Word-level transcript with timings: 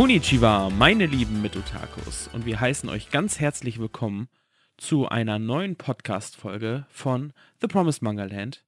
Konnichiwa, 0.00 0.70
meine 0.70 1.04
lieben 1.04 1.42
Mitotakus, 1.42 2.30
und 2.32 2.46
wir 2.46 2.58
heißen 2.58 2.88
euch 2.88 3.10
ganz 3.10 3.38
herzlich 3.38 3.78
willkommen 3.78 4.30
zu 4.78 5.06
einer 5.06 5.38
neuen 5.38 5.76
Podcast-Folge 5.76 6.86
von 6.88 7.34
The 7.60 7.66
Promised 7.66 8.00
Manga 8.00 8.24
Land. 8.24 8.64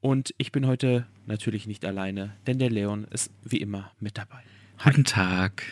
Und 0.00 0.34
ich 0.38 0.50
bin 0.50 0.66
heute 0.66 1.06
natürlich 1.24 1.68
nicht 1.68 1.84
alleine, 1.84 2.36
denn 2.48 2.58
der 2.58 2.70
Leon 2.70 3.04
ist 3.04 3.30
wie 3.44 3.58
immer 3.58 3.92
mit 4.00 4.18
dabei. 4.18 4.42
Guten 4.82 5.04
Tag. 5.04 5.62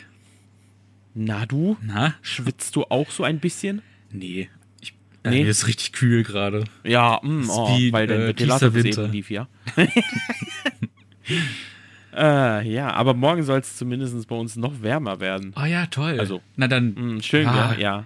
Na 1.13 1.45
du? 1.45 1.75
Na? 1.81 2.15
Schwitzt 2.21 2.77
du 2.77 2.85
auch 2.85 3.11
so 3.11 3.25
ein 3.25 3.41
bisschen? 3.41 3.81
Nee. 4.13 4.47
Ich, 4.79 4.93
äh, 5.23 5.29
Nee? 5.29 5.43
Mir 5.43 5.49
ist 5.49 5.67
richtig 5.67 5.91
kühl 5.91 6.23
gerade. 6.23 6.63
Ja, 6.85 7.19
mm, 7.21 7.41
Ist 7.41 7.49
oh, 7.49 7.77
wie, 7.77 7.91
weil 7.91 8.09
äh, 8.09 8.27
Ventilator 8.27 8.71
tiefster 8.71 8.89
bis 8.89 8.97
eben 8.97 9.11
lief, 9.11 9.29
ja. 9.29 9.49
äh, 12.15 12.67
ja, 12.67 12.91
aber 12.93 13.13
morgen 13.13 13.43
soll 13.43 13.59
es 13.59 13.75
zumindest 13.77 14.27
bei 14.27 14.35
uns 14.35 14.55
noch 14.55 14.81
wärmer 14.81 15.19
werden. 15.19 15.53
Oh 15.55 15.65
ja, 15.65 15.85
toll. 15.87 16.19
Also, 16.19 16.41
Na 16.55 16.67
dann, 16.67 16.93
Mm, 17.17 17.21
schön, 17.21 17.45
Ah. 17.47 17.73
ja, 17.73 17.79
ja. 17.79 18.05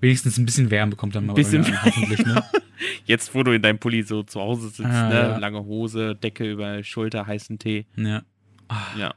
wenigstens 0.00 0.38
ein 0.38 0.44
bisschen 0.46 0.70
Wärme 0.70 0.96
kommt 0.96 1.14
dann 1.14 1.26
mal 1.26 1.34
bei 1.34 1.42
Bisschen- 1.42 1.62
mir 1.62 1.68
an, 1.80 1.84
hoffentlich, 1.86 2.24
ne? 2.26 2.42
Jetzt, 3.06 3.34
wo 3.34 3.42
du 3.42 3.52
in 3.52 3.60
deinem 3.62 3.78
Pulli 3.78 4.02
so 4.02 4.22
zu 4.22 4.40
Hause 4.40 4.68
sitzt, 4.68 4.80
Ah, 4.80 5.08
ne? 5.08 5.14
ja. 5.14 5.36
Lange 5.38 5.64
Hose, 5.64 6.14
Decke 6.16 6.50
über 6.50 6.82
Schulter, 6.82 7.26
heißen 7.26 7.58
Tee. 7.58 7.86
Ja. 7.96 8.22
Ah, 8.68 8.86
Ja. 8.96 9.14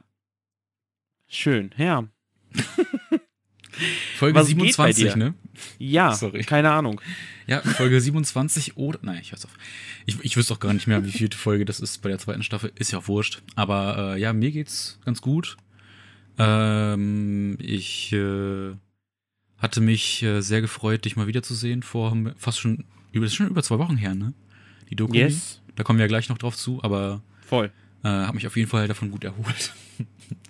Schön, 1.28 1.70
ja. 1.78 2.04
Folge 4.18 4.38
Was 4.38 4.46
geht 4.48 4.56
bei 4.76 4.92
27, 4.92 5.04
dir? 5.04 5.16
ne? 5.16 5.34
Ja, 5.78 6.12
Sorry. 6.12 6.42
keine 6.44 6.70
Ahnung. 6.70 7.00
Ja, 7.46 7.60
Folge 7.60 8.00
27 8.00 8.76
oder. 8.76 8.98
Nein, 9.02 9.18
ich 9.20 9.32
weiß 9.32 9.44
auf. 9.44 9.52
Ich, 10.06 10.18
ich 10.22 10.36
wüsste 10.36 10.54
auch 10.54 10.60
gar 10.60 10.72
nicht 10.72 10.86
mehr, 10.86 11.04
wie 11.04 11.12
viele 11.12 11.36
Folge 11.36 11.64
das 11.64 11.80
ist 11.80 12.00
bei 12.02 12.08
der 12.08 12.18
zweiten 12.18 12.42
Staffel. 12.42 12.72
Ist 12.76 12.92
ja 12.92 12.98
auch 12.98 13.08
wurscht. 13.08 13.42
Aber 13.54 14.14
äh, 14.16 14.20
ja, 14.20 14.32
mir 14.32 14.50
geht's 14.50 14.98
ganz 15.04 15.20
gut. 15.20 15.56
Ähm, 16.38 17.56
ich 17.60 18.12
äh, 18.12 18.72
hatte 19.58 19.80
mich 19.80 20.22
äh, 20.22 20.40
sehr 20.40 20.60
gefreut, 20.60 21.04
dich 21.04 21.16
mal 21.16 21.26
wiederzusehen. 21.26 21.82
Vor 21.82 22.16
fast 22.36 22.60
schon 22.60 22.84
über, 23.12 23.24
das 23.24 23.32
ist 23.32 23.36
schon 23.36 23.48
über 23.48 23.62
zwei 23.62 23.78
Wochen 23.78 23.96
her, 23.96 24.14
ne? 24.14 24.32
Die 24.90 24.96
Doku. 24.96 25.14
Yes, 25.14 25.60
Da 25.76 25.82
kommen 25.84 25.98
wir 25.98 26.04
ja 26.04 26.08
gleich 26.08 26.28
noch 26.28 26.38
drauf 26.38 26.56
zu, 26.56 26.82
aber 26.82 27.22
voll. 27.46 27.70
äh, 28.02 28.08
habe 28.08 28.34
mich 28.34 28.46
auf 28.46 28.56
jeden 28.56 28.68
Fall 28.68 28.88
davon 28.88 29.10
gut 29.10 29.24
erholt. 29.24 29.72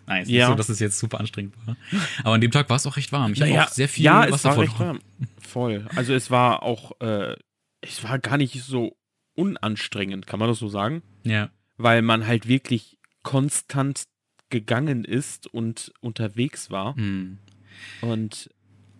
Nein, 0.06 0.22
es 0.22 0.28
ist 0.28 0.34
Ja. 0.34 0.47
nicht 0.48 0.52
so, 0.52 0.55
dass 0.56 0.69
es 0.69 0.80
jetzt 0.80 0.98
super 0.98 1.20
anstrengend 1.20 1.55
war. 1.66 1.77
Aber 2.20 2.34
an 2.34 2.41
dem 2.41 2.50
Tag 2.50 2.69
war 2.69 2.77
es 2.77 2.86
auch 2.86 2.97
recht 2.97 3.12
warm. 3.12 3.33
Ich 3.33 3.41
habe 3.41 3.50
Naja, 3.50 3.64
auch 3.64 3.69
sehr 3.69 3.88
viel 3.88 4.05
ja, 4.05 4.24
es 4.24 4.33
Wasser 4.33 4.50
war 4.50 4.58
recht 4.58 4.78
warm. 4.78 5.00
Voll. 5.41 5.86
Also 5.96 6.12
es 6.14 6.30
war 6.30 6.62
auch, 6.62 6.92
äh, 7.00 7.36
es 7.80 8.02
war 8.05 8.19
gar 8.19 8.36
nicht 8.36 8.62
so 8.62 8.96
unanstrengend, 9.34 10.27
kann 10.27 10.38
man 10.38 10.48
das 10.48 10.58
so 10.58 10.69
sagen? 10.69 11.02
Ja. 11.22 11.50
Weil 11.77 12.02
man 12.02 12.27
halt 12.27 12.46
wirklich 12.48 12.98
konstant 13.22 14.05
gegangen 14.50 15.05
ist 15.05 15.46
und 15.46 15.92
unterwegs 16.00 16.70
war. 16.70 16.94
Hm. 16.96 17.39
Und 18.00 18.50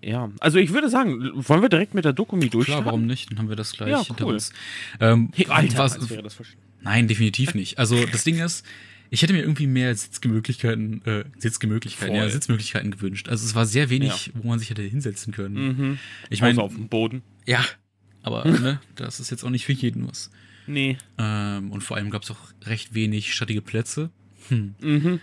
ja, 0.03 0.31
also 0.41 0.59
ich 0.59 0.73
würde 0.73 0.91
sagen, 0.91 1.31
wollen 1.35 1.63
wir 1.63 1.69
direkt 1.69 1.95
mit 1.95 2.05
der 2.05 2.13
Dokumi 2.13 2.49
durchstarten? 2.51 2.83
Klar, 2.83 2.93
warum 2.93 3.07
nicht? 3.07 3.31
Dann 3.31 3.39
haben 3.39 3.49
wir 3.49 3.57
das 3.57 3.73
gleich 3.73 3.91
Ja, 3.91 4.03
hinter 4.05 4.27
cool. 4.27 4.35
uns. 4.35 4.53
Ähm, 5.01 5.31
Hey, 5.35 5.47
Alter, 5.49 5.79
was, 5.79 6.11
wäre 6.11 6.23
das 6.23 6.37
nein, 6.83 7.09
definitiv 7.09 7.55
nicht. 7.55 7.79
Also 7.79 8.05
das 8.07 8.25
Ding 8.25 8.39
ist, 8.39 8.67
ich 9.15 9.23
hätte 9.23 9.33
mir 9.33 9.43
irgendwie 9.43 9.67
mehr 9.69 9.95
Sitzgemöglichkeiten, 9.95 11.05
äh, 11.07 11.25
Sitzgemöglichkeiten, 11.39 12.15
Voll. 12.15 12.25
ja, 12.25 12.29
Sitzmöglichkeiten 12.29 12.91
gewünscht. 12.91 13.29
Also 13.29 13.47
es 13.47 13.55
war 13.55 13.65
sehr 13.65 13.89
wenig, 13.89 14.33
wo 14.35 14.49
man 14.49 14.59
sich 14.59 14.71
hätte 14.71 14.83
hinsetzen 14.83 15.33
können. 15.33 15.55
Mhm. 15.79 15.99
Ich 16.31 16.41
meine, 16.41 16.61
auf 16.61 16.75
dem 16.75 16.89
Boden. 16.89 17.23
ja, 17.47 17.65
aber 18.23 18.45
ne, 18.45 18.81
das 18.97 19.21
ist 19.21 19.31
jetzt 19.31 19.45
auch 19.45 19.51
nicht 19.51 19.65
für 19.67 19.73
jeden 19.73 20.09
was. 20.09 20.31
Nee. 20.67 20.97
Ähm, 21.19 21.71
und 21.71 21.83
vor 21.83 21.97
allem 21.97 22.11
gab 22.11 22.23
es 22.23 22.31
auch 22.31 22.39
recht 22.65 22.95
wenig 22.95 23.35
schattige 23.35 23.63
Plätze. 23.63 24.11
Hm. 24.49 24.75
Mhm. 24.81 25.21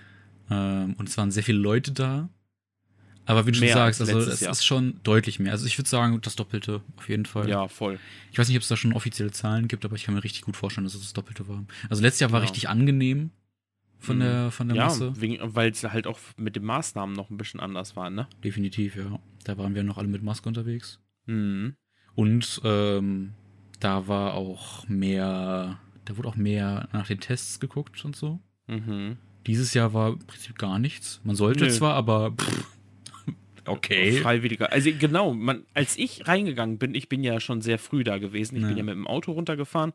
Ähm, 0.50 0.94
und 0.98 1.10
es 1.10 1.18
waren 1.18 1.32
sehr 1.32 1.44
viele 1.44 1.58
Leute 1.58 1.92
da. 1.92 2.30
Aber 3.26 3.46
wie 3.46 3.52
du 3.52 3.58
schon 3.58 3.66
Mehr 3.66 3.74
sagst, 3.76 4.02
als 4.02 4.10
also 4.14 4.30
es 4.32 4.40
Jahr. 4.40 4.52
ist 4.52 4.66
schon 4.66 5.00
deutlich 5.04 5.40
mehr. 5.40 5.52
Also 5.52 5.66
ich 5.66 5.78
würde 5.78 5.90
sagen, 5.90 6.20
das 6.22 6.36
Doppelte 6.36 6.82
auf 6.98 7.10
jeden 7.10 7.26
Fall. 7.26 7.50
Ja, 7.50 7.68
voll. 7.68 8.00
Ich 8.32 8.38
weiß 8.38 8.48
nicht, 8.48 8.58
ob 8.58 8.62
es 8.64 8.68
da 8.68 8.78
schon 8.78 8.94
offizielle 8.94 9.32
Zahlen 9.32 9.68
gibt, 9.68 9.84
aber 9.86 9.96
ich 9.96 10.04
kann 10.06 10.14
mir 10.16 10.24
richtig 10.24 10.44
gut 10.44 10.56
vorstellen, 10.56 10.86
dass 10.86 10.96
es 10.96 11.02
das 11.02 11.14
Doppelte 11.14 11.48
war. 11.48 11.64
Also 11.90 12.02
letztes 12.02 12.20
Jahr 12.22 12.32
war 12.32 12.40
Ja. 12.40 12.44
richtig 12.46 12.70
angenehm 12.70 13.32
von 14.02 14.18
Mhm. 14.18 14.22
der, 14.22 14.52
von 14.52 14.68
der 14.68 14.76
Ja, 14.78 14.86
Masse. 14.86 15.14
weil 15.16 15.72
es 15.72 15.84
halt 15.84 16.08
auch 16.08 16.20
mit 16.36 16.56
den 16.58 16.64
Maßnahmen 16.66 17.16
noch 17.16 17.30
ein 17.30 17.38
bisschen 17.38 17.60
anders 17.62 17.96
war, 17.96 18.10
ne? 18.10 18.28
Definitiv, 18.44 18.96
ja. 18.98 19.20
Da 19.46 19.58
waren 19.58 19.76
wir 19.76 19.84
noch 19.84 19.98
alle 19.98 20.08
mit 20.10 20.24
Maske 20.24 20.50
unterwegs. 20.50 21.00
Mhm. 21.28 21.76
Und 22.16 22.60
ähm, 22.66 23.34
da 23.80 24.08
war 24.08 24.34
auch 24.34 24.88
mehr, 24.90 25.80
da 26.06 26.18
wurde 26.18 26.28
auch 26.28 26.36
mehr 26.36 26.90
nach 26.92 27.08
den 27.08 27.20
Tests 27.20 27.60
geguckt 27.60 28.04
und 28.04 28.16
so. 28.16 28.40
Mhm. 28.68 29.18
Dieses 29.48 29.74
Jahr 29.74 29.94
war 29.94 30.10
im 30.14 30.20
Prinzip 30.20 30.58
gar 30.58 30.78
nichts. 30.80 31.22
Man 31.24 31.36
sollte 31.36 31.66
Nö. 31.66 31.70
zwar, 31.72 31.94
aber 31.94 32.32
pff, 32.32 32.66
okay. 33.66 34.14
Freiwilliger. 34.14 34.72
Also 34.72 34.90
genau, 34.98 35.34
man, 35.34 35.64
als 35.74 35.98
ich 35.98 36.28
reingegangen 36.28 36.78
bin, 36.78 36.96
ich 36.96 37.08
bin 37.10 37.24
ja 37.24 37.40
schon 37.40 37.62
sehr 37.62 37.80
früh 37.80 38.04
da 38.04 38.18
gewesen. 38.18 38.56
Ich 38.56 38.62
Ja. 38.64 38.68
bin 38.70 38.78
ja 38.78 38.84
mit 38.84 38.96
dem 38.96 39.08
Auto 39.08 39.32
runtergefahren 39.32 39.94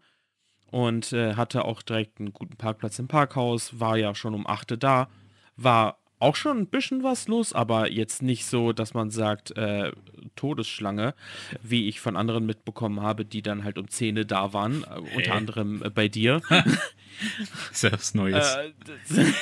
und 0.70 1.12
äh, 1.12 1.34
hatte 1.34 1.64
auch 1.64 1.82
direkt 1.82 2.20
einen 2.20 2.32
guten 2.32 2.56
Parkplatz 2.56 2.98
im 2.98 3.08
Parkhaus, 3.08 3.80
war 3.80 3.96
ja 3.96 4.14
schon 4.14 4.34
um 4.34 4.46
8 4.46 4.72
Uhr 4.72 4.76
da, 4.76 5.08
war 5.56 5.98
auch 6.18 6.36
schon 6.36 6.58
ein 6.58 6.66
bisschen 6.66 7.02
was 7.02 7.28
los, 7.28 7.52
aber 7.52 7.90
jetzt 7.90 8.22
nicht 8.22 8.46
so, 8.46 8.72
dass 8.72 8.94
man 8.94 9.10
sagt, 9.10 9.56
äh, 9.56 9.92
Todesschlange, 10.34 11.14
wie 11.62 11.88
ich 11.88 12.00
von 12.00 12.16
anderen 12.16 12.46
mitbekommen 12.46 13.02
habe, 13.02 13.24
die 13.24 13.42
dann 13.42 13.64
halt 13.64 13.78
um 13.78 13.88
10 13.88 14.18
Uhr 14.18 14.24
da 14.24 14.52
waren, 14.52 14.84
äh, 14.84 15.16
unter 15.16 15.34
anderem 15.34 15.82
äh, 15.82 15.90
bei 15.90 16.08
dir. 16.08 16.40
was 17.82 18.14
Neues. 18.14 18.56
Äh, 18.56 18.72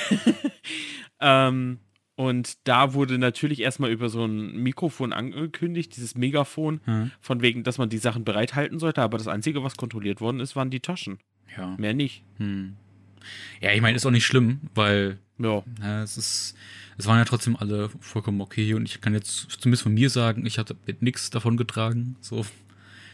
ähm, 1.21 1.79
und 2.15 2.57
da 2.67 2.93
wurde 2.93 3.17
natürlich 3.17 3.59
erstmal 3.61 3.91
über 3.91 4.09
so 4.09 4.25
ein 4.25 4.55
Mikrofon 4.61 5.13
angekündigt, 5.13 5.95
dieses 5.95 6.15
Megafon, 6.15 6.79
Hm. 6.85 7.11
von 7.21 7.41
wegen, 7.41 7.63
dass 7.63 7.77
man 7.77 7.89
die 7.89 7.97
Sachen 7.97 8.23
bereithalten 8.23 8.79
sollte, 8.79 9.01
aber 9.01 9.17
das 9.17 9.27
Einzige, 9.27 9.63
was 9.63 9.75
kontrolliert 9.77 10.21
worden 10.21 10.39
ist, 10.39 10.55
waren 10.55 10.69
die 10.69 10.79
Taschen. 10.79 11.19
ja. 11.57 11.75
Mehr 11.77 11.93
nicht. 11.93 12.23
Hm. 12.37 12.75
Ja, 13.59 13.71
ich 13.71 13.81
meine, 13.81 13.95
ist 13.95 14.05
auch 14.05 14.11
nicht 14.11 14.25
schlimm, 14.25 14.59
weil 14.75 15.19
Ja. 15.37 15.63
Ja, 15.81 16.03
es 16.03 16.15
ist, 16.17 16.55
es 16.97 17.07
waren 17.07 17.17
ja 17.17 17.25
trotzdem 17.25 17.55
alle 17.57 17.89
vollkommen 17.99 18.39
okay 18.41 18.73
und 18.75 18.87
ich 18.87 19.01
kann 19.01 19.13
jetzt 19.13 19.47
zumindest 19.59 19.83
von 19.83 19.93
mir 19.93 20.09
sagen, 20.09 20.45
ich 20.45 20.57
hatte 20.59 20.75
mit 20.85 21.01
nichts 21.01 21.29
davon 21.31 21.57
getragen. 21.57 22.15
So, 22.21 22.45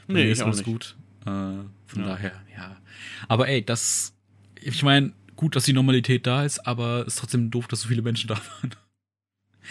Nee, 0.08 0.30
ist 0.32 0.42
auch 0.42 0.48
alles 0.48 0.58
nicht. 0.58 0.66
gut. 0.66 0.96
Äh, 1.22 1.26
von 1.26 1.70
Ja. 2.02 2.06
daher, 2.06 2.34
ja. 2.58 2.78
Aber 3.28 3.48
ey, 3.48 3.64
das, 3.66 4.14
ich 4.62 4.84
meine, 4.84 5.14
gut, 5.38 5.56
dass 5.56 5.64
die 5.64 5.74
Normalität 5.74 6.28
da 6.28 6.44
ist, 6.44 6.60
aber 6.68 7.02
es 7.08 7.14
ist 7.14 7.20
trotzdem 7.20 7.50
doof, 7.50 7.68
dass 7.68 7.82
so 7.82 7.88
viele 7.88 8.02
Menschen 8.02 8.28
da 8.28 8.36
waren. 8.36 8.72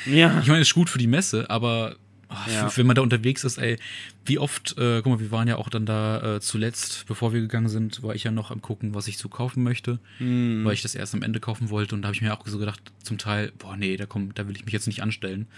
Ja. 0.06 0.40
Ich 0.40 0.48
meine, 0.48 0.60
es 0.60 0.68
ist 0.68 0.74
gut 0.74 0.90
für 0.90 0.98
die 0.98 1.06
Messe, 1.06 1.48
aber 1.50 1.96
ah, 2.28 2.46
Ja. 2.50 2.76
wenn 2.76 2.86
man 2.86 2.96
da 2.96 3.02
unterwegs 3.02 3.44
ist, 3.44 3.58
ey, 3.58 3.76
wie 4.24 4.38
oft, 4.38 4.76
äh, 4.78 5.02
guck 5.02 5.12
mal, 5.14 5.20
wir 5.20 5.30
waren 5.30 5.48
ja 5.48 5.56
auch 5.56 5.68
dann 5.68 5.86
da 5.86 6.36
äh, 6.36 6.40
zuletzt, 6.40 7.06
bevor 7.06 7.32
wir 7.32 7.40
gegangen 7.40 7.68
sind, 7.68 8.02
war 8.02 8.14
ich 8.14 8.24
ja 8.24 8.30
noch 8.30 8.50
am 8.50 8.62
gucken, 8.62 8.94
was 8.94 9.08
ich 9.08 9.18
so 9.18 9.28
kaufen 9.28 9.62
möchte 9.62 9.98
Hm. 10.18 10.64
weil 10.64 10.74
ich 10.74 10.82
das 10.82 10.94
erst 10.94 11.14
am 11.14 11.22
Ende 11.22 11.40
kaufen 11.40 11.70
wollte 11.70 11.94
und 11.94 12.02
da 12.02 12.06
habe 12.08 12.14
ich 12.14 12.22
mir 12.22 12.32
auch 12.32 12.46
so 12.46 12.58
gedacht, 12.58 12.80
zum 13.02 13.18
Teil, 13.18 13.52
boah, 13.58 13.76
nee, 13.76 13.96
da 13.96 14.06
komm, 14.06 14.32
da 14.34 14.46
will 14.46 14.56
ich 14.56 14.64
mich 14.64 14.72
jetzt 14.74 14.86
nicht 14.86 15.02
anstellen, 15.02 15.48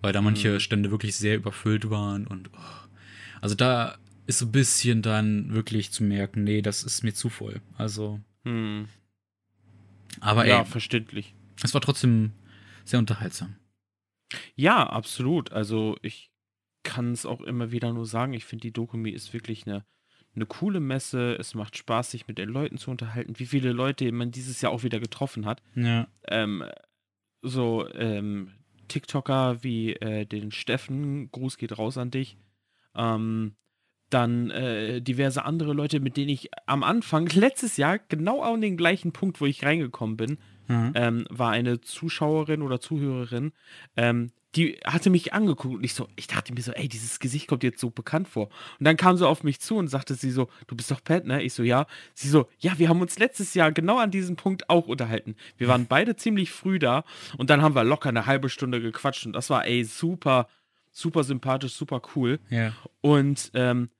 weil 0.00 0.12
da 0.12 0.20
manche 0.20 0.54
Mhm. 0.54 0.60
Stände 0.60 0.90
wirklich 0.90 1.14
sehr 1.16 1.36
überfüllt 1.36 1.88
waren 1.90 2.26
und 2.26 2.50
oh. 2.54 2.58
also 3.40 3.54
da 3.54 3.96
ist 4.26 4.38
so 4.40 4.46
ein 4.46 4.52
bisschen 4.52 5.02
dann 5.02 5.54
wirklich 5.54 5.92
zu 5.92 6.02
merken, 6.02 6.42
nee, 6.42 6.60
das 6.60 6.82
ist 6.82 7.04
mir 7.04 7.14
zu 7.14 7.28
voll. 7.28 7.60
Also, 7.78 8.20
Hm. 8.44 8.88
aber 10.20 10.46
ja, 10.46 10.60
ey, 10.60 10.64
verständlich. 10.66 11.34
es 11.62 11.72
war 11.74 11.80
trotzdem 11.80 12.32
sehr 12.84 12.98
unterhaltsam. 12.98 13.54
Ja, 14.54 14.84
absolut. 14.88 15.52
Also 15.52 15.96
ich 16.02 16.30
kann 16.82 17.12
es 17.12 17.26
auch 17.26 17.40
immer 17.40 17.72
wieder 17.72 17.92
nur 17.92 18.06
sagen, 18.06 18.32
ich 18.32 18.44
finde 18.44 18.62
die 18.62 18.72
Dokumi 18.72 19.10
ist 19.10 19.32
wirklich 19.32 19.66
eine, 19.66 19.84
eine 20.34 20.46
coole 20.46 20.80
Messe. 20.80 21.36
Es 21.38 21.54
macht 21.54 21.76
Spaß, 21.76 22.10
sich 22.10 22.28
mit 22.28 22.38
den 22.38 22.48
Leuten 22.48 22.78
zu 22.78 22.90
unterhalten. 22.90 23.38
Wie 23.38 23.46
viele 23.46 23.72
Leute 23.72 24.10
man 24.12 24.30
dieses 24.30 24.60
Jahr 24.60 24.72
auch 24.72 24.82
wieder 24.82 25.00
getroffen 25.00 25.46
hat. 25.46 25.62
Ja. 25.74 26.06
ähm, 26.28 26.64
so 27.42 27.88
ähm, 27.94 28.52
TikToker 28.88 29.62
wie 29.62 29.94
äh, 29.94 30.26
den 30.26 30.52
Steffen, 30.52 31.30
Gruß 31.30 31.58
geht 31.58 31.78
raus 31.78 31.98
an 31.98 32.10
dich. 32.10 32.36
Ähm, 32.94 33.56
dann 34.10 34.50
äh, 34.50 35.00
diverse 35.02 35.44
andere 35.44 35.72
Leute, 35.72 35.98
mit 36.00 36.16
denen 36.16 36.28
ich 36.28 36.50
am 36.66 36.82
Anfang 36.82 37.26
letztes 37.34 37.76
Jahr 37.76 37.98
genau 37.98 38.42
an 38.42 38.60
den 38.60 38.76
gleichen 38.76 39.12
Punkt, 39.12 39.40
wo 39.40 39.46
ich 39.46 39.64
reingekommen 39.64 40.16
bin, 40.16 40.38
Mhm. 40.68 40.92
ähm, 40.94 41.26
war 41.30 41.50
eine 41.50 41.80
Zuschauerin 41.80 42.62
oder 42.62 42.80
Zuhörerin, 42.80 43.52
ähm, 43.96 44.32
die 44.56 44.78
hatte 44.86 45.10
mich 45.10 45.34
angeguckt 45.34 45.74
und 45.74 45.84
ich 45.84 45.92
so, 45.92 46.08
ich 46.16 46.28
dachte 46.28 46.54
mir 46.54 46.62
so, 46.62 46.72
ey, 46.72 46.88
dieses 46.88 47.18
Gesicht 47.18 47.46
kommt 47.46 47.62
jetzt 47.62 47.78
so 47.78 47.90
bekannt 47.90 48.26
vor. 48.26 48.48
Und 48.78 48.84
dann 48.86 48.96
kam 48.96 49.16
sie 49.16 49.26
auf 49.26 49.42
mich 49.42 49.60
zu 49.60 49.76
und 49.76 49.88
sagte 49.88 50.14
sie 50.14 50.30
so, 50.30 50.48
du 50.66 50.74
bist 50.74 50.90
doch 50.90 51.04
Pat, 51.04 51.26
ne? 51.26 51.42
Ich 51.42 51.52
so, 51.52 51.62
ja. 51.62 51.86
Sie 52.14 52.28
so, 52.28 52.48
ja, 52.58 52.78
wir 52.78 52.88
haben 52.88 53.02
uns 53.02 53.18
letztes 53.18 53.52
Jahr 53.52 53.70
genau 53.70 53.98
an 53.98 54.10
diesem 54.10 54.36
Punkt 54.36 54.70
auch 54.70 54.86
unterhalten. 54.86 55.36
Wir 55.58 55.68
waren 55.68 55.86
beide 55.86 56.16
ziemlich 56.16 56.50
früh 56.50 56.78
da 56.78 57.04
und 57.36 57.50
dann 57.50 57.60
haben 57.60 57.74
wir 57.74 57.84
locker 57.84 58.08
eine 58.08 58.24
halbe 58.24 58.48
Stunde 58.48 58.80
gequatscht 58.80 59.26
und 59.26 59.34
das 59.34 59.50
war, 59.50 59.66
ey, 59.66 59.84
super, 59.84 60.48
super 60.90 61.22
sympathisch, 61.22 61.74
super 61.74 62.00
cool. 62.14 62.38
Ja. 62.48 62.72
Und 63.02 63.50
ähm, 63.52 63.90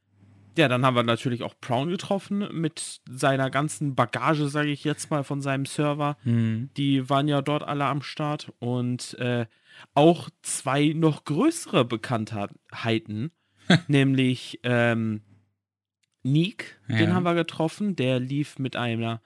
ja, 0.58 0.68
dann 0.68 0.84
haben 0.84 0.96
wir 0.96 1.02
natürlich 1.02 1.42
auch 1.42 1.54
Brown 1.60 1.88
getroffen 1.88 2.48
mit 2.52 3.00
seiner 3.08 3.50
ganzen 3.50 3.94
Bagage, 3.94 4.48
sage 4.48 4.70
ich 4.70 4.84
jetzt 4.84 5.10
mal, 5.10 5.24
von 5.24 5.42
seinem 5.42 5.66
Server. 5.66 6.16
Mhm. 6.24 6.70
Die 6.76 7.08
waren 7.08 7.28
ja 7.28 7.42
dort 7.42 7.62
alle 7.62 7.84
am 7.86 8.02
Start 8.02 8.52
und 8.58 9.14
äh, 9.18 9.46
auch 9.94 10.30
zwei 10.42 10.92
noch 10.94 11.24
größere 11.24 11.84
Bekanntheiten, 11.84 13.30
nämlich 13.88 14.60
ähm, 14.62 15.22
Neek, 16.22 16.80
ja. 16.88 16.96
den 16.96 17.14
haben 17.14 17.22
wir 17.22 17.34
getroffen, 17.34 17.94
der 17.94 18.18
lief 18.18 18.58
mit 18.58 18.76
einer 18.76 19.20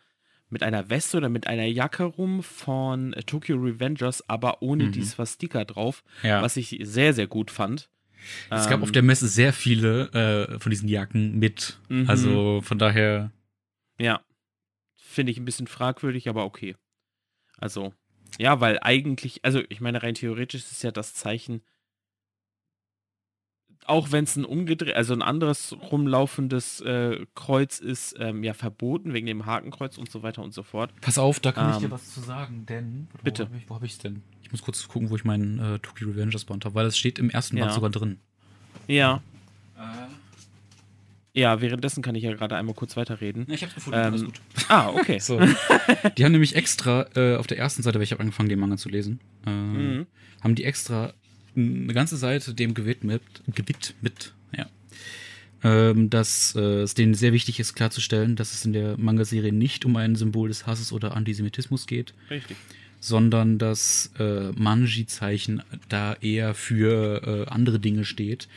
mit 0.52 0.64
einer 0.64 0.90
Weste 0.90 1.16
oder 1.16 1.28
mit 1.28 1.46
einer 1.46 1.64
Jacke 1.64 2.02
rum 2.02 2.42
von 2.42 3.14
Tokyo 3.24 3.56
Revengers, 3.56 4.28
aber 4.28 4.62
ohne 4.62 4.86
mhm. 4.86 4.92
die 4.92 5.04
Swastika 5.04 5.64
drauf, 5.64 6.02
ja. 6.24 6.42
was 6.42 6.56
ich 6.56 6.76
sehr, 6.82 7.14
sehr 7.14 7.28
gut 7.28 7.52
fand. 7.52 7.88
Es 8.50 8.64
ähm, 8.64 8.70
gab 8.70 8.82
auf 8.82 8.92
der 8.92 9.02
Messe 9.02 9.28
sehr 9.28 9.52
viele 9.52 10.10
äh, 10.12 10.58
von 10.58 10.70
diesen 10.70 10.88
Jacken 10.88 11.38
mit. 11.38 11.78
Mhm. 11.88 12.08
Also 12.08 12.60
von 12.62 12.78
daher. 12.78 13.32
Ja. 13.98 14.22
Finde 14.96 15.32
ich 15.32 15.38
ein 15.38 15.44
bisschen 15.44 15.66
fragwürdig, 15.66 16.28
aber 16.28 16.44
okay. 16.44 16.76
Also, 17.58 17.92
ja, 18.38 18.60
weil 18.60 18.78
eigentlich, 18.80 19.44
also 19.44 19.62
ich 19.68 19.80
meine, 19.80 20.02
rein 20.02 20.14
theoretisch 20.14 20.62
ist 20.62 20.82
ja 20.82 20.92
das 20.92 21.14
Zeichen 21.14 21.62
auch 23.86 24.12
wenn 24.12 24.24
es 24.24 24.36
ein 24.36 24.44
umgedreht, 24.44 24.94
also 24.94 25.12
ein 25.14 25.22
anderes 25.22 25.76
rumlaufendes 25.90 26.80
äh, 26.80 27.26
Kreuz 27.34 27.78
ist, 27.78 28.14
ähm, 28.18 28.44
ja 28.44 28.54
verboten 28.54 29.12
wegen 29.12 29.26
dem 29.26 29.46
Hakenkreuz 29.46 29.98
und 29.98 30.10
so 30.10 30.22
weiter 30.22 30.42
und 30.42 30.52
so 30.52 30.62
fort. 30.62 30.92
Pass 31.00 31.18
auf, 31.18 31.40
da 31.40 31.52
kann 31.52 31.68
ähm, 31.68 31.72
ich 31.72 31.78
dir 31.78 31.84
ähm, 31.86 31.90
was 31.92 32.12
zu 32.12 32.20
sagen, 32.20 32.66
denn 32.66 33.08
bitte. 33.22 33.48
Wo 33.68 33.74
habe 33.74 33.86
ich 33.86 33.92
es 33.92 33.98
denn? 33.98 34.22
Ich 34.42 34.52
muss 34.52 34.62
kurz 34.62 34.86
gucken, 34.88 35.10
wo 35.10 35.16
ich 35.16 35.24
meinen 35.24 35.58
äh, 35.58 35.78
Tokyo 35.78 36.08
Revengers 36.08 36.44
Band 36.44 36.64
habe, 36.64 36.74
weil 36.74 36.84
das 36.84 36.98
steht 36.98 37.18
im 37.18 37.30
ersten 37.30 37.56
ja. 37.56 37.64
Band 37.64 37.74
sogar 37.74 37.90
drin. 37.90 38.18
Ja. 38.86 39.22
Äh. 39.76 39.80
Ja, 41.32 41.60
währenddessen 41.60 42.02
kann 42.02 42.16
ich 42.16 42.24
ja 42.24 42.32
gerade 42.32 42.56
einmal 42.56 42.74
kurz 42.74 42.96
weiterreden. 42.96 43.46
Ja, 43.48 43.54
ich 43.54 43.62
hab's 43.62 43.74
gefunden, 43.74 43.98
ähm, 43.98 44.06
alles 44.06 44.24
gut. 44.24 44.40
Ah, 44.68 44.88
okay. 44.88 45.18
so. 45.20 45.38
Die 46.18 46.24
haben 46.24 46.32
nämlich 46.32 46.56
extra 46.56 47.06
äh, 47.14 47.36
auf 47.36 47.46
der 47.46 47.58
ersten 47.58 47.82
Seite, 47.82 47.98
weil 47.98 48.02
ich 48.02 48.12
habe 48.12 48.20
angefangen, 48.20 48.48
den 48.48 48.58
Manga 48.58 48.76
zu 48.76 48.88
lesen, 48.88 49.20
äh, 49.46 49.50
mhm. 49.50 50.06
haben 50.42 50.54
die 50.56 50.64
extra 50.64 51.14
eine 51.56 51.92
ganze 51.92 52.16
Seite 52.16 52.54
dem 52.54 52.74
gewidmet, 52.74 53.22
gewidmet 53.54 54.34
ja. 54.56 54.66
Ähm, 55.62 56.08
dass 56.08 56.54
äh, 56.56 56.82
es 56.82 56.94
denen 56.94 57.14
sehr 57.14 57.32
wichtig 57.32 57.60
ist, 57.60 57.74
klarzustellen, 57.74 58.34
dass 58.34 58.54
es 58.54 58.64
in 58.64 58.72
der 58.72 58.96
Manga-Serie 58.96 59.52
nicht 59.52 59.84
um 59.84 59.96
ein 59.96 60.16
Symbol 60.16 60.48
des 60.48 60.66
Hasses 60.66 60.92
oder 60.92 61.14
Antisemitismus 61.16 61.86
geht. 61.86 62.14
Richtig. 62.30 62.56
Sondern 62.98 63.58
das 63.58 64.10
äh, 64.18 64.52
Manji-Zeichen 64.52 65.62
da 65.88 66.14
eher 66.14 66.54
für 66.54 67.46
äh, 67.46 67.50
andere 67.50 67.78
Dinge 67.78 68.04
steht 68.04 68.48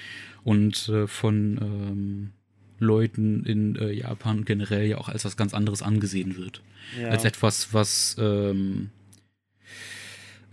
und 0.44 0.90
äh, 0.90 1.08
von 1.08 1.58
ähm, 1.62 2.30
Leuten 2.80 3.46
in 3.46 3.76
äh, 3.76 3.92
Japan 3.92 4.46
generell 4.46 4.86
ja 4.88 4.98
auch 4.98 5.10
als 5.10 5.26
was 5.26 5.38
ganz 5.38 5.54
anderes 5.54 5.82
angesehen 5.82 6.38
wird. 6.38 6.62
Ja. 7.00 7.10
Als 7.10 7.26
etwas, 7.26 7.74
was 7.74 8.16
ähm, 8.20 8.90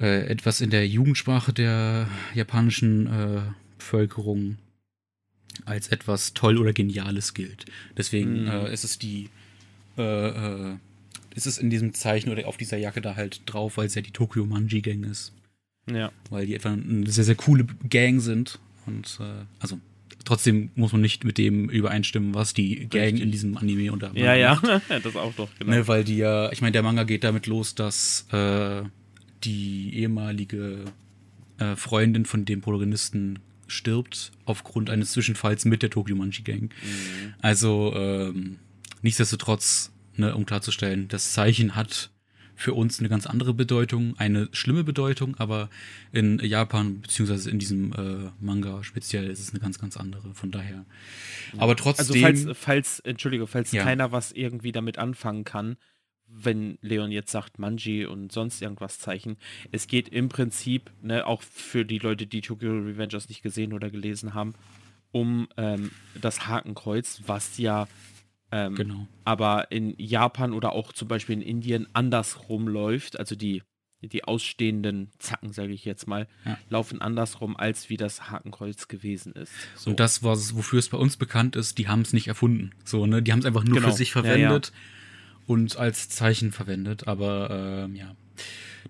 äh, 0.00 0.26
etwas 0.26 0.60
in 0.60 0.70
der 0.70 0.86
Jugendsprache 0.86 1.52
der 1.52 2.08
japanischen 2.34 3.06
äh, 3.06 3.40
Bevölkerung 3.78 4.58
als 5.64 5.88
etwas 5.88 6.32
toll 6.34 6.58
oder 6.58 6.72
geniales 6.72 7.34
gilt. 7.34 7.66
Deswegen 7.96 8.44
mhm. 8.44 8.48
äh, 8.48 8.72
ist 8.72 8.84
es 8.84 8.98
die 8.98 9.28
äh, 9.98 10.72
äh, 10.72 10.76
ist 11.34 11.46
es 11.46 11.58
in 11.58 11.70
diesem 11.70 11.94
Zeichen 11.94 12.30
oder 12.30 12.46
auf 12.48 12.56
dieser 12.56 12.76
Jacke 12.76 13.00
da 13.00 13.16
halt 13.16 13.42
drauf, 13.46 13.76
weil 13.76 13.86
es 13.86 13.94
ja 13.94 14.02
die 14.02 14.10
Tokyo 14.10 14.46
Manji 14.46 14.80
Gang 14.80 15.04
ist. 15.04 15.32
Ja. 15.90 16.10
Weil 16.28 16.46
die 16.46 16.54
etwa 16.54 16.72
eine 16.72 17.08
sehr, 17.10 17.24
sehr 17.24 17.34
coole 17.34 17.66
Gang 17.88 18.20
sind. 18.20 18.58
Und 18.86 19.18
äh, 19.20 19.44
also 19.60 19.78
trotzdem 20.24 20.70
muss 20.74 20.92
man 20.92 21.00
nicht 21.00 21.24
mit 21.24 21.38
dem 21.38 21.68
übereinstimmen, 21.68 22.34
was 22.34 22.54
die 22.54 22.88
Gang 22.88 23.04
Richtig. 23.04 23.22
in 23.22 23.30
diesem 23.30 23.56
Anime 23.56 23.92
unter 23.92 24.10
Ja, 24.14 24.34
ja, 24.34 24.60
das 24.88 25.16
auch 25.16 25.34
doch, 25.34 25.48
genau. 25.58 25.70
Ne, 25.70 25.88
weil 25.88 26.04
die 26.04 26.16
ja, 26.16 26.50
ich 26.52 26.60
meine, 26.60 26.72
der 26.72 26.82
Manga 26.82 27.04
geht 27.04 27.24
damit 27.24 27.46
los, 27.46 27.74
dass 27.74 28.26
äh, 28.32 28.82
die 29.44 29.94
ehemalige 29.96 30.84
äh, 31.58 31.76
Freundin 31.76 32.24
von 32.24 32.44
dem 32.44 32.60
Protagonisten 32.60 33.38
stirbt 33.66 34.32
aufgrund 34.44 34.90
eines 34.90 35.12
Zwischenfalls 35.12 35.64
mit 35.64 35.82
der 35.82 35.90
Tokyo 35.90 36.16
Manji 36.16 36.42
Gang. 36.42 36.62
Mhm. 36.62 37.34
Also 37.40 37.92
ähm, 37.94 38.58
nichtsdestotrotz, 39.02 39.92
ne, 40.16 40.34
um 40.34 40.44
klarzustellen, 40.44 41.08
das 41.08 41.32
Zeichen 41.32 41.76
hat 41.76 42.10
für 42.60 42.74
uns 42.74 42.98
eine 42.98 43.08
ganz 43.08 43.26
andere 43.26 43.54
Bedeutung, 43.54 44.14
eine 44.18 44.48
schlimme 44.52 44.84
Bedeutung, 44.84 45.34
aber 45.38 45.70
in 46.12 46.38
Japan 46.40 47.00
beziehungsweise 47.00 47.50
in 47.50 47.58
diesem 47.58 47.92
äh, 47.94 48.30
Manga 48.38 48.84
speziell 48.84 49.30
ist 49.30 49.40
es 49.40 49.50
eine 49.50 49.60
ganz, 49.60 49.78
ganz 49.78 49.96
andere. 49.96 50.34
Von 50.34 50.50
daher. 50.50 50.84
Aber 51.56 51.74
trotzdem. 51.74 52.22
Also 52.22 52.44
falls, 52.44 52.58
falls 52.58 53.00
Entschuldige, 53.00 53.46
falls 53.46 53.72
ja. 53.72 53.82
keiner 53.82 54.12
was 54.12 54.32
irgendwie 54.32 54.72
damit 54.72 54.98
anfangen 54.98 55.44
kann, 55.44 55.78
wenn 56.32 56.78
Leon 56.80 57.10
jetzt 57.10 57.32
sagt 57.32 57.58
Manji 57.58 58.06
und 58.06 58.32
sonst 58.32 58.62
irgendwas 58.62 58.98
Zeichen. 58.98 59.36
Es 59.72 59.86
geht 59.86 60.08
im 60.08 60.28
Prinzip, 60.28 60.90
ne, 61.02 61.26
auch 61.26 61.42
für 61.42 61.84
die 61.84 61.98
Leute, 61.98 62.26
die 62.26 62.40
Tokyo 62.40 62.70
Revengers 62.70 63.28
nicht 63.28 63.42
gesehen 63.42 63.72
oder 63.72 63.90
gelesen 63.90 64.34
haben, 64.34 64.54
um 65.12 65.48
ähm, 65.56 65.90
das 66.20 66.46
Hakenkreuz, 66.46 67.22
was 67.26 67.58
ja 67.58 67.88
ähm, 68.52 68.74
genau. 68.74 69.06
aber 69.24 69.70
in 69.70 69.94
Japan 69.98 70.52
oder 70.52 70.72
auch 70.72 70.92
zum 70.92 71.08
Beispiel 71.08 71.36
in 71.36 71.42
Indien 71.42 71.88
andersrum 71.92 72.68
läuft. 72.68 73.18
Also 73.18 73.34
die, 73.34 73.62
die 74.00 74.24
ausstehenden 74.24 75.10
Zacken, 75.18 75.52
sage 75.52 75.72
ich 75.72 75.84
jetzt 75.84 76.06
mal, 76.06 76.26
ja. 76.44 76.58
laufen 76.68 77.00
andersrum, 77.00 77.56
als 77.56 77.90
wie 77.90 77.96
das 77.96 78.30
Hakenkreuz 78.30 78.88
gewesen 78.88 79.32
ist. 79.32 79.52
So. 79.76 79.90
Und 79.90 80.00
das, 80.00 80.22
was, 80.22 80.56
wofür 80.56 80.78
es 80.78 80.88
bei 80.88 80.98
uns 80.98 81.16
bekannt 81.16 81.56
ist, 81.56 81.78
die 81.78 81.88
haben 81.88 82.02
es 82.02 82.12
nicht 82.12 82.28
erfunden. 82.28 82.70
So, 82.84 83.06
ne? 83.06 83.22
Die 83.22 83.32
haben 83.32 83.40
es 83.40 83.46
einfach 83.46 83.64
nur 83.64 83.76
genau. 83.76 83.88
für 83.88 83.94
sich 83.94 84.12
verwendet. 84.12 84.72
Ja, 84.72 84.78
ja 84.78 84.99
und 85.50 85.76
als 85.76 86.08
Zeichen 86.08 86.52
verwendet. 86.52 87.08
Aber 87.08 87.84
ähm, 87.84 87.96
ja, 87.96 88.14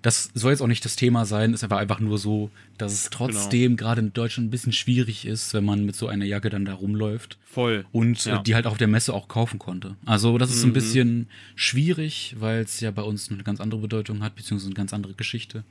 das 0.02 0.30
soll 0.34 0.52
jetzt 0.52 0.60
auch 0.60 0.66
nicht 0.66 0.84
das 0.84 0.94
Thema 0.94 1.24
sein. 1.24 1.54
Es 1.54 1.68
war 1.70 1.78
einfach 1.78 2.00
nur 2.00 2.18
so, 2.18 2.50
dass 2.76 2.92
es 2.92 3.08
trotzdem 3.08 3.78
genau. 3.78 3.88
gerade 3.88 4.02
in 4.02 4.12
Deutschland 4.12 4.48
ein 4.48 4.50
bisschen 4.50 4.74
schwierig 4.74 5.24
ist, 5.24 5.54
wenn 5.54 5.64
man 5.64 5.86
mit 5.86 5.96
so 5.96 6.06
einer 6.06 6.26
Jacke 6.26 6.50
dann 6.50 6.66
da 6.66 6.74
rumläuft. 6.74 7.38
Voll. 7.46 7.86
Und 7.92 8.26
äh, 8.26 8.30
ja. 8.30 8.42
die 8.42 8.54
halt 8.54 8.66
auf 8.66 8.76
der 8.76 8.88
Messe 8.88 9.14
auch 9.14 9.26
kaufen 9.26 9.58
konnte. 9.58 9.96
Also 10.04 10.36
das 10.36 10.50
ist 10.50 10.62
mhm. 10.62 10.70
ein 10.70 10.72
bisschen 10.74 11.28
schwierig, 11.54 12.36
weil 12.38 12.60
es 12.60 12.78
ja 12.80 12.90
bei 12.90 13.02
uns 13.02 13.30
eine 13.30 13.42
ganz 13.42 13.58
andere 13.58 13.80
Bedeutung 13.80 14.22
hat, 14.22 14.36
beziehungsweise 14.36 14.68
eine 14.68 14.74
ganz 14.74 14.92
andere 14.92 15.14
Geschichte. 15.14 15.64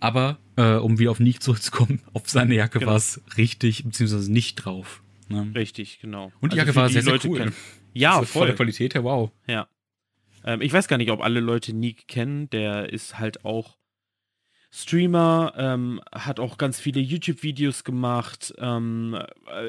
Aber 0.00 0.38
äh, 0.56 0.76
um 0.76 0.98
wieder 0.98 1.10
auf 1.10 1.20
Nick 1.20 1.42
zurückzukommen, 1.42 2.00
auf 2.14 2.30
seine 2.30 2.54
Jacke 2.54 2.78
genau. 2.78 2.92
war 2.92 2.96
es 2.96 3.20
richtig, 3.36 3.84
beziehungsweise 3.84 4.32
nicht 4.32 4.54
drauf. 4.54 5.02
Ne? 5.28 5.50
Richtig, 5.54 5.98
genau. 6.00 6.32
Und 6.40 6.54
die 6.54 6.60
also 6.60 6.68
Jacke 6.68 6.76
war 6.76 6.88
sehr, 6.88 7.02
sehr 7.02 7.12
Leute 7.12 7.28
cool. 7.28 7.52
Ja, 7.96 8.14
also 8.14 8.26
voll. 8.26 8.40
Von 8.40 8.46
der 8.48 8.56
Qualität 8.56 8.94
her, 8.94 9.04
wow. 9.04 9.30
Ja. 9.46 9.68
Ähm, 10.44 10.60
ich 10.60 10.72
weiß 10.72 10.88
gar 10.88 10.98
nicht, 10.98 11.10
ob 11.10 11.22
alle 11.22 11.40
Leute 11.40 11.72
Nick 11.72 12.08
kennen. 12.08 12.48
Der 12.50 12.92
ist 12.92 13.18
halt 13.18 13.44
auch 13.44 13.78
Streamer, 14.70 15.52
ähm, 15.56 16.00
hat 16.12 16.40
auch 16.40 16.58
ganz 16.58 16.80
viele 16.80 17.00
YouTube-Videos 17.00 17.84
gemacht, 17.84 18.52
ähm, 18.58 19.16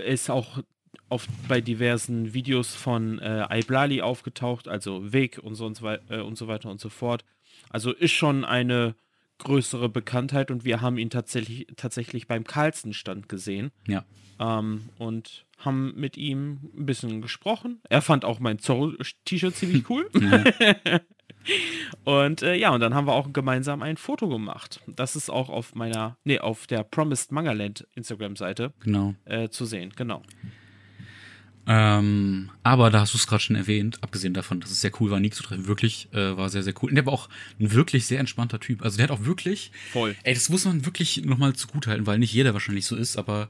ist 0.03 0.32
auch 0.32 0.63
auf, 1.10 1.27
bei 1.48 1.62
diversen 1.62 2.34
Videos 2.34 2.74
von 2.74 3.20
äh, 3.20 3.46
Iblali 3.60 4.01
aufgetaucht, 4.01 4.67
also 4.67 5.13
Weg 5.13 5.38
und, 5.38 5.53
so, 5.53 5.70
äh, 5.70 6.22
und 6.22 6.38
so 6.38 6.48
weiter 6.48 6.72
und 6.72 6.79
so 6.79 6.89
fort. 6.89 7.24
Also 7.70 7.91
ist 7.94 8.13
schon 8.13 8.44
eine 8.44 8.96
größere 9.39 9.89
Bekanntheit 9.89 10.51
und 10.51 10.65
wir 10.65 10.81
haben 10.81 10.97
ihn 10.97 11.09
tatsächlich, 11.09 11.67
tatsächlich 11.75 12.27
beim 12.27 12.43
Carlsen-Stand 12.43 13.29
gesehen. 13.29 13.71
Ja. 13.87 14.05
Ähm, 14.39 14.89
und 14.97 15.45
haben 15.57 15.93
mit 15.95 16.17
ihm 16.17 16.59
ein 16.77 16.85
bisschen 16.85 17.21
gesprochen. 17.21 17.79
Er 17.89 18.01
fand 18.01 18.25
auch 18.25 18.39
mein 18.39 18.59
Zorro-T-Shirt 18.59 19.55
ziemlich 19.55 19.89
cool. 19.89 20.09
und 22.03 22.41
äh, 22.41 22.55
ja, 22.55 22.73
und 22.73 22.81
dann 22.81 22.93
haben 22.93 23.07
wir 23.07 23.13
auch 23.13 23.31
gemeinsam 23.31 23.81
ein 23.81 23.97
Foto 23.97 24.27
gemacht. 24.27 24.81
Das 24.87 25.15
ist 25.15 25.29
auch 25.29 25.49
auf 25.49 25.75
meiner, 25.75 26.17
nee, 26.23 26.39
auf 26.39 26.67
der 26.67 26.83
Promised 26.83 27.31
Mangaland 27.31 27.87
Instagram-Seite 27.95 28.73
genau. 28.79 29.15
äh, 29.25 29.49
zu 29.49 29.65
sehen, 29.65 29.93
genau. 29.95 30.21
Ähm, 31.67 32.51
aber 32.63 32.91
da 32.91 33.00
hast 33.01 33.13
du 33.13 33.17
es 33.17 33.25
gerade 33.25 33.41
schon 33.41 33.55
erwähnt, 33.55 34.03
abgesehen 34.03 34.34
davon, 34.34 34.60
dass 34.60 34.72
es 34.72 34.81
sehr 34.81 34.91
cool 35.00 35.10
war, 35.10 35.19
Nick 35.19 35.34
zu 35.34 35.43
treffen, 35.43 35.67
wirklich, 35.67 36.10
äh, 36.13 36.38
war 36.38 36.50
sehr, 36.50 36.63
sehr 36.63 36.74
cool. 36.81 36.89
Und 36.89 36.95
der 36.95 37.05
war 37.05 37.13
auch 37.13 37.27
ein 37.60 37.72
wirklich 37.72 38.05
sehr 38.05 38.19
entspannter 38.19 38.60
Typ. 38.60 38.84
Also 38.84 38.98
der 38.98 39.05
hat 39.05 39.12
auch 39.12 39.25
wirklich. 39.25 39.72
Voll. 39.91 40.15
Ey, 40.24 40.34
das 40.34 40.50
muss 40.50 40.65
man 40.65 40.86
wirklich 40.86 41.25
nochmal 41.25 41.53
zugutehalten, 41.53 42.05
weil 42.05 42.19
nicht 42.19 42.34
jeder 42.34 42.53
wahrscheinlich 42.53 42.86
so 42.86 42.95
ist, 42.95 43.17
aber 43.17 43.50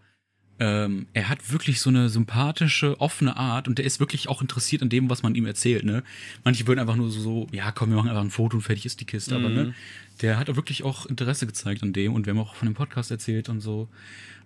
ähm, 0.57 1.07
er 1.11 1.27
hat 1.27 1.51
wirklich 1.51 1.81
so 1.81 1.89
eine 1.89 2.07
sympathische, 2.07 3.01
offene 3.01 3.35
Art 3.35 3.67
und 3.67 3.77
der 3.77 3.85
ist 3.85 3.99
wirklich 3.99 4.29
auch 4.29 4.41
interessiert 4.41 4.81
an 4.81 4.89
dem, 4.89 5.09
was 5.09 5.21
man 5.21 5.35
ihm 5.35 5.45
erzählt, 5.45 5.83
ne? 5.83 6.01
Manche 6.45 6.65
würden 6.65 6.79
einfach 6.79 6.95
nur 6.95 7.11
so, 7.11 7.47
ja, 7.51 7.73
komm, 7.73 7.89
wir 7.89 7.97
machen 7.97 8.09
einfach 8.09 8.23
ein 8.23 8.31
Foto 8.31 8.55
und 8.55 8.63
fertig 8.63 8.85
ist 8.85 9.01
die 9.01 9.05
Kiste, 9.05 9.37
mhm. 9.37 9.45
aber 9.45 9.53
ne? 9.53 9.75
Der 10.21 10.39
hat 10.39 10.49
auch 10.49 10.55
wirklich 10.55 10.83
auch 10.83 11.05
Interesse 11.05 11.45
gezeigt 11.45 11.83
an 11.83 11.91
dem 11.91 12.13
und 12.13 12.25
wir 12.25 12.31
haben 12.31 12.39
auch 12.39 12.55
von 12.55 12.69
dem 12.69 12.73
Podcast 12.73 13.11
erzählt 13.11 13.49
und 13.49 13.59
so. 13.59 13.89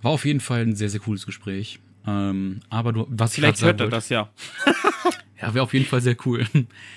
War 0.01 0.11
auf 0.11 0.25
jeden 0.25 0.39
Fall 0.39 0.61
ein 0.61 0.75
sehr, 0.75 0.89
sehr 0.89 0.99
cooles 0.99 1.27
Gespräch. 1.27 1.79
Ähm, 2.07 2.61
aber 2.69 2.93
du, 2.93 3.05
was 3.09 3.35
Vielleicht 3.35 3.59
ich 3.59 3.65
hört 3.65 3.81
er 3.81 3.89
das 3.89 4.09
ja. 4.09 4.29
ja, 5.41 5.53
wäre 5.53 5.63
auf 5.63 5.73
jeden 5.73 5.85
Fall 5.85 6.01
sehr 6.01 6.15
cool. 6.25 6.45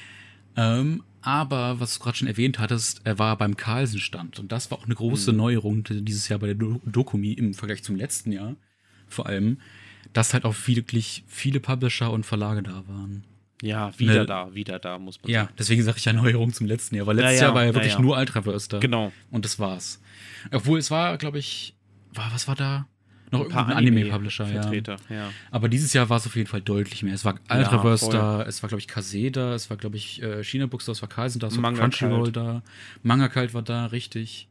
ähm, 0.57 1.03
aber 1.21 1.79
was 1.81 1.99
du 1.99 2.05
gerade 2.05 2.17
schon 2.17 2.29
erwähnt 2.29 2.59
hattest, 2.59 3.01
er 3.05 3.19
war 3.19 3.37
beim 3.37 3.57
Carlsen-Stand 3.57 4.39
und 4.41 4.51
das 4.51 4.71
war 4.71 4.79
auch 4.79 4.85
eine 4.85 4.95
große 4.95 5.33
mhm. 5.33 5.39
Neuerung 5.39 5.85
dieses 5.85 6.29
Jahr 6.29 6.39
bei 6.39 6.53
der 6.53 6.57
Dokumi 6.57 7.33
im 7.33 7.55
Vergleich 7.55 7.83
zum 7.83 7.97
letzten 7.97 8.33
Jahr 8.33 8.57
vor 9.13 9.27
allem, 9.27 9.59
dass 10.13 10.35
halt 10.35 10.45
auch 10.45 10.55
wirklich 10.67 11.25
viele 11.29 11.61
Publisher 11.61 12.11
und 12.11 12.27
Verlage 12.27 12.63
da 12.63 12.83
waren. 12.89 13.25
Ja, 13.63 13.97
wieder 13.97 14.21
Ne- 14.21 14.27
da, 14.27 14.55
wieder 14.55 14.81
da, 14.81 14.99
muss 14.99 15.23
man 15.23 15.31
Ja, 15.31 15.45
sagen. 15.45 15.55
deswegen 15.59 15.83
sage 15.85 15.99
ich 15.99 16.05
ja 16.05 16.13
Neuerung 16.13 16.53
zum 16.53 16.67
letzten 16.67 16.97
Jahr, 16.97 17.07
weil 17.07 17.17
letztes 17.17 17.35
Ja, 17.35 17.37
ja, 17.37 17.47
Jahr 17.47 17.55
war 17.55 17.63
ja 17.63 17.69
ja, 17.69 17.75
wirklich 17.75 17.93
ja. 17.93 18.01
nur 18.01 18.17
Ultraverse 18.17 18.69
da. 18.69 18.79
Genau. 18.81 19.13
Und 19.31 19.45
das 19.45 19.61
war's. 19.61 20.01
Obwohl 20.51 20.81
es 20.81 20.91
war, 20.91 21.17
glaube 21.17 21.39
ich, 21.39 21.77
war, 22.13 22.33
was 22.33 22.49
war 22.49 22.57
da? 22.57 22.89
Noch 23.33 23.41
Ein 23.45 23.49
paar 23.49 23.69
Anime-Publisher, 23.75 24.47
ja. 24.47 24.61
Vertreter, 24.61 24.97
ja. 25.09 25.31
Aber 25.51 25.71
dieses 25.71 25.95
Jahr 25.95 26.11
war 26.11 26.19
es 26.19 26.27
auf 26.27 26.37
jeden 26.37 26.49
Fall 26.49 26.61
deutlich 26.61 27.03
mehr. 27.03 27.15
Es 27.15 27.25
war 27.25 27.35
Ultraverse 27.51 28.05
voll. 28.05 28.15
da, 28.15 28.43
es 28.43 28.63
war, 28.63 28.69
glaube 28.69 28.81
ich, 28.81 28.87
Kase 28.87 29.31
da, 29.31 29.55
es 29.55 29.71
war, 29.71 29.79
glaube 29.79 29.97
ich, 29.97 30.23
äh, 30.23 30.45
China 30.45 30.67
Books 30.67 30.85
da, 30.85 30.93
es 30.93 31.01
war 31.01 31.09
Kaisen 31.09 31.41
da, 31.41 31.47
es 31.47 31.61
war 31.61 31.73
Crunchyroll 31.73 32.31
da, 32.31 32.63
Manga 33.03 33.29
Kalt 33.29 33.55
war 33.55 33.63
da, 33.63 33.87
richtig. 33.87 34.49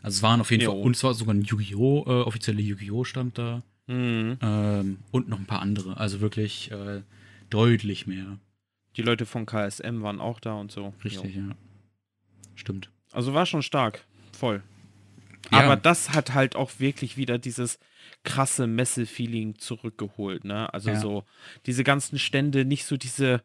Also 0.00 0.16
es 0.16 0.22
waren 0.22 0.40
auf 0.40 0.50
jeden 0.50 0.64
Jo. 0.64 0.72
Fall, 0.72 0.80
und 0.80 0.96
es 0.96 1.04
war 1.04 1.12
sogar 1.12 1.34
ein 1.34 1.42
Yu-Gi-Oh!, 1.42 2.04
äh, 2.06 2.22
offizielle 2.22 2.62
Yu-Gi-Oh! 2.62 3.04
stand 3.04 3.36
da. 3.36 3.62
Mhm. 3.86 4.38
Ähm, 4.40 4.98
und 5.10 5.28
noch 5.28 5.38
ein 5.38 5.46
paar 5.46 5.60
andere. 5.60 5.96
Also 5.98 6.20
wirklich 6.20 6.70
äh, 6.70 7.02
deutlich 7.50 8.06
mehr. 8.06 8.38
Die 8.96 9.02
Leute 9.02 9.26
von 9.26 9.44
KSM 9.44 10.00
waren 10.00 10.20
auch 10.20 10.40
da 10.40 10.54
und 10.54 10.72
so. 10.72 10.94
Richtig, 11.04 11.34
Jo. 11.34 11.42
ja. 11.48 11.56
Stimmt. 12.54 12.88
Also 13.12 13.34
war 13.34 13.44
schon 13.46 13.62
stark. 13.62 14.04
Voll. 14.32 14.62
Ja. 15.52 15.60
Aber 15.60 15.76
das 15.76 16.10
hat 16.14 16.34
halt 16.34 16.56
auch 16.56 16.72
wirklich 16.78 17.16
wieder 17.16 17.38
dieses 17.38 17.78
krasse 18.26 18.66
Messe-Feeling 18.66 19.58
zurückgeholt, 19.58 20.44
ne? 20.44 20.72
Also 20.74 20.90
Ja. 20.90 21.00
so 21.00 21.24
diese 21.64 21.84
ganzen 21.84 22.18
Stände, 22.18 22.64
nicht 22.66 22.84
so 22.84 22.96
diese, 22.98 23.42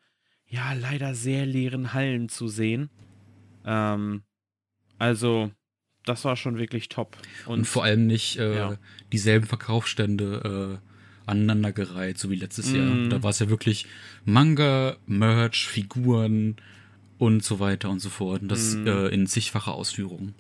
ja, 0.48 0.74
leider 0.74 1.16
sehr 1.16 1.46
leeren 1.46 1.94
Hallen 1.94 2.28
zu 2.28 2.48
sehen. 2.50 2.90
Ähm, 3.64 4.24
also, 4.98 5.52
das 6.06 6.26
war 6.26 6.36
schon 6.36 6.58
wirklich 6.58 6.90
top. 6.90 7.16
Und, 7.46 7.66
vor 7.66 7.84
allem 7.84 8.08
nicht 8.08 8.38
äh, 8.38 8.56
ja. 8.56 8.78
dieselben 9.12 9.48
Verkaufsstände 9.48 10.80
äh, 10.82 11.30
aneinandergereiht, 11.30 12.18
so 12.18 12.30
wie 12.30 12.36
letztes 12.36 12.74
Mhm. 12.74 12.76
Jahr. 12.80 13.10
Da 13.10 13.24
war 13.24 13.30
es 13.30 13.40
ja 13.40 13.50
wirklich 13.50 13.86
Manga, 14.26 14.98
Merch, 15.06 15.68
Figuren 15.68 16.56
und 17.20 17.44
so 17.44 17.60
weiter 17.60 17.90
und 17.90 18.00
so 18.00 18.10
fort. 18.10 18.42
Und 18.42 18.50
das 18.50 18.76
Mhm. 18.76 18.88
äh, 18.88 19.08
in 19.10 19.28
zigfacher 19.28 19.74
Ausführung. 19.74 20.34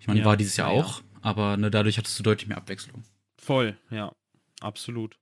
Ich 0.00 0.06
meine, 0.06 0.20
Ja, 0.20 0.26
war 0.26 0.36
dieses 0.36 0.56
Jahr 0.56 0.68
ja, 0.70 0.76
ja. 0.76 0.82
auch, 0.84 1.02
aber 1.20 1.56
ne, 1.56 1.70
dadurch 1.70 1.98
hattest 1.98 2.18
du 2.18 2.22
deutlich 2.22 2.48
mehr 2.48 2.56
Abwechslung. 2.56 3.02
Voll, 3.40 3.76
ja, 3.90 4.12
absolut. 4.60 5.18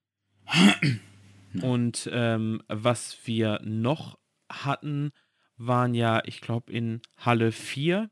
Und 1.62 2.08
ähm, 2.12 2.62
was 2.68 3.16
wir 3.24 3.60
noch 3.62 4.18
hatten, 4.50 5.12
waren 5.56 5.94
ja, 5.94 6.22
ich 6.24 6.40
glaube, 6.40 6.72
in 6.72 7.00
Halle 7.16 7.52
4 7.52 8.10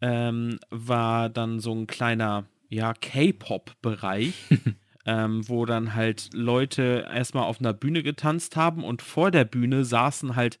ähm, 0.00 0.58
war 0.70 1.28
dann 1.28 1.60
so 1.60 1.72
ein 1.74 1.86
kleiner, 1.86 2.46
ja, 2.68 2.92
K-Pop-Bereich, 2.94 4.34
ähm, 5.06 5.48
wo 5.48 5.66
dann 5.66 5.94
halt 5.94 6.30
Leute 6.32 7.06
erstmal 7.12 7.44
auf 7.44 7.60
einer 7.60 7.72
Bühne 7.72 8.02
getanzt 8.02 8.56
haben 8.56 8.84
und 8.84 9.02
vor 9.02 9.30
der 9.30 9.44
Bühne 9.44 9.84
saßen 9.84 10.36
halt, 10.36 10.58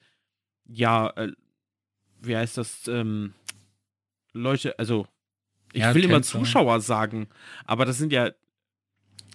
ja, 0.64 1.10
äh, 1.10 1.32
wie 2.20 2.36
heißt 2.36 2.58
das, 2.58 2.88
ähm, 2.88 3.34
Leute, 4.32 4.78
also 4.78 5.06
ich 5.72 5.80
Ja, 5.80 5.94
will 5.94 6.04
immer. 6.04 6.22
Zuschauer 6.22 6.80
sagen, 6.80 7.28
aber 7.64 7.84
das 7.84 7.98
sind 7.98 8.12
ja, 8.12 8.30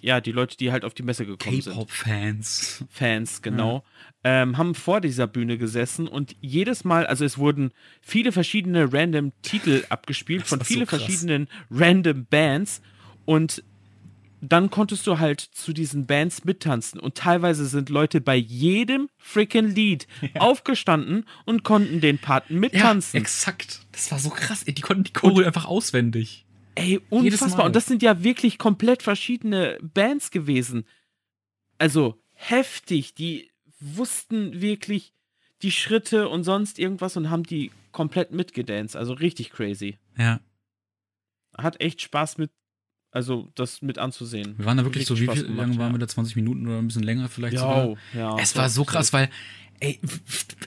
ja, 0.02 0.20
die 0.20 0.32
Leute, 0.32 0.56
die 0.56 0.70
halt 0.72 0.84
auf 0.84 0.94
die 0.94 1.02
Messe 1.02 1.26
gekommen 1.26 1.60
sind. 1.60 1.72
K-Pop-Fans. 1.72 2.84
Fans, 2.90 3.42
genau, 3.42 3.84
ähm, 4.24 4.56
haben 4.58 4.74
vor 4.74 5.00
dieser 5.00 5.26
Bühne 5.26 5.58
gesessen 5.58 6.06
und 6.08 6.36
jedes 6.40 6.84
Mal, 6.84 7.06
also 7.06 7.24
es 7.24 7.38
wurden 7.38 7.72
viele 8.00 8.32
verschiedene 8.32 8.92
random 8.92 9.32
Titel 9.42 9.84
abgespielt 9.88 10.46
von 10.46 10.60
war 10.60 10.66
so 10.66 10.84
verschiedenen 10.86 11.48
random 11.70 12.26
Bands 12.26 12.80
und 13.24 13.62
dann 14.40 14.70
konntest 14.70 15.04
du 15.08 15.18
halt 15.18 15.40
zu 15.40 15.72
diesen 15.72 16.06
Bands 16.06 16.44
mittanzen 16.44 17.00
und 17.00 17.16
teilweise 17.16 17.66
sind 17.66 17.88
Leute 17.88 18.20
bei 18.20 18.36
jedem 18.36 19.08
freaking 19.18 19.66
Lied 19.66 20.06
aufgestanden 20.38 21.24
und 21.44 21.64
konnten 21.64 22.00
den 22.00 22.18
Part 22.18 22.48
Ja, 22.48 22.56
mittanzen. 22.56 23.18
exakt. 23.20 23.80
Das 23.92 24.12
war 24.12 24.20
so 24.20 24.30
krass. 24.30 24.64
Die 24.64 24.74
konnten 24.80 25.04
die 25.04 25.12
Choreo 25.12 25.44
einfach 25.44 25.64
auswendig. 25.64 26.44
Ey, 26.78 27.00
unfassbar. 27.10 27.66
Und 27.66 27.76
das 27.76 27.86
sind 27.86 28.02
ja 28.02 28.22
wirklich 28.22 28.58
komplett 28.58 29.02
verschiedene 29.02 29.78
Bands 29.82 30.30
gewesen. 30.30 30.86
Also 31.78 32.20
heftig. 32.34 33.14
Die 33.14 33.50
wussten 33.80 34.60
wirklich 34.60 35.12
die 35.62 35.72
Schritte 35.72 36.28
und 36.28 36.44
sonst 36.44 36.78
irgendwas 36.78 37.16
und 37.16 37.30
haben 37.30 37.42
die 37.42 37.72
komplett 37.90 38.32
mitgedanced. 38.32 38.96
Also 38.96 39.12
richtig 39.12 39.50
crazy. 39.50 39.98
Ja. 40.16 40.40
Hat 41.56 41.80
echt 41.80 42.00
Spaß 42.02 42.38
mit, 42.38 42.52
also 43.10 43.50
das 43.54 43.82
mit 43.82 43.98
anzusehen. 43.98 44.54
Wir 44.58 44.66
waren 44.66 44.76
da 44.76 44.84
wirklich 44.84 45.06
so, 45.06 45.18
wie 45.18 45.24
Spaß 45.24 45.34
viel, 45.38 45.44
gemacht, 45.46 45.58
lange 45.68 45.78
waren 45.78 45.88
ja. 45.88 45.94
wir 45.94 45.98
da? 45.98 46.08
20 46.08 46.36
Minuten 46.36 46.66
oder 46.66 46.78
ein 46.78 46.86
bisschen 46.86 47.02
länger 47.02 47.28
vielleicht 47.28 47.58
sogar? 47.58 47.88
Ja, 47.88 47.96
ja. 48.14 48.36
Es 48.38 48.54
war 48.56 48.68
so 48.68 48.84
krass, 48.84 49.12
weil, 49.12 49.30
ey, 49.80 49.98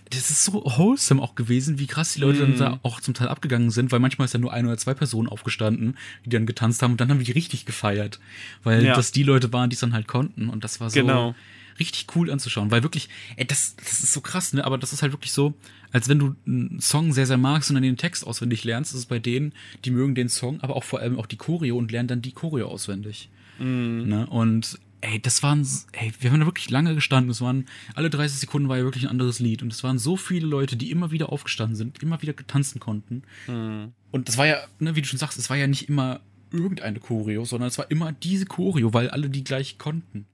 das 0.10 0.29
ist 0.29 0.43
so 0.45 0.53
wholesome 0.65 1.21
auch 1.21 1.36
gewesen, 1.36 1.77
wie 1.79 1.88
krass 1.88 2.13
die 2.13 2.21
Leute 2.21 2.45
Mhm. 2.45 2.57
dann 2.57 2.74
da 2.74 2.79
auch 2.83 3.00
zum 3.01 3.13
Teil 3.13 3.27
abgegangen 3.27 3.69
sind, 3.69 3.91
weil 3.91 4.00
manchmal 4.00 4.25
ist 4.25 4.33
ja 4.33 4.39
nur 4.39 4.53
ein 4.53 4.65
oder 4.65 4.77
zwei 4.77 4.93
Personen 4.93 5.27
aufgestanden, 5.29 5.98
die 6.25 6.29
dann 6.29 6.45
getanzt 6.45 6.81
haben 6.81 6.91
und 6.91 7.01
dann 7.01 7.10
haben 7.10 7.24
die 7.24 7.31
richtig 7.31 7.65
gefeiert, 7.65 8.19
weil 8.63 8.83
Ja. 8.86 8.95
das 8.95 9.12
die 9.12 9.24
Leute 9.24 9.51
waren, 9.53 9.69
die 9.69 9.75
es 9.75 9.79
dann 9.81 9.93
halt 9.93 10.07
konnten 10.07 10.50
und 10.50 10.63
das 10.63 10.79
war 10.79 10.89
so 10.89 11.00
Genau. 11.00 11.36
Richtig 11.82 12.08
cool 12.16 12.32
anzuschauen, 12.32 12.72
weil 12.72 12.84
wirklich, 12.84 13.10
ey, 13.36 13.46
das, 13.46 13.76
das 13.76 14.04
ist 14.04 14.14
so 14.14 14.22
krass, 14.22 14.54
ne, 14.54 14.64
aber 14.64 14.78
das 14.78 14.94
ist 14.94 15.02
halt 15.02 15.12
wirklich 15.12 15.32
so, 15.32 15.54
als 15.92 16.08
wenn 16.08 16.20
du 16.20 16.36
einen 16.46 16.80
Song 16.80 17.12
sehr, 17.12 17.26
sehr 17.26 17.38
magst 17.38 17.70
und 17.70 17.76
dann 17.76 17.84
den 17.84 17.98
Text 17.98 18.26
auswendig 18.26 18.64
lernst, 18.64 18.94
ist 18.94 19.00
es 19.00 19.06
bei 19.06 19.20
denen, 19.20 19.54
die 19.84 19.92
mögen 19.92 20.16
den 20.16 20.30
Song, 20.30 20.62
aber 20.62 20.76
auch 20.76 20.84
vor 20.84 21.00
allem 21.00 21.20
auch 21.20 21.26
die 21.26 21.38
Choreo 21.38 21.78
und 21.78 21.92
lernen 21.92 22.08
dann 22.08 22.22
die 22.22 22.32
Choreo 22.32 22.68
auswendig. 22.68 23.30
Mhm. 23.60 24.08
Ne? 24.08 24.28
Und 24.28 24.80
ey, 25.02 25.20
das 25.20 25.44
waren, 25.44 25.68
ey, 25.94 26.14
wir 26.20 26.32
haben 26.32 26.40
da 26.40 26.46
wirklich 26.46 26.70
lange 26.70 26.96
gestanden. 26.96 27.32
Es 27.32 27.42
waren, 27.42 27.66
alle 27.96 28.10
30 28.10 28.40
Sekunden 28.40 28.70
war 28.70 28.78
ja 28.78 28.84
wirklich 28.84 29.04
ein 29.04 29.10
anderes 29.10 29.40
Lied. 29.40 29.64
Und 29.64 29.74
es 29.74 29.84
waren 29.84 29.98
so 29.98 30.16
viele 30.16 30.48
Leute, 30.48 30.78
die 30.78 30.92
immer 30.92 31.12
wieder 31.12 31.32
aufgestanden 31.32 31.76
sind, 31.76 32.02
immer 32.02 32.22
wieder 32.22 32.36
tanzen 32.36 32.80
konnten. 32.80 33.24
Mhm. 33.48 33.94
Und 34.12 34.28
das 34.28 34.38
war 34.38 34.48
ja, 34.48 34.58
ne, 34.80 34.96
wie 34.96 35.02
du 35.02 35.08
schon 35.08 35.20
sagst, 35.20 35.38
es 35.38 35.50
war 35.50 35.58
ja 35.58 35.68
nicht 35.68 35.90
immer 35.90 36.22
irgendeine 36.52 37.00
Choreo, 37.00 37.46
sondern 37.46 37.68
es 37.68 37.78
war 37.78 37.90
immer 37.90 38.12
diese 38.12 38.46
Choreo, 38.46 38.94
weil 38.94 39.10
alle 39.10 39.30
die 39.30 39.44
gleich 39.44 39.78
konnten. 39.78 40.26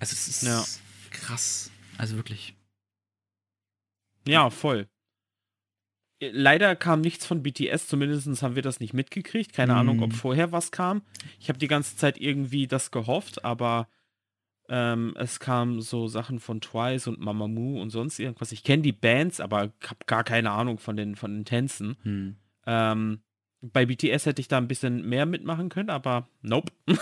Also 0.00 0.12
es 0.12 0.28
ist 0.28 0.42
Ja. 0.42 0.64
krass. 1.10 1.70
Also 1.96 2.16
wirklich. 2.16 2.54
Ja, 4.26 4.50
voll. 4.50 4.88
Leider 6.20 6.74
kam 6.74 7.00
nichts 7.00 7.24
von 7.26 7.42
BTS, 7.44 7.86
zumindest 7.86 8.42
haben 8.42 8.56
wir 8.56 8.62
das 8.62 8.80
nicht 8.80 8.92
mitgekriegt. 8.92 9.52
Keine 9.52 9.72
Mhm. 9.74 9.78
Ahnung, 9.78 10.02
ob 10.02 10.12
vorher 10.12 10.50
was 10.52 10.72
kam. 10.72 11.02
Ich 11.38 11.48
habe 11.48 11.58
die 11.60 11.68
ganze 11.68 11.96
Zeit 11.96 12.18
irgendwie 12.18 12.66
das 12.66 12.90
gehofft, 12.90 13.44
aber 13.44 13.88
ähm, 14.68 15.14
es 15.16 15.38
kamen 15.40 15.80
so 15.80 16.08
Sachen 16.08 16.40
von 16.40 16.60
Twice 16.60 17.06
und 17.06 17.20
Mamamoo 17.20 17.80
und 17.80 17.90
sonst 17.90 18.18
irgendwas. 18.18 18.52
Ich 18.52 18.64
kenne 18.64 18.82
die 18.82 18.92
Bands, 18.92 19.40
aber 19.40 19.60
habe 19.82 20.04
gar 20.06 20.24
keine 20.24 20.50
Ahnung 20.50 20.78
von 20.78 20.96
den, 20.96 21.14
von 21.16 21.32
den 21.32 21.44
Tänzen. 21.44 21.96
Hm. 22.02 22.36
Ähm, 22.66 23.22
bei 23.60 23.86
BTS 23.86 24.26
hätte 24.26 24.40
ich 24.42 24.48
da 24.48 24.58
ein 24.58 24.68
bisschen 24.68 25.08
mehr 25.08 25.24
mitmachen 25.24 25.68
können, 25.68 25.88
aber 25.90 26.28
nope. 26.42 26.72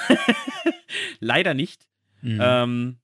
Leider 1.20 1.54
nicht. 1.54 1.88
Mhm. 2.22 2.38
Ähm, 2.40 2.96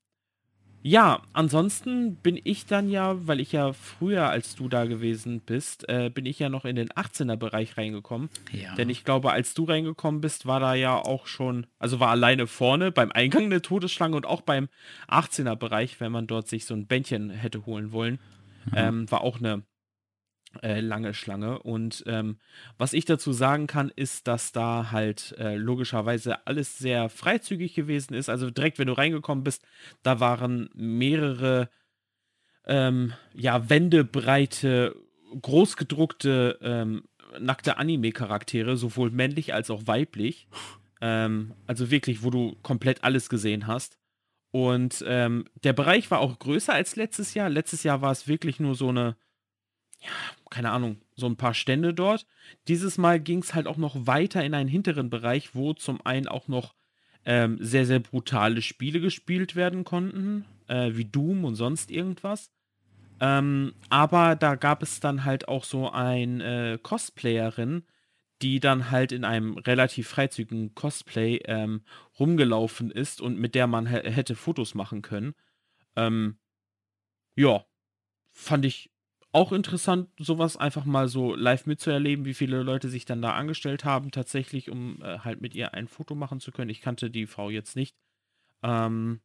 ja, 0.85 1.23
ansonsten 1.33 2.17
bin 2.17 2.41
ich 2.43 2.67
dann 2.67 2.91
ja, 2.91 3.25
weil 3.29 3.39
ich 3.39 3.53
ja 3.53 3.73
früher 3.73 4.29
als 4.29 4.57
du 4.57 4.69
da 4.69 4.85
gewesen 4.85 5.41
bist, 5.41 5.89
äh, 5.89 6.11
bin 6.11 6.27
ich 6.27 6.41
ja 6.41 6.49
noch 6.49 6.65
in 6.65 6.75
den 6.75 6.89
18er-Bereich 6.91 7.77
reingekommen. 7.77 8.31
ja. 8.51 8.75
Denn 8.75 8.91
ich 8.91 9.05
glaube, 9.05 9.31
als 9.31 9.55
du 9.55 9.63
reingekommen 9.65 10.21
bist, 10.21 10.45
war 10.45 10.59
da 10.59 10.75
ja 10.75 10.97
auch 10.97 11.27
schon, 11.29 11.67
also 11.79 12.01
war 12.01 12.09
alleine 12.09 12.49
vorne 12.49 12.91
beim 12.91 13.13
Eingang 13.13 13.45
eine 13.45 13.63
Todesschlange 13.63 14.17
und 14.17 14.27
auch 14.27 14.41
beim 14.41 14.69
18er-Bereich, 15.09 16.01
wenn 16.01 16.11
man 16.11 16.27
dort 16.27 16.49
sich 16.49 16.65
so 16.65 16.75
ein 16.75 16.87
Bändchen 16.87 17.31
hätte 17.31 17.65
holen 17.65 17.93
wollen, 17.93 18.19
Mhm. 18.65 18.73
ähm, 18.77 19.11
war 19.11 19.23
auch 19.23 19.39
eine 19.39 19.63
äh, 20.63 20.81
lange 20.81 21.15
Schlange. 21.15 21.59
Und 21.61 22.05
ähm, 22.07 22.39
was 22.79 22.93
ich 22.93 23.05
dazu 23.05 23.33
sagen 23.33 23.67
kann, 23.67 23.91
ist, 23.95 24.29
dass 24.29 24.53
da 24.53 24.91
halt 24.91 25.35
äh, 25.39 25.57
logischerweise 25.57 26.47
alles 26.47 26.79
sehr 26.79 27.09
freizügig 27.09 27.75
gewesen 27.75 28.15
ist. 28.15 28.29
Also 28.29 28.51
direkt, 28.51 28.79
wenn 28.79 28.89
du 28.89 28.93
reingekommen 28.93 29.45
bist, 29.45 29.65
da 30.03 30.21
waren 30.21 30.69
mehrere 30.75 31.71
ähm, 32.67 33.13
ja, 33.35 33.69
wendebreite, 33.69 34.95
großgedruckte, 35.41 36.59
ähm, 36.63 37.05
nackte 37.41 37.79
Anime-Charaktere, 37.79 38.77
sowohl 38.77 39.11
männlich 39.11 39.55
als 39.55 39.71
auch 39.71 39.87
weiblich. 39.87 40.49
Ähm, 41.01 41.55
also 41.67 41.91
wirklich, 41.91 42.23
wo 42.23 42.31
du 42.31 42.57
komplett 42.63 43.03
alles 43.03 43.29
gesehen 43.29 43.67
hast. 43.67 43.99
Und 44.53 45.03
ähm, 45.07 45.47
der 45.65 45.73
Bereich 45.73 46.11
war 46.11 46.21
auch 46.21 46.39
größer 46.39 46.75
als 46.75 46.95
letztes 46.95 47.35
Jahr. 47.35 47.49
Letztes 47.49 47.83
Jahr 47.83 48.03
war 48.03 48.13
es 48.13 48.29
wirklich 48.29 48.61
nur 48.61 48.75
so 48.75 48.91
eine, 48.91 49.17
ja, 50.03 50.11
keine 50.51 50.71
Ahnung, 50.71 51.01
so 51.17 51.27
ein 51.27 51.37
paar 51.37 51.55
Stände 51.55 51.95
dort. 51.95 52.27
Dieses 52.69 52.99
Mal 52.99 53.21
ging 53.21 53.39
es 53.41 53.55
halt 53.55 53.67
auch 53.67 53.77
noch 53.77 54.07
weiter 54.07 54.45
in 54.45 54.55
einen 54.55 54.69
hinteren 54.69 55.11
Bereich, 55.11 55.55
wo 55.55 55.73
zum 55.75 56.05
einen 56.05 56.29
auch 56.29 56.49
noch 56.49 56.75
ähm, 57.25 57.59
sehr, 57.61 57.87
sehr 57.87 58.01
brutale 58.01 58.63
Spiele 58.63 59.01
gespielt 59.01 59.55
werden 59.55 59.85
konnten, 59.85 60.45
äh, 60.67 60.91
wie 60.95 61.05
Doom 61.05 61.45
und 61.45 61.55
sonst 61.55 61.91
irgendwas. 61.91 62.51
Ähm, 63.21 63.75
aber 63.91 64.37
da 64.37 64.57
gab 64.57 64.83
es 64.83 65.01
dann 65.01 65.25
halt 65.25 65.49
auch 65.49 65.65
so 65.65 65.91
ein 65.91 66.41
äh, 66.41 66.79
Cosplayerin, 66.83 67.85
die 68.43 68.59
dann 68.61 68.91
halt 68.91 69.13
in 69.13 69.25
einem 69.25 69.57
relativ 69.59 70.09
freizügigen 70.09 70.75
Cosplay 70.75 71.41
ähm, 71.45 71.83
rumgelaufen 72.19 72.91
ist 72.91 73.21
und 73.21 73.39
mit 73.39 73.55
der 73.55 73.69
man 73.69 73.87
hä- 73.87 74.11
hätte 74.11 74.35
Fotos 74.35 74.75
machen 74.75 75.03
können. 75.03 75.35
Ähm, 75.97 76.39
ja, 77.37 77.65
fand 78.33 78.67
ich 78.67 78.92
auch 79.33 79.53
interessant, 79.53 80.11
sowas 80.19 80.59
einfach 80.59 80.85
mal 80.85 81.09
so 81.09 81.35
live 81.35 81.67
mitzuerleben, 81.67 82.27
wie 82.27 82.35
viele 82.35 82.63
Leute 82.63 82.89
sich 82.89 83.07
dann 83.07 83.23
da 83.23 83.33
angestellt 83.33 83.85
haben, 83.85 84.11
tatsächlich, 84.11 84.71
um 84.71 85.03
äh, 85.03 85.21
halt 85.21 85.41
mit 85.41 85.55
ihr 85.55 85.73
ein 85.73 85.89
Foto 85.89 86.15
machen 86.15 86.39
zu 86.39 86.53
können. 86.53 86.71
Ich 86.71 86.83
kannte 86.83 87.11
die 87.11 87.27
Frau 87.27 87.49
jetzt 87.49 87.75
nicht. 87.75 87.97
Ähm, 88.63 89.21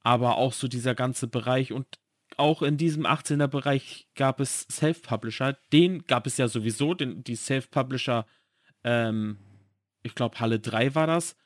aber 0.00 0.36
auch 0.36 0.52
so 0.52 0.68
dieser 0.68 0.94
ganze 0.94 1.28
Bereich 1.28 1.72
und 1.72 1.98
auch 2.36 2.62
in 2.62 2.76
diesem 2.76 3.06
18er 3.06 3.46
Bereich 3.46 4.06
gab 4.14 4.38
es 4.38 4.66
Self-Publisher. 4.70 5.58
Den 5.72 6.04
gab 6.06 6.26
es 6.26 6.36
ja 6.36 6.46
sowieso, 6.46 6.94
den, 6.94 7.24
die 7.24 7.34
Self-Publisher, 7.34 8.26
ähm, 8.84 9.38
ich 10.02 10.14
glaube 10.14 10.38
Halle 10.38 10.60
3 10.60 10.94
war 10.94 11.06
das, 11.06 11.36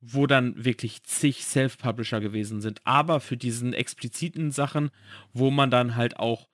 wo 0.00 0.26
dann 0.26 0.64
wirklich 0.64 1.02
zig 1.04 1.44
Self-Publisher 1.44 2.20
gewesen 2.20 2.62
sind. 2.62 2.80
Aber 2.84 3.20
für 3.20 3.36
diesen 3.36 3.74
expliziten 3.74 4.50
Sachen, 4.50 4.90
wo 5.32 5.50
man 5.50 5.70
dann 5.70 5.94
halt 5.94 6.18
auch 6.18 6.48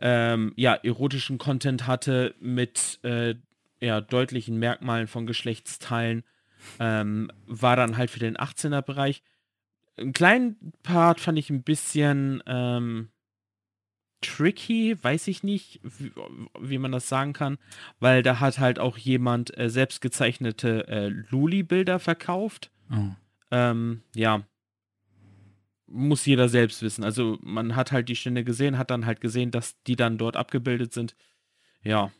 ähm, 0.00 0.52
ja, 0.56 0.74
erotischen 0.74 1.38
Content 1.38 1.86
hatte 1.86 2.34
mit 2.40 2.98
äh, 3.02 3.34
ja, 3.80 4.00
deutlichen 4.00 4.58
Merkmalen 4.58 5.06
von 5.06 5.26
Geschlechtsteilen, 5.26 6.24
ähm, 6.78 7.30
war 7.46 7.76
dann 7.76 7.96
halt 7.96 8.10
für 8.10 8.18
den 8.18 8.36
18er-Bereich. 8.36 9.22
Einen 9.96 10.12
kleinen 10.12 10.72
Part 10.82 11.20
fand 11.20 11.38
ich 11.38 11.50
ein 11.50 11.62
bisschen 11.62 12.42
ähm, 12.46 13.08
tricky, 14.20 14.96
weiß 15.02 15.28
ich 15.28 15.42
nicht, 15.42 15.80
wie, 15.82 16.12
wie, 16.60 16.78
man 16.78 16.92
das 16.92 17.08
sagen 17.08 17.32
kann, 17.32 17.58
weil 18.00 18.22
da 18.22 18.40
hat 18.40 18.58
halt 18.58 18.78
auch 18.78 18.98
jemand 18.98 19.56
äh, 19.58 19.70
selbstgezeichnete 19.70 20.88
äh, 20.88 21.08
Luli-Bilder 21.08 21.98
verkauft. 21.98 22.70
Oh. 22.90 23.10
Ähm, 23.50 24.02
ja, 24.14 24.42
muss 25.86 26.26
jeder 26.26 26.48
selbst 26.48 26.82
wissen. 26.82 27.04
Also 27.04 27.38
man 27.42 27.76
hat 27.76 27.92
halt 27.92 28.08
die 28.08 28.16
Stände 28.16 28.44
gesehen, 28.44 28.78
hat 28.78 28.90
dann 28.90 29.06
halt 29.06 29.20
gesehen, 29.20 29.50
dass 29.50 29.80
die 29.86 29.96
dann 29.96 30.18
dort 30.18 30.36
abgebildet 30.36 30.92
sind. 30.92 31.14
Ja. 31.82 32.10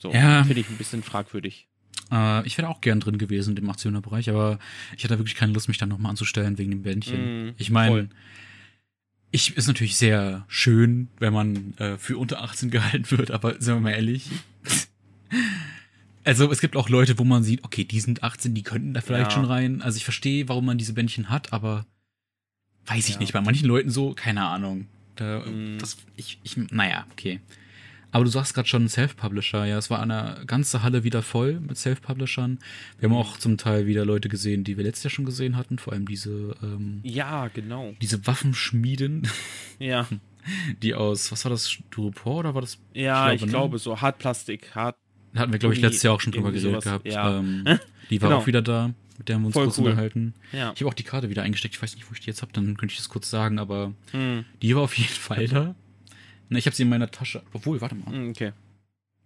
So, 0.00 0.12
ja. 0.12 0.44
finde 0.44 0.60
ich 0.60 0.68
ein 0.68 0.76
bisschen 0.76 1.02
fragwürdig. 1.02 1.68
Äh, 2.10 2.46
ich 2.46 2.58
wäre 2.58 2.68
auch 2.68 2.80
gern 2.80 3.00
drin 3.00 3.18
gewesen 3.18 3.56
im 3.56 3.70
18er 3.70 4.00
Bereich, 4.00 4.28
aber 4.28 4.58
ich 4.96 5.04
hatte 5.04 5.18
wirklich 5.18 5.34
keine 5.34 5.52
Lust, 5.52 5.68
mich 5.68 5.78
dann 5.78 5.88
nochmal 5.88 6.10
anzustellen 6.10 6.58
wegen 6.58 6.70
dem 6.70 6.82
Bändchen. 6.82 7.48
Mm, 7.48 7.54
ich 7.58 7.70
meine, 7.70 8.08
ich 9.30 9.56
ist 9.56 9.66
natürlich 9.66 9.96
sehr 9.96 10.44
schön, 10.48 11.08
wenn 11.18 11.32
man 11.32 11.74
äh, 11.78 11.98
für 11.98 12.18
unter 12.18 12.42
18 12.42 12.70
gehalten 12.70 13.10
wird, 13.18 13.30
aber 13.30 13.60
sind 13.60 13.74
wir 13.74 13.80
mal 13.80 13.90
ehrlich. 13.90 14.30
also 16.24 16.50
es 16.50 16.60
gibt 16.60 16.76
auch 16.76 16.88
Leute, 16.88 17.18
wo 17.18 17.24
man 17.24 17.42
sieht, 17.42 17.64
okay, 17.64 17.84
die 17.84 18.00
sind 18.00 18.22
18, 18.22 18.54
die 18.54 18.62
könnten 18.62 18.94
da 18.94 19.00
vielleicht 19.00 19.30
ja. 19.30 19.34
schon 19.34 19.44
rein. 19.44 19.82
Also 19.82 19.96
ich 19.96 20.04
verstehe, 20.04 20.48
warum 20.48 20.66
man 20.66 20.78
diese 20.78 20.92
Bändchen 20.92 21.30
hat, 21.30 21.52
aber 21.52 21.86
weiß 22.86 23.08
ich 23.08 23.14
ja. 23.14 23.20
nicht. 23.20 23.32
Bei 23.32 23.40
manchen 23.40 23.68
Leuten 23.68 23.90
so, 23.90 24.14
keine 24.14 24.44
Ahnung. 24.44 24.86
Da, 25.16 25.40
mm. 25.40 25.78
das, 25.78 25.96
ich, 26.16 26.38
ich, 26.42 26.56
naja, 26.56 27.06
okay. 27.12 27.40
Aber 28.14 28.24
du 28.24 28.30
sagst 28.30 28.54
gerade 28.54 28.68
schon 28.68 28.88
Self-Publisher, 28.88 29.64
ja, 29.64 29.76
es 29.76 29.90
war 29.90 30.00
eine 30.00 30.44
ganze 30.46 30.84
Halle 30.84 31.02
wieder 31.02 31.20
voll 31.20 31.58
mit 31.58 31.76
Self-Publishern. 31.76 32.60
Wir 33.00 33.08
haben 33.08 33.16
auch 33.16 33.38
zum 33.38 33.58
Teil 33.58 33.88
wieder 33.88 34.04
Leute 34.04 34.28
gesehen, 34.28 34.62
die 34.62 34.76
wir 34.76 34.84
letztes 34.84 35.04
Jahr 35.04 35.10
schon 35.10 35.24
gesehen 35.24 35.56
hatten, 35.56 35.78
vor 35.78 35.92
allem 35.92 36.06
diese 36.06 36.54
ähm, 36.62 37.00
Ja, 37.02 37.48
genau. 37.48 37.92
Diese 38.00 38.24
Waffenschmieden. 38.24 39.26
Ja. 39.80 40.06
Die 40.82 40.94
aus, 40.94 41.32
was 41.32 41.46
war 41.46 41.50
das, 41.50 41.70
Styropor 41.70 42.40
oder 42.40 42.54
war 42.54 42.60
das? 42.60 42.78
Ja, 42.92 43.32
ich 43.32 43.38
glaube, 43.38 43.46
ich 43.46 43.50
glaube 43.50 43.78
so 43.78 44.02
Hartplastik, 44.02 44.74
Hart. 44.74 44.94
Hatten 45.34 45.52
wir, 45.52 45.58
glaube 45.58 45.74
ich, 45.74 45.80
letztes 45.80 46.02
Jahr 46.02 46.12
auch 46.12 46.20
schon 46.20 46.34
drüber 46.34 46.52
geredet 46.52 46.84
gehabt. 46.84 47.06
Ja. 47.10 47.38
Ähm, 47.38 47.64
die 48.10 48.20
war 48.20 48.28
genau. 48.28 48.40
auch 48.42 48.46
wieder 48.46 48.60
da, 48.60 48.90
mit 49.18 49.28
der 49.28 49.36
haben 49.36 49.42
wir 49.42 49.46
uns 49.46 49.54
Voll 49.54 49.64
kurz 49.64 49.78
cool. 49.78 49.86
unterhalten. 49.86 50.34
Ja. 50.52 50.72
Ich 50.74 50.80
habe 50.80 50.88
auch 50.88 50.94
die 50.94 51.02
Karte 51.02 51.30
wieder 51.30 51.42
eingesteckt. 51.42 51.74
Ich 51.74 51.82
weiß 51.82 51.94
nicht, 51.94 52.08
wo 52.08 52.14
ich 52.14 52.20
die 52.20 52.26
jetzt 52.26 52.42
habe, 52.42 52.52
dann 52.52 52.76
könnte 52.76 52.92
ich 52.92 52.98
das 52.98 53.08
kurz 53.08 53.30
sagen, 53.30 53.58
aber 53.58 53.92
hm. 54.10 54.44
die 54.62 54.74
war 54.74 54.82
auf 54.82 54.96
jeden 54.96 55.12
Fall 55.12 55.46
da. 55.48 55.74
Ne, 56.48 56.58
ich 56.58 56.66
habe 56.66 56.76
sie 56.76 56.82
in 56.82 56.88
meiner 56.88 57.10
Tasche. 57.10 57.42
Obwohl, 57.52 57.80
warte 57.80 57.94
mal. 57.94 58.12
Hm, 58.12 58.30
okay. 58.30 58.52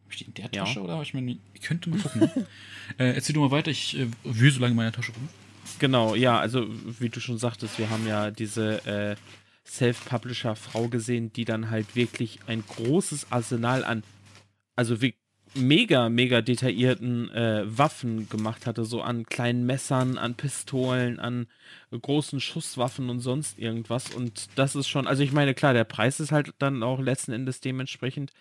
Hab 0.04 0.12
ich 0.12 0.18
die 0.18 0.24
in 0.24 0.34
der 0.34 0.50
Tasche 0.50 0.76
ja. 0.76 0.84
oder 0.84 0.94
habe 0.94 1.02
ich 1.02 1.14
mir 1.14 1.36
Ich 1.54 1.60
könnte 1.62 1.90
mal 1.90 1.98
gucken. 1.98 2.22
äh, 2.98 3.14
erzähl 3.14 3.34
du 3.34 3.40
mal 3.40 3.50
weiter, 3.50 3.70
ich 3.70 3.98
äh, 3.98 4.06
wühle 4.24 4.52
so 4.52 4.60
lange 4.60 4.72
in 4.72 4.76
meiner 4.76 4.92
Tasche 4.92 5.12
rum. 5.12 5.28
Genau, 5.78 6.14
ja, 6.14 6.38
also 6.38 6.66
wie 6.98 7.10
du 7.10 7.20
schon 7.20 7.38
sagtest, 7.38 7.78
wir 7.78 7.90
haben 7.90 8.06
ja 8.06 8.30
diese 8.30 8.86
äh, 8.86 9.16
Self-Publisher-Frau 9.66 10.88
gesehen, 10.88 11.32
die 11.32 11.44
dann 11.44 11.70
halt 11.70 11.94
wirklich 11.94 12.40
ein 12.46 12.64
großes 12.66 13.30
Arsenal 13.30 13.84
an, 13.84 14.02
also 14.76 15.02
wie 15.02 15.14
mega, 15.58 16.08
mega 16.08 16.40
detaillierten 16.40 17.30
äh, 17.30 17.64
Waffen 17.66 18.28
gemacht 18.28 18.66
hatte, 18.66 18.84
so 18.84 19.02
an 19.02 19.26
kleinen 19.26 19.66
Messern, 19.66 20.18
an 20.18 20.34
Pistolen, 20.34 21.18
an 21.18 21.46
großen 21.90 22.40
Schusswaffen 22.40 23.10
und 23.10 23.20
sonst 23.20 23.58
irgendwas. 23.58 24.10
Und 24.14 24.48
das 24.54 24.74
ist 24.74 24.88
schon, 24.88 25.06
also 25.06 25.22
ich 25.22 25.32
meine, 25.32 25.54
klar, 25.54 25.72
der 25.74 25.84
Preis 25.84 26.20
ist 26.20 26.32
halt 26.32 26.54
dann 26.58 26.82
auch 26.82 27.00
letzten 27.00 27.32
Endes 27.32 27.60
dementsprechend, 27.60 28.32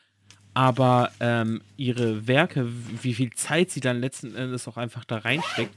aber 0.53 1.11
ähm, 1.19 1.61
ihre 1.77 2.27
Werke, 2.27 2.67
wie 3.01 3.13
viel 3.13 3.31
Zeit 3.33 3.71
sie 3.71 3.79
dann 3.79 3.99
letzten 3.99 4.35
Endes 4.35 4.67
auch 4.67 4.77
einfach 4.77 5.05
da 5.05 5.17
reinsteckt, 5.17 5.73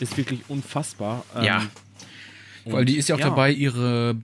ist 0.00 0.16
wirklich 0.16 0.40
unfassbar. 0.48 1.24
Ähm, 1.36 1.44
ja. 1.44 1.66
Weil 2.64 2.84
die 2.84 2.96
ist 2.96 3.08
ja 3.08 3.16
auch 3.16 3.20
ja. 3.20 3.30
dabei, 3.30 3.50
ihre, 3.50 4.16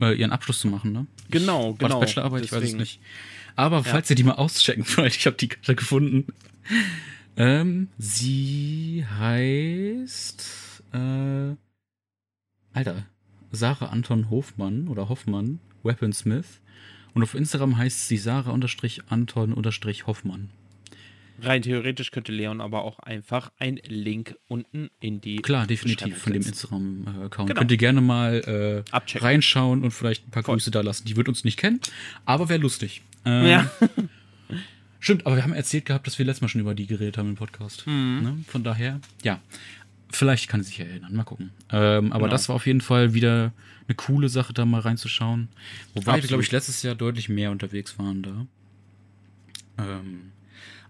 äh, 0.00 0.14
ihren 0.14 0.32
Abschluss 0.32 0.60
zu 0.60 0.68
machen, 0.68 0.92
ne? 0.92 1.06
Genau, 1.30 1.74
genau. 1.74 2.00
Bachelorarbeit, 2.00 2.44
ich 2.44 2.52
weiß 2.52 2.62
es 2.62 2.72
nicht. 2.74 3.00
Aber 3.56 3.78
ja. 3.78 3.82
falls 3.82 4.10
ihr 4.10 4.16
die 4.16 4.24
mal 4.24 4.34
auschecken 4.34 4.84
wollt, 4.96 5.16
ich 5.16 5.26
habe 5.26 5.36
die 5.36 5.48
Karte 5.48 5.74
gefunden. 5.74 6.32
Ähm, 7.36 7.88
sie 7.98 9.04
heißt 9.18 10.82
äh, 10.92 11.54
Alter, 12.72 13.06
Sarah 13.52 13.86
Anton 13.86 14.30
Hofmann 14.30 14.88
oder 14.88 15.08
Hoffmann, 15.08 15.60
Weaponsmith. 15.82 16.60
Und 17.16 17.22
auf 17.22 17.34
Instagram 17.34 17.78
heißt 17.78 18.08
sie 18.08 18.18
Sarah-Anton-Hoffmann. 18.18 20.50
Rein 21.40 21.62
theoretisch 21.62 22.10
könnte 22.10 22.30
Leon 22.30 22.60
aber 22.60 22.84
auch 22.84 22.98
einfach 22.98 23.52
einen 23.58 23.78
Link 23.86 24.36
unten 24.48 24.90
in 25.00 25.22
die. 25.22 25.36
Klar, 25.36 25.66
definitiv 25.66 26.18
von 26.18 26.34
dem 26.34 26.42
Instagram-Account. 26.42 27.48
Genau. 27.48 27.58
Könnt 27.58 27.70
ihr 27.70 27.78
gerne 27.78 28.02
mal 28.02 28.84
äh, 28.92 29.18
reinschauen 29.18 29.82
und 29.82 29.92
vielleicht 29.92 30.28
ein 30.28 30.30
paar 30.30 30.42
Voll. 30.42 30.56
Grüße 30.56 30.70
da 30.70 30.82
lassen. 30.82 31.06
Die 31.06 31.16
wird 31.16 31.30
uns 31.30 31.44
nicht 31.44 31.58
kennen, 31.58 31.80
aber 32.26 32.50
wäre 32.50 32.60
lustig. 32.60 33.00
Ähm, 33.26 33.46
ja. 33.46 33.70
Stimmt, 35.00 35.26
aber 35.26 35.36
wir 35.36 35.42
haben 35.42 35.52
erzählt 35.52 35.84
gehabt, 35.84 36.06
dass 36.06 36.18
wir 36.18 36.24
letztes 36.24 36.42
Mal 36.42 36.48
schon 36.48 36.60
über 36.60 36.74
die 36.74 36.86
geredet 36.86 37.18
haben 37.18 37.28
im 37.28 37.34
Podcast. 37.36 37.86
Mhm. 37.86 38.20
Ne? 38.22 38.44
Von 38.48 38.64
daher, 38.64 39.00
ja. 39.22 39.40
Vielleicht 40.08 40.48
kann 40.48 40.62
sie 40.62 40.68
sich 40.68 40.80
erinnern, 40.80 41.14
mal 41.14 41.24
gucken. 41.24 41.50
Ähm, 41.70 42.12
aber 42.12 42.24
genau. 42.24 42.30
das 42.30 42.48
war 42.48 42.56
auf 42.56 42.66
jeden 42.66 42.80
Fall 42.80 43.12
wieder 43.12 43.52
eine 43.88 43.94
coole 43.96 44.28
Sache, 44.28 44.52
da 44.52 44.64
mal 44.64 44.80
reinzuschauen. 44.80 45.48
Wobei 45.94 46.12
Absolut. 46.12 46.22
wir, 46.22 46.28
glaube 46.28 46.42
ich, 46.44 46.52
letztes 46.52 46.82
Jahr 46.82 46.94
deutlich 46.94 47.28
mehr 47.28 47.50
unterwegs 47.50 47.98
waren 47.98 48.22
da. 48.22 48.46
Ähm, 49.78 50.32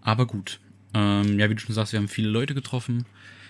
aber 0.01 0.27
gut. 0.27 0.59
Ähm, 0.93 1.39
ja, 1.39 1.49
wie 1.49 1.55
du 1.55 1.59
schon 1.59 1.75
sagst, 1.75 1.93
wir 1.93 1.99
haben 1.99 2.07
viele 2.07 2.29
Leute 2.29 2.53
getroffen. 2.53 3.05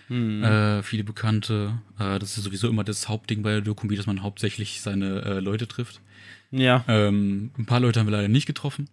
Mhm. 0.09 0.43
Äh, 0.43 0.83
viele 0.83 1.03
Bekannte. 1.03 1.79
Äh, 1.99 2.17
das 2.19 2.37
ist 2.37 2.43
sowieso 2.43 2.69
immer 2.69 2.83
das 2.83 3.09
Hauptding 3.09 3.43
bei 3.43 3.51
der 3.51 3.61
Dokumi, 3.61 3.95
dass 3.95 4.07
man 4.07 4.23
hauptsächlich 4.23 4.81
seine 4.81 5.21
äh, 5.21 5.39
Leute 5.39 5.67
trifft. 5.67 6.01
Ja. 6.51 6.85
Ähm, 6.87 7.51
ein 7.57 7.65
paar 7.65 7.79
Leute 7.79 7.99
haben 7.99 8.07
wir 8.07 8.11
leider 8.11 8.27
nicht 8.27 8.45
getroffen, 8.45 8.89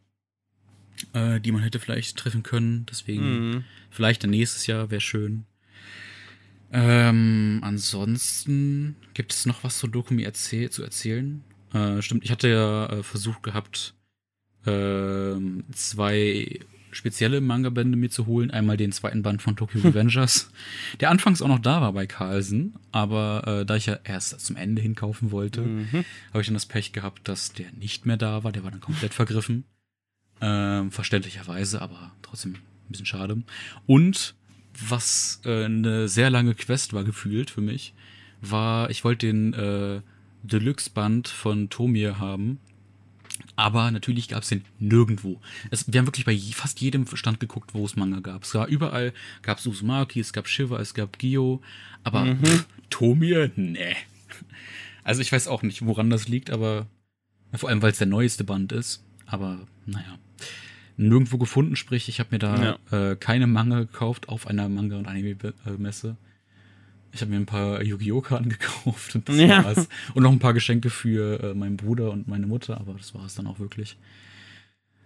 äh, 1.13 1.41
die 1.41 1.53
man 1.53 1.63
hätte 1.63 1.79
vielleicht 1.79 2.17
treffen 2.17 2.43
können. 2.43 2.87
Deswegen 2.91 3.51
mhm. 3.51 3.65
vielleicht 3.91 4.23
dann 4.23 4.31
nächstes 4.31 4.67
Jahr 4.67 4.91
wäre 4.91 5.01
schön. 5.01 5.47
Ähm, 6.73 7.61
ansonsten 7.63 8.97
gibt 9.15 9.33
es 9.33 9.47
noch 9.47 9.63
was 9.63 9.79
zu 9.79 9.87
Dokumi 9.87 10.25
erzähl 10.25 10.71
zu 10.71 10.83
erzählen. 10.83 11.45
Äh, 11.73 12.03
stimmt, 12.03 12.25
ich 12.25 12.31
hatte 12.31 12.49
ja 12.49 12.87
äh, 12.87 13.03
versucht 13.03 13.43
gehabt, 13.45 13.95
äh, 14.67 15.37
zwei 15.73 16.61
spezielle 16.95 17.41
Manga-Bände 17.41 17.97
mir 17.97 18.11
zu 18.11 18.27
holen. 18.27 18.51
Einmal 18.51 18.77
den 18.77 18.93
zweiten 18.93 19.23
Band 19.23 19.43
von 19.43 19.57
Tokyo 19.57 19.81
Revengers, 19.83 20.51
der 21.01 21.11
anfangs 21.11 21.43
auch 21.43 21.49
noch 21.49 21.59
da 21.59 21.81
war 21.81 21.93
bei 21.93 22.07
Carlsen, 22.07 22.75
aber 22.93 23.61
äh, 23.61 23.67
da 23.67 23.77
ich 23.77 23.87
ja 23.87 23.99
erst 24.05 24.41
zum 24.41 24.57
Ende 24.57 24.81
hinkaufen 24.81 25.31
wollte, 25.31 25.63
mhm. 25.63 26.05
habe 26.31 26.41
ich 26.41 26.47
dann 26.47 26.55
das 26.55 26.67
Pech 26.67 26.93
gehabt, 26.93 27.29
dass 27.29 27.53
der 27.53 27.73
nicht 27.73 28.07
mehr 28.07 28.17
da 28.17 28.45
war. 28.45 28.53
Der 28.53 28.65
war 28.65 28.71
dann 28.71 28.81
komplett 28.81 29.15
vergriffen. 29.15 29.65
Ähm, 30.41 30.91
verständlicherweise, 30.91 31.81
aber 31.81 32.13
trotzdem 32.23 32.55
ein 32.55 32.61
bisschen 32.89 33.07
schade. 33.07 33.43
Und 33.87 34.35
was 34.89 35.41
äh, 35.45 35.65
eine 35.65 36.09
sehr 36.09 36.31
lange 36.31 36.55
Quest 36.55 36.93
war 36.93 37.05
gefühlt 37.05 37.51
für 37.51 37.61
mich, 37.61 37.95
war, 38.41 38.91
ich 38.91 39.05
wollte 39.05 39.27
den 39.27 39.53
äh, 39.55 40.01
Deluxe-Band 40.43 41.29
von 41.29 41.71
Tomir 41.71 42.19
haben 42.19 42.59
aber 43.57 43.91
natürlich 43.91 44.29
gab 44.29 44.43
es 44.43 44.49
den 44.49 44.65
nirgendwo. 44.79 45.41
Es, 45.71 45.93
wir 45.93 45.99
haben 45.99 46.07
wirklich 46.07 46.25
bei 46.25 46.37
fast 46.37 46.81
jedem 46.81 47.07
Stand 47.17 47.41
geguckt, 47.41 47.75
wo 47.75 47.85
es 47.85 47.97
Manga 47.97 48.21
gab. 48.21 48.43
Es 48.45 48.55
war 48.55 48.67
überall, 48.67 49.13
gab 49.43 49.59
es 49.59 49.67
Uzumaki, 49.67 50.21
es 50.21 50.33
gab 50.33 50.49
Shiva, 50.49 50.79
es 50.81 50.95
gab 50.95 51.19
Gio, 51.19 51.63
aber 52.03 52.25
mhm. 52.25 52.45
pff, 52.45 52.67
Tomir, 52.91 53.51
nee. 53.57 53.97
Also 55.03 55.21
ich 55.21 55.31
weiß 55.31 55.49
auch 55.49 55.63
nicht, 55.63 55.85
woran 55.85 56.11
das 56.11 56.29
liegt, 56.29 56.51
aber 56.51 56.87
vor 57.53 57.69
allem, 57.69 57.83
weil 57.83 57.93
es 57.93 57.99
der 57.99 58.07
neueste 58.07 58.45
Band 58.45 58.73
ist. 58.73 59.05
Aber 59.27 59.67
naja, 59.87 60.19
nirgendwo 60.97 61.39
gefunden, 61.39 61.77
sprich, 61.77 62.09
ich 62.09 62.21
habe 62.21 62.31
mir 62.33 62.39
da 62.39 62.79
ja. 62.91 63.11
äh, 63.11 63.17
keine 63.17 63.47
Manga 63.47 63.81
gekauft 63.81 64.29
auf 64.29 64.47
einer 64.47 64.69
Manga- 64.69 64.99
und 64.99 65.07
Anime-Messe. 65.07 66.17
Ich 67.15 67.21
habe 67.21 67.31
mir 67.31 67.37
ein 67.39 67.47
paar 67.47 67.81
Yu-Gi-Oh! 67.83 68.21
Karten 68.21 68.49
gekauft 68.51 69.15
und 69.15 69.29
das 69.29 69.37
Ja. 69.37 69.65
war's. 69.65 69.89
Und 70.15 70.25
noch 70.25 70.33
ein 70.33 70.41
paar 70.41 70.53
Geschenke 70.53 70.91
für 70.91 71.41
äh, 71.43 71.55
meinen 71.55 71.77
Bruder 71.77 72.11
und 72.11 72.27
meine 72.29 72.47
Mutter, 72.47 72.79
aber 72.79 72.95
das 72.95 73.15
war 73.15 73.25
es 73.25 73.35
dann 73.37 73.47
auch 73.47 73.59
wirklich. 73.61 73.97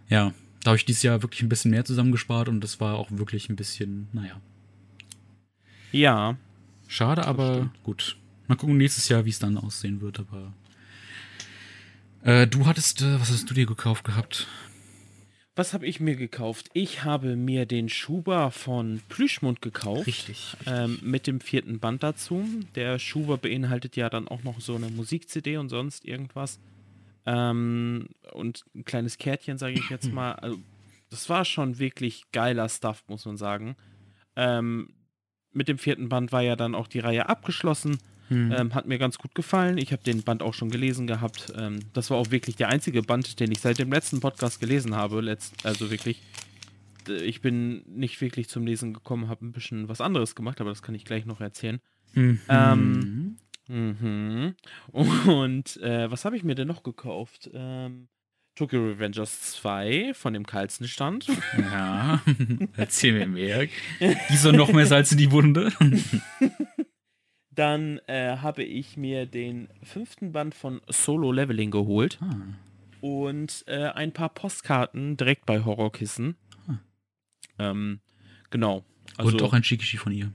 Ja, 0.09 0.33
da 0.65 0.71
habe 0.71 0.77
ich 0.79 0.87
dieses 0.87 1.03
Jahr 1.03 1.23
wirklich 1.23 1.43
ein 1.43 1.49
bisschen 1.51 1.71
mehr 1.71 1.85
zusammengespart 1.85 2.49
und 2.49 2.63
das 2.63 2.81
war 2.81 2.95
auch 2.97 3.11
wirklich 3.11 3.49
ein 3.51 3.57
bisschen, 3.57 4.09
naja, 4.13 4.41
Ja. 5.93 6.37
schade, 6.89 7.27
aber 7.27 7.71
gut. 7.85 8.17
Mal 8.49 8.57
gucken 8.57 8.79
nächstes 8.79 9.09
Jahr, 9.11 9.27
wie 9.27 9.31
es 9.31 9.39
dann 9.39 9.59
aussehen 9.59 10.01
wird, 10.01 10.19
aber. 10.19 10.55
Äh, 12.23 12.47
du 12.47 12.65
hattest, 12.67 13.03
äh, 13.03 13.21
was 13.21 13.31
hast 13.31 13.49
du 13.51 13.55
dir 13.55 13.67
gekauft 13.67 14.05
gehabt? 14.05 14.47
Was 15.59 15.75
habe 15.75 15.87
ich 15.87 15.99
mir 15.99 16.15
gekauft? 16.15 16.71
Ich 16.73 17.03
habe 17.03 17.35
mir 17.35 17.67
den 17.67 17.89
Schuber 17.89 18.53
von 18.53 19.03
Plüschmund 19.09 19.61
gekauft. 19.61 20.07
Richtig. 20.07 20.57
Ähm, 20.67 21.01
mit 21.03 21.27
dem 21.27 21.41
vierten 21.41 21.81
Band 21.81 22.05
dazu. 22.05 22.47
Der 22.77 23.01
Schuber 23.01 23.39
beinhaltet 23.39 23.97
ja 23.97 24.09
dann 24.09 24.29
auch 24.29 24.45
noch 24.45 24.61
so 24.61 24.77
eine 24.77 24.89
Musik-CD 24.89 25.57
und 25.57 25.69
sonst 25.69 26.05
irgendwas. 26.05 26.61
Ähm, 27.27 28.09
und 28.31 28.67
ein 28.77 28.85
kleines 28.85 29.19
Kärtchen, 29.19 29.59
sage 29.59 29.75
ich 29.75 29.91
jetzt 29.91 30.13
mal. 30.13 30.35
Also, 30.35 30.61
das 31.11 31.29
war 31.29 31.45
schon 31.45 31.81
wirklich 31.81 32.31
geiler 32.31 32.69
Stuff, 32.69 33.03
muss 33.09 33.25
man 33.25 33.37
sagen. 33.37 33.75
Ähm, 34.37 34.91
mit 35.53 35.67
dem 35.67 35.79
vierten 35.79 36.09
Band 36.09 36.31
war 36.31 36.43
ja 36.43 36.55
dann 36.55 36.77
auch 36.77 36.87
die 36.87 37.01
Reihe 37.01 37.29
abgeschlossen. 37.29 37.99
Hm. 38.29 38.53
Ähm, 38.53 38.75
hat 38.75 38.87
mir 38.87 38.99
ganz 38.99 39.19
gut 39.19 39.35
gefallen. 39.35 39.79
Ich 39.79 39.93
habe 39.93 40.03
den 40.03 40.23
Band 40.23 40.43
auch 40.43 40.55
schon 40.55 40.71
gelesen 40.71 41.07
gehabt. 41.07 41.53
Ähm, 41.57 41.81
das 41.93 42.11
war 42.11 42.19
auch 42.19 42.31
wirklich 42.31 42.57
der 42.57 42.69
einzige 42.69 43.03
Band, 43.03 43.41
den 43.41 43.51
ich 43.53 43.61
seit 43.61 43.79
dem 43.79 43.91
letzten 43.93 44.21
Podcast 44.21 44.61
gelesen 44.61 44.95
habe. 44.95 45.21
Letzt, 45.21 45.65
also 45.65 45.91
wirklich. 45.91 46.23
Ich 47.23 47.41
bin 47.41 47.83
nicht 47.87 48.21
wirklich 48.21 48.51
zum 48.51 48.67
Lesen 48.67 48.93
gekommen, 48.93 49.29
habe 49.29 49.47
ein 49.47 49.53
bisschen 49.53 49.89
was 49.89 50.03
anderes 50.03 50.35
gemacht, 50.35 50.61
aber 50.61 50.69
das 50.69 50.83
kann 50.83 50.95
ich 50.95 51.07
gleich 51.07 51.25
noch 51.25 51.41
erzählen. 51.41 51.81
Mhm. 52.13 52.41
ähm, 52.49 53.39
Mhm. 53.69 54.55
Und 55.23 55.77
äh, 55.83 56.11
was 56.11 56.25
habe 56.25 56.37
ich 56.37 56.43
mir 56.43 56.55
denn 56.55 56.69
noch 56.69 56.83
gekauft? 56.83 57.51
Ähm, 57.53 58.09
Tokyo 58.55 58.83
Revengers 58.83 59.53
2 59.53 60.15
von 60.15 60.33
dem 60.33 60.45
Carlsen 60.47 60.89
stand. 60.89 61.29
Ja, 61.57 62.21
erzähl 62.77 63.13
mir 63.13 63.29
mehr. 63.29 63.69
Wieso 64.29 64.53
noch 64.53 64.73
mehr 64.73 64.87
Salz 64.87 65.13
in 65.13 65.19
die 65.19 65.31
Wunde? 65.31 65.71
Dann 67.59 67.99
äh, 68.07 68.37
habe 68.37 68.63
ich 68.63 68.97
mir 68.97 69.27
den 69.27 69.69
fünften 69.83 70.31
Band 70.31 70.55
von 70.55 70.81
Solo 70.87 71.33
Leveling 71.33 71.73
geholt. 71.73 72.19
Ah, 72.21 72.37
und 73.01 73.65
äh, 73.67 73.89
ein 73.89 74.13
paar 74.13 74.29
Postkarten 74.29 75.17
direkt 75.17 75.45
bei 75.45 75.65
Horrorkissen. 75.65 76.37
Hm. 76.67 76.79
Ähm, 77.59 78.01
genau. 78.51 78.85
Also, 79.17 79.33
und 79.33 79.43
auch 79.43 79.55
ein 79.55 79.65
Shikishi 79.65 79.97
von 79.97 80.13
ihr. 80.13 80.33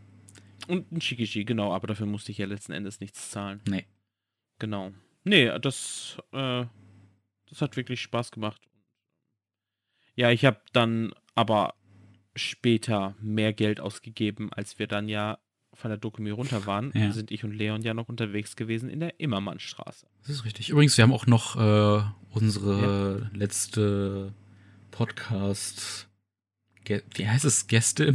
und 0.67 0.91
ein 0.91 0.99
Shikishi, 0.99 1.45
genau, 1.45 1.71
aber 1.71 1.87
dafür 1.87 2.07
musste 2.07 2.33
ich 2.33 2.39
ja 2.39 2.45
letzten 2.45 2.73
Endes 2.73 2.99
nichts 2.99 3.29
zahlen. 3.31 3.61
Nee. 3.69 3.85
Genau. 4.59 4.91
Nee, 5.23 5.47
das, 5.59 6.17
äh, 6.33 6.65
das 7.47 7.61
hat 7.61 7.77
wirklich 7.77 8.01
Spaß 8.01 8.31
gemacht. 8.31 8.61
Ja, 10.15 10.29
ich 10.29 10.43
habe 10.43 10.59
dann 10.73 11.13
aber 11.35 11.75
später 12.35 13.15
mehr 13.21 13.53
Geld 13.53 13.79
ausgegeben, 13.79 14.51
als 14.51 14.77
wir 14.77 14.87
dann 14.87 15.07
ja 15.07 15.39
von 15.73 15.89
der 15.89 15.97
Dokumi 15.97 16.29
runter 16.29 16.65
waren. 16.65 16.91
Ja. 16.93 17.11
Sind 17.11 17.31
ich 17.31 17.43
und 17.43 17.51
Leon 17.53 17.81
ja 17.81 17.93
noch 17.93 18.09
unterwegs 18.09 18.55
gewesen 18.55 18.89
in 18.89 18.99
der 18.99 19.19
Immermannstraße. 19.19 20.05
Das 20.21 20.29
ist 20.29 20.45
richtig. 20.45 20.69
Übrigens, 20.69 20.97
wir 20.97 21.03
haben 21.03 21.13
auch 21.13 21.25
noch 21.27 21.55
äh, 21.55 22.03
unsere 22.31 23.29
letzte 23.33 24.33
Podcast. 24.91 26.07
Wie 27.15 27.27
heißt 27.27 27.45
es? 27.45 27.67
Gäste? 27.67 28.13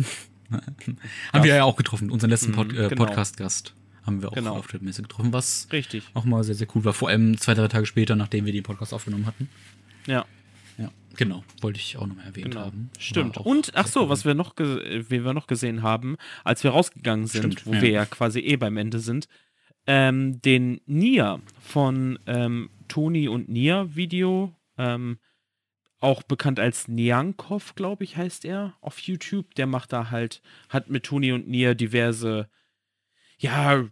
haben 1.33 1.45
wir 1.45 1.55
ja 1.55 1.65
auch 1.65 1.77
getroffen. 1.77 2.11
Unseren 2.11 2.31
letzten 2.31 2.53
Pod 2.53 2.73
Mhm, 2.73 2.79
äh, 2.79 2.89
genau. 2.89 3.05
Podcast-Gast 3.05 3.75
haben 4.07 4.23
wir 4.23 4.31
auch 4.31 4.35
Genau. 4.35 4.57
auf 4.57 4.67
der 4.69 4.81
Messe 4.83 5.03
getroffen, 5.03 5.33
was 5.33 5.69
Richtig. 5.73 6.05
auch 6.15 6.25
mal 6.25 6.43
sehr, 6.45 6.55
sehr 6.55 6.67
cool 6.75 6.85
war. 6.85 6.95
Vor 6.95 7.09
allem 7.09 7.37
zwei, 7.39 7.55
drei 7.55 7.69
Tage 7.69 7.85
später, 7.87 8.17
nachdem 8.17 8.47
wir 8.47 8.53
den 8.53 8.63
Podcast 8.63 8.95
aufgenommen 8.95 9.27
hatten. 9.27 9.49
Ja. 10.07 10.25
Genau. 11.19 11.43
Wollte 11.61 11.81
ich 11.81 11.97
auch 11.97 12.07
nochmal 12.07 12.27
erwähnt 12.27 12.53
Genau. 12.53 12.67
haben. 12.67 12.91
Stimmt. 12.97 13.39
Und 13.39 13.73
ach 13.75 13.89
so, 13.89 14.09
was 14.09 14.25
wir 14.25 14.35
noch, 14.35 14.55
wie 14.57 15.25
wir 15.25 15.35
noch 15.35 15.49
gesehen 15.49 15.83
haben, 15.83 16.17
als 16.45 16.63
wir 16.63 16.71
rausgegangen 16.71 17.27
sind, 17.27 17.55
Stimmt, 17.55 17.67
wo 17.67 17.75
ja. 17.75 17.83
wir 17.83 17.91
ja 17.91 18.07
quasi 18.07 18.39
eh 18.39 18.57
beim 18.57 18.77
Ende 18.77 19.01
sind, 19.01 19.27
ähm, 19.89 20.41
den 20.43 20.81
Nia 20.87 21.41
von 21.61 22.21
ähm, 22.27 22.71
Toni 22.87 23.27
und 23.27 23.49
Nia 23.49 23.97
Video, 23.97 24.55
ähm, 24.77 25.19
auch 25.99 26.23
bekannt 26.23 26.61
als 26.61 26.87
Niankov, 26.87 27.75
glaube 27.75 28.05
ich, 28.05 28.17
heißt 28.17 28.45
er 28.45 28.75
auf 28.81 29.01
YouTube. 29.01 29.57
Der 29.57 29.67
macht 29.67 29.93
da 29.93 30.13
halt, 30.13 30.41
hat 30.69 30.89
mit 30.89 31.03
Toni 31.05 31.33
und 31.33 31.49
Nia 31.49 31.75
diverse, 31.75 32.49
ja, 33.39 33.89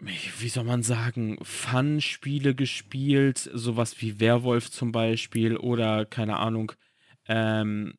wie 0.00 0.48
soll 0.48 0.64
man 0.64 0.82
sagen, 0.82 1.38
Fun-Spiele 1.42 2.54
gespielt, 2.54 3.50
sowas 3.52 4.00
wie 4.00 4.20
Werwolf 4.20 4.70
zum 4.70 4.92
Beispiel 4.92 5.56
oder 5.56 6.04
keine 6.04 6.38
Ahnung, 6.38 6.72
ähm, 7.28 7.94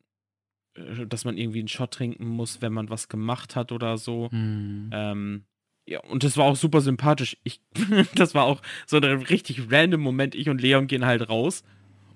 äh, 0.75 1.07
dass 1.07 1.25
man 1.25 1.37
irgendwie 1.37 1.59
einen 1.59 1.67
Shot 1.67 1.91
trinken 1.91 2.27
muss, 2.27 2.61
wenn 2.61 2.73
man 2.73 2.89
was 2.89 3.07
gemacht 3.07 3.55
hat 3.55 3.71
oder 3.71 3.97
so. 3.97 4.29
Hm. 4.31 4.89
Ähm, 4.93 5.45
ja, 5.87 6.01
und 6.01 6.23
das 6.23 6.37
war 6.37 6.45
auch 6.45 6.55
super 6.55 6.81
sympathisch. 6.81 7.37
Ich, 7.43 7.61
das 8.15 8.35
war 8.35 8.43
auch 8.43 8.61
so 8.85 8.97
ein 8.97 9.03
richtig 9.03 9.71
random 9.71 10.01
Moment. 10.01 10.35
Ich 10.35 10.49
und 10.49 10.61
Leon 10.61 10.87
gehen 10.87 11.05
halt 11.05 11.29
raus 11.29 11.63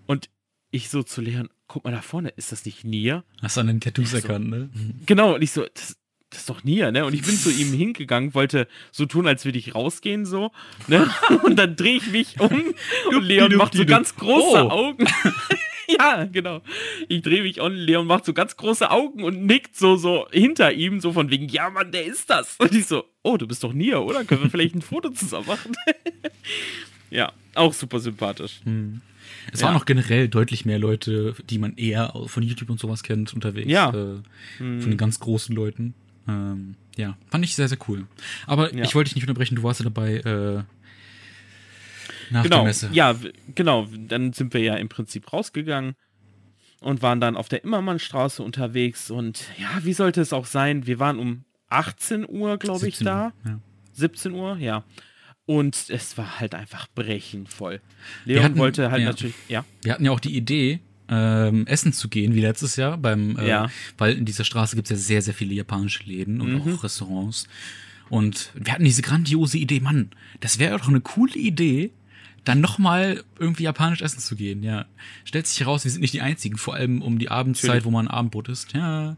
und 0.06 0.30
ich 0.72 0.89
so 0.89 1.04
zu 1.04 1.22
Leon, 1.22 1.50
guck 1.67 1.84
mal 1.84 1.91
da 1.91 2.02
vorne, 2.02 2.30
ist 2.30 2.52
das 2.52 2.65
nicht 2.65 2.84
Nia? 2.84 3.24
Hast 3.41 3.58
du 3.58 3.62
an 3.62 3.67
den 3.67 3.82
Tattoos 3.82 4.12
so. 4.12 4.17
erkannt, 4.17 4.50
ne? 4.50 4.70
Genau, 5.06 5.36
und 5.36 5.41
ich 5.41 5.52
so, 5.52 5.65
das, 5.74 5.98
das 6.32 6.39
ist 6.39 6.50
doch 6.50 6.63
Nia, 6.63 6.91
ne? 6.91 7.06
Und 7.06 7.13
ich 7.13 7.22
bin 7.22 7.36
zu 7.36 7.52
ihm 7.52 7.72
hingegangen, 7.74 8.34
wollte 8.34 8.67
so 8.91 9.06
tun, 9.06 9.28
als 9.28 9.46
würde 9.46 9.58
ich 9.60 9.76
rausgehen, 9.76 10.26
so, 10.26 10.52
ne? 10.88 11.08
Und 11.44 11.58
dann 11.58 11.76
drehe 11.76 11.98
ich 11.98 12.08
mich 12.12 12.39
um 12.39 12.74
und 13.10 13.24
Leon 13.24 13.54
macht 13.56 13.74
so 13.76 13.86
ganz 13.86 14.15
große 14.15 14.65
Oh. 14.65 14.70
Augen. 14.70 15.06
ja, 16.00 16.26
genau. 16.26 16.62
Ich 17.10 17.22
drehe 17.22 17.44
mich 17.44 17.60
um, 17.60 17.74
Leon 17.74 18.08
macht 18.08 18.26
so 18.26 18.34
ganz 18.34 18.56
große 18.58 18.89
Augen 18.89 19.24
und 19.24 19.46
nickt 19.46 19.76
so, 19.76 19.98
so 19.98 20.28
hinter 20.32 20.72
ihm, 20.74 21.00
so 21.02 21.12
von 21.13 21.30
wegen, 21.30 21.48
ja, 21.50 21.70
Mann, 21.70 21.91
der 21.91 22.06
ist 22.06 22.30
das. 22.30 22.56
Und 22.58 22.74
ich 22.74 22.86
so, 22.88 23.04
oh, 23.24 23.36
du 23.38 23.46
bist 23.48 23.63
doch 23.63 23.74
Nia, 23.74 23.98
oder? 24.00 24.24
Können 24.24 24.44
wir 24.44 24.50
vielleicht 24.50 24.74
ein 24.76 24.82
Foto 24.82 25.10
zusammen 25.10 25.48
machen? 25.48 25.74
ja, 27.10 27.32
auch 27.56 27.74
super 27.74 28.00
sympathisch. 28.00 28.62
Hm. 28.63 29.02
Es 29.52 29.62
Ja. 29.62 29.67
waren 29.67 29.76
auch 29.76 29.86
generell 29.86 30.28
deutlich 30.30 30.65
mehr 30.65 30.80
Leute, 30.80 31.36
die 31.50 31.58
man 31.58 31.76
eher 31.76 32.13
von 32.28 32.44
YouTube 32.44 32.70
und 32.70 32.80
sowas 32.80 33.04
kennt, 33.04 33.34
unterwegs. 33.34 33.70
Ja. 33.70 33.89
Äh, 33.89 34.17
Hm. 34.60 34.82
von 34.82 34.91
den 34.91 34.98
ganz 34.98 35.20
großen 35.20 35.54
Leuten. 35.56 35.94
Ähm, 36.32 36.76
ja, 36.96 37.17
fand 37.30 37.44
ich 37.46 37.56
sehr, 37.56 37.67
sehr 37.67 37.78
cool. 37.88 38.06
Aber 38.48 38.74
Ja. 38.74 38.84
ich 38.84 38.96
wollte 38.96 39.10
dich 39.10 39.15
nicht 39.15 39.24
unterbrechen, 39.24 39.56
du 39.56 39.63
warst 39.63 39.80
ja 39.80 39.84
dabei 39.86 40.15
äh, 40.17 40.63
nach 42.30 42.44
der 42.44 42.50
genau, 42.50 42.63
Messe. 42.63 42.89
ja, 42.94 43.15
genau. 43.56 43.88
Dann 44.08 44.34
sind 44.34 44.54
wir 44.54 44.62
ja 44.62 44.76
im 44.76 44.89
Prinzip 44.89 45.32
rausgegangen 45.34 45.96
und 46.80 47.02
waren 47.02 47.20
dann 47.20 47.36
auf 47.36 47.50
der 47.50 47.63
Immermannstraße 47.63 48.41
unterwegs. 48.44 49.12
Und 49.12 49.44
ja, 49.58 49.70
wie 49.84 49.94
sollte 49.94 50.22
es 50.22 50.34
auch 50.34 50.46
sein? 50.46 50.88
Wir 50.88 51.00
waren 51.00 51.20
um 51.20 51.44
18 51.70 52.28
Uhr, 52.28 52.58
glaube 52.58 52.88
ich, 52.88 52.98
17 52.98 53.06
da. 53.06 53.26
Uhr, 53.26 53.34
Ja. 53.52 53.60
17 53.94 54.32
Uhr, 54.34 54.58
ja. 54.58 54.84
Und 55.46 55.89
es 55.89 56.17
war 56.17 56.39
halt 56.39 56.56
einfach 56.56 56.88
brechenvoll. 56.96 57.82
Leon 58.26 58.44
hatten- 58.44 58.58
wollte 58.58 58.89
halt 58.91 59.02
ja. 59.02 59.08
natürlich, 59.10 59.36
ja, 59.50 59.65
Wir 59.84 59.94
hatten 59.94 60.06
ja 60.06 60.12
auch 60.12 60.20
die 60.20 60.36
Idee, 60.36 60.80
ähm, 61.12 61.67
essen 61.67 61.91
zu 61.93 62.08
gehen, 62.10 62.34
wie 62.34 62.39
letztes 62.41 62.78
Jahr, 62.78 62.97
beim, 62.97 63.38
äh, 63.38 63.47
Ja. 63.47 63.69
weil 63.97 64.13
in 64.17 64.26
dieser 64.26 64.45
Straße 64.45 64.76
gibt 64.78 64.89
es 64.89 64.97
ja 65.00 65.04
sehr, 65.06 65.21
sehr 65.21 65.34
viele 65.34 65.54
japanische 65.54 66.04
Läden 66.06 66.39
und 66.41 66.54
Mhm. 66.54 66.62
auch 66.76 66.84
Restaurants. 66.84 67.47
Und 68.10 68.52
wir 68.56 68.74
hatten 68.74 68.84
diese 68.86 69.02
grandiose 69.02 69.58
Idee, 69.58 69.80
Mann, 69.82 70.10
das 70.39 70.58
wäre 70.58 70.78
doch 70.78 70.88
eine 70.88 71.02
coole 71.02 71.36
Idee, 71.36 71.91
dann 72.43 72.60
nochmal 72.62 73.24
irgendwie 73.39 73.63
japanisch 73.63 74.02
essen 74.02 74.19
zu 74.19 74.36
gehen, 74.36 74.63
ja. 74.63 74.86
Stellt 75.26 75.47
sich 75.47 75.60
heraus, 75.60 75.84
wir 75.84 75.91
sind 75.91 76.02
nicht 76.02 76.13
die 76.13 76.21
Einzigen, 76.21 76.58
vor 76.58 76.74
allem 76.74 77.02
um 77.02 77.19
die 77.19 77.30
Abendszeit, 77.30 77.67
Natürlich. 77.69 77.86
wo 77.86 77.91
man 77.91 78.08
Abendbrot 78.08 78.50
isst. 78.50 78.74
Ja, 78.74 79.15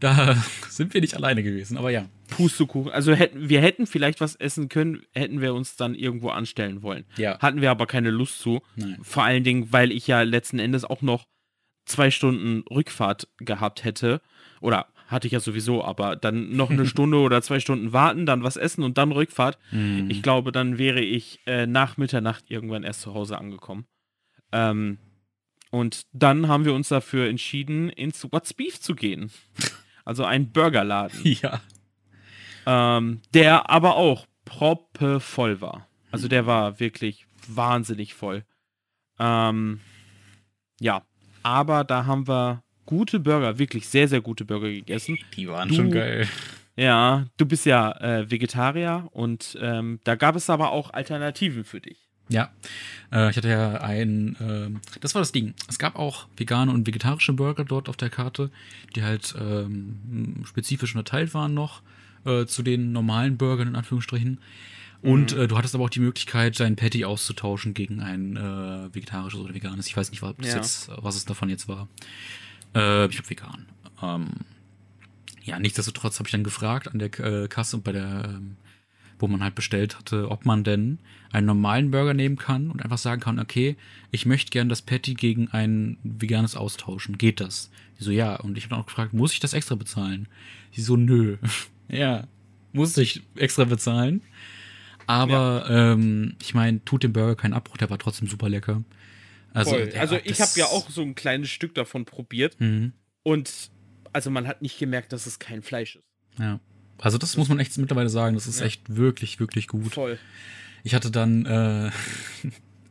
da 0.00 0.36
sind 0.70 0.94
wir 0.94 1.00
nicht 1.00 1.14
alleine 1.14 1.42
gewesen, 1.42 1.76
aber 1.76 1.90
ja. 1.90 2.06
Pustekuchen. 2.36 2.92
Also 2.92 3.12
hätten, 3.12 3.48
wir 3.48 3.60
hätten 3.60 3.86
vielleicht 3.86 4.20
was 4.20 4.36
essen 4.36 4.68
können, 4.68 5.02
hätten 5.12 5.40
wir 5.40 5.54
uns 5.54 5.76
dann 5.76 5.94
irgendwo 5.94 6.28
anstellen 6.30 6.82
wollen. 6.82 7.04
Ja. 7.16 7.38
Hatten 7.38 7.60
wir 7.60 7.70
aber 7.70 7.86
keine 7.86 8.10
Lust 8.10 8.40
zu. 8.40 8.62
Nein. 8.76 8.98
Vor 9.02 9.24
allen 9.24 9.44
Dingen, 9.44 9.72
weil 9.72 9.92
ich 9.92 10.06
ja 10.06 10.22
letzten 10.22 10.58
Endes 10.58 10.84
auch 10.84 11.02
noch 11.02 11.26
zwei 11.86 12.10
Stunden 12.10 12.64
Rückfahrt 12.70 13.28
gehabt 13.38 13.84
hätte. 13.84 14.20
Oder 14.60 14.86
hatte 15.06 15.26
ich 15.26 15.32
ja 15.32 15.40
sowieso, 15.40 15.84
aber 15.84 16.16
dann 16.16 16.56
noch 16.56 16.70
eine 16.70 16.86
Stunde 16.86 17.18
oder 17.18 17.42
zwei 17.42 17.60
Stunden 17.60 17.92
warten, 17.92 18.26
dann 18.26 18.42
was 18.42 18.56
essen 18.56 18.82
und 18.82 18.98
dann 18.98 19.12
Rückfahrt. 19.12 19.58
Mhm. 19.70 20.08
Ich 20.10 20.22
glaube, 20.22 20.52
dann 20.52 20.78
wäre 20.78 21.00
ich 21.00 21.40
äh, 21.46 21.66
nach 21.66 21.96
Mitternacht 21.96 22.50
irgendwann 22.50 22.82
erst 22.82 23.02
zu 23.02 23.14
Hause 23.14 23.38
angekommen. 23.38 23.86
Ähm, 24.52 24.98
und 25.70 26.06
dann 26.12 26.48
haben 26.48 26.64
wir 26.64 26.72
uns 26.72 26.88
dafür 26.88 27.28
entschieden, 27.28 27.90
ins 27.90 28.24
What's 28.30 28.54
Beef 28.54 28.80
zu 28.80 28.94
gehen. 28.94 29.30
Also 30.06 30.24
ein 30.26 30.52
Burgerladen 30.52 31.18
Ja. 31.24 31.62
Ähm, 32.66 33.20
der 33.32 33.70
aber 33.70 33.96
auch 33.96 34.26
proppevoll 34.44 35.60
war. 35.60 35.86
Also 36.10 36.28
der 36.28 36.46
war 36.46 36.78
wirklich 36.80 37.26
wahnsinnig 37.48 38.14
voll. 38.14 38.44
Ähm, 39.18 39.80
ja, 40.80 41.02
aber 41.42 41.84
da 41.84 42.06
haben 42.06 42.26
wir 42.28 42.62
gute 42.86 43.20
Burger, 43.20 43.58
wirklich 43.58 43.88
sehr, 43.88 44.08
sehr 44.08 44.20
gute 44.20 44.44
Burger 44.44 44.68
gegessen. 44.70 45.18
Die 45.36 45.48
waren 45.48 45.68
Du- 45.68 45.74
schon 45.76 45.90
geil. 45.90 46.28
Ja, 46.76 47.26
du 47.36 47.46
bist 47.46 47.66
ja 47.66 47.92
äh, 48.00 48.30
Vegetarier 48.30 49.08
und 49.12 49.56
ähm, 49.60 50.00
da 50.02 50.16
gab 50.16 50.34
es 50.34 50.50
aber 50.50 50.72
auch 50.72 50.92
Alternativen 50.92 51.62
für 51.64 51.80
dich. 51.80 52.08
Ja, 52.28 52.50
äh, 53.12 53.30
ich 53.30 53.36
hatte 53.36 53.48
ja 53.48 53.74
ein, 53.80 54.34
äh, 54.40 54.98
das 55.00 55.14
war 55.14 55.22
das 55.22 55.30
Ding. 55.30 55.54
Es 55.68 55.78
gab 55.78 55.96
auch 55.96 56.26
vegane 56.36 56.72
und 56.72 56.84
vegetarische 56.86 57.32
Burger 57.32 57.64
dort 57.64 57.88
auf 57.88 57.96
der 57.96 58.10
Karte, 58.10 58.50
die 58.96 59.02
halt 59.04 59.34
ähm, 59.38 60.42
spezifisch 60.46 60.94
unterteilt 60.96 61.32
waren 61.34 61.54
noch 61.54 61.82
äh, 62.24 62.46
zu 62.46 62.62
den 62.62 62.92
normalen 62.92 63.36
Burgern 63.36 63.68
in 63.68 63.76
Anführungsstrichen. 63.76 64.38
Und 65.02 65.34
Mhm. 65.34 65.42
äh, 65.42 65.48
du 65.48 65.58
hattest 65.58 65.74
aber 65.74 65.84
auch 65.84 65.90
die 65.90 66.00
Möglichkeit, 66.00 66.58
dein 66.60 66.76
Patty 66.76 67.04
auszutauschen 67.04 67.74
gegen 67.74 68.00
ein 68.00 68.36
äh, 68.36 68.94
vegetarisches 68.94 69.38
oder 69.40 69.54
veganes. 69.54 69.86
Ich 69.86 69.96
weiß 69.96 70.10
nicht, 70.10 70.22
was, 70.22 70.34
Ja. 70.42 70.56
jetzt, 70.56 70.88
was 70.96 71.16
es 71.16 71.24
davon 71.26 71.50
jetzt 71.50 71.68
war. 71.68 71.88
Äh, 72.74 73.06
ich 73.08 73.18
hab 73.18 73.28
vegan. 73.28 73.66
Ähm, 74.02 74.28
ja, 75.42 75.58
nichtsdestotrotz 75.58 76.18
habe 76.18 76.26
ich 76.28 76.32
dann 76.32 76.42
gefragt 76.44 76.88
an 76.88 76.98
der 76.98 77.18
äh, 77.20 77.48
Kasse 77.48 77.76
bei 77.78 77.92
der, 77.92 78.24
ähm, 78.34 78.56
wo 79.18 79.28
man 79.28 79.42
halt 79.42 79.54
bestellt 79.54 79.98
hatte, 79.98 80.30
ob 80.30 80.46
man 80.46 80.64
denn 80.64 80.98
einen 81.32 81.46
normalen 81.46 81.90
Burger 81.90 82.14
nehmen 82.14 82.36
kann 82.36 82.70
und 82.70 82.82
einfach 82.82 82.98
sagen 82.98 83.20
kann, 83.20 83.38
okay, 83.38 83.76
ich 84.10 84.24
möchte 84.24 84.50
gern 84.50 84.68
das 84.70 84.80
Patty 84.82 85.14
gegen 85.14 85.48
ein 85.48 85.98
veganes 86.02 86.56
austauschen. 86.56 87.18
Geht 87.18 87.40
das? 87.40 87.70
Die 88.00 88.04
so, 88.04 88.10
ja. 88.10 88.36
Und 88.36 88.56
ich 88.56 88.64
habe 88.64 88.70
dann 88.70 88.80
auch 88.80 88.86
gefragt, 88.86 89.12
muss 89.12 89.32
ich 89.34 89.40
das 89.40 89.52
extra 89.52 89.74
bezahlen? 89.74 90.28
Die 90.76 90.80
so, 90.80 90.96
nö. 90.96 91.36
Ja, 91.88 92.26
musste 92.72 93.02
ich 93.02 93.22
extra 93.36 93.64
bezahlen. 93.64 94.22
Aber 95.06 95.66
ähm, 95.68 96.36
ich 96.40 96.54
meine, 96.54 96.82
tut 96.84 97.02
dem 97.02 97.12
Burger 97.12 97.36
keinen 97.36 97.52
Abbruch, 97.52 97.76
der 97.76 97.90
war 97.90 97.98
trotzdem 97.98 98.26
super 98.26 98.48
lecker. 98.48 98.82
Also, 99.52 99.76
der- 99.76 100.00
also 100.00 100.16
ich 100.16 100.38
das- 100.38 100.50
habe 100.50 100.60
ja 100.60 100.66
auch 100.66 100.88
so 100.90 101.02
ein 101.02 101.14
kleines 101.14 101.50
Stück 101.50 101.74
davon 101.74 102.04
probiert 102.06 102.58
Mhm. 102.60 102.92
und 103.22 103.70
also 104.12 104.30
man 104.30 104.46
hat 104.48 104.62
nicht 104.62 104.78
gemerkt, 104.78 105.12
dass 105.12 105.26
es 105.26 105.38
kein 105.38 105.62
Fleisch 105.62 105.96
ist. 105.96 106.04
Ja. 106.38 106.58
Also 106.98 107.18
das 107.18 107.36
muss 107.36 107.48
man 107.48 107.58
echt 107.60 107.76
mittlerweile 107.78 108.08
sagen, 108.08 108.34
das 108.34 108.46
ist 108.46 108.60
Ja. 108.60 108.66
echt 108.66 108.96
wirklich, 108.96 109.38
wirklich 109.40 109.68
gut. 109.68 109.92
Voll. 109.94 110.18
Ich 110.84 110.94
hatte 110.94 111.10
dann 111.10 111.44
äh, 111.46 111.90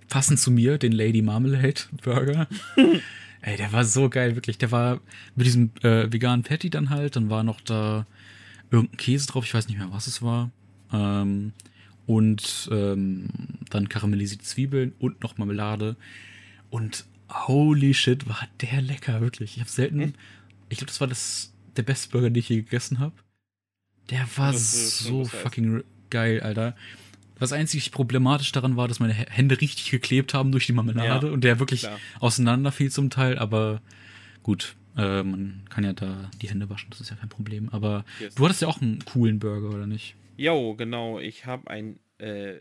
passend 0.10 0.40
zu 0.40 0.52
mir 0.52 0.78
den 0.78 0.92
Lady 0.92 1.22
Marmalade 1.22 1.82
Burger. 2.04 2.48
Ey, 3.42 3.58
der 3.58 3.74
war 3.74 3.84
so 3.84 4.10
geil, 4.10 4.36
wirklich. 4.36 4.58
Der 4.58 4.72
war 4.72 5.02
mit 5.36 5.46
diesem 5.48 5.72
äh, 5.82 6.12
veganen 6.12 6.44
Patty 6.44 6.70
dann 6.70 6.90
halt, 6.92 7.16
dann 7.16 7.30
war 7.30 7.44
noch 7.44 7.60
da 7.62 8.06
irgendein 8.74 8.98
Käse 8.98 9.28
drauf, 9.28 9.46
ich 9.46 9.54
weiß 9.54 9.68
nicht 9.68 9.78
mehr, 9.78 9.92
was 9.92 10.08
es 10.08 10.22
war. 10.22 10.52
Ähm, 10.92 11.54
und 12.06 12.70
ähm, 12.72 13.30
dann 13.70 13.88
karamellisierte 13.88 14.44
Zwiebeln 14.44 14.94
und 15.00 15.24
noch 15.24 15.38
Marmelade. 15.38 15.96
Und 16.70 17.06
holy 17.32 17.94
shit, 17.94 18.28
war 18.28 18.48
der 18.62 18.82
lecker, 18.82 19.22
wirklich. 19.22 19.56
Ich 19.56 19.60
habe 19.62 19.70
selten, 19.70 20.00
Hm? 20.02 20.14
ich 20.70 20.78
glaube, 20.80 20.90
das 20.90 21.00
war 21.00 21.08
das, 21.08 21.54
der 21.78 21.84
beste 21.84 22.10
Burger, 22.10 22.30
den 22.30 22.40
ich 22.40 22.50
je 22.50 22.58
gegessen 22.58 23.00
habe. 23.00 23.14
Der 24.10 24.28
war 24.36 24.52
Das 24.52 25.00
so 25.00 25.22
was 25.22 25.32
heißt. 25.34 25.42
fucking 25.44 25.76
r- 25.78 25.84
geil, 26.10 26.42
Alter. 26.42 26.76
Das 27.40 27.52
einzig 27.54 27.92
problematisch 27.92 28.52
daran 28.52 28.76
war, 28.78 28.88
dass 28.88 29.00
meine 29.00 29.14
Hände 29.14 29.60
richtig 29.60 29.90
geklebt 29.92 30.34
haben 30.34 30.52
durch 30.52 30.66
die 30.66 30.74
Marmelade 30.74 31.28
Ja, 31.28 31.34
und 31.34 31.44
der 31.44 31.60
wirklich 31.60 31.82
klar. 31.82 32.00
auseinanderfiel 32.20 32.92
zum 32.92 33.10
Teil, 33.10 33.38
aber 33.40 33.82
gut, 34.44 34.76
äh, 34.98 35.24
man 35.24 35.66
kann 35.70 35.84
ja 35.84 35.94
da 35.94 36.30
die 36.42 36.50
Hände 36.50 36.70
waschen, 36.70 36.90
das 36.90 37.02
ist 37.02 37.10
ja 37.10 37.16
kein 37.16 37.30
Problem. 37.30 37.70
Aber 37.70 38.06
Yes. 38.20 38.36
du 38.36 38.46
hattest 38.46 38.62
ja 38.62 38.68
auch 38.68 38.82
einen 38.82 39.04
coolen 39.06 39.40
Burger, 39.40 39.70
oder 39.70 39.88
nicht? 39.88 40.16
Jo, 40.38 40.76
genau. 40.76 41.20
Ich 41.20 41.46
habe 41.46 41.70
ein, 41.70 42.00
äh, 42.18 42.60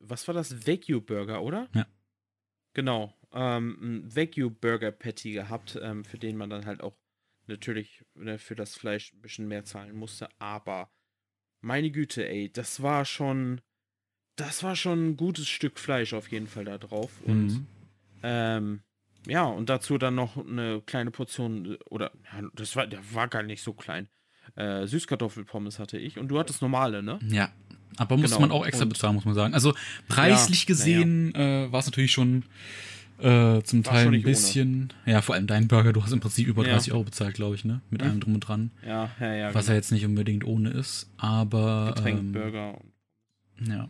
was 0.00 0.26
war 0.28 0.34
das? 0.34 0.66
Wagyu 0.66 1.00
Burger, 1.00 1.42
oder? 1.42 1.68
Ja. 1.74 1.86
Genau. 2.74 3.14
Ähm, 3.32 3.78
ein 4.04 4.16
Wagyu 4.16 4.50
Burger 4.50 4.90
Patty 4.92 5.32
gehabt, 5.32 5.78
ähm, 5.82 6.04
für 6.04 6.18
den 6.18 6.36
man 6.36 6.50
dann 6.50 6.66
halt 6.66 6.80
auch 6.82 6.94
natürlich 7.46 8.04
ne, 8.14 8.38
für 8.38 8.54
das 8.54 8.74
Fleisch 8.76 9.12
ein 9.12 9.20
bisschen 9.20 9.48
mehr 9.48 9.64
zahlen 9.64 9.94
musste. 9.96 10.28
Aber 10.38 10.90
meine 11.60 11.90
Güte, 11.90 12.28
ey, 12.28 12.50
das 12.52 12.82
war 12.82 13.04
schon, 13.04 13.60
das 14.36 14.62
war 14.62 14.76
schon 14.76 15.10
ein 15.10 15.16
gutes 15.16 15.48
Stück 15.48 15.78
Fleisch 15.78 16.12
auf 16.14 16.30
jeden 16.30 16.46
Fall 16.46 16.64
da 16.64 16.78
drauf. 16.78 17.10
Und 17.24 17.46
Mhm. 17.46 17.66
ähm, 18.22 18.80
ja, 19.26 19.44
und 19.44 19.68
dazu 19.68 19.98
dann 19.98 20.14
noch 20.14 20.36
eine 20.36 20.82
kleine 20.84 21.10
Portion, 21.10 21.74
äh, 21.74 21.78
oder 21.90 22.10
ja, 22.32 22.48
das 22.54 22.74
war, 22.76 22.86
der 22.86 23.00
war 23.12 23.28
gar 23.28 23.42
nicht 23.42 23.62
so 23.62 23.72
klein. 23.72 24.08
Äh, 24.56 24.86
Süßkartoffelpommes 24.86 25.78
hatte 25.78 25.98
ich 25.98 26.18
und 26.18 26.28
du 26.28 26.38
hattest 26.38 26.62
normale, 26.62 27.02
ne? 27.02 27.18
Ja. 27.28 27.50
Aber 27.98 28.16
musste 28.16 28.36
Genau, 28.36 28.48
man 28.48 28.50
auch 28.50 28.66
extra 28.66 28.84
und- 28.84 28.88
bezahlen, 28.88 29.14
muss 29.14 29.24
man 29.24 29.34
sagen. 29.34 29.54
Also 29.54 29.74
preislich 30.08 30.62
Ja, 30.62 30.66
gesehen 30.66 31.34
äh, 31.34 31.70
war 31.70 31.80
es 31.80 31.86
natürlich 31.86 32.12
schon 32.12 32.44
äh, 33.18 33.62
zum 33.62 33.84
War 33.86 33.92
Teil 33.92 34.04
schon 34.04 34.14
ein 34.14 34.16
nicht 34.16 34.24
ohne. 34.24 34.32
bisschen. 34.32 34.92
Ja, 35.06 35.22
vor 35.22 35.36
allem 35.36 35.46
dein 35.46 35.68
Burger, 35.68 35.92
du 35.92 36.02
hast 36.02 36.10
im 36.12 36.18
Prinzip 36.18 36.48
über 36.48 36.64
Ja. 36.66 36.72
30 36.72 36.92
Euro 36.92 37.04
bezahlt, 37.04 37.34
glaube 37.34 37.54
ich, 37.54 37.64
ne? 37.64 37.80
Mit 37.90 38.00
Mhm. 38.02 38.08
allem 38.08 38.20
drum 38.20 38.34
und 38.34 38.40
dran. 38.40 38.70
Ja, 38.84 39.10
ja, 39.20 39.32
ja. 39.34 39.54
Was 39.54 39.68
ja 39.68 39.74
jetzt 39.74 39.92
nicht 39.92 40.04
unbedingt 40.04 40.42
ohne 40.44 40.70
ist, 40.70 41.08
aber. 41.18 41.92
Getränk, 41.94 42.34
ähm. 42.34 42.74
Ja. 43.68 43.88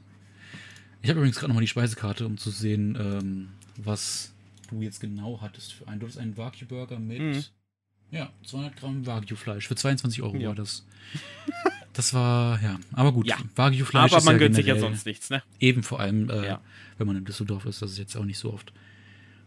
Ich 1.00 1.08
habe 1.08 1.18
übrigens 1.20 1.36
gerade 1.38 1.48
nochmal 1.48 1.62
die 1.62 1.68
Speisekarte, 1.68 2.26
um 2.26 2.36
zu 2.36 2.50
sehen, 2.50 2.98
ähm, 3.00 3.48
was 3.82 4.31
du 4.72 4.82
jetzt 4.82 5.00
genau 5.00 5.40
hattest 5.40 5.72
für 5.72 5.86
einen. 5.88 6.00
Du 6.00 6.06
hattest 6.06 6.18
einen 6.18 6.36
Wagyu-Burger 6.36 6.98
mit, 6.98 7.20
Mhm. 7.20 7.44
ja, 8.10 8.30
200 8.44 8.76
Gramm 8.76 9.06
Wagyu-Fleisch. 9.06 9.68
Für 9.68 9.76
22 9.76 10.22
Euro 10.22 10.36
Ja. 10.36 10.48
war 10.48 10.54
das. 10.54 10.84
Das 11.92 12.14
war, 12.14 12.60
ja, 12.62 12.78
aber 12.92 13.12
gut. 13.12 13.26
Ja. 13.26 13.36
Wagyu-Fleisch 13.54 14.12
Aber 14.12 14.18
ist 14.18 14.24
man 14.24 14.34
ja 14.36 14.38
gönnt 14.38 14.54
sich 14.54 14.66
ja 14.66 14.78
sonst 14.78 15.04
nichts, 15.06 15.28
ne? 15.30 15.42
Eben 15.60 15.82
vor 15.82 16.00
allem, 16.00 16.30
äh, 16.30 16.46
Ja. 16.46 16.60
wenn 16.98 17.06
man 17.06 17.16
in 17.16 17.24
Düsseldorf 17.24 17.66
ist, 17.66 17.82
das 17.82 17.92
ist 17.92 17.98
jetzt 17.98 18.16
auch 18.16 18.24
nicht 18.24 18.38
so 18.38 18.52
oft. 18.52 18.72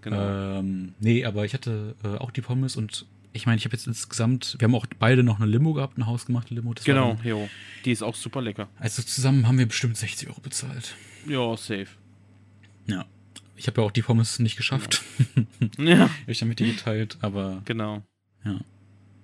Genau. 0.01 0.59
Ähm, 0.59 0.93
nee, 0.99 1.25
aber 1.25 1.45
ich 1.45 1.53
hatte 1.55 1.95
äh, 2.03 2.17
auch 2.17 2.29
die 2.29 2.41
Pommes 2.41 2.75
und 2.75 3.07
ich 3.33 3.47
meine, 3.47 3.57
ich 3.57 3.65
habe 3.65 3.75
jetzt 3.75 3.87
insgesamt, 3.87 4.55
wir 4.59 4.65
haben 4.67 4.75
auch 4.75 4.85
beide 4.99 5.23
noch 5.23 5.39
eine 5.41 5.47
Limo 5.49 5.73
gehabt, 5.73 5.97
eine 5.97 6.05
hausgemachte 6.05 6.53
Limo. 6.53 6.73
Das 6.75 6.85
genau, 6.85 7.15
dann- 7.15 7.25
jo. 7.25 7.49
Die 7.83 7.91
ist 7.91 8.03
auch 8.03 8.13
super 8.15 8.41
lecker. 8.41 8.69
Also 8.79 9.01
zusammen 9.01 9.47
haben 9.47 9.57
wir 9.57 9.65
bestimmt 9.65 9.97
60 9.97 10.29
Euro 10.29 10.39
bezahlt. 10.39 10.93
Ja, 11.27 11.57
safe. 11.57 11.87
Ja. 12.85 13.05
Ich 13.55 13.67
habe 13.67 13.81
ja 13.81 13.87
auch 13.87 13.91
die 13.91 14.01
Pommes 14.01 14.39
nicht 14.39 14.57
geschafft. 14.57 15.01
Ja, 15.77 15.99
Hab 16.09 16.27
ich 16.27 16.39
dann 16.39 16.49
mit 16.49 16.59
dir 16.59 16.67
geteilt, 16.67 17.17
aber 17.21 17.61
genau. 17.65 18.03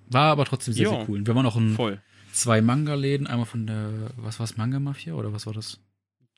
war 0.08 0.32
aber 0.32 0.44
trotzdem 0.44 0.74
sehr, 0.74 0.84
Jo. 0.84 0.90
sehr 0.90 1.08
cool. 1.08 1.26
Wir 1.26 1.34
waren 1.34 1.46
auch 1.46 1.56
in 1.56 1.74
Voll. 1.74 2.00
zwei 2.32 2.60
Manga-Läden, 2.60 3.26
einmal 3.26 3.46
von 3.46 3.66
der, 3.66 4.10
was 4.16 4.38
war 4.38 4.44
es, 4.44 4.56
Manga-Mafia 4.56 5.14
oder 5.14 5.32
was 5.32 5.46
war 5.46 5.52
das? 5.52 5.80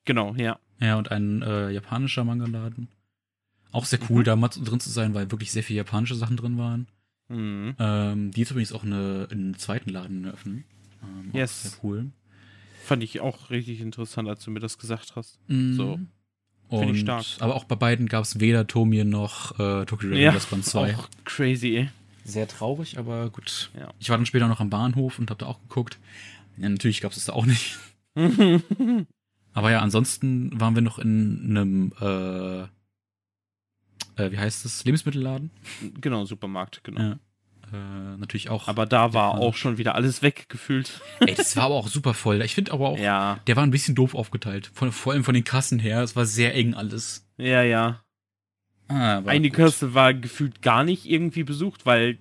Genau, 0.04 0.34
ja. 0.36 0.58
Ja, 0.80 0.96
und 0.96 1.10
ein 1.10 1.42
äh, 1.42 1.70
japanischer 1.70 2.24
Manga-Laden. 2.24 2.88
Auch 3.72 3.84
sehr 3.86 3.98
cool, 4.08 4.20
Mhm. 4.20 4.24
da 4.24 4.36
mal 4.36 4.48
drin 4.48 4.80
zu 4.80 4.90
sein, 4.90 5.14
weil 5.14 5.30
wirklich 5.30 5.50
sehr 5.52 5.62
viele 5.62 5.78
japanische 5.78 6.14
Sachen 6.14 6.36
drin 6.36 6.58
waren. 6.58 6.86
Mhm. 7.28 7.74
Ähm, 7.78 8.30
die 8.32 8.40
jetzt 8.40 8.50
übrigens 8.50 8.72
auch 8.72 8.84
eine, 8.84 9.28
einen 9.30 9.56
zweiten 9.56 9.90
Laden 9.90 10.24
eröffnen. 10.24 10.64
Ähm, 11.02 11.30
Yes. 11.32 11.62
Sehr 11.62 11.72
cool. 11.82 12.10
Fand 12.84 13.02
ich 13.02 13.20
auch 13.20 13.50
richtig 13.50 13.80
interessant, 13.80 14.28
als 14.28 14.44
du 14.44 14.50
mir 14.50 14.60
das 14.60 14.78
gesagt 14.78 15.16
hast. 15.16 15.38
Mhm. 15.48 15.74
So. 15.74 15.98
Und, 16.68 16.80
Find 16.80 16.94
ich 16.96 17.00
stark. 17.02 17.24
Aber 17.40 17.54
auch 17.54 17.64
bei 17.64 17.76
beiden 17.76 18.08
gab 18.08 18.24
es 18.24 18.40
weder 18.40 18.66
Tomie 18.66 19.04
noch 19.04 19.58
äh, 19.58 19.84
Tokyo 19.84 20.10
Ja, 20.10 20.30
Revengers 20.30 20.46
Band 20.46 20.64
2. 20.64 20.96
Auch 20.96 21.08
crazy, 21.24 21.76
ey. 21.76 21.90
Sehr 22.24 22.48
traurig, 22.48 22.98
aber 22.98 23.28
gut. 23.30 23.70
Ja. 23.78 23.92
Ich 23.98 24.08
war 24.08 24.16
dann 24.16 24.26
später 24.26 24.48
noch 24.48 24.60
am 24.60 24.70
Bahnhof 24.70 25.18
und 25.18 25.30
habe 25.30 25.38
da 25.38 25.46
auch 25.46 25.60
geguckt. 25.60 25.98
Ja, 26.56 26.68
natürlich 26.68 27.00
gab 27.00 27.10
es 27.12 27.16
das 27.16 27.26
da 27.26 27.34
auch 27.34 27.46
nicht. 27.46 27.78
Aber 29.54 29.70
ja, 29.70 29.80
ansonsten 29.80 30.58
waren 30.60 30.74
wir 30.74 30.82
noch 30.82 30.98
in 30.98 31.46
einem, 31.48 31.92
äh, 32.00 32.62
äh, 34.22 34.32
wie 34.32 34.38
heißt 34.38 34.64
das, 34.64 34.84
Lebensmittelladen. 34.84 35.50
genau, 36.00 36.24
Supermarkt, 36.24 36.82
genau. 36.82 37.00
Ja. 37.00 37.18
Äh, 37.74 38.16
natürlich 38.18 38.50
auch. 38.50 38.68
Aber 38.68 38.86
da 38.86 39.12
war 39.12 39.34
auch 39.34 39.54
schon 39.56 39.78
wieder 39.78 39.94
alles 39.94 40.22
weggefühlt. 40.22 41.00
Ey, 41.20 41.34
das 41.34 41.56
war 41.56 41.64
aber 41.64 41.74
auch 41.74 41.88
super 41.88 42.14
voll. 42.14 42.40
Ich 42.42 42.54
finde 42.54 42.72
aber 42.72 42.88
auch, 42.90 42.98
Ja, 42.98 43.40
der 43.46 43.56
war 43.56 43.62
ein 43.64 43.70
bisschen 43.70 43.94
doof 43.94 44.14
aufgeteilt. 44.14 44.70
Von, 44.74 44.92
vor 44.92 45.12
allem 45.12 45.24
von 45.24 45.34
den 45.34 45.44
Kassen 45.44 45.78
her. 45.78 46.02
Es 46.02 46.14
war 46.16 46.26
sehr 46.26 46.54
eng 46.54 46.74
alles. 46.74 47.26
ja, 47.36 47.62
ja. 47.62 48.00
Ah, 48.86 49.22
Eine 49.24 49.48
gut. 49.48 49.56
Kasse 49.56 49.94
war 49.94 50.12
gefühlt 50.12 50.60
gar 50.60 50.84
nicht 50.84 51.06
irgendwie 51.06 51.42
besucht, 51.42 51.86
weil 51.86 52.18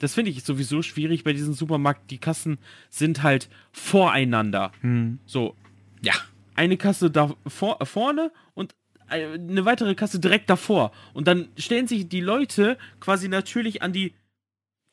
das 0.00 0.14
finde 0.14 0.32
ich 0.32 0.42
sowieso 0.42 0.82
schwierig 0.82 1.22
bei 1.22 1.32
diesem 1.32 1.54
Supermarkt. 1.54 2.10
Die 2.10 2.18
Kassen 2.18 2.58
sind 2.88 3.22
halt 3.22 3.48
voreinander. 3.70 4.72
Hm. 4.80 5.20
So, 5.26 5.54
Ja. 6.02 6.14
eine 6.56 6.76
Kasse 6.76 7.10
da 7.10 7.32
vor, 7.46 7.78
vorne 7.86 8.32
und 8.54 8.74
eine 9.08 9.64
weitere 9.64 9.94
Kasse 9.94 10.18
direkt 10.18 10.50
davor. 10.50 10.92
Und 11.14 11.28
dann 11.28 11.48
stellen 11.56 11.86
sich 11.86 12.08
die 12.08 12.20
Leute 12.20 12.76
quasi 13.00 13.28
natürlich 13.28 13.80
an 13.82 13.92
die 13.92 14.12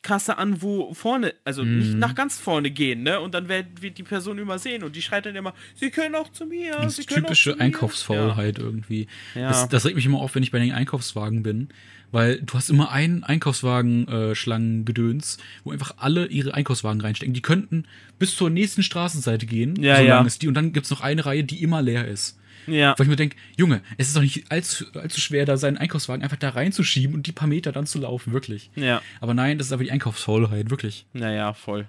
Kasse 0.02 0.38
an, 0.38 0.62
wo 0.62 0.94
vorne, 0.94 1.34
also 1.44 1.64
nicht 1.64 1.94
Mhm. 1.94 1.98
nach 1.98 2.14
ganz 2.14 2.38
vorne 2.38 2.70
gehen, 2.70 3.02
ne? 3.02 3.18
Und 3.20 3.34
dann 3.34 3.48
wird, 3.48 3.82
wird 3.82 3.98
die 3.98 4.04
Person 4.04 4.38
übersehen 4.38 4.84
und 4.84 4.94
die 4.94 5.02
schreit 5.02 5.26
dann 5.26 5.34
immer, 5.34 5.52
sie 5.74 5.90
können 5.90 6.14
auch 6.14 6.30
zu 6.30 6.46
mir. 6.46 6.70
Das 6.72 6.94
sie 6.96 7.02
ist 7.02 7.08
können 7.08 7.24
auch 7.24 7.28
zu 7.30 7.34
typische 7.34 7.56
mir." 7.56 7.60
Einkaufsfaulheit 7.62 8.58
irgendwie. 8.58 9.08
Ja. 9.34 9.48
Das, 9.48 9.68
das 9.68 9.84
regt 9.84 9.96
mich 9.96 10.06
immer 10.06 10.20
auf, 10.20 10.34
wenn 10.36 10.42
ich 10.44 10.52
bei 10.52 10.60
den 10.60 10.70
Einkaufswagen 10.72 11.42
bin, 11.42 11.68
weil 12.12 12.40
du 12.40 12.54
hast 12.54 12.70
immer 12.70 12.92
einen 12.92 13.24
Einkaufswagen-Schlangen-Gedöns, 13.24 15.38
wo 15.64 15.72
einfach 15.72 15.94
alle 15.98 16.26
ihre 16.26 16.54
Einkaufswagen 16.54 17.00
reinstecken. 17.00 17.34
Die 17.34 17.42
könnten 17.42 17.84
bis 18.18 18.36
zur 18.36 18.50
nächsten 18.50 18.82
Straßenseite 18.82 19.46
gehen, 19.46 19.80
Ja, 19.82 19.96
so 19.96 20.02
ja. 20.04 20.16
lang 20.18 20.26
ist 20.26 20.42
die, 20.42 20.48
und 20.48 20.54
dann 20.54 20.72
gibt's 20.72 20.90
noch 20.90 21.00
eine 21.00 21.24
Reihe, 21.24 21.44
die 21.44 21.62
immer 21.62 21.82
leer 21.82 22.06
ist. 22.06 22.38
Ja. 22.68 22.94
Weil 22.96 23.04
ich 23.06 23.10
mir 23.10 23.16
denke, 23.16 23.36
Junge, 23.56 23.82
es 23.96 24.08
ist 24.08 24.16
doch 24.16 24.20
nicht 24.22 24.50
allzu, 24.50 24.84
allzu 24.94 25.20
schwer, 25.20 25.46
da 25.46 25.56
seinen 25.56 25.78
Einkaufswagen 25.78 26.22
einfach 26.22 26.36
da 26.36 26.50
reinzuschieben 26.50 27.14
und 27.14 27.26
die 27.26 27.32
paar 27.32 27.48
Meter 27.48 27.72
dann 27.72 27.86
zu 27.86 27.98
laufen, 27.98 28.32
wirklich. 28.32 28.70
Ja. 28.74 29.02
Aber 29.20 29.34
nein, 29.34 29.58
das 29.58 29.68
ist 29.68 29.72
aber 29.72 29.84
die 29.84 29.90
Einkaufsfaulheit, 29.90 30.70
wirklich. 30.70 31.06
Naja, 31.12 31.52
voll. 31.54 31.88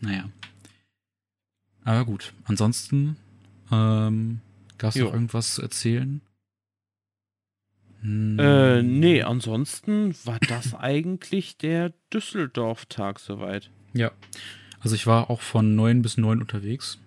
Naja. 0.00 0.28
Aber 1.84 2.04
gut, 2.04 2.32
ansonsten 2.44 3.16
ähm, 3.72 4.40
gab 4.78 4.90
es 4.90 4.96
noch 4.96 5.12
irgendwas 5.12 5.54
zu 5.54 5.62
erzählen? 5.62 6.20
Hm, 8.02 8.38
Äh, 8.38 8.82
nee, 8.82 9.22
ansonsten 9.22 10.14
war 10.24 10.38
das 10.48 10.74
eigentlich 10.78 11.56
der 11.58 11.92
Düsseldorf-Tag 12.12 13.18
soweit. 13.18 13.70
Ja, 13.92 14.12
also 14.80 14.94
ich 14.94 15.06
war 15.06 15.30
auch 15.30 15.40
von 15.40 15.74
neun 15.74 16.00
bis 16.02 16.16
neun 16.16 16.40
unterwegs. 16.40 16.98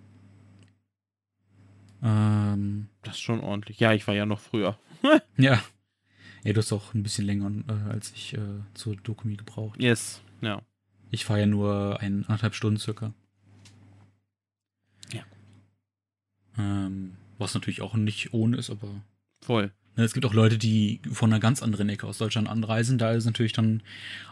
Ähm, 2.04 2.88
Das 3.02 3.14
ist 3.14 3.20
schon 3.22 3.40
ordentlich. 3.40 3.80
Ja, 3.80 3.92
ich 3.92 4.06
war 4.06 4.14
ja 4.14 4.26
noch 4.26 4.38
früher. 4.40 4.78
ja. 5.36 5.62
Ja, 6.44 6.52
du 6.52 6.58
hast 6.58 6.72
auch 6.72 6.92
ein 6.94 7.02
bisschen 7.02 7.24
länger 7.24 7.50
äh, 7.68 7.90
als 7.90 8.12
ich 8.12 8.34
äh, 8.34 8.38
zur 8.74 8.96
Dokumi 8.96 9.36
gebraucht. 9.36 9.80
Yes, 9.82 10.20
ja. 10.42 10.60
Ich 11.10 11.24
fahre 11.24 11.40
ja 11.40 11.46
nur 11.46 12.00
eineinhalb 12.00 12.54
Stunden 12.54 12.78
circa. 12.78 13.14
Ja. 15.12 15.22
Ähm, 16.58 17.16
was 17.38 17.54
natürlich 17.54 17.80
auch 17.82 17.94
nicht 17.94 18.34
ohne 18.34 18.56
ist, 18.58 18.68
aber 18.70 18.88
Voll. 19.40 19.72
ne, 19.96 20.04
es 20.04 20.12
gibt 20.12 20.26
auch 20.26 20.34
Leute, 20.34 20.58
die 20.58 21.00
von 21.10 21.32
einer 21.32 21.40
ganz 21.40 21.62
anderen 21.62 21.88
Ecke 21.88 22.06
aus 22.06 22.18
Deutschland 22.18 22.48
anreisen. 22.48 22.98
Da 22.98 23.12
ist 23.12 23.18
es 23.18 23.26
natürlich 23.26 23.52
dann 23.54 23.82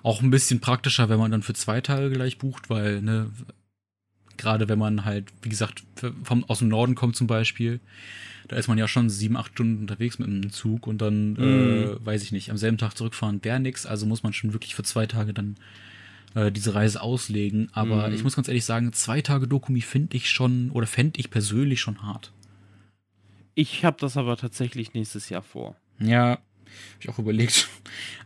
auch 0.02 0.20
ein 0.22 0.30
bisschen 0.30 0.60
praktischer, 0.60 1.08
wenn 1.08 1.18
man 1.18 1.30
dann 1.30 1.42
für 1.42 1.54
zwei 1.54 1.80
Tage 1.80 2.10
gleich 2.10 2.36
bucht, 2.38 2.68
weil, 2.68 3.00
ne, 3.00 3.30
gerade 4.42 4.68
wenn 4.68 4.78
man 4.78 5.04
halt, 5.06 5.32
wie 5.40 5.48
gesagt, 5.48 5.84
vom, 6.24 6.44
aus 6.44 6.58
dem 6.58 6.68
Norden 6.68 6.94
kommt 6.94 7.16
zum 7.16 7.26
Beispiel, 7.26 7.80
da 8.48 8.56
ist 8.56 8.68
man 8.68 8.76
ja 8.76 8.88
schon 8.88 9.08
sieben, 9.08 9.36
acht 9.36 9.52
Stunden 9.52 9.80
unterwegs 9.80 10.18
mit 10.18 10.28
einem 10.28 10.50
Zug 10.50 10.86
und 10.86 10.98
dann, 11.00 11.32
Mhm. 11.34 11.96
äh, 12.02 12.04
weiß 12.06 12.22
ich 12.22 12.32
nicht, 12.32 12.50
am 12.50 12.56
selben 12.58 12.76
Tag 12.76 12.94
zurückfahren 12.96 13.42
wäre 13.42 13.60
nix. 13.60 13.86
Also 13.86 14.04
muss 14.04 14.22
man 14.22 14.32
schon 14.32 14.52
wirklich 14.52 14.74
für 14.74 14.82
zwei 14.82 15.06
Tage 15.06 15.32
dann 15.32 15.56
äh, 16.34 16.50
diese 16.52 16.74
Reise 16.74 17.00
auslegen. 17.02 17.68
Aber 17.72 18.08
Mhm. 18.08 18.14
ich 18.14 18.24
muss 18.24 18.36
ganz 18.36 18.48
ehrlich 18.48 18.64
sagen, 18.64 18.92
zwei 18.92 19.22
Tage 19.22 19.46
Dokumi 19.48 19.80
finde 19.80 20.16
ich 20.16 20.28
schon, 20.30 20.70
oder 20.72 20.86
fände 20.86 21.20
ich 21.20 21.30
persönlich 21.30 21.80
schon 21.80 22.02
hart. 22.02 22.32
Ich 23.54 23.84
habe 23.84 23.96
das 24.00 24.16
aber 24.16 24.36
tatsächlich 24.36 24.94
nächstes 24.94 25.28
Jahr 25.28 25.42
vor. 25.42 25.76
Ja, 25.98 26.38
hab 26.94 27.00
ich 27.00 27.08
auch 27.08 27.18
überlegt. 27.18 27.68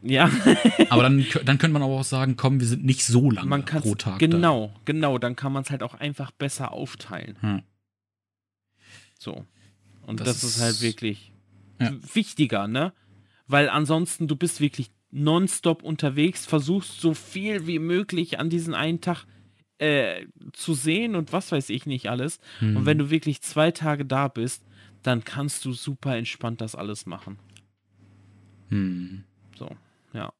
Ja, 0.03 0.31
Aber 0.91 1.03
dann, 1.03 1.27
dann 1.45 1.59
könnte 1.59 1.73
man 1.73 1.83
aber 1.83 1.95
auch 1.95 2.05
sagen, 2.05 2.37
komm, 2.37 2.61
wir 2.61 2.67
sind 2.67 2.85
nicht 2.85 3.05
so 3.05 3.31
lange 3.31 3.63
pro 3.63 3.95
Tag. 3.95 4.19
da. 4.19 4.27
Genau, 4.27 4.73
genau. 4.85 5.19
Dann 5.19 5.37
kann 5.37 5.53
man 5.53 5.63
es 5.63 5.71
halt 5.71 5.83
auch 5.83 5.95
einfach 5.95 6.31
besser 6.31 6.73
aufteilen. 6.73 7.37
Hm. 7.41 7.63
So. 9.19 9.45
Und 10.07 10.21
Das 10.21 10.29
das, 10.29 10.45
ist 10.45 10.61
halt 10.61 10.73
ist- 10.75 10.83
wirklich 10.83 11.33
Ja. 11.81 11.93
wichtiger, 12.15 12.69
ne? 12.69 12.93
Weil 13.49 13.69
ansonsten 13.69 14.29
du 14.29 14.37
bist 14.37 14.61
wirklich 14.61 14.91
nonstop 15.11 15.83
unterwegs, 15.83 16.47
versuchst 16.47 17.01
so 17.01 17.15
viel 17.15 17.67
wie 17.67 17.79
möglich 17.79 18.39
an 18.39 18.51
diesen 18.51 18.75
einen 18.75 19.01
Tag 19.01 19.25
äh, 19.79 20.25
zu 20.53 20.75
sehen 20.75 21.15
und 21.15 21.33
was 21.33 21.53
weiß 21.53 21.69
ich 21.71 21.87
nicht 21.87 22.09
alles. 22.09 22.39
Hm. 22.61 22.77
Und 22.79 22.87
wenn 22.87 22.99
du 22.99 23.11
wirklich 23.11 23.43
zwei 23.43 23.71
Tage 23.71 24.05
da 24.05 24.29
bist, 24.29 24.63
dann 25.03 25.23
kannst 25.25 25.65
du 25.65 25.73
super 25.73 26.17
entspannt 26.17 26.61
das 26.61 26.75
alles 26.75 27.07
machen. 27.07 27.39
Hm. 28.71 29.25
So, 29.57 29.71
ja. 30.13 30.33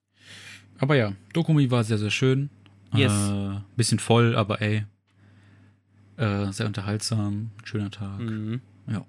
Aber 0.79 0.97
ja, 0.97 1.13
Dokumi 1.33 1.71
war 1.71 1.85
sehr, 1.85 1.99
sehr 1.99 2.11
schön. 2.11 2.51
Yes. 2.95 3.13
Äh, 3.13 3.61
bisschen 3.77 3.99
voll, 3.99 4.37
aber 4.37 4.61
ey. 4.61 4.85
Äh, 6.17 6.51
sehr 6.53 6.67
unterhaltsam, 6.67 7.51
schöner 7.65 7.91
Tag. 7.91 8.21
Mhm. 8.21 8.61
Ja. 8.87 9.05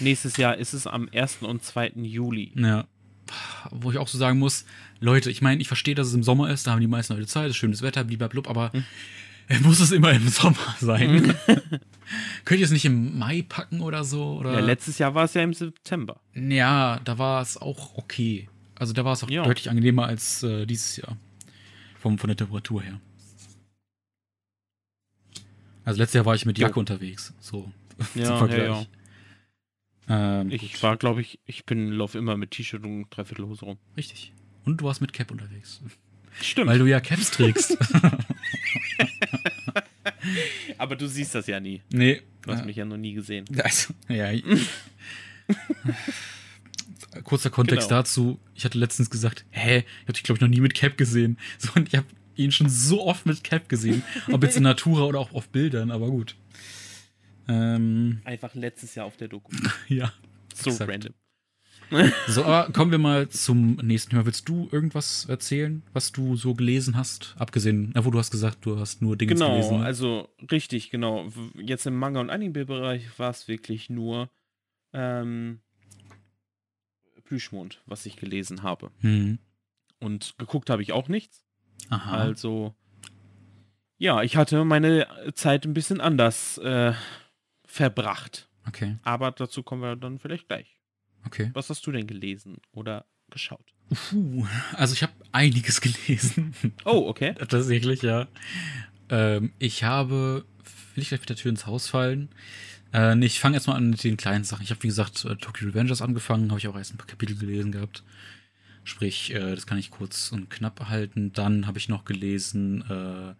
Nächstes 0.00 0.36
Jahr 0.36 0.56
ist 0.56 0.72
es 0.74 0.86
am 0.86 1.08
1. 1.12 1.38
und 1.42 1.62
2. 1.62 1.92
Juli. 1.96 2.52
Ja. 2.54 2.86
Wo 3.70 3.90
ich 3.90 3.98
auch 3.98 4.08
so 4.08 4.18
sagen 4.18 4.38
muss, 4.38 4.66
Leute, 5.00 5.30
ich 5.30 5.40
meine, 5.40 5.60
ich 5.62 5.68
verstehe, 5.68 5.94
dass 5.94 6.08
es 6.08 6.14
im 6.14 6.22
Sommer 6.22 6.50
ist, 6.50 6.66
da 6.66 6.72
haben 6.72 6.80
die 6.80 6.86
meisten 6.86 7.14
Leute 7.14 7.26
Zeit, 7.26 7.48
ist 7.50 7.56
schönes 7.56 7.80
Wetter, 7.80 8.04
blub, 8.04 8.48
aber 8.48 8.72
Hm. 8.72 8.84
muss 9.62 9.80
es 9.80 9.92
immer 9.92 10.12
im 10.12 10.28
Sommer 10.28 10.74
sein? 10.80 11.34
Könnt 12.44 12.60
ihr 12.60 12.64
es 12.66 12.70
nicht 12.72 12.84
im 12.84 13.18
Mai 13.18 13.42
packen 13.48 13.80
oder 13.80 14.04
so? 14.04 14.36
Oder? 14.38 14.52
Ja, 14.54 14.60
letztes 14.60 14.98
Jahr 14.98 15.14
war 15.14 15.24
es 15.24 15.34
ja 15.34 15.42
im 15.42 15.54
September. 15.54 16.20
Ja, 16.34 17.00
da 17.04 17.18
war 17.18 17.40
es 17.42 17.56
auch 17.56 17.96
okay. 17.96 18.48
Also 18.74 18.92
da 18.92 19.04
war 19.04 19.12
es 19.12 19.22
auch 19.24 19.30
Ja. 19.30 19.44
deutlich 19.44 19.70
angenehmer 19.70 20.06
als 20.06 20.42
äh, 20.42 20.66
dieses 20.66 20.96
Jahr. 20.96 21.16
Vom, 22.00 22.18
von 22.18 22.28
der 22.28 22.36
Temperatur 22.36 22.82
her. 22.82 23.00
Also 25.84 25.98
letztes 26.00 26.14
Jahr 26.14 26.26
war 26.26 26.34
ich 26.34 26.46
mit 26.46 26.58
Jo. 26.58 26.66
Jacke 26.66 26.80
unterwegs. 26.80 27.32
So. 27.40 27.70
Ja, 28.14 28.26
zum 28.26 28.38
Vergleich. 28.38 28.66
ja. 30.08 30.40
Ähm, 30.40 30.50
Ich 30.50 30.72
gut. 30.72 30.82
war, 30.82 30.96
glaube 30.96 31.20
ich, 31.20 31.38
ich 31.46 31.64
bin 31.64 31.92
lauf 31.92 32.14
immer 32.14 32.36
mit 32.36 32.50
T-Shirt 32.50 32.82
und 32.84 33.06
Dreiviertelhose 33.10 33.64
rum. 33.64 33.78
Richtig. 33.96 34.32
Und 34.64 34.80
du 34.80 34.84
warst 34.86 35.00
mit 35.00 35.12
Cap 35.12 35.30
unterwegs. 35.30 35.80
Stimmt. 36.40 36.66
Weil 36.68 36.78
du 36.80 36.86
ja 36.86 36.98
Caps 37.00 37.30
trägst. 37.30 37.78
Aber 40.78 40.96
du 40.96 41.06
siehst 41.06 41.34
das 41.34 41.46
ja 41.46 41.60
nie. 41.60 41.82
nee. 41.92 42.20
Du 42.42 42.52
hast 42.52 42.62
äh, 42.62 42.66
mich 42.66 42.76
ja 42.76 42.84
noch 42.84 42.96
nie 42.96 43.12
gesehen. 43.14 43.44
Also, 43.62 43.94
ja. 44.08 44.30
Kurzer 47.24 47.50
Kontext 47.50 47.88
Genau. 47.88 48.00
dazu. 48.00 48.40
Ich 48.54 48.64
hatte 48.64 48.78
letztens 48.78 49.08
gesagt, 49.10 49.44
hä, 49.50 49.78
ich 49.78 50.02
habe 50.04 50.12
dich, 50.14 50.22
glaube 50.24 50.38
ich, 50.38 50.40
noch 50.42 50.48
nie 50.48 50.60
mit 50.60 50.74
Cap 50.74 50.96
gesehen. 50.96 51.38
So, 51.58 51.70
und 51.74 51.88
ich 51.88 51.94
habe 51.96 52.06
ihn 52.36 52.50
schon 52.52 52.68
so 52.68 53.06
oft 53.06 53.26
mit 53.26 53.44
Cap 53.44 53.68
gesehen. 53.68 54.02
Ob 54.32 54.42
jetzt 54.42 54.56
in 54.56 54.64
Natura 54.64 55.04
oder 55.04 55.20
auch 55.20 55.32
auf 55.32 55.48
Bildern, 55.48 55.90
aber 55.90 56.10
gut. 56.10 56.34
Ähm, 57.48 58.20
Einfach 58.24 58.54
letztes 58.54 58.94
Jahr 58.94 59.06
auf 59.06 59.16
der 59.16 59.28
Doku. 59.28 59.52
ja. 59.88 60.12
So 60.54 60.70
Exakt. 60.70 60.90
random. 60.90 61.14
So, 62.28 62.44
aber 62.44 62.72
kommen 62.72 62.90
wir 62.90 62.98
mal 62.98 63.28
zum 63.28 63.76
nächsten 63.76 64.10
Thema. 64.10 64.26
Willst 64.26 64.48
du 64.48 64.68
irgendwas 64.72 65.26
erzählen, 65.26 65.82
was 65.92 66.12
du 66.12 66.36
so 66.36 66.54
gelesen 66.54 66.96
hast? 66.96 67.34
Abgesehen, 67.38 67.92
na, 67.94 68.04
wo 68.04 68.10
du 68.10 68.18
hast 68.18 68.30
gesagt, 68.30 68.64
du 68.66 68.78
hast 68.78 69.02
nur 69.02 69.16
Dinge 69.16 69.34
Genau, 69.34 69.50
gelesen. 69.50 69.78
ne? 69.80 69.84
also 69.84 70.28
richtig, 70.50 70.90
genau. 70.90 71.28
Jetzt 71.54 71.86
im 71.86 71.96
Manga- 71.96 72.20
und 72.20 72.30
Anime-Bereich 72.30 73.18
war 73.18 73.30
es 73.30 73.46
wirklich 73.48 73.90
nur 73.90 74.30
ähm, 74.92 75.60
Plüschmond, 77.24 77.80
was 77.86 78.06
ich 78.06 78.16
gelesen 78.16 78.62
habe. 78.62 78.90
Hm. 79.00 79.38
Und 80.00 80.34
geguckt 80.38 80.70
habe 80.70 80.82
ich 80.82 80.92
auch 80.92 81.08
nichts. 81.08 81.44
Aha. 81.90 82.16
Also, 82.16 82.74
ja, 83.98 84.22
ich 84.22 84.36
hatte 84.36 84.64
meine 84.64 85.06
Zeit 85.34 85.64
ein 85.64 85.74
bisschen 85.74 86.00
anders 86.00 86.58
äh, 86.58 86.92
verbracht. 87.64 88.48
Okay, 88.66 88.96
Aber 89.02 89.30
dazu 89.30 89.62
kommen 89.62 89.82
wir 89.82 89.94
dann 89.96 90.18
vielleicht 90.18 90.48
gleich. 90.48 90.73
Okay. 91.26 91.50
Was 91.52 91.70
hast 91.70 91.86
du 91.86 91.92
denn 91.92 92.06
gelesen 92.06 92.58
oder 92.72 93.06
geschaut? 93.30 93.74
Puh, 93.90 94.46
also 94.74 94.94
ich 94.94 95.02
habe 95.02 95.12
einiges 95.32 95.80
gelesen. 95.80 96.54
Oh, 96.84 97.08
okay. 97.08 97.34
Tatsächlich, 97.48 98.02
ja. 98.02 98.28
Ähm, 99.08 99.52
ich 99.58 99.84
habe, 99.84 100.44
will 100.94 101.02
ich 101.02 101.08
gleich 101.08 101.20
mit 101.20 101.28
der 101.28 101.36
Tür 101.36 101.50
ins 101.50 101.66
Haus 101.66 101.88
fallen? 101.88 102.30
Äh, 102.92 103.16
nee, 103.16 103.26
ich 103.26 103.40
fange 103.40 103.56
jetzt 103.56 103.66
mal 103.66 103.74
an 103.74 103.90
mit 103.90 104.04
den 104.04 104.16
kleinen 104.16 104.44
Sachen. 104.44 104.62
Ich 104.62 104.70
habe, 104.70 104.82
wie 104.82 104.88
gesagt, 104.88 105.24
äh, 105.24 105.36
Tokyo 105.36 105.68
Revengers 105.68 106.00
angefangen, 106.00 106.50
habe 106.50 106.60
ich 106.60 106.68
auch 106.68 106.76
erst 106.76 106.94
ein 106.94 106.98
paar 106.98 107.06
Kapitel 107.06 107.36
gelesen 107.36 107.72
gehabt. 107.72 108.04
Sprich, 108.84 109.34
äh, 109.34 109.54
das 109.54 109.66
kann 109.66 109.78
ich 109.78 109.90
kurz 109.90 110.30
und 110.30 110.48
knapp 110.48 110.88
halten. 110.88 111.32
Dann 111.32 111.66
habe 111.66 111.78
ich 111.78 111.88
noch 111.88 112.04
gelesen 112.04 112.82
äh, 112.88 113.34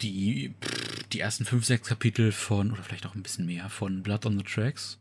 die, 0.00 0.54
pff, 0.60 1.04
die 1.12 1.20
ersten 1.20 1.44
fünf, 1.44 1.64
sechs 1.64 1.88
Kapitel 1.88 2.32
von, 2.32 2.72
oder 2.72 2.82
vielleicht 2.82 3.06
auch 3.06 3.14
ein 3.14 3.22
bisschen 3.22 3.46
mehr, 3.46 3.68
von 3.68 4.02
Blood 4.02 4.26
on 4.26 4.38
the 4.38 4.44
Tracks. 4.44 4.98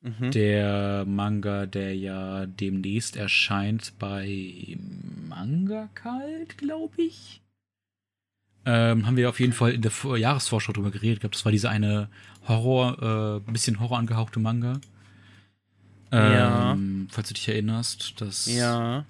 Mhm. 0.00 0.30
Der 0.30 1.04
Manga, 1.06 1.66
der 1.66 1.96
ja 1.96 2.46
demnächst 2.46 3.16
erscheint 3.16 3.94
bei 3.98 4.78
Manga 5.28 5.88
Kalt, 5.94 6.56
glaube 6.58 7.02
ich. 7.02 7.40
Ähm, 8.64 9.06
haben 9.06 9.16
wir 9.16 9.28
auf 9.28 9.40
jeden 9.40 9.52
Fall 9.52 9.72
in 9.72 9.82
der 9.82 9.90
Vor- 9.90 10.16
Jahresvorschau 10.16 10.72
drüber 10.72 10.90
geredet. 10.90 11.14
Ich 11.16 11.20
glaube, 11.20 11.32
das 11.34 11.44
war 11.44 11.52
diese 11.52 11.70
eine 11.70 12.08
Horror, 12.46 13.42
äh, 13.46 13.50
bisschen 13.50 13.80
Horror 13.80 13.98
angehauchte 13.98 14.38
Manga. 14.40 14.80
Ja. 16.12 16.72
Ähm, 16.72 17.08
Falls 17.10 17.28
du 17.28 17.34
dich 17.34 17.48
erinnerst, 17.48 18.20
das 18.20 18.46
Ja. 18.46 19.04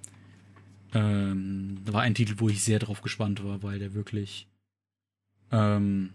ähm, 0.94 1.78
war 1.84 2.02
ein 2.02 2.14
Titel, 2.14 2.34
wo 2.38 2.48
ich 2.48 2.64
sehr 2.64 2.78
drauf 2.78 3.02
gespannt 3.02 3.44
war, 3.44 3.62
weil 3.62 3.78
der 3.78 3.94
wirklich 3.94 4.46
ähm, 5.52 6.10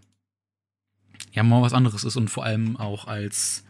ja 1.32 1.42
mal 1.42 1.62
was 1.62 1.72
anderes 1.74 2.04
ist 2.04 2.16
und 2.16 2.28
vor 2.28 2.44
allem 2.44 2.76
auch 2.76 3.06
als 3.06 3.64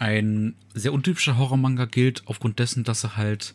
ein 0.00 0.54
sehr 0.74 0.92
untypischer 0.92 1.38
Horrormanga 1.38 1.84
gilt, 1.84 2.22
aufgrund 2.26 2.58
dessen, 2.58 2.82
dass 2.84 3.04
er 3.04 3.16
halt 3.16 3.54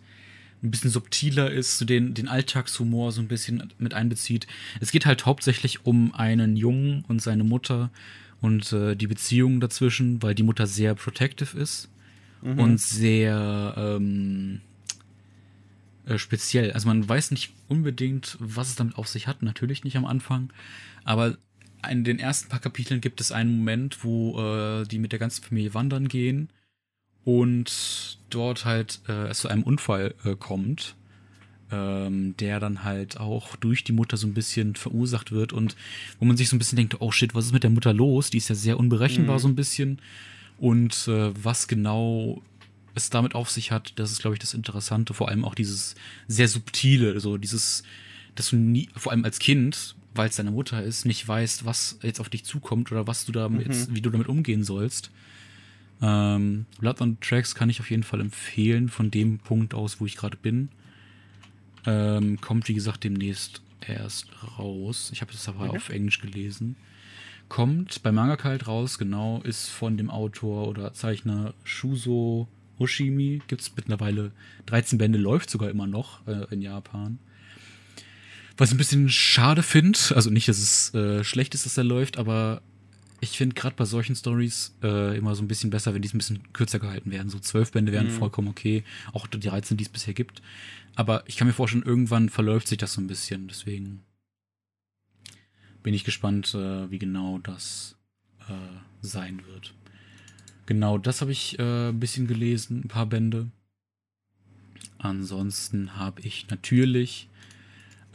ein 0.63 0.71
bisschen 0.71 0.89
subtiler 0.89 1.51
ist, 1.51 1.77
so 1.77 1.85
den, 1.85 2.13
den 2.13 2.27
Alltagshumor 2.27 3.11
so 3.11 3.21
ein 3.21 3.27
bisschen 3.27 3.73
mit 3.77 3.93
einbezieht. 3.93 4.47
Es 4.79 4.91
geht 4.91 5.05
halt 5.05 5.25
hauptsächlich 5.25 5.85
um 5.85 6.13
einen 6.13 6.55
Jungen 6.55 7.03
und 7.07 7.21
seine 7.21 7.43
Mutter 7.43 7.89
und 8.41 8.71
äh, 8.71 8.95
die 8.95 9.07
Beziehung 9.07 9.59
dazwischen, 9.59 10.23
weil 10.23 10.35
die 10.35 10.43
Mutter 10.43 10.65
sehr 10.67 10.95
protective 10.95 11.57
ist 11.57 11.89
Mhm. 12.41 12.59
und 12.59 12.79
sehr 12.79 13.73
ähm, 13.75 14.61
äh, 16.05 16.17
speziell. 16.17 16.71
Also 16.73 16.87
man 16.87 17.07
weiß 17.07 17.31
nicht 17.31 17.53
unbedingt, 17.67 18.37
was 18.39 18.69
es 18.69 18.75
damit 18.75 18.97
auf 18.97 19.07
sich 19.07 19.25
hat, 19.27 19.41
natürlich 19.41 19.83
nicht 19.83 19.97
am 19.97 20.05
Anfang, 20.05 20.51
aber 21.03 21.37
in 21.85 22.03
den 22.03 22.19
ersten 22.19 22.49
paar 22.49 22.59
Kapiteln 22.59 23.01
gibt 23.01 23.21
es 23.21 23.31
einen 23.31 23.57
Moment, 23.57 24.03
wo 24.03 24.39
äh, 24.39 24.85
die 24.85 24.99
mit 24.99 25.11
der 25.11 25.19
ganzen 25.19 25.43
Familie 25.43 25.73
wandern 25.73 26.07
gehen 26.07 26.49
und 27.23 28.19
dort 28.29 28.65
halt 28.65 29.01
äh, 29.07 29.27
es 29.29 29.39
zu 29.39 29.47
einem 29.47 29.63
Unfall 29.63 30.13
äh, 30.23 30.35
kommt 30.35 30.95
ähm, 31.71 32.35
der 32.37 32.59
dann 32.59 32.83
halt 32.83 33.19
auch 33.19 33.55
durch 33.55 33.83
die 33.83 33.91
Mutter 33.91 34.17
so 34.17 34.27
ein 34.27 34.33
bisschen 34.33 34.75
verursacht 34.75 35.31
wird 35.31 35.53
und 35.53 35.75
wo 36.19 36.25
man 36.25 36.37
sich 36.37 36.49
so 36.49 36.55
ein 36.55 36.59
bisschen 36.59 36.75
denkt, 36.75 36.97
oh 36.99 37.11
shit, 37.11 37.33
was 37.33 37.45
ist 37.45 37.53
mit 37.53 37.63
der 37.63 37.69
Mutter 37.69 37.93
los? 37.93 38.29
Die 38.29 38.37
ist 38.37 38.49
ja 38.49 38.55
sehr 38.55 38.77
unberechenbar 38.77 39.37
Mhm. 39.37 39.41
so 39.41 39.47
ein 39.47 39.55
bisschen. 39.55 39.99
Und 40.59 41.07
äh, 41.07 41.31
was 41.43 41.67
genau 41.67 42.41
es 42.93 43.09
damit 43.09 43.35
auf 43.35 43.49
sich 43.49 43.71
hat, 43.71 43.93
das 43.97 44.11
ist, 44.11 44.21
glaube 44.21 44.35
ich, 44.35 44.39
das 44.39 44.53
Interessante. 44.53 45.13
Vor 45.13 45.29
allem 45.29 45.43
auch 45.43 45.55
dieses 45.55 45.95
sehr 46.27 46.47
subtile, 46.47 47.19
so 47.19 47.37
dieses, 47.37 47.83
dass 48.35 48.51
du 48.51 48.55
nie, 48.57 48.89
vor 48.95 49.11
allem 49.11 49.25
als 49.25 49.39
Kind, 49.39 49.95
weil 50.15 50.29
es 50.29 50.35
deine 50.37 50.51
Mutter 50.51 50.81
ist, 50.83 51.05
nicht 51.05 51.27
weißt, 51.27 51.65
was 51.65 51.99
jetzt 52.01 52.19
auf 52.19 52.29
dich 52.29 52.45
zukommt 52.45 52.91
oder 52.91 53.07
was 53.07 53.25
du 53.25 53.31
da 53.31 53.49
Mhm. 53.49 53.59
jetzt, 53.61 53.93
wie 53.93 54.01
du 54.01 54.09
damit 54.09 54.27
umgehen 54.27 54.63
sollst. 54.63 55.11
Ähm, 56.01 56.65
Blood 56.79 57.01
on 57.01 57.17
Tracks 57.21 57.55
kann 57.55 57.69
ich 57.69 57.79
auf 57.79 57.89
jeden 57.89 58.03
Fall 58.03 58.19
empfehlen, 58.21 58.89
von 58.89 59.11
dem 59.11 59.39
Punkt 59.39 59.73
aus, 59.73 59.99
wo 60.01 60.05
ich 60.05 60.15
gerade 60.17 60.37
bin. 60.37 60.69
Ähm, 61.85 62.39
kommt, 62.41 62.67
wie 62.67 62.73
gesagt, 62.73 63.03
demnächst 63.03 63.61
erst 63.87 64.27
raus. 64.57 65.09
Ich 65.13 65.21
habe 65.21 65.31
es 65.33 65.47
aber 65.47 65.65
Mhm. 65.65 65.71
auf 65.71 65.89
Englisch 65.89 66.19
gelesen. 66.19 66.75
Kommt 67.47 68.01
bei 68.01 68.11
Mangaka 68.11 68.49
halt 68.49 68.67
raus, 68.67 68.97
genau, 68.97 69.39
ist 69.43 69.69
von 69.69 69.97
dem 69.97 70.09
Autor 70.09 70.67
oder 70.67 70.93
Zeichner 70.93 71.53
Shuzo 71.63 72.47
Oshimi. 72.79 73.41
Gibt 73.47 73.61
es 73.61 73.71
mittlerweile 73.75 74.31
13 74.65 74.97
Bände, 74.97 75.19
läuft 75.19 75.49
sogar 75.51 75.69
immer 75.69 75.85
noch 75.87 76.25
äh, 76.27 76.45
in 76.51 76.61
Japan. 76.61 77.19
Was 78.57 78.69
ich 78.69 78.75
ein 78.75 78.77
bisschen 78.77 79.09
schade 79.09 79.63
finde, 79.63 79.99
also 80.15 80.29
nicht, 80.29 80.47
dass 80.47 80.59
es 80.59 80.93
äh, 80.93 81.23
schlecht 81.23 81.53
ist, 81.55 81.65
dass 81.65 81.77
er 81.77 81.83
läuft, 81.83 82.17
aber 82.17 82.61
ich 83.19 83.37
finde 83.37 83.55
gerade 83.55 83.75
bei 83.75 83.85
solchen 83.85 84.15
Stories 84.15 84.75
äh, 84.83 85.17
immer 85.17 85.35
so 85.35 85.43
ein 85.43 85.47
bisschen 85.47 85.69
besser, 85.69 85.93
wenn 85.93 86.01
die 86.01 86.09
ein 86.09 86.17
bisschen 86.17 86.53
kürzer 86.53 86.79
gehalten 86.79 87.11
werden. 87.11 87.29
So 87.29 87.39
zwölf 87.39 87.71
Bände 87.71 87.91
wären 87.91 88.07
Mhm. 88.07 88.11
vollkommen 88.11 88.47
okay, 88.47 88.83
auch 89.13 89.27
die 89.27 89.39
13, 89.39 89.77
die 89.77 89.83
es 89.83 89.89
bisher 89.89 90.13
gibt. 90.13 90.41
Aber 90.95 91.23
ich 91.27 91.35
kann 91.35 91.47
mir 91.47 91.53
vorstellen, 91.53 91.83
irgendwann 91.83 92.29
verläuft 92.29 92.67
sich 92.67 92.77
das 92.77 92.93
so 92.93 93.01
ein 93.01 93.07
bisschen. 93.07 93.47
Deswegen 93.47 94.03
bin 95.83 95.93
ich 95.93 96.03
gespannt, 96.03 96.53
äh, 96.53 96.89
wie 96.89 96.99
genau 96.99 97.39
das 97.39 97.97
äh, 98.47 98.53
sein 99.01 99.41
wird. 99.47 99.73
Genau, 100.65 100.97
das 100.97 101.21
habe 101.21 101.31
ich 101.31 101.59
äh, 101.59 101.89
ein 101.89 101.99
bisschen 101.99 102.27
gelesen, 102.27 102.81
ein 102.85 102.87
paar 102.87 103.05
Bände. 103.05 103.49
Ansonsten 104.97 105.95
habe 105.97 106.21
ich 106.21 106.47
natürlich 106.49 107.27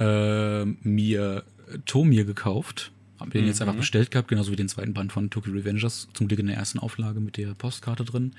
äh, 0.00 0.64
mir 0.64 1.44
Tomir 1.86 2.24
gekauft. 2.24 2.90
Hab 3.20 3.30
den 3.32 3.46
jetzt 3.46 3.60
Mhm. 3.60 3.68
einfach 3.68 3.80
bestellt 3.80 4.10
gehabt, 4.10 4.28
genauso 4.28 4.50
wie 4.50 4.56
den 4.56 4.68
zweiten 4.68 4.94
Band 4.94 5.12
von 5.12 5.28
Tokyo 5.28 5.52
Revengers. 5.52 6.08
Zum 6.14 6.26
Glück 6.26 6.40
in 6.40 6.46
der 6.46 6.56
ersten 6.56 6.78
Auflage 6.78 7.20
mit 7.20 7.36
der 7.36 7.54
Postkarte 7.54 8.04
drin. 8.04 8.32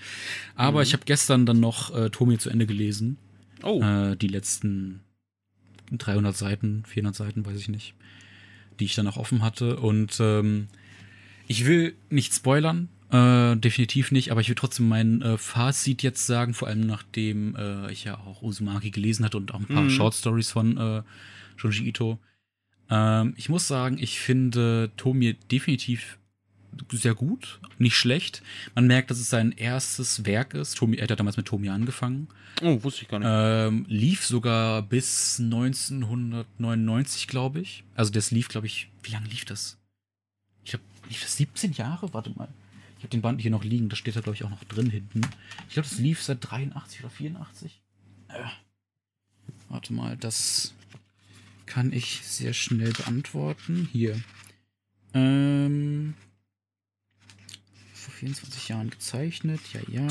Aber 0.55 0.79
Mhm. 0.79 0.83
ich 0.83 0.93
habe 0.93 1.03
gestern 1.05 1.45
dann 1.45 1.59
noch 1.59 1.95
äh, 1.95 2.09
Tomir 2.09 2.39
zu 2.39 2.49
Ende 2.49 2.65
gelesen. 2.65 3.17
Oh. 3.63 3.79
Äh, 3.81 4.15
die 4.17 4.27
letzten 4.27 5.01
300 5.91 6.35
Seiten, 6.35 6.83
400 6.87 7.15
Seiten, 7.15 7.45
weiß 7.45 7.59
ich 7.59 7.69
nicht, 7.69 7.93
die 8.79 8.85
ich 8.85 8.95
dann 8.95 9.05
noch 9.05 9.17
offen 9.17 9.43
hatte. 9.43 9.77
Und 9.79 10.17
ähm, 10.19 10.67
ich 11.47 11.67
will 11.67 11.93
nicht 12.09 12.33
spoilern, 12.33 12.89
äh, 13.11 13.55
definitiv 13.57 14.11
nicht, 14.11 14.31
aber 14.31 14.41
ich 14.41 14.47
will 14.49 14.55
trotzdem 14.55 14.87
mein 14.87 15.21
äh, 15.21 15.37
Fazit 15.37 16.01
jetzt 16.01 16.25
sagen, 16.25 16.53
vor 16.55 16.67
allem 16.69 16.81
nachdem 16.87 17.55
äh, 17.55 17.91
ich 17.91 18.05
ja 18.05 18.17
auch 18.17 18.41
Uzumaki 18.41 18.89
gelesen 18.89 19.25
hatte 19.25 19.37
und 19.37 19.53
auch 19.53 19.59
ein 19.59 19.67
paar 19.67 19.83
Mhm. 19.83 19.89
Short 19.91 20.15
Stories 20.15 20.49
von 20.49 20.77
äh, 20.77 21.01
Junji 21.57 21.87
Ito. 21.87 22.19
Ähm, 22.89 23.33
ich 23.37 23.49
muss 23.49 23.67
sagen, 23.67 23.97
ich 23.99 24.19
finde 24.19 24.91
Tomie 24.97 25.33
definitiv 25.51 26.17
sehr 26.91 27.15
gut, 27.15 27.59
nicht 27.77 27.95
schlecht. 27.95 28.41
Man 28.75 28.87
merkt, 28.87 29.11
dass 29.11 29.19
es 29.19 29.29
sein 29.29 29.51
erstes 29.51 30.25
Werk 30.25 30.53
ist. 30.53 30.77
Tomi, 30.77 30.97
er 30.97 31.07
hat 31.07 31.19
damals 31.19 31.37
mit 31.37 31.47
Tomi 31.47 31.69
angefangen. 31.69 32.27
oh, 32.61 32.81
wusste 32.83 33.03
ich 33.03 33.07
gar 33.09 33.19
nicht. 33.19 33.27
Ähm, 33.29 33.85
lief 33.89 34.25
sogar 34.25 34.81
bis 34.81 35.39
1999, 35.39 37.27
glaube 37.27 37.59
ich. 37.59 37.83
Also 37.95 38.11
das 38.11 38.31
lief, 38.31 38.47
glaube 38.47 38.67
ich, 38.67 38.89
wie 39.03 39.11
lange 39.11 39.27
lief 39.27 39.45
das? 39.45 39.77
Ich 40.63 40.71
glaube, 40.71 40.85
lief 41.09 41.21
das 41.21 41.37
17 41.37 41.73
Jahre? 41.73 42.13
Warte 42.13 42.31
mal. 42.35 42.47
Ich 42.97 43.03
habe 43.03 43.11
den 43.11 43.21
Band 43.21 43.41
hier 43.41 43.51
noch 43.51 43.63
liegen, 43.63 43.89
da 43.89 43.95
steht 43.95 44.15
da, 44.15 44.21
glaube 44.21 44.35
ich, 44.35 44.43
auch 44.43 44.49
noch 44.49 44.63
drin 44.65 44.89
hinten. 44.89 45.21
Ich 45.67 45.73
glaube, 45.73 45.89
das 45.89 45.97
lief 45.97 46.21
seit 46.21 46.37
83 46.41 46.99
oder 46.99 47.09
84. 47.09 47.81
Äh, 48.27 48.33
warte 49.69 49.93
mal, 49.93 50.15
das 50.17 50.73
kann 51.71 51.93
ich 51.93 52.21
sehr 52.23 52.53
schnell 52.53 52.91
beantworten. 52.91 53.87
Hier. 53.93 54.19
Ähm, 55.13 56.13
vor 57.93 58.13
24 58.13 58.67
Jahren 58.69 58.89
gezeichnet, 58.89 59.61
ja, 59.73 59.79
ja. 59.89 60.07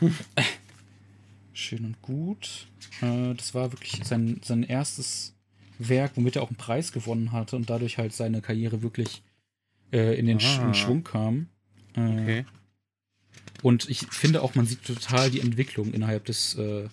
Schön 1.52 1.84
und 1.84 2.00
gut. 2.02 2.66
Äh, 3.02 3.34
das 3.34 3.54
war 3.54 3.72
wirklich 3.72 4.00
sein, 4.04 4.40
sein 4.42 4.62
erstes 4.62 5.34
Werk, 5.78 6.12
womit 6.14 6.36
er 6.36 6.42
auch 6.42 6.48
einen 6.48 6.56
Preis 6.56 6.92
gewonnen 6.92 7.32
hatte 7.32 7.56
und 7.56 7.68
dadurch 7.68 7.98
halt 7.98 8.14
seine 8.14 8.40
Karriere 8.40 8.82
wirklich 8.82 9.22
äh, 9.92 10.18
in 10.18 10.26
den 10.26 10.40
Sch 10.40 10.58
Ah. 10.58 10.68
in 10.68 10.74
Schwung 10.74 11.04
kam. 11.04 11.48
Äh, 11.94 12.00
Okay. 12.22 12.44
Und 13.62 13.88
ich 13.88 14.00
finde 14.10 14.42
auch, 14.42 14.54
man 14.56 14.66
sieht 14.66 14.82
total 14.84 15.30
die 15.30 15.40
Entwicklung 15.40 15.92
innerhalb 15.92 16.24
des 16.24 16.54
äh, 16.54 16.88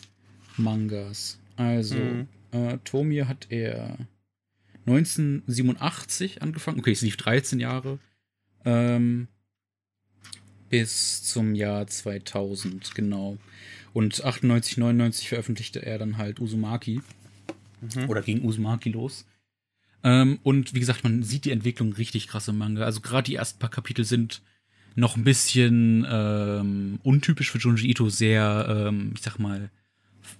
Mangas. 0.58 1.40
Also, 1.56 1.96
Mhm. 1.96 2.28
Äh, 2.52 2.78
Tomie 2.84 3.24
hat 3.24 3.48
er 3.50 3.98
1987 4.86 6.42
angefangen. 6.42 6.80
Okay, 6.80 6.92
es 6.92 7.02
lief 7.02 7.18
13 7.18 7.60
Jahre. 7.60 8.00
Ähm, 8.66 9.28
bis 10.70 11.24
zum 11.24 11.56
Jahr 11.56 11.88
2000, 11.88 12.96
genau. 12.96 13.38
Und 13.94 14.24
98, 14.24 14.78
99 14.78 15.30
veröffentlichte 15.30 15.86
er 15.86 15.98
dann 15.98 16.18
halt 16.18 16.40
Uzumaki. 16.40 17.02
Mhm. 17.82 18.10
Oder 18.10 18.22
ging 18.22 18.44
Uzumaki 18.44 18.90
los. 18.92 19.26
Ähm, 20.04 20.40
und 20.44 20.74
wie 20.74 20.80
gesagt, 20.80 21.04
man 21.04 21.24
sieht 21.24 21.46
die 21.46 21.52
Entwicklung 21.52 21.94
richtig 21.94 22.28
krass 22.28 22.48
im 22.48 22.58
Manga. 22.58 22.84
Also 22.84 23.02
gerade 23.02 23.26
die 23.26 23.36
ersten 23.36 23.60
paar 23.60 23.70
Kapitel 23.70 24.06
sind 24.06 24.42
noch 24.96 25.16
ein 25.16 25.24
bisschen 25.24 26.06
ähm, 26.10 27.00
untypisch 27.04 27.52
für 27.52 27.58
Junji 27.58 27.90
Ito, 27.90 28.10
sehr, 28.10 28.88
ähm, 28.88 29.12
ich 29.16 29.22
sag 29.22 29.38
mal, 29.40 29.70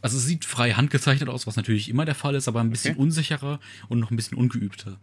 also 0.02 0.18
es 0.18 0.26
sieht 0.26 0.46
frei 0.46 0.72
handgezeichnet 0.74 1.30
aus, 1.30 1.48
was 1.48 1.56
natürlich 1.56 1.90
immer 1.90 2.06
der 2.06 2.16
Fall 2.16 2.36
ist, 2.36 2.48
aber 2.48 2.60
ein 2.62 2.70
bisschen 2.70 2.94
Okay. 2.96 3.02
unsicherer 3.02 3.60
und 3.88 4.00
noch 4.00 4.12
ein 4.12 4.16
bisschen 4.16 4.38
ungeübter. 4.38 4.98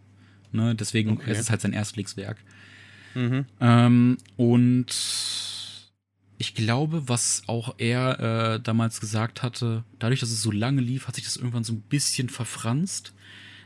Ne? 0.53 0.75
Deswegen 0.75 1.11
Okay. 1.13 1.31
es 1.31 1.39
ist 1.39 1.45
es 1.45 1.51
halt 1.51 1.61
sein 1.61 1.73
Erstlingswerk. 1.73 2.39
Mhm. 3.15 3.47
Ähm, 3.61 4.17
und 4.37 4.87
ich 6.39 6.55
glaube, 6.55 7.09
was 7.09 7.43
auch 7.47 7.75
er 7.79 8.55
äh, 8.57 8.61
damals 8.61 9.01
gesagt 9.01 9.43
hatte, 9.43 9.85
dadurch, 9.99 10.21
dass 10.21 10.31
es 10.31 10.43
so 10.43 10.51
lange 10.51 10.83
lief, 10.83 11.09
hat 11.09 11.15
sich 11.15 11.25
das 11.25 11.37
irgendwann 11.37 11.65
so 11.65 11.73
ein 11.73 11.81
bisschen 11.81 12.29
verfranst. 12.29 13.13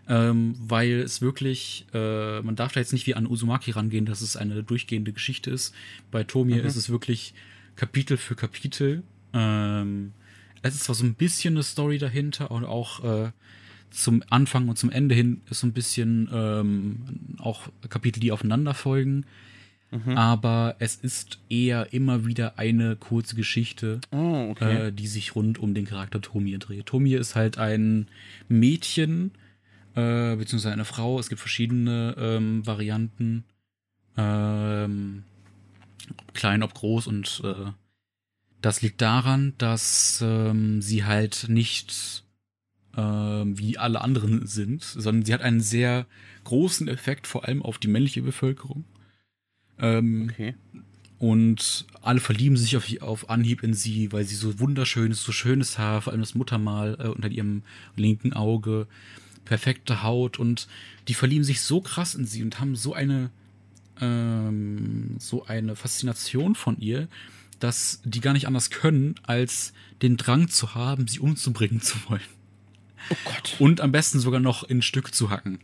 Ähm, 0.08 0.56
weil 0.58 1.00
es 1.00 1.20
wirklich, 1.20 1.86
äh, 1.94 2.40
man 2.40 2.56
darf 2.56 2.72
da 2.72 2.80
jetzt 2.80 2.92
nicht 2.92 3.06
wie 3.06 3.14
an 3.14 3.26
Uzumaki 3.28 3.70
rangehen, 3.70 4.06
dass 4.06 4.22
es 4.22 4.36
eine 4.36 4.64
durchgehende 4.64 5.12
Geschichte 5.12 5.50
ist. 5.52 5.72
Bei 6.10 6.24
Tomie 6.24 6.54
Mhm. 6.54 6.64
ist 6.66 6.74
es 6.74 6.90
wirklich 6.90 7.32
Kapitel 7.76 8.16
für 8.16 8.34
Kapitel. 8.34 9.04
Ähm, 9.32 10.12
es 10.62 10.74
ist 10.74 10.84
zwar 10.84 10.94
so 10.94 11.04
ein 11.04 11.14
bisschen 11.14 11.54
eine 11.54 11.62
Story 11.62 11.98
dahinter 11.98 12.50
und 12.50 12.64
auch 12.64 13.04
äh, 13.04 13.30
zum 13.90 14.22
Anfang 14.30 14.68
und 14.68 14.78
zum 14.78 14.90
Ende 14.90 15.14
hin 15.14 15.40
ist 15.50 15.60
so 15.60 15.66
ein 15.66 15.72
bisschen 15.72 16.28
ähm, 16.32 17.00
auch 17.38 17.68
Kapitel, 17.88 18.20
die 18.20 18.32
aufeinander 18.32 18.74
folgen. 18.74 19.24
Mhm. 19.90 20.16
Aber 20.16 20.76
es 20.78 20.94
ist 20.96 21.40
eher 21.48 21.92
immer 21.92 22.24
wieder 22.24 22.58
eine 22.58 22.94
kurze 22.94 23.34
Geschichte, 23.34 24.00
Oh, 24.12 24.50
okay. 24.50 24.88
äh, 24.88 24.92
die 24.92 25.08
sich 25.08 25.34
rund 25.34 25.58
um 25.58 25.74
den 25.74 25.84
Charakter 25.84 26.20
Tomie 26.20 26.58
dreht. 26.58 26.86
Tomie 26.86 27.14
ist 27.14 27.34
halt 27.34 27.58
ein 27.58 28.06
Mädchen, 28.48 29.32
äh, 29.96 30.36
beziehungsweise 30.36 30.72
eine 30.72 30.84
Frau. 30.84 31.18
Es 31.18 31.28
gibt 31.28 31.40
verschiedene 31.40 32.14
ähm, 32.18 32.64
Varianten. 32.64 33.44
Ähm, 34.16 35.24
ob 36.16 36.34
klein, 36.34 36.62
ob 36.62 36.74
groß 36.74 37.08
und 37.08 37.42
äh, 37.44 37.72
das 38.60 38.82
liegt 38.82 39.00
daran, 39.00 39.54
dass 39.58 40.22
ähm, 40.22 40.82
sie 40.82 41.04
halt 41.04 41.46
nicht 41.48 42.24
ähm, 42.96 43.58
wie 43.58 43.78
alle 43.78 44.00
anderen 44.00 44.46
sind, 44.46 44.82
sondern 44.82 45.24
sie 45.24 45.32
hat 45.32 45.42
einen 45.42 45.60
sehr 45.60 46.06
großen 46.44 46.88
Effekt, 46.88 47.26
vor 47.26 47.46
allem 47.46 47.62
auf 47.62 47.78
die 47.78 47.88
männliche 47.88 48.22
Bevölkerung. 48.22 48.84
Ähm, 49.82 50.28
okay. 50.30 50.54
und 51.18 51.86
alle 52.02 52.20
verlieben 52.20 52.58
sich 52.58 52.76
auf, 52.76 52.84
auf 53.00 53.30
Anhieb 53.30 53.62
in 53.62 53.72
sie, 53.72 54.12
weil 54.12 54.24
sie 54.24 54.34
so 54.34 54.60
wunderschön 54.60 55.10
ist, 55.10 55.22
so 55.22 55.32
schönes 55.32 55.78
Haar, 55.78 56.02
vor 56.02 56.12
allem 56.12 56.20
das 56.20 56.34
Muttermal 56.34 56.98
äh, 57.00 57.06
unter 57.06 57.28
ihrem 57.28 57.62
linken 57.96 58.34
Auge, 58.34 58.86
perfekte 59.46 60.02
Haut 60.02 60.38
und 60.38 60.68
die 61.08 61.14
verlieben 61.14 61.44
sich 61.44 61.62
so 61.62 61.80
krass 61.80 62.14
in 62.14 62.26
sie 62.26 62.42
und 62.42 62.60
haben 62.60 62.76
so 62.76 62.92
eine 62.92 63.30
ähm, 64.02 65.16
so 65.18 65.46
eine 65.46 65.76
Faszination 65.76 66.54
von 66.54 66.78
ihr, 66.78 67.08
dass 67.60 68.00
die 68.04 68.20
gar 68.20 68.32
nicht 68.32 68.46
anders 68.46 68.70
können, 68.70 69.14
als 69.22 69.72
den 70.02 70.16
Drang 70.16 70.48
zu 70.48 70.74
haben, 70.74 71.06
sie 71.06 71.20
umzubringen 71.20 71.80
zu 71.80 71.96
wollen. 72.08 72.20
Oh 73.10 73.16
Gott. 73.24 73.56
Und 73.58 73.80
am 73.80 73.92
besten 73.92 74.18
sogar 74.18 74.40
noch 74.40 74.64
in 74.64 74.82
Stück 74.82 75.14
zu 75.14 75.30
hacken. 75.30 75.58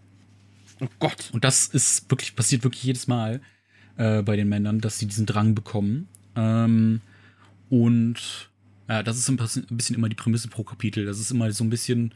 Oh 0.80 0.88
Gott. 0.98 1.30
Und 1.32 1.44
das 1.44 1.66
ist 1.66 2.10
wirklich, 2.10 2.36
passiert 2.36 2.64
wirklich 2.64 2.84
jedes 2.84 3.06
Mal 3.06 3.40
äh, 3.96 4.22
bei 4.22 4.36
den 4.36 4.48
Männern, 4.48 4.80
dass 4.80 4.98
sie 4.98 5.06
diesen 5.06 5.26
Drang 5.26 5.54
bekommen. 5.54 6.08
Ähm, 6.34 7.00
und 7.70 8.50
Ja, 8.88 9.02
das 9.02 9.18
ist 9.18 9.28
ein 9.28 9.36
bisschen 9.70 9.96
immer 9.96 10.08
die 10.08 10.14
Prämisse 10.16 10.48
pro 10.48 10.62
Kapitel. 10.62 11.06
Das 11.06 11.18
ist 11.18 11.30
immer 11.30 11.50
so 11.52 11.64
ein 11.64 11.70
bisschen, 11.70 12.12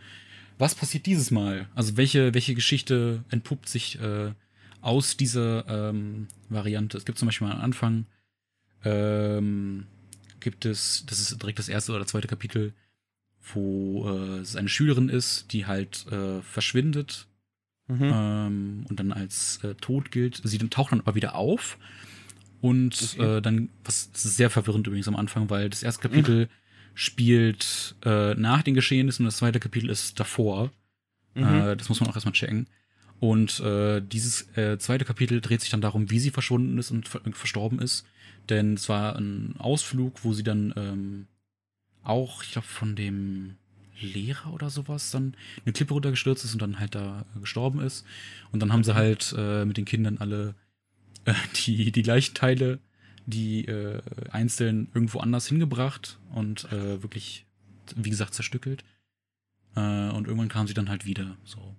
was 0.59 0.75
passiert 0.75 1.07
dieses 1.07 1.31
Mal? 1.31 1.67
Also 1.75 1.97
welche, 1.97 2.33
welche 2.35 2.55
Geschichte 2.55 3.25
entpuppt 3.31 3.69
sich 3.69 3.99
äh, 4.01 4.33
aus 4.81 5.17
dieser 5.17 5.67
ähm, 5.69 6.29
Variante? 6.49 6.97
Es 6.97 7.05
gibt 7.05 7.19
zum 7.19 7.27
Beispiel 7.27 7.49
mal 7.49 7.55
am 7.55 7.63
Anfang, 7.63 8.07
ähm, 8.85 9.87
gibt 10.41 10.65
es, 10.65 11.05
das 11.07 11.21
ist 11.21 11.43
direkt 11.43 11.59
das 11.59 11.69
erste 11.69 11.93
oder 11.93 12.07
zweite 12.07 12.29
Kapitel, 12.29 12.73
wo 13.55 14.09
äh, 14.09 14.39
es 14.39 14.57
eine 14.57 14.69
Schülerin 14.69 15.09
ist, 15.09 15.53
die 15.53 15.67
halt 15.67 16.07
äh, 16.11 16.41
verschwindet 16.43 17.27
mhm. 17.89 18.11
ähm, 18.13 18.87
und 18.89 19.01
dann 19.01 19.13
als 19.13 19.63
äh, 19.65 19.75
tot 19.75 20.11
gilt. 20.11 20.41
Sie 20.45 20.59
dann 20.59 20.71
taucht 20.71 20.93
dann 20.93 21.01
aber 21.01 21.15
wieder 21.15 21.35
auf 21.35 21.79
und 22.61 23.15
okay. 23.15 23.39
äh, 23.39 23.43
dann, 23.43 23.71
was 23.85 24.11
sehr 24.13 24.51
verwirrend 24.51 24.87
übrigens 24.87 25.09
am 25.09 25.17
Anfang, 25.17 25.51
weil 25.51 25.71
das 25.71 25.83
erste 25.83 26.03
Kapitel 26.03 26.47
mhm. 26.47 26.49
spielt 26.95 27.97
äh, 28.05 28.35
nach 28.35 28.63
den 28.63 28.75
Geschehnissen 28.75 29.25
und 29.25 29.29
das 29.29 29.39
zweite 29.39 29.61
Kapitel 29.61 29.91
ist 29.91 30.21
davor. 30.21 30.71
Mhm. 31.35 31.45
Äh, 31.45 31.77
das 31.77 31.89
muss 31.89 32.01
man 32.01 32.11
auch 32.11 32.15
erstmal 32.15 32.35
checken. 32.35 32.67
Und 33.19 33.61
äh, 33.61 34.01
dieses 34.01 34.49
äh, 34.57 34.79
zweite 34.79 35.05
Kapitel 35.05 35.43
dreht 35.43 35.61
sich 35.61 35.71
dann 35.71 35.83
darum, 35.83 36.11
wie 36.11 36.19
sie 36.19 36.31
verschwunden 36.31 36.79
ist 36.79 36.91
und 36.91 37.07
ver 37.07 37.21
verstorben 37.33 37.79
ist. 37.79 38.07
Denn 38.49 38.75
es 38.75 38.89
war 38.89 39.17
ein 39.17 39.55
Ausflug, 39.59 40.25
wo 40.25 40.33
sie 40.33 40.43
dann 40.43 40.73
ähm, 40.77 41.27
auch, 42.03 42.43
ich 42.43 42.53
glaube, 42.53 42.67
von 42.67 42.97
dem 42.97 43.57
Lehrer 44.01 44.53
oder 44.53 44.71
sowas 44.71 45.11
dann 45.11 45.35
eine 45.65 45.73
Klippe 45.73 45.95
runtergestürzt 45.95 46.45
ist 46.45 46.55
und 46.55 46.63
dann 46.63 46.81
halt 46.81 46.95
da 46.95 47.25
gestorben 47.41 47.81
ist. 47.81 48.05
Und 48.53 48.61
dann 48.61 48.73
haben 48.73 48.85
sie 48.85 48.95
halt 48.95 49.35
äh, 49.37 49.65
mit 49.65 49.77
den 49.77 49.85
Kindern 49.85 50.19
alle 50.19 50.55
äh, 51.25 51.35
die, 51.57 51.93
die 51.93 52.03
Leichenteile, 52.03 52.79
die 53.27 53.67
äh, 53.67 54.01
einzeln 54.31 54.89
irgendwo 54.95 55.21
anders 55.21 55.47
hingebracht 55.47 56.19
und 56.33 56.65
äh, 56.73 57.03
wirklich, 57.03 57.47
wie 57.95 58.11
gesagt, 58.11 58.35
zerstückelt. 58.35 58.85
Äh, 59.77 60.11
und 60.11 60.27
irgendwann 60.27 60.49
kamen 60.49 60.67
sie 60.67 60.75
dann 60.75 60.89
halt 60.89 61.05
wieder 61.05 61.37
so. 61.45 61.77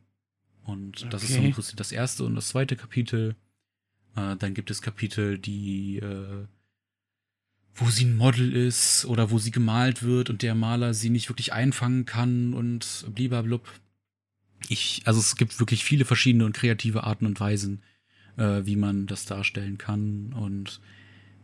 Und 0.64 1.12
das 1.12 1.24
okay. 1.24 1.34
ist 1.34 1.38
so 1.40 1.44
im 1.44 1.52
Prinzip 1.52 1.78
das 1.78 1.92
erste 1.92 2.24
und 2.24 2.36
das 2.36 2.50
zweite 2.50 2.76
Kapitel. 2.76 3.36
Äh, 4.16 4.36
dann 4.38 4.54
gibt 4.54 4.72
es 4.72 4.82
Kapitel, 4.82 5.38
die 5.38 5.98
äh, 5.98 6.46
wo 7.76 7.90
sie 7.90 8.06
ein 8.06 8.18
Model 8.18 8.54
ist 8.54 9.06
oder 9.06 9.32
wo 9.32 9.40
sie 9.40 9.52
gemalt 9.52 10.04
wird 10.04 10.30
und 10.30 10.42
der 10.42 10.56
Maler 10.56 10.94
sie 10.94 11.10
nicht 11.10 11.30
wirklich 11.30 11.54
einfangen 11.54 12.06
kann 12.06 12.54
und 12.54 13.06
blub. 13.14 13.68
Ich, 14.68 15.02
also 15.06 15.20
es 15.20 15.36
gibt 15.36 15.60
wirklich 15.60 15.84
viele 15.84 16.06
verschiedene 16.06 16.46
und 16.46 16.56
kreative 16.56 17.04
Arten 17.04 17.26
und 17.26 17.40
Weisen, 17.40 17.82
äh, 18.38 18.62
wie 18.66 18.76
man 18.76 19.08
das 19.08 19.26
darstellen 19.26 19.78
kann. 19.78 20.34
Und 20.34 20.80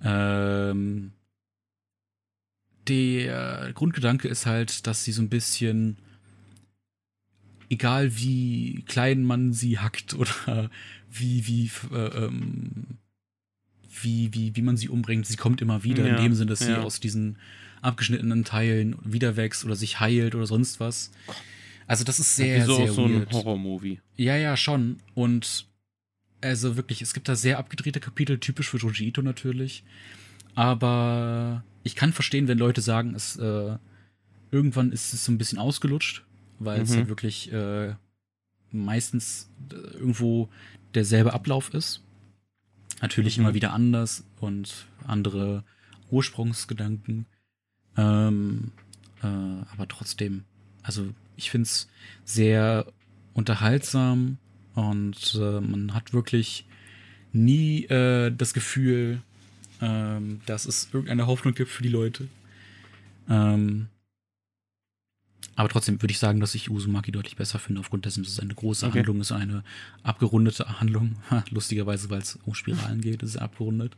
ähm, 0.03 1.13
der 2.87 3.71
Grundgedanke 3.73 4.27
ist 4.27 4.45
halt, 4.45 4.85
dass 4.85 5.03
sie 5.03 5.11
so 5.11 5.21
ein 5.21 5.29
bisschen, 5.29 5.97
egal 7.69 8.15
wie 8.17 8.83
klein 8.87 9.23
man 9.23 9.53
sie 9.53 9.79
hackt 9.79 10.13
oder 10.13 10.69
wie, 11.09 11.47
wie, 11.47 11.71
äh, 11.93 12.25
ähm, 12.25 12.97
wie, 14.01 14.33
wie, 14.33 14.55
wie 14.55 14.61
man 14.61 14.77
sie 14.77 14.89
umbringt. 14.89 15.25
Sie 15.25 15.37
kommt 15.37 15.61
immer 15.61 15.83
wieder, 15.83 16.05
ja, 16.05 16.15
in 16.15 16.23
dem 16.23 16.33
Sinne, 16.33 16.49
dass 16.49 16.61
ja. 16.61 16.67
sie 16.67 16.75
aus 16.77 16.99
diesen 16.99 17.37
abgeschnittenen 17.81 18.43
Teilen 18.43 18.97
wieder 19.03 19.35
wächst 19.35 19.65
oder 19.65 19.75
sich 19.75 19.99
heilt 19.99 20.35
oder 20.35 20.47
sonst 20.47 20.79
was. 20.79 21.11
Also 21.85 22.03
das 22.03 22.19
ist 22.19 22.35
sehr, 22.35 22.65
so 22.65 22.75
sehr 22.75 22.91
so 22.91 23.05
ein 23.05 23.27
Horror-Movie. 23.31 24.01
Ja, 24.17 24.35
ja, 24.35 24.57
schon. 24.57 24.97
Und 25.13 25.67
also 26.41 26.75
wirklich, 26.75 27.01
es 27.01 27.13
gibt 27.13 27.29
da 27.29 27.35
sehr 27.35 27.57
abgedrehte 27.57 27.99
Kapitel, 27.99 28.39
typisch 28.39 28.69
für 28.69 28.77
Joji 28.77 29.07
Ito 29.07 29.21
natürlich. 29.21 29.83
Aber 30.55 31.63
ich 31.83 31.95
kann 31.95 32.13
verstehen, 32.13 32.47
wenn 32.47 32.57
Leute 32.57 32.81
sagen, 32.81 33.15
es 33.15 33.37
äh, 33.37 33.77
irgendwann 34.51 34.91
ist 34.91 35.13
es 35.13 35.23
so 35.23 35.31
ein 35.31 35.37
bisschen 35.37 35.59
ausgelutscht, 35.59 36.25
weil 36.59 36.79
mhm. 36.79 36.83
es 36.83 36.95
halt 36.95 37.07
wirklich 37.07 37.51
äh, 37.51 37.93
meistens 38.71 39.49
äh, 39.71 39.75
irgendwo 39.75 40.49
derselbe 40.93 41.33
Ablauf 41.33 41.73
ist. 41.73 42.03
Natürlich 43.01 43.37
mhm. 43.37 43.45
immer 43.45 43.53
wieder 43.53 43.73
anders 43.73 44.23
und 44.39 44.87
andere 45.05 45.63
Ursprungsgedanken. 46.09 47.25
Ähm, 47.97 48.71
äh, 49.21 49.27
aber 49.27 49.87
trotzdem, 49.87 50.43
also 50.83 51.07
ich 51.35 51.51
finde 51.51 51.67
es 51.67 51.87
sehr 52.25 52.85
unterhaltsam 53.33 54.37
und 54.73 55.35
äh, 55.39 55.59
man 55.59 55.93
hat 55.93 56.13
wirklich 56.13 56.65
nie 57.33 57.85
äh, 57.85 58.31
das 58.31 58.53
Gefühl, 58.53 59.21
ähm, 59.81 60.41
dass 60.45 60.65
es 60.65 60.89
irgendeine 60.91 61.27
Hoffnung 61.27 61.53
gibt 61.53 61.69
für 61.69 61.83
die 61.83 61.89
Leute. 61.89 62.27
Ähm, 63.29 63.87
aber 65.55 65.69
trotzdem 65.69 66.01
würde 66.01 66.11
ich 66.11 66.19
sagen, 66.19 66.39
dass 66.39 66.53
ich 66.53 66.69
Uzumaki 66.69 67.11
deutlich 67.11 67.35
besser 67.35 67.57
finde, 67.59 67.79
aufgrund 67.79 68.05
dessen, 68.05 68.23
dass 68.23 68.33
es 68.33 68.39
eine 68.39 68.53
große 68.53 68.85
okay. 68.85 68.99
Handlung 68.99 69.21
ist, 69.21 69.31
eine 69.31 69.63
abgerundete 70.03 70.79
Handlung. 70.79 71.15
Lustigerweise, 71.49 72.09
weil 72.09 72.21
es 72.21 72.37
um 72.45 72.53
Spiralen 72.53 73.01
geht, 73.01 73.23
ist 73.23 73.31
es 73.31 73.37
abgerundet. 73.37 73.97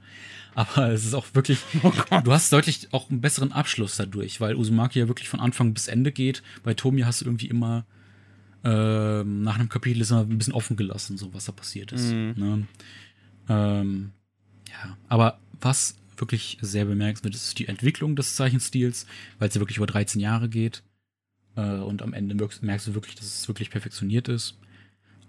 Aber 0.55 0.89
es 0.91 1.05
ist 1.05 1.13
auch 1.13 1.25
wirklich, 1.33 1.59
oh 1.83 1.91
du 2.23 2.31
hast 2.31 2.53
deutlich 2.53 2.87
auch 2.91 3.09
einen 3.09 3.21
besseren 3.21 3.51
Abschluss 3.51 3.97
dadurch, 3.97 4.39
weil 4.39 4.55
Uzumaki 4.55 4.99
ja 4.99 5.07
wirklich 5.07 5.29
von 5.29 5.39
Anfang 5.39 5.73
bis 5.73 5.87
Ende 5.87 6.11
geht. 6.11 6.43
Bei 6.63 6.73
Tomi 6.73 7.01
hast 7.01 7.21
du 7.21 7.25
irgendwie 7.25 7.47
immer 7.47 7.85
äh, 8.63 9.23
nach 9.23 9.55
einem 9.55 9.69
Kapitel 9.69 10.01
ist 10.01 10.11
immer 10.11 10.21
ein 10.21 10.37
bisschen 10.37 10.53
offen 10.53 10.75
gelassen, 10.75 11.17
so 11.17 11.33
was 11.33 11.45
da 11.45 11.51
passiert 11.51 11.91
ist. 11.91 12.11
Mhm. 12.11 12.33
Ne? 12.35 12.67
Ähm, 13.47 14.11
ja, 14.67 14.97
aber 15.07 15.39
was 15.61 15.95
wirklich 16.17 16.57
sehr 16.61 16.85
bemerkenswert 16.85 17.33
ist, 17.33 17.47
ist 17.47 17.59
die 17.59 17.67
Entwicklung 17.67 18.15
des 18.15 18.35
Zeichenstils, 18.35 19.05
weil 19.39 19.47
es 19.47 19.55
ja 19.55 19.61
wirklich 19.61 19.77
über 19.77 19.87
13 19.87 20.19
Jahre 20.19 20.49
geht. 20.49 20.83
Äh, 21.59 21.79
und 21.81 22.01
am 22.01 22.13
Ende 22.13 22.35
merkst 22.61 22.87
du 22.87 22.93
wirklich, 22.93 23.15
dass 23.15 23.25
es 23.25 23.47
wirklich 23.47 23.69
perfektioniert 23.69 24.27
ist. 24.27 24.57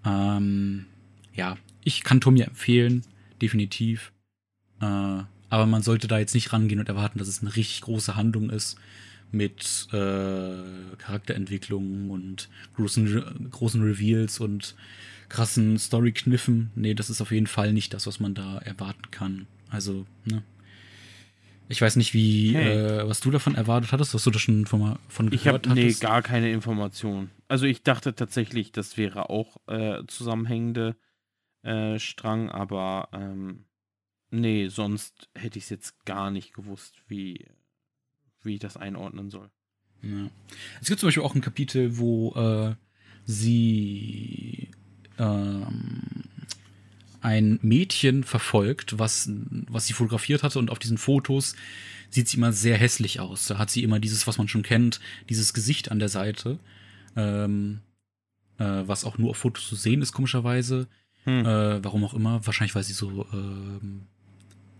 Ähm, 0.04 0.86
ja, 1.34 1.56
ich 1.82 2.04
kann 2.04 2.20
Tommy 2.20 2.42
empfehlen, 2.42 3.02
definitiv. 3.40 4.12
Äh, 4.80 5.22
aber 5.52 5.66
man 5.66 5.82
sollte 5.82 6.06
da 6.06 6.18
jetzt 6.18 6.34
nicht 6.34 6.52
rangehen 6.52 6.78
und 6.80 6.88
erwarten, 6.88 7.18
dass 7.18 7.28
es 7.28 7.40
eine 7.40 7.54
richtig 7.56 7.80
große 7.82 8.14
Handlung 8.14 8.50
ist 8.50 8.78
mit 9.32 9.88
äh, 9.92 10.96
Charakterentwicklungen 10.98 12.10
und 12.10 12.48
großen, 12.76 13.50
großen 13.50 13.82
Reveals 13.82 14.40
und 14.40 14.74
krassen 15.28 15.78
Story-Kniffen. 15.78 16.70
Nee, 16.74 16.94
das 16.94 17.10
ist 17.10 17.20
auf 17.20 17.30
jeden 17.30 17.46
Fall 17.46 17.72
nicht 17.72 17.94
das, 17.94 18.06
was 18.06 18.20
man 18.20 18.34
da 18.34 18.58
erwarten 18.58 19.10
kann. 19.10 19.46
Also, 19.68 20.06
ne, 20.24 20.42
ich 21.70 21.80
weiß 21.80 21.94
nicht, 21.94 22.14
wie, 22.14 22.54
hey. 22.54 23.00
äh, 23.00 23.08
was 23.08 23.20
du 23.20 23.30
davon 23.30 23.54
erwartet 23.54 23.92
hattest, 23.92 24.12
was 24.12 24.24
du 24.24 24.30
da 24.32 24.40
schon 24.40 24.66
von, 24.66 24.98
von 25.08 25.30
gehört 25.30 25.40
ich 25.40 25.46
hab, 25.46 25.54
hattest. 25.54 25.74
Nee, 25.76 25.92
gar 26.06 26.20
keine 26.20 26.50
Information. 26.50 27.30
Also 27.46 27.64
ich 27.64 27.84
dachte 27.84 28.12
tatsächlich, 28.16 28.72
das 28.72 28.96
wäre 28.96 29.30
auch 29.30 29.56
äh, 29.68 30.02
zusammenhängende 30.08 30.96
äh, 31.62 32.00
Strang, 32.00 32.50
aber 32.50 33.08
ähm, 33.12 33.66
nee, 34.30 34.66
sonst 34.66 35.28
hätte 35.36 35.58
ich 35.58 35.64
es 35.64 35.70
jetzt 35.70 36.04
gar 36.06 36.32
nicht 36.32 36.54
gewusst, 36.54 36.96
wie, 37.06 37.46
wie 38.42 38.54
ich 38.54 38.60
das 38.60 38.76
einordnen 38.76 39.30
soll. 39.30 39.48
Ja. 40.02 40.28
Es 40.80 40.88
gibt 40.88 40.98
zum 40.98 41.06
Beispiel 41.06 41.22
auch 41.22 41.36
ein 41.36 41.40
Kapitel, 41.40 41.98
wo 41.98 42.32
äh, 42.34 42.74
sie 43.26 44.72
ähm, 45.18 46.19
ein 47.20 47.58
Mädchen 47.62 48.24
verfolgt, 48.24 48.98
was, 48.98 49.30
was 49.68 49.86
sie 49.86 49.92
fotografiert 49.92 50.42
hatte 50.42 50.58
und 50.58 50.70
auf 50.70 50.78
diesen 50.78 50.98
Fotos 50.98 51.54
sieht 52.08 52.28
sie 52.28 52.36
immer 52.36 52.52
sehr 52.52 52.76
hässlich 52.76 53.20
aus. 53.20 53.46
Da 53.46 53.58
hat 53.58 53.70
sie 53.70 53.82
immer 53.82 54.00
dieses, 54.00 54.26
was 54.26 54.38
man 54.38 54.48
schon 54.48 54.62
kennt, 54.62 55.00
dieses 55.28 55.52
Gesicht 55.54 55.90
an 55.90 55.98
der 55.98 56.08
Seite, 56.08 56.58
ähm, 57.16 57.80
äh, 58.58 58.64
was 58.64 59.04
auch 59.04 59.18
nur 59.18 59.30
auf 59.30 59.36
Fotos 59.36 59.68
zu 59.68 59.76
sehen 59.76 60.02
ist, 60.02 60.12
komischerweise. 60.12 60.88
Hm. 61.24 61.44
Äh, 61.44 61.84
warum 61.84 62.04
auch 62.04 62.14
immer. 62.14 62.44
Wahrscheinlich, 62.46 62.74
weil 62.74 62.82
sie 62.82 62.94
so 62.94 63.26
ähm, 63.32 64.06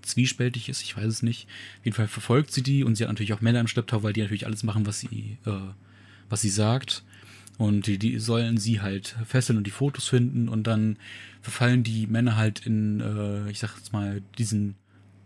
zwiespältig 0.02 0.68
ist, 0.68 0.82
ich 0.82 0.96
weiß 0.96 1.06
es 1.06 1.22
nicht. 1.22 1.46
Auf 1.78 1.84
jeden 1.84 1.94
Fall 1.94 2.08
verfolgt 2.08 2.52
sie 2.52 2.62
die 2.62 2.84
und 2.84 2.96
sie 2.96 3.04
hat 3.04 3.10
natürlich 3.10 3.32
auch 3.32 3.40
Männer 3.40 3.60
im 3.60 3.68
Schlepptau, 3.68 4.02
weil 4.02 4.12
die 4.12 4.22
natürlich 4.22 4.46
alles 4.46 4.62
machen, 4.62 4.86
was 4.86 5.00
sie, 5.00 5.38
äh, 5.46 5.50
was 6.28 6.40
sie 6.40 6.48
sagt. 6.48 7.04
Und 7.60 7.86
die, 7.86 7.98
die 7.98 8.18
sollen 8.18 8.56
sie 8.56 8.80
halt 8.80 9.16
fesseln 9.26 9.58
und 9.58 9.66
die 9.66 9.70
Fotos 9.70 10.08
finden 10.08 10.48
und 10.48 10.66
dann 10.66 10.96
verfallen 11.42 11.82
die 11.82 12.06
Männer 12.06 12.36
halt 12.36 12.64
in, 12.64 13.00
äh, 13.00 13.50
ich 13.50 13.58
sag 13.58 13.76
jetzt 13.76 13.92
mal, 13.92 14.22
diesen, 14.38 14.76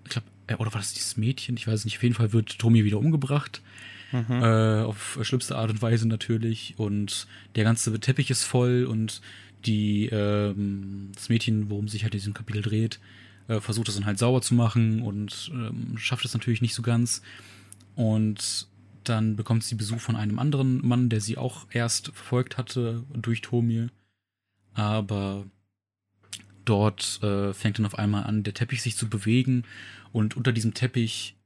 ich 0.02 0.10
glaube, 0.10 0.26
äh, 0.48 0.56
oder 0.56 0.74
war 0.74 0.80
das 0.80 0.94
dieses 0.94 1.16
Mädchen? 1.16 1.56
Ich 1.56 1.68
weiß 1.68 1.84
nicht. 1.84 1.96
Auf 1.96 2.02
jeden 2.02 2.16
Fall 2.16 2.32
wird 2.32 2.58
Tommy 2.58 2.84
wieder 2.84 2.98
umgebracht. 2.98 3.62
Mhm. 4.10 4.42
Äh, 4.42 4.82
auf 4.82 5.16
schlimmste 5.22 5.54
Art 5.54 5.70
und 5.70 5.80
Weise 5.80 6.08
natürlich. 6.08 6.74
Und 6.76 7.28
der 7.54 7.62
ganze 7.62 7.96
Teppich 8.00 8.32
ist 8.32 8.42
voll 8.42 8.84
und 8.84 9.20
die, 9.64 10.06
ähm, 10.06 11.12
das 11.14 11.28
Mädchen, 11.28 11.70
worum 11.70 11.86
sich 11.86 12.02
halt 12.02 12.14
in 12.14 12.18
diesem 12.18 12.34
Kapitel 12.34 12.62
dreht, 12.62 12.98
äh, 13.46 13.60
versucht 13.60 13.86
das 13.86 13.94
dann 13.94 14.06
halt 14.06 14.18
sauber 14.18 14.42
zu 14.42 14.54
machen 14.54 15.02
und 15.02 15.52
ähm, 15.54 15.96
schafft 15.98 16.24
es 16.24 16.34
natürlich 16.34 16.62
nicht 16.62 16.74
so 16.74 16.82
ganz. 16.82 17.22
Und 17.94 18.66
dann 19.08 19.36
bekommt 19.36 19.64
sie 19.64 19.74
Besuch 19.74 20.00
von 20.00 20.16
einem 20.16 20.38
anderen 20.38 20.86
Mann, 20.86 21.08
der 21.08 21.20
sie 21.20 21.36
auch 21.36 21.66
erst 21.70 22.06
verfolgt 22.08 22.58
hatte 22.58 23.04
durch 23.12 23.40
Tomie. 23.40 23.88
Aber 24.74 25.46
dort 26.64 27.22
äh, 27.22 27.52
fängt 27.52 27.78
dann 27.78 27.86
auf 27.86 27.98
einmal 27.98 28.24
an, 28.24 28.42
der 28.42 28.54
Teppich 28.54 28.82
sich 28.82 28.96
zu 28.96 29.08
bewegen 29.08 29.64
und 30.12 30.36
unter 30.36 30.52
diesem 30.52 30.74
Teppich 30.74 31.36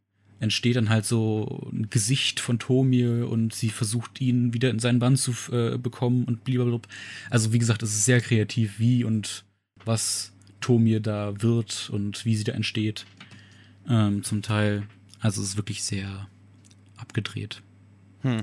entsteht 0.40 0.76
dann 0.76 0.88
halt 0.88 1.04
so 1.04 1.68
ein 1.72 1.90
Gesicht 1.90 2.40
von 2.40 2.58
Tomie 2.58 3.06
und 3.06 3.52
sie 3.54 3.70
versucht 3.70 4.20
ihn 4.20 4.54
wieder 4.54 4.70
in 4.70 4.78
seinen 4.78 5.00
Band 5.00 5.18
zu 5.18 5.32
äh, 5.52 5.78
bekommen 5.78 6.24
und 6.24 6.44
blablabla. 6.44 6.88
Also 7.30 7.52
wie 7.52 7.58
gesagt, 7.58 7.82
es 7.82 7.94
ist 7.94 8.04
sehr 8.04 8.20
kreativ, 8.20 8.78
wie 8.78 9.04
und 9.04 9.44
was 9.84 10.32
Tomie 10.60 11.00
da 11.00 11.40
wird 11.42 11.90
und 11.90 12.24
wie 12.24 12.36
sie 12.36 12.44
da 12.44 12.52
entsteht. 12.52 13.06
Ähm, 13.88 14.22
zum 14.22 14.42
Teil. 14.42 14.84
Also 15.20 15.42
es 15.42 15.50
ist 15.50 15.56
wirklich 15.56 15.82
sehr 15.82 16.28
abgedreht. 17.18 17.62
Hm. 18.22 18.42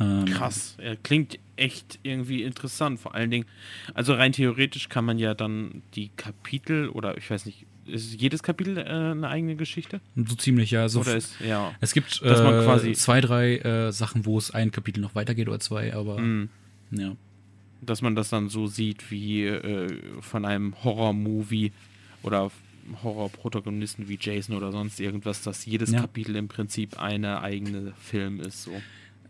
Ähm, 0.00 0.24
Krass. 0.26 0.74
Er 0.78 0.96
klingt 0.96 1.38
echt 1.56 2.00
irgendwie 2.02 2.42
interessant. 2.42 2.98
Vor 2.98 3.14
allen 3.14 3.30
Dingen, 3.30 3.46
also 3.94 4.14
rein 4.14 4.32
theoretisch 4.32 4.88
kann 4.88 5.04
man 5.04 5.18
ja 5.18 5.34
dann 5.34 5.82
die 5.94 6.08
Kapitel 6.16 6.88
oder 6.88 7.16
ich 7.16 7.30
weiß 7.30 7.46
nicht, 7.46 7.66
ist 7.86 8.20
jedes 8.20 8.42
Kapitel 8.42 8.78
äh, 8.78 8.82
eine 8.82 9.28
eigene 9.28 9.56
Geschichte? 9.56 10.00
So 10.16 10.34
ziemlich, 10.36 10.70
ja. 10.70 10.82
Also 10.82 11.00
Oder 11.00 11.16
ist, 11.16 11.38
ja. 11.40 11.72
es 11.80 11.92
gibt 11.92 12.22
äh, 12.22 12.34
quasi- 12.34 12.92
zwei, 12.94 13.20
drei 13.20 13.58
äh, 13.58 13.92
Sachen, 13.92 14.24
wo 14.26 14.38
es 14.38 14.50
ein 14.50 14.72
Kapitel 14.72 15.00
noch 15.00 15.14
weitergeht 15.14 15.48
oder 15.48 15.60
zwei, 15.60 15.94
aber 15.94 16.18
Mm, 16.18 16.48
ja. 16.90 17.14
dass 17.82 18.00
man 18.02 18.16
das 18.16 18.30
dann 18.30 18.48
so 18.48 18.66
sieht 18.66 19.10
wie 19.10 19.44
äh, 19.44 19.94
von 20.22 20.44
einem 20.46 20.74
Horror-Movie 20.82 21.72
oder 22.22 22.50
Horror-Protagonisten 23.02 24.08
wie 24.08 24.18
Jason 24.20 24.56
oder 24.56 24.72
sonst 24.72 25.00
irgendwas, 25.00 25.42
dass 25.42 25.64
jedes 25.66 25.92
Ja. 25.92 26.00
Kapitel 26.00 26.36
im 26.36 26.48
Prinzip 26.48 26.98
eine 27.00 27.40
eigene 27.42 27.92
Film 28.00 28.40
ist. 28.40 28.62
So. 28.64 28.80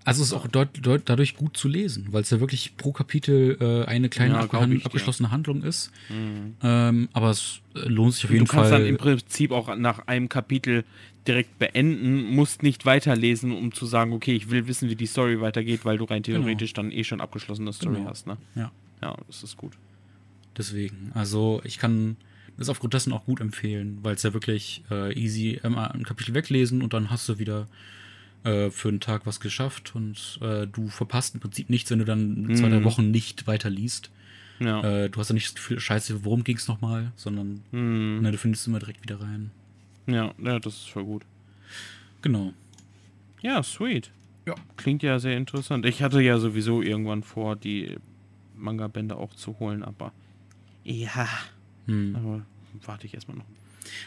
Also 0.07 0.21
es 0.23 0.29
ist 0.29 0.33
auch 0.35 0.47
deut, 0.47 0.69
deut, 0.85 1.03
dadurch 1.07 1.35
gut 1.37 1.57
zu 1.57 1.67
lesen, 1.67 2.09
weil 2.11 2.21
es 2.23 2.31
ja 2.31 2.39
wirklich 2.39 2.77
pro 2.77 2.93
Kapitel 2.93 3.57
äh, 3.61 3.89
eine 3.89 4.09
kleine 4.11 4.35
Ja, 4.35 4.47
glaub 4.47 4.69
ich 4.71 4.85
abgeschlossene 4.85 5.31
Handlung 5.31 5.63
ist. 5.63 5.91
Ähm, 6.63 7.09
aber 7.13 7.31
es 7.31 7.61
äh, 7.75 7.81
lohnt 7.89 8.13
sich 8.15 8.25
auf 8.27 8.31
jeden 8.31 8.45
du 8.45 8.51
kannst 8.53 8.71
Fall. 8.71 8.81
dann 8.81 8.89
im 8.89 8.97
Prinzip 8.99 9.51
auch 9.51 9.75
nach 9.77 10.07
einem 10.07 10.29
Kapitel 10.29 10.85
direkt 11.27 11.59
beenden, 11.59 12.35
musst 12.35 12.63
nicht 12.63 12.85
weiterlesen, 12.85 13.51
um 13.53 13.73
zu 13.73 13.87
sagen, 13.87 14.13
okay, 14.13 14.35
ich 14.37 14.51
will 14.51 14.67
wissen, 14.67 14.91
wie 14.91 14.95
die 14.95 15.07
Story 15.07 15.41
weitergeht, 15.41 15.87
weil 15.87 15.97
du 15.97 16.05
rein 16.05 16.23
theoretisch 16.23 16.75
dann 16.75 16.93
eh 16.93 17.03
schon 17.03 17.23
abgeschlossene 17.23 17.73
Story 17.73 17.97
Genau. 17.97 18.11
hast. 18.11 18.27
Ne? 18.27 18.37
ja, 18.55 18.71
Ja, 19.01 19.17
das 19.27 19.43
ist 19.43 19.57
gut. 19.57 19.73
deswegen. 20.59 21.13
Also 21.15 21.63
ich 21.65 21.79
kann 21.79 22.17
das 22.57 22.69
aufgrund 22.69 22.95
dessen 22.95 23.13
auch 23.13 23.25
gut 23.25 23.41
empfehlen, 23.41 23.99
weil 24.03 24.15
es 24.15 24.23
ja 24.23 24.33
wirklich 24.33 24.83
äh, 24.91 25.13
easy 25.19 25.61
immer 25.63 25.93
ein 25.95 26.05
Kapitel 26.05 26.35
weglesen 26.35 26.83
und 26.83 26.93
dann 26.93 27.11
hast 27.11 27.29
du 27.29 27.39
wieder 27.39 27.67
äh, 28.45 28.71
für 28.71 28.89
einen 28.89 29.01
Tag 29.01 29.27
was 29.27 29.41
geschafft 29.41 29.95
und 29.95 30.39
äh, 30.43 30.67
du 30.67 30.89
verpasst 30.89 31.35
im 31.35 31.41
Prinzip 31.41 31.71
nichts, 31.71 31.91
wenn 31.91 31.99
du 31.99 32.05
dann 32.05 32.55
zwei, 32.57 32.69
drei 32.69 32.81
Mhm. 32.81 32.85
Wochen 32.85 33.11
nicht 33.11 33.47
weiterliest. 33.47 34.11
Ja. 34.61 34.83
Äh, 34.85 35.11
du 35.11 35.19
hast 35.19 35.31
ja 35.31 35.35
nicht 35.35 35.47
das 35.49 35.55
Gefühl, 35.57 35.81
scheiße, 35.81 36.25
worum 36.25 36.45
ging 36.45 36.57
es 36.57 36.69
nochmal, 36.69 37.11
sondern 37.17 37.63
Hm. 37.73 38.23
ne, 38.23 38.31
du 38.31 38.39
findest 38.39 38.67
immer 38.69 38.79
direkt 38.79 39.03
wieder 39.03 39.21
rein. 39.21 39.51
ja, 40.07 40.33
ja, 40.39 40.59
das 40.61 40.75
ist 40.75 40.91
voll 40.91 41.05
gut. 41.05 41.23
Genau. 42.23 42.53
Ja, 43.43 43.63
sweet. 43.63 44.11
Ja. 44.47 44.55
Klingt 44.77 45.03
ja 45.03 45.19
sehr 45.19 45.37
interessant. 45.37 45.87
Ich 45.87 46.03
hatte 46.03 46.21
ja 46.21 46.39
sowieso 46.39 46.83
irgendwann 46.83 47.23
vor, 47.23 47.57
die 47.57 47.97
Manga-Bände 48.57 49.17
auch 49.17 49.35
zu 49.35 49.59
holen, 49.59 49.83
aber 49.83 50.13
ja, 50.85 51.27
Hm. 51.87 52.17
aber 52.17 52.43
warte 52.85 53.07
ich 53.07 53.15
erstmal 53.15 53.37
noch. 53.37 53.45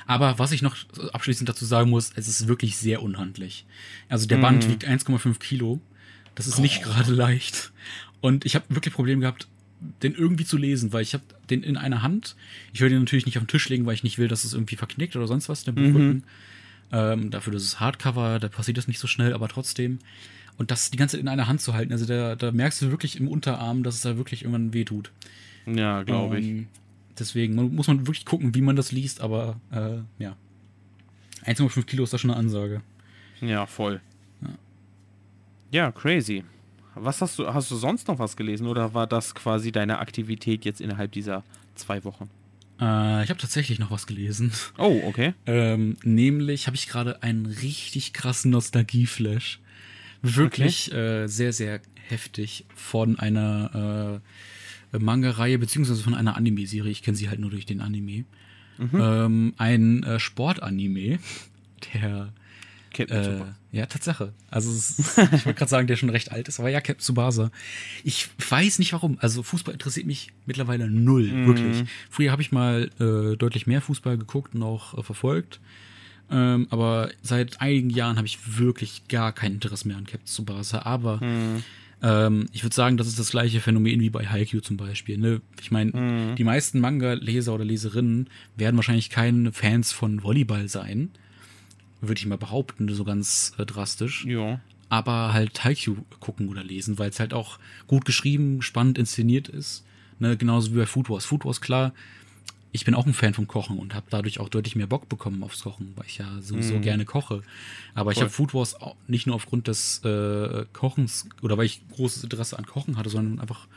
Aber 0.08 0.40
was 0.40 0.52
ich 0.52 0.62
noch 0.62 0.76
abschließend 1.14 1.48
dazu 1.48 1.64
sagen 1.66 1.90
muss, 1.90 2.12
es 2.16 2.28
ist 2.28 2.48
wirklich 2.48 2.78
sehr 2.78 3.02
unhandlich. 3.04 3.66
Also 4.10 4.28
der 4.28 4.38
Mhm. 4.40 4.42
Band 4.42 4.70
wiegt 4.70 4.86
1,5 4.86 5.40
Kilo. 5.40 5.80
Das 6.36 6.48
ist 6.48 6.60
nicht 6.60 6.82
gerade 6.84 7.14
leicht. 7.14 7.72
Und 8.22 8.46
ich 8.46 8.56
habe 8.56 8.66
wirklich 8.70 8.94
Probleme 8.94 9.22
gehabt, 9.22 9.48
den 10.02 10.16
irgendwie 10.16 10.46
zu 10.46 10.58
lesen, 10.58 10.92
weil 10.94 11.04
ich 11.04 11.14
habe 11.14 11.24
den 11.52 11.62
in 11.64 11.78
einer 11.78 12.02
Hand. 12.02 12.36
Ich 12.74 12.82
will 12.82 12.90
den 12.90 13.00
natürlich 13.00 13.26
nicht 13.28 13.38
auf 13.38 13.44
den 13.44 13.48
Tisch 13.50 13.70
legen, 13.70 13.86
weil 13.86 13.94
ich 13.94 14.04
nicht 14.04 14.18
will, 14.18 14.28
dass 14.28 14.44
es 14.44 14.54
irgendwie 14.54 14.76
verknickt 14.76 15.16
oder 15.16 15.28
sonst 15.28 15.50
was, 15.50 15.64
der 15.64 15.72
Buchrücken. 15.74 16.24
Ähm, 16.92 17.30
dafür, 17.30 17.54
das 17.54 17.64
ist 17.64 17.80
Hardcover, 17.80 18.40
da 18.40 18.48
passiert 18.48 18.78
das 18.78 18.88
nicht 18.88 19.00
so 19.00 19.08
schnell, 19.08 19.34
aber 19.34 19.48
trotzdem. 19.48 20.00
Und 20.58 20.72
das 20.72 20.90
die 20.90 20.98
ganze 20.98 21.18
Zeit 21.18 21.22
in 21.22 21.28
einer 21.28 21.48
Hand 21.48 21.62
zu 21.62 21.76
halten, 21.76 21.92
also 21.92 22.06
da, 22.06 22.36
da 22.36 22.52
merkst 22.52 22.82
du 22.82 22.90
wirklich 22.90 23.20
im 23.20 23.28
Unterarm, 23.28 23.84
dass 23.84 23.96
es 23.96 24.02
da 24.02 24.18
wirklich 24.18 24.42
irgendwann 24.44 24.74
wehtut. 24.74 25.12
Ja, 25.68 26.02
glaube 26.04 26.40
ich. 26.40 26.66
Deswegen 27.20 27.56
muss 27.76 27.88
man 27.88 28.08
wirklich 28.08 28.26
gucken, 28.26 28.54
wie 28.56 28.62
man 28.62 28.76
das 28.76 28.92
liest, 28.92 29.22
aber 29.22 29.60
äh, 29.72 30.24
ja. 30.24 30.36
1,5 31.46 31.84
Kilo 31.86 32.04
ist 32.04 32.14
da 32.14 32.18
schon 32.18 32.32
eine 32.32 32.40
Ansage. 32.40 32.82
Ja, 33.42 33.66
voll. 33.66 34.02
Ja, 35.72 35.92
crazy. 35.92 36.44
Was 36.96 37.22
hast 37.22 37.38
du, 37.38 37.54
hast 37.54 37.70
du 37.70 37.76
sonst 37.76 38.08
noch 38.08 38.20
was 38.20 38.36
gelesen 38.36 38.68
oder 38.68 38.94
war 38.94 39.08
das 39.08 39.36
quasi 39.36 39.72
deine 39.72 40.00
Aktivität 40.00 40.66
jetzt 40.66 40.82
innerhalb 40.82 41.12
dieser 41.12 41.44
zwei 41.76 42.04
Wochen? 42.04 42.30
Äh, 42.80 43.24
ich 43.24 43.30
habe 43.30 43.40
tatsächlich 43.40 43.80
noch 43.80 43.92
was 43.92 44.08
gelesen. 44.08 44.52
Oh, 44.78 45.02
okay. 45.06 45.34
Ähm, 45.46 45.98
nämlich 46.04 46.68
habe 46.68 46.76
ich 46.76 46.88
gerade 46.88 47.22
einen 47.24 47.46
richtig 47.46 48.14
krassen 48.14 48.52
Nostalgie-Flash. 48.52 49.60
Wirklich 50.22 50.92
äh, 50.92 51.28
sehr, 51.28 51.54
sehr 51.54 51.80
heftig 52.10 52.66
von 52.76 53.20
einer 53.20 54.20
äh, 54.24 54.57
Manga-Reihe, 54.92 55.58
beziehungsweise 55.60 56.02
von 56.04 56.14
einer 56.14 56.36
Anime-Serie. 56.38 56.92
Ich 56.92 57.04
kenne 57.04 57.18
sie 57.18 57.30
halt 57.30 57.40
nur 57.40 57.50
durch 57.52 57.66
den 57.66 57.82
Anime. 57.82 58.26
Ähm, 58.94 59.54
ein 59.58 60.04
äh, 60.04 60.20
Sport-Anime, 60.20 61.18
der 61.94 62.32
Captain 62.94 63.18
Äh, 63.18 63.22
Tsubasa. 63.24 63.56
ja, 63.72 63.86
Tatsache. 63.88 64.34
Also 64.52 64.72
ist, 64.72 65.00
ich 65.00 65.46
wollte 65.46 65.54
gerade 65.56 65.70
sagen, 65.70 65.88
der 65.88 65.96
schon 65.98 66.10
recht 66.10 66.32
alt 66.32 66.48
ist, 66.48 66.60
aber 66.60 66.70
ja, 66.70 66.80
Captain 66.80 67.00
Tsubasa. 67.04 67.52
Ich 68.04 68.30
weiß 68.50 68.78
nicht 68.80 68.94
warum. 68.94 69.18
Also 69.20 69.42
Fußball 69.44 69.74
interessiert 69.74 70.06
mich 70.06 70.32
mittlerweile 70.46 70.90
null, 70.90 71.24
Mhm. 71.32 71.48
wirklich. 71.48 71.84
Früher 72.10 72.32
habe 72.32 72.42
ich 72.44 72.52
mal 72.52 72.90
äh, 73.00 73.36
deutlich 73.36 73.66
mehr 73.68 73.82
Fußball 73.82 74.18
geguckt 74.18 74.54
und 74.56 74.62
auch 74.64 74.98
äh, 74.98 75.04
verfolgt. 75.04 75.60
Ähm, 76.30 76.68
aber 76.70 77.10
seit 77.24 77.62
einigen 77.62 77.90
Jahren 77.90 78.18
habe 78.18 78.28
ich 78.28 78.58
wirklich 78.60 79.08
gar 79.08 79.32
kein 79.34 79.54
Interesse 79.54 79.88
mehr 79.88 79.98
an 79.98 80.06
Captain 80.06 80.26
Tsubasa. 80.28 80.84
Aber 80.84 81.18
Mhm. 81.24 81.64
Ähm, 82.04 82.46
ich 82.52 82.64
würde 82.64 82.76
sagen, 82.76 82.98
das 82.98 83.08
ist 83.08 83.18
das 83.20 83.32
gleiche 83.32 83.60
Phänomen 83.60 84.00
wie 84.00 84.10
bei 84.10 84.26
Haikyuu 84.28 84.62
zum 84.62 84.78
Beispiel. 84.78 85.18
Ne? 85.18 85.42
Ich 85.62 85.72
meine, 85.72 85.92
Mhm. 85.92 86.36
die 86.36 86.44
meisten 86.44 86.80
Manga-Leser 86.80 87.54
oder 87.54 87.66
Leserinnen 87.66 88.30
werden 88.56 88.76
wahrscheinlich 88.76 89.10
keine 89.10 89.52
Fans 89.52 89.92
von 89.92 90.24
Volleyball 90.24 90.68
sein. 90.68 91.10
Würde 92.02 92.20
ich 92.20 92.26
mal 92.28 92.38
behaupten, 92.38 92.88
so 92.94 93.04
ganz 93.04 93.54
äh, 93.58 93.66
drastisch. 93.66 94.26
Ja. 94.26 94.60
Aber 94.90 95.34
halt 95.34 95.64
Haikyuu 95.64 95.98
gucken 96.20 96.48
oder 96.50 96.64
lesen, 96.64 96.98
weil 97.00 97.10
es 97.10 97.20
halt 97.20 97.34
auch 97.34 97.60
gut 97.88 98.06
geschrieben, 98.06 98.62
spannend 98.62 98.98
inszeniert 98.98 99.50
ist. 99.50 99.84
Ne? 100.20 100.38
Genauso 100.38 100.72
wie 100.74 100.78
bei 100.78 100.86
Food 100.86 101.10
Wars. 101.10 101.26
Food 101.26 101.44
Wars, 101.46 101.60
klar, 101.62 101.94
ich 102.78 102.86
bin 102.86 102.94
auch 102.96 103.06
ein 103.06 103.14
Fan 103.14 103.34
vom 103.34 103.48
Kochen 103.48 103.78
und 103.80 103.94
habe 103.96 104.06
dadurch 104.10 104.40
auch 104.40 104.50
deutlich 104.50 104.76
mehr 104.76 104.88
Bock 104.88 105.10
bekommen 105.10 105.44
aufs 105.44 105.62
Kochen, 105.64 105.94
weil 105.96 106.06
ich 106.08 106.20
ja 106.20 106.42
sowieso 106.42 106.76
Mhm. 106.76 106.82
gerne 106.82 107.06
koche. 107.06 107.42
Aber 107.96 108.12
ich 108.12 108.18
Voll. 108.18 108.26
habe 108.26 108.34
Food 108.34 108.54
Wars 108.54 108.76
nicht 109.08 109.26
nur 109.28 109.36
aufgrund 109.36 109.68
des 109.68 110.04
äh, 110.06 110.66
Kochens 110.74 111.28
oder 111.42 111.58
weil 111.58 111.66
ich 111.66 111.82
großes 111.90 112.24
Interesse 112.24 112.58
an 112.58 112.66
Kochen 112.66 112.98
hatte, 112.98 113.10
sondern 113.10 113.40
einfach, 113.40 113.68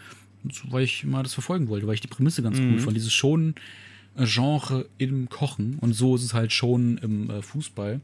weil 0.68 0.84
ich 0.84 1.04
mal 1.04 1.22
das 1.22 1.34
verfolgen 1.34 1.68
wollte, 1.68 1.86
weil 1.86 1.94
ich 1.94 2.00
die 2.00 2.08
Prämisse 2.08 2.42
ganz 2.42 2.60
Mhm. 2.60 2.70
cool 2.70 2.78
fand. 2.78 2.96
Dieses 2.96 3.12
schon 3.12 3.54
Genre 4.16 4.86
im 4.98 5.28
Kochen 5.28 5.76
und 5.80 5.92
so 5.94 6.14
ist 6.16 6.24
es 6.24 6.34
halt 6.34 6.52
schon 6.52 6.98
im 6.98 7.30
äh, 7.30 7.42
Fußball. 7.42 8.00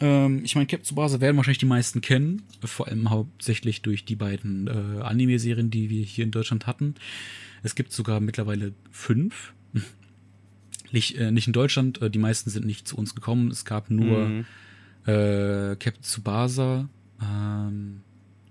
Ähm, 0.00 0.42
ich 0.44 0.54
meine, 0.54 0.66
Captain 0.66 0.84
Tsubasa 0.84 1.20
werden 1.20 1.36
wahrscheinlich 1.36 1.58
die 1.58 1.66
meisten 1.66 2.00
kennen, 2.00 2.42
vor 2.64 2.86
allem 2.88 3.10
hauptsächlich 3.10 3.82
durch 3.82 4.04
die 4.04 4.16
beiden 4.16 4.66
äh, 4.68 5.02
Anime-Serien, 5.02 5.70
die 5.70 5.90
wir 5.90 6.04
hier 6.04 6.24
in 6.24 6.30
Deutschland 6.30 6.66
hatten. 6.66 6.94
Es 7.62 7.74
gibt 7.74 7.92
sogar 7.92 8.20
mittlerweile 8.20 8.72
fünf. 8.90 9.52
Nicht, 10.92 11.16
äh, 11.18 11.30
nicht 11.30 11.46
in 11.46 11.52
Deutschland, 11.52 12.00
äh, 12.02 12.10
die 12.10 12.18
meisten 12.18 12.50
sind 12.50 12.66
nicht 12.66 12.86
zu 12.88 12.96
uns 12.96 13.14
gekommen. 13.14 13.50
Es 13.50 13.64
gab 13.64 13.90
nur 13.90 14.28
Mhm. 14.28 14.44
äh, 15.06 15.76
Captain 15.76 16.02
Tsubasa, 16.02 16.88
ähm, 17.22 18.00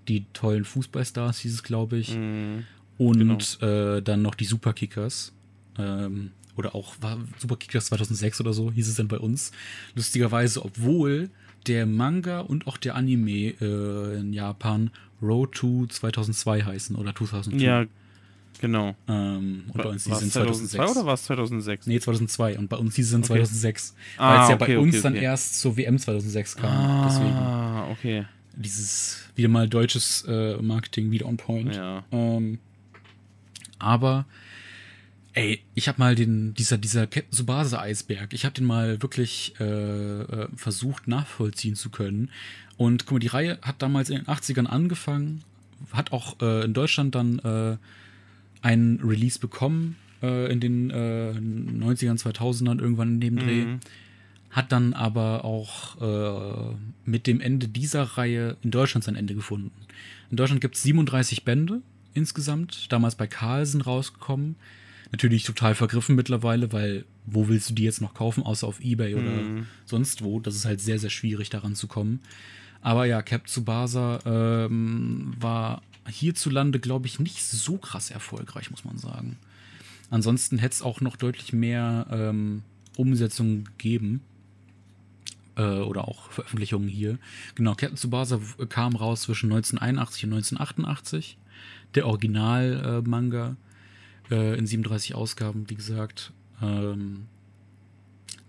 die 0.07 0.25
tollen 0.33 0.63
Fußballstars 0.65 1.39
hieß 1.39 1.53
es, 1.53 1.63
glaube 1.63 1.97
ich. 1.97 2.15
Mhm. 2.15 2.63
Und 2.97 3.61
äh, 3.61 4.01
dann 4.01 4.21
noch 4.21 4.35
die 4.35 4.45
Superkickers. 4.45 5.33
Ähm, 5.77 6.31
oder 6.55 6.73
auch 6.75 6.95
war 7.01 7.17
Superkickers 7.37 7.87
2006 7.87 8.39
oder 8.39 8.53
so, 8.53 8.71
hieß 8.71 8.87
es 8.87 8.95
dann 8.95 9.09
bei 9.09 9.17
uns. 9.17 9.51
Lustigerweise, 9.95 10.63
obwohl 10.63 11.29
der 11.67 11.85
Manga 11.85 12.39
und 12.41 12.67
auch 12.67 12.77
der 12.77 12.95
Anime 12.95 13.55
äh, 13.59 14.19
in 14.19 14.31
Japan 14.31 14.91
Road 15.21 15.53
to 15.53 15.85
2002 15.87 16.63
heißen 16.63 16.95
oder 16.95 17.13
2002. 17.13 17.57
Ja, 17.65 17.85
genau. 18.61 18.95
Ähm, 19.07 19.65
und 19.67 19.77
bei 19.83 19.89
uns 19.89 20.09
War 20.09 20.17
es 20.17 20.21
dann 20.21 20.31
2002 20.31 20.77
2006. 20.77 20.91
oder 20.97 21.05
war 21.05 21.13
es 21.13 21.23
2006? 21.23 21.87
Nee, 21.87 21.99
2002. 21.99 22.57
Und 22.57 22.69
bei 22.69 22.77
uns 22.77 22.97
es 22.97 23.11
dann 23.11 23.21
Okay. 23.21 23.27
2006. 23.43 23.95
Ah, 24.17 24.29
weil 24.35 24.43
es 24.43 24.49
ja 24.49 24.55
okay, 24.55 24.65
bei 24.73 24.79
uns 24.79 24.93
okay, 24.95 25.03
dann 25.03 25.15
erst 25.15 25.59
zur 25.59 25.77
WM 25.77 25.97
2006 25.97 26.55
kam. 26.57 27.07
Deswegen 27.07 27.33
Ah, 27.33 27.89
okay. 27.91 28.25
dieses 28.55 29.21
wieder 29.35 29.49
mal 29.49 29.67
deutsches 29.67 30.23
äh, 30.27 30.57
Marketing 30.61 31.11
wieder 31.11 31.25
on 31.25 31.37
point. 31.37 31.75
Ja. 31.75 32.03
Ähm, 32.11 32.59
aber 33.79 34.25
ey, 35.33 35.61
ich 35.73 35.87
habe 35.87 35.99
mal 35.99 36.15
den 36.15 36.53
dieser 36.53 36.77
dieser 36.77 37.07
Captain 37.07 37.31
Tsubasa 37.31 37.79
Eisberg. 37.81 38.33
Ich 38.33 38.45
habe 38.45 38.53
den 38.53 38.65
mal 38.65 39.01
wirklich 39.01 39.53
äh, 39.59 39.63
äh, 39.63 40.47
versucht 40.55 41.07
nachvollziehen 41.07 41.75
zu 41.75 41.89
können. 41.89 42.29
Und 42.77 43.05
guck 43.05 43.13
mal, 43.13 43.19
die 43.19 43.27
Reihe 43.27 43.57
hat 43.61 43.81
damals 43.81 44.09
in 44.09 44.17
den 44.17 44.25
80ern 44.25 44.65
angefangen, 44.65 45.43
hat 45.93 46.11
auch 46.11 46.41
äh, 46.41 46.65
in 46.65 46.73
Deutschland 46.73 47.15
dann 47.15 47.39
äh, 47.39 47.77
einen 48.65 48.99
Release 49.01 49.37
bekommen 49.39 49.95
äh, 50.23 50.51
in 50.51 50.59
den 50.59 50.89
äh, 50.89 51.33
90ern, 51.33 52.17
2000ern 52.21 52.79
irgendwann 52.79 53.15
in 53.15 53.19
dem 53.21 53.37
Dreh. 53.37 53.65
Mhm. 53.65 53.79
hat 54.49 54.71
dann 54.71 54.93
aber 54.93 55.43
auch 55.43 55.99
äh, 56.01 56.75
mit 57.05 57.27
dem 57.27 57.41
Ende 57.41 57.67
dieser 57.67 58.03
Reihe 58.03 58.55
in 58.63 58.71
Deutschland 58.71 59.03
sein 59.03 59.15
Ende 59.17 59.35
gefunden. 59.35 59.71
In 60.31 60.37
Deutschland 60.37 60.61
gibt 60.61 60.75
es 60.75 60.83
37 60.83 61.43
Bände 61.43 61.81
insgesamt, 62.13 62.89
damals 62.91 63.15
bei 63.15 63.27
Carlsen 63.27 63.81
rausgekommen. 63.81 64.55
Natürlich 65.11 65.43
total 65.43 65.75
vergriffen 65.75 66.15
mittlerweile, 66.15 66.71
weil 66.71 67.03
wo 67.25 67.47
willst 67.49 67.69
du 67.69 67.73
die 67.73 67.83
jetzt 67.83 68.01
noch 68.01 68.13
kaufen, 68.13 68.43
außer 68.43 68.65
auf 68.65 68.79
Ebay 68.79 69.15
oder 69.15 69.29
Mhm. 69.43 69.65
sonst 69.85 70.23
wo? 70.23 70.39
Das 70.39 70.55
ist 70.55 70.63
halt 70.65 70.79
sehr, 70.79 70.99
sehr 70.99 71.09
schwierig 71.09 71.49
daran 71.49 71.75
zu 71.75 71.87
kommen. 71.87 72.21
Aber 72.81 73.05
ja, 73.05 73.21
Cap 73.21 73.47
Tsubasa 73.47 74.19
ähm, 74.25 75.33
war 75.39 75.81
hierzulande, 76.07 76.79
glaube 76.79 77.07
ich, 77.07 77.19
nicht 77.19 77.43
so 77.43 77.77
krass 77.77 78.11
erfolgreich, 78.11 78.71
muss 78.71 78.85
man 78.85 78.97
sagen. 78.97 79.37
Ansonsten 80.09 80.57
hätte 80.57 80.75
es 80.75 80.81
auch 80.81 81.01
noch 81.01 81.15
deutlich 81.15 81.51
mehr 81.53 82.07
ähm, 82.11 82.63
Umsetzungen 82.95 83.65
gegeben. 83.65 84.21
Äh, 85.55 85.79
oder 85.79 86.07
auch 86.07 86.31
Veröffentlichungen 86.31 86.87
hier. 86.89 87.17
Genau, 87.55 87.71
Captain 87.75 87.97
Tsubasa 87.97 88.39
w- 88.39 88.65
kam 88.67 88.95
raus 88.95 89.21
zwischen 89.21 89.51
1981 89.51 90.25
und 90.25 90.33
1988. 90.33 91.37
Der 91.95 92.05
Original-Manga 92.07 93.55
äh, 94.29 94.57
in 94.57 94.67
37 94.67 95.15
Ausgaben, 95.15 95.69
wie 95.69 95.75
gesagt. 95.75 96.33
Ähm, 96.61 97.25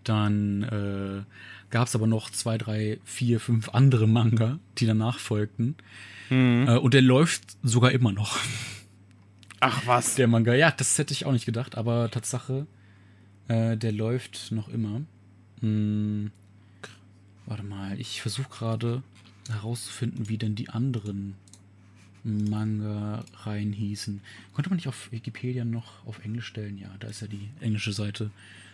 dann 0.05 0.63
äh, 0.65 1.23
gab 1.71 1.89
es 1.89 1.95
aber 1.95 2.07
noch 2.07 2.31
zwei, 2.31 2.59
drei, 2.59 2.99
vier, 3.05 3.41
fünf 3.41 3.71
andere 3.71 4.07
Manga, 4.07 4.59
die 4.79 4.87
danach 4.87 5.19
folgten. 5.19 5.77
Mhm. 6.31 6.67
Äh, 6.69 6.79
und 6.79 6.95
der 6.95 7.03
läuft 7.03 7.57
sogar 7.63 7.93
immer 7.93 8.13
noch. 8.13 8.39
Ach 9.61 9.87
was. 9.87 10.15
Der 10.17 10.29
Manga, 10.29 10.55
ja, 10.55 10.71
das 10.71 10.99
hätte 10.99 11.13
ich 11.13 11.27
auch 11.27 11.33
nicht 11.33 11.47
gedacht, 11.47 11.77
aber 11.77 12.11
Tatsache, 12.11 12.67
äh, 13.49 13.77
der 13.77 13.93
läuft 13.93 14.53
noch 14.53 14.69
immer. 14.69 15.03
Hm, 15.61 16.31
warte 17.47 17.63
mal, 17.63 17.99
ich 17.99 18.21
versuche 18.21 18.51
gerade 18.51 19.03
herauszufinden, 19.49 20.29
wie 20.29 20.39
denn 20.39 20.55
die 20.55 20.69
anderen 20.69 21.35
Manga-Reihen 22.25 23.73
hießen. 23.73 24.21
Konnte 24.53 24.71
man 24.71 24.77
nicht 24.77 24.89
auf 24.89 25.11
Wikipedia 25.13 25.65
noch 25.65 26.05
auf 26.07 26.25
Englisch 26.25 26.47
stellen? 26.47 26.77
Ja, 26.77 26.91
da 26.99 27.09
ist 27.09 27.21
ja 27.21 27.29
die 27.29 27.49
englische 27.61 27.93
Seite 27.93 28.31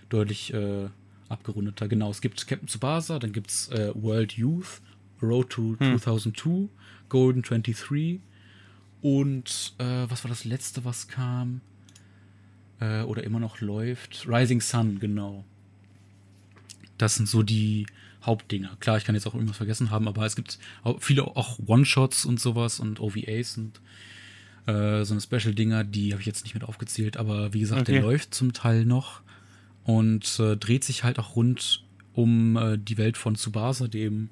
deutlich 0.08 0.52
äh, 0.54 0.88
abgerundeter. 1.32 1.88
Genau, 1.88 2.10
es 2.10 2.20
gibt 2.20 2.46
Captain 2.46 2.68
Tsubasa, 2.68 3.18
dann 3.18 3.32
gibt 3.32 3.50
es 3.50 3.68
äh, 3.68 3.90
World 3.94 4.32
Youth, 4.32 4.80
Road 5.20 5.50
to 5.50 5.76
2002, 5.76 6.68
Golden 7.08 7.42
23 7.42 8.20
und 9.00 9.74
äh, 9.78 9.84
was 10.08 10.24
war 10.24 10.28
das 10.28 10.44
letzte, 10.44 10.84
was 10.84 11.08
kam? 11.08 11.60
Äh, 12.80 13.02
oder 13.02 13.24
immer 13.24 13.40
noch 13.40 13.60
läuft? 13.60 14.26
Rising 14.28 14.60
Sun, 14.60 14.98
genau. 15.00 15.44
Das 16.98 17.16
sind 17.16 17.28
so 17.28 17.42
die 17.42 17.86
Hauptdinger. 18.24 18.76
Klar, 18.78 18.98
ich 18.98 19.04
kann 19.04 19.14
jetzt 19.16 19.26
auch 19.26 19.34
irgendwas 19.34 19.56
vergessen 19.56 19.90
haben, 19.90 20.06
aber 20.06 20.24
es 20.24 20.36
gibt 20.36 20.58
viele 21.00 21.24
auch 21.24 21.58
One-Shots 21.66 22.24
und 22.24 22.38
sowas 22.38 22.78
und 22.78 23.00
OVAs 23.00 23.58
und 23.58 23.80
äh, 24.66 25.04
so 25.04 25.14
eine 25.14 25.20
Special-Dinger, 25.20 25.82
die 25.82 26.12
habe 26.12 26.20
ich 26.20 26.26
jetzt 26.26 26.44
nicht 26.44 26.54
mit 26.54 26.62
aufgezählt, 26.62 27.16
aber 27.16 27.52
wie 27.52 27.60
gesagt, 27.60 27.88
der 27.88 27.96
Okay. 27.96 28.04
läuft 28.04 28.34
zum 28.34 28.52
Teil 28.52 28.84
noch 28.84 29.22
und 29.84 30.38
äh, 30.40 30.56
dreht 30.56 30.84
sich 30.84 31.04
halt 31.04 31.18
auch 31.18 31.36
rund 31.36 31.82
um 32.14 32.56
äh, 32.56 32.78
die 32.78 32.98
Welt 32.98 33.16
von 33.16 33.34
Tsubasa, 33.36 33.88
dem 33.88 34.28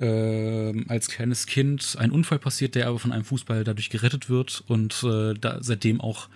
ähm, 0.00 0.86
als 0.88 1.08
kleines 1.08 1.46
Kind 1.46 1.96
ein 1.98 2.10
Unfall 2.10 2.38
passiert, 2.38 2.74
der 2.74 2.88
aber 2.88 2.98
von 2.98 3.12
einem 3.12 3.24
Fußball 3.24 3.62
dadurch 3.62 3.90
gerettet 3.90 4.28
wird 4.28 4.64
und 4.66 5.04
äh, 5.04 5.34
da 5.34 5.58
seitdem 5.60 6.00
auch 6.00 6.28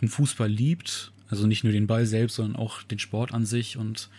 den 0.00 0.08
Fußball 0.08 0.48
liebt. 0.48 1.12
Also 1.30 1.46
nicht 1.46 1.64
nur 1.64 1.72
den 1.72 1.86
Ball 1.86 2.06
selbst, 2.06 2.36
sondern 2.36 2.56
auch 2.56 2.82
den 2.82 2.98
Sport 2.98 3.32
an 3.32 3.46
sich 3.46 3.78
und 3.78 4.10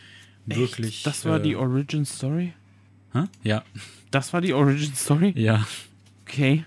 wirklich. 0.46 1.04
Das 1.04 1.24
war 1.26 1.40
äh, 1.40 1.44
die 1.44 1.56
Origin 1.56 2.06
Story? 2.06 2.54
Hä? 3.14 3.24
Ja, 3.44 3.64
Das 4.12 4.34
war 4.34 4.42
die 4.42 4.54
Origin 4.54 4.94
Story? 4.96 5.34
ja. 5.36 5.66
Okay. 6.28 6.66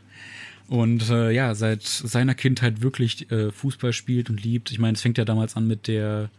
Und 0.69 1.09
äh, 1.11 1.33
ja, 1.33 1.55
seit 1.55 1.83
seiner 1.83 2.35
Kindheit 2.35 2.83
wirklich 2.83 3.31
äh, 3.33 3.51
Fußball 3.51 3.93
spielt 3.93 4.31
und 4.31 4.45
liebt. 4.45 4.71
Ich 4.71 4.79
meine, 4.79 4.95
es 4.95 5.03
fängt 5.03 5.19
ja 5.19 5.25
damals 5.25 5.57
an 5.57 5.67
mit 5.67 5.89
der, 5.89 6.31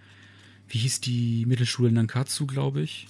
wie 0.70 0.78
hieß 0.80 1.01
die 1.01 1.45
Mittelschule 1.47 1.91
Nankatsu, 1.91 2.45
glaube 2.47 2.82
ich. 2.82 3.07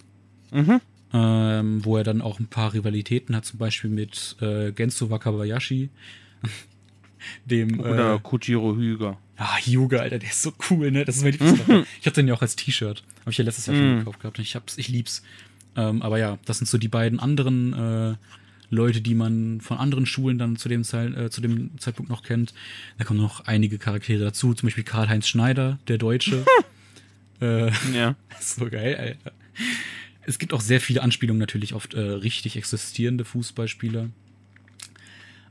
Mhm. 0.52 0.82
ähm, 1.14 1.86
wo 1.86 1.98
er 1.98 2.04
dann 2.04 2.22
auch 2.22 2.40
ein 2.40 2.48
paar 2.48 2.74
Rivalitäten 2.74 3.36
hat, 3.36 3.46
zum 3.46 3.60
Beispiel 3.60 3.90
mit 3.92 4.36
äh, 4.42 4.72
Genso 4.72 5.10
Wakabayashi, 5.12 5.90
dem 7.46 7.80
Oder 7.80 8.16
äh, 8.16 8.20
Kujiro 8.22 8.76
Hyuga. 8.76 9.18
ah, 9.38 9.58
Hyuga, 9.58 10.00
Alter, 10.00 10.20
der 10.20 10.30
ist 10.30 10.42
so 10.42 10.52
cool, 10.70 10.92
ne? 10.92 11.06
Das 11.06 11.18
ist 11.18 11.24
mein 11.24 11.34
Lieblingscharakter. 11.34 11.86
Ich 12.00 12.06
habe 12.06 12.16
den 12.16 12.28
ja 12.28 12.34
auch 12.34 12.42
als 12.42 12.56
T-Shirt. 12.56 13.04
Habe 13.22 13.32
ich 13.32 13.38
ja 13.38 13.44
letztes 13.44 13.66
Jahr 13.68 13.76
schon 13.76 13.94
Mhm. 13.96 14.00
gekauft 14.00 14.20
gehabt. 14.22 14.38
und 14.40 14.44
Ich 14.44 14.56
hab's, 14.56 14.78
ich 14.78 14.88
lieb's. 14.88 15.22
Ähm, 15.76 16.02
aber 16.02 16.18
ja, 16.18 16.38
das 16.46 16.58
sind 16.60 16.68
so 16.68 16.78
die 16.78 16.88
beiden 16.88 17.20
anderen 17.20 17.74
äh, 17.74 18.16
Leute, 18.72 19.02
die 19.02 19.16
man 19.16 19.62
von 19.62 19.78
anderen 19.78 20.06
Schulen 20.06 20.38
dann 20.38 20.56
zu 20.56 20.70
dem, 20.70 20.84
Zeit, 20.84 21.16
äh, 21.16 21.30
zu 21.30 21.42
dem 21.42 21.78
Zeitpunkt 21.80 22.10
noch 22.10 22.24
kennt. 22.24 22.54
Da 22.98 23.04
kommen 23.04 23.20
noch 23.20 23.42
einige 23.46 23.78
Charaktere 23.78 24.24
dazu, 24.24 24.54
zum 24.54 24.68
Beispiel 24.68 24.84
Karl-Heinz 24.84 25.28
Schneider, 25.28 25.80
der 25.88 25.98
Deutsche. 25.98 26.46
äh, 27.42 27.72
Ja. 27.94 28.16
so 28.40 28.70
geil, 28.70 28.96
Alter. 28.96 29.32
Es 30.24 30.38
gibt 30.40 30.54
auch 30.54 30.62
sehr 30.62 30.80
viele 30.82 31.02
Anspielungen 31.02 31.40
natürlich 31.40 31.74
auf 31.74 31.92
äh, 31.94 32.00
richtig 32.00 32.56
existierende 32.58 33.26
Fußballspieler. 33.26 34.10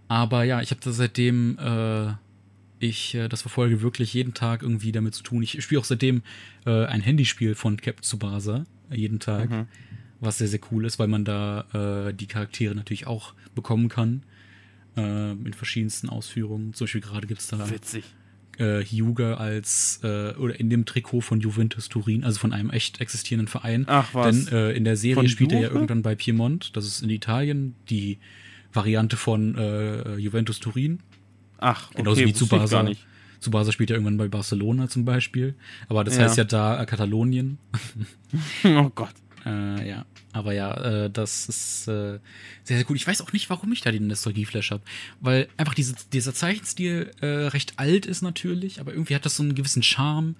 Aber 0.08 0.44
ja, 0.44 0.62
ich 0.62 0.70
habe 0.70 0.80
da 0.82 0.92
seitdem 0.92 1.58
äh, 1.58 2.12
ich 2.78 3.14
äh, 3.14 3.28
das 3.28 3.42
verfolge, 3.42 3.82
wirklich 3.82 4.14
jeden 4.14 4.34
Tag 4.34 4.62
irgendwie 4.62 4.92
damit 4.92 5.14
zu 5.14 5.22
tun. 5.22 5.42
Ich 5.42 5.62
spiele 5.62 5.80
auch 5.80 5.84
seitdem 5.84 6.22
äh, 6.64 6.84
ein 6.86 7.00
Handyspiel 7.00 7.54
von 7.54 7.76
Captain 7.76 8.02
Tsubasa 8.04 8.64
äh, 8.90 8.96
jeden 8.96 9.18
Tag, 9.20 9.50
Mhm. 9.50 9.66
was 10.20 10.38
sehr, 10.38 10.48
sehr 10.48 10.60
cool 10.70 10.84
ist, 10.86 10.98
weil 10.98 11.08
man 11.08 11.24
da 11.24 12.08
äh, 12.08 12.14
die 12.14 12.26
Charaktere 12.26 12.74
natürlich 12.74 13.06
auch 13.06 13.34
bekommen 13.54 13.88
kann. 13.88 14.22
Äh, 14.96 15.32
in 15.32 15.52
verschiedensten 15.54 16.08
Ausführungen. 16.08 16.72
Zum 16.74 16.86
Beispiel 16.86 17.00
gerade 17.02 17.26
gibt 17.26 17.40
es 17.40 17.48
da 17.48 17.68
Witzig. 17.70 18.04
Äh, 18.58 18.82
Hyuga 18.84 19.34
als 19.34 20.00
äh, 20.02 20.34
oder 20.34 20.58
in 20.58 20.68
dem 20.70 20.84
Trikot 20.84 21.20
von 21.22 21.40
Juventus 21.40 21.88
Turin, 21.88 22.24
also 22.24 22.38
von 22.40 22.52
einem 22.52 22.70
echt 22.70 23.00
existierenden 23.00 23.48
Verein. 23.48 23.84
Ach 23.88 24.12
was. 24.14 24.46
Denn 24.46 24.54
äh, 24.56 24.72
in 24.72 24.84
der 24.84 24.96
Serie 24.96 25.14
Von 25.16 25.28
spielt 25.28 25.52
er 25.52 25.60
ja 25.60 25.66
Juve? 25.68 25.74
irgendwann 25.76 26.02
bei 26.02 26.14
Piemont, 26.14 26.76
das 26.76 26.86
ist 26.86 27.02
in 27.02 27.10
Italien, 27.10 27.74
die 27.88 28.18
Variante 28.72 29.16
von 29.16 29.56
äh, 29.56 30.16
Juventus 30.16 30.60
Turin. 30.60 31.00
Ach, 31.58 31.88
okay, 31.90 31.98
Genauso 31.98 32.20
wie 32.24 32.32
Tsubasa. 32.32 32.82
gar 32.82 32.88
nicht. 32.88 33.04
Tsubasa 33.40 33.70
spielt 33.72 33.90
ja 33.90 33.94
irgendwann 33.96 34.16
bei 34.18 34.28
Barcelona 34.28 34.88
zum 34.88 35.04
Beispiel. 35.04 35.54
Aber 35.88 36.04
das 36.04 36.16
Ja. 36.16 36.24
heißt 36.24 36.36
ja 36.36 36.44
da 36.44 36.82
äh, 36.82 36.86
Katalonien. 36.86 37.58
oh 38.64 38.90
Gott. 38.94 39.14
Äh, 39.48 39.88
ja, 39.88 40.04
aber 40.32 40.52
ja, 40.52 40.74
äh, 41.06 41.10
das 41.10 41.48
ist 41.48 41.88
äh, 41.88 42.18
sehr, 42.64 42.76
sehr 42.76 42.84
cool. 42.90 42.96
Ich 42.96 43.06
weiß 43.06 43.22
auch 43.22 43.32
nicht, 43.32 43.48
warum 43.48 43.72
ich 43.72 43.80
da 43.80 43.90
den 43.90 44.06
Nostalgie-Flash 44.08 44.70
habe. 44.72 44.82
Weil 45.20 45.48
einfach 45.56 45.72
diese, 45.74 45.94
dieser 46.12 46.34
Zeichenstil 46.34 47.10
äh, 47.22 47.26
recht 47.26 47.78
alt 47.78 48.04
ist 48.04 48.20
natürlich, 48.20 48.78
aber 48.80 48.92
irgendwie 48.92 49.14
hat 49.14 49.24
das 49.24 49.36
so 49.36 49.42
einen 49.42 49.54
gewissen 49.54 49.82
Charme. 49.82 50.34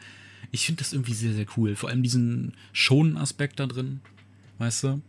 Ich 0.50 0.66
finde 0.66 0.80
das 0.80 0.92
irgendwie 0.92 1.14
sehr, 1.14 1.32
sehr 1.32 1.46
cool. 1.56 1.74
Vor 1.74 1.88
allem 1.88 2.02
diesen 2.02 2.52
schonen 2.72 3.16
Aspekt 3.16 3.60
da 3.60 3.66
drin, 3.66 4.00
weißt 4.58 4.84
du? 4.84 5.00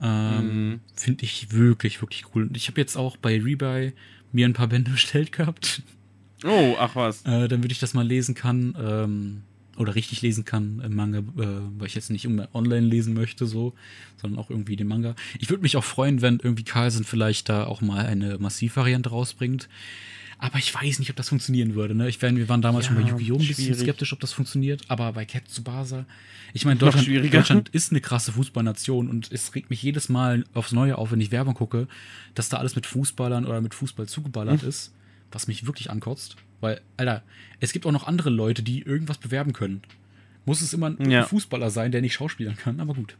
Ähm, 0.00 0.70
Mhm. 0.72 0.80
Finde 0.94 1.24
ich 1.24 1.52
wirklich, 1.52 2.00
wirklich 2.00 2.24
cool. 2.34 2.44
Und 2.44 2.56
ich 2.56 2.68
habe 2.68 2.80
jetzt 2.80 2.96
auch 2.96 3.16
bei 3.16 3.40
Rebuy 3.40 3.92
mir 4.32 4.46
ein 4.46 4.52
paar 4.52 4.68
Bände 4.68 4.90
bestellt 4.92 5.32
gehabt, 5.32 5.82
Oh, 6.44 6.76
ach 6.78 6.94
was. 6.94 7.24
äh, 7.24 7.48
damit 7.48 7.72
ich 7.72 7.78
das 7.78 7.94
mal 7.94 8.06
lesen 8.06 8.34
kann. 8.34 8.76
Ähm, 8.78 9.42
oder 9.76 9.94
richtig 9.94 10.22
lesen 10.22 10.44
kann 10.44 10.80
im 10.84 10.94
Manga, 10.94 11.18
äh, 11.18 11.22
weil 11.78 11.86
ich 11.86 11.94
jetzt 11.94 12.10
nicht 12.10 12.26
online 12.26 12.86
lesen 12.86 13.14
möchte, 13.14 13.46
so, 13.46 13.74
sondern 14.20 14.38
auch 14.38 14.50
irgendwie 14.50 14.76
den 14.76 14.86
Manga. 14.86 15.14
Ich 15.38 15.50
würde 15.50 15.62
mich 15.62 15.76
auch 15.76 15.84
freuen, 15.84 16.22
wenn 16.22 16.38
irgendwie 16.42 16.64
Carlsen 16.64 17.04
vielleicht 17.04 17.48
da 17.48 17.64
auch 17.66 17.80
mal 17.80 18.06
eine 18.06 18.38
Massivvariante 18.38 19.10
rausbringt. 19.10 19.68
Aber 20.38 20.58
ich 20.58 20.74
weiß 20.74 20.98
nicht, 20.98 21.08
ob 21.10 21.16
das 21.16 21.28
funktionieren 21.28 21.74
würde. 21.74 21.94
Ne? 21.94 22.08
Ich 22.08 22.20
meine, 22.20 22.36
wir 22.38 22.48
waren 22.48 22.60
damals 22.60 22.86
Ja, 22.86 22.92
schon 22.92 23.02
bei 23.02 23.08
Yu-Gi-Oh! 23.08 23.36
ein 23.38 23.46
bisschen 23.46 23.74
skeptisch, 23.74 24.12
ob 24.12 24.20
das 24.20 24.32
funktioniert, 24.32 24.82
aber 24.88 25.12
bei 25.12 25.24
Cat 25.24 25.44
Tsubasa. 25.48 26.04
Ich 26.52 26.64
meine, 26.64 26.78
Deutschland. 26.78 27.08
Deutschland 27.32 27.68
ist 27.70 27.92
eine 27.92 28.00
krasse 28.00 28.32
Fußballnation 28.32 29.08
und 29.08 29.30
es 29.32 29.54
regt 29.54 29.70
mich 29.70 29.82
jedes 29.82 30.08
Mal 30.08 30.44
aufs 30.52 30.72
Neue 30.72 30.98
auf, 30.98 31.12
wenn 31.12 31.20
ich 31.20 31.30
Werbung 31.30 31.54
gucke, 31.54 31.86
dass 32.34 32.48
da 32.48 32.58
alles 32.58 32.74
mit 32.76 32.84
Fußballern 32.86 33.46
oder 33.46 33.60
mit 33.60 33.74
Fußball 33.74 34.06
zugeballert 34.06 34.62
Hm. 34.62 34.68
ist, 34.68 34.92
was 35.32 35.46
mich 35.46 35.66
wirklich 35.66 35.88
ankotzt. 35.90 36.36
Weil, 36.64 36.80
Alter, 36.96 37.22
es 37.60 37.72
gibt 37.72 37.84
auch 37.86 37.92
noch 37.92 38.06
andere 38.06 38.30
Leute, 38.30 38.62
die 38.62 38.80
irgendwas 38.82 39.18
bewerben 39.18 39.52
können. 39.52 39.82
Muss 40.46 40.60
es 40.62 40.72
immer 40.72 40.86
ein 40.88 41.10
Ja. 41.10 41.24
Fußballer 41.24 41.68
sein, 41.70 41.92
der 41.92 42.00
nicht 42.00 42.14
schauspielern 42.14 42.56
kann, 42.56 42.80
aber 42.80 42.94
gut. 42.94 43.16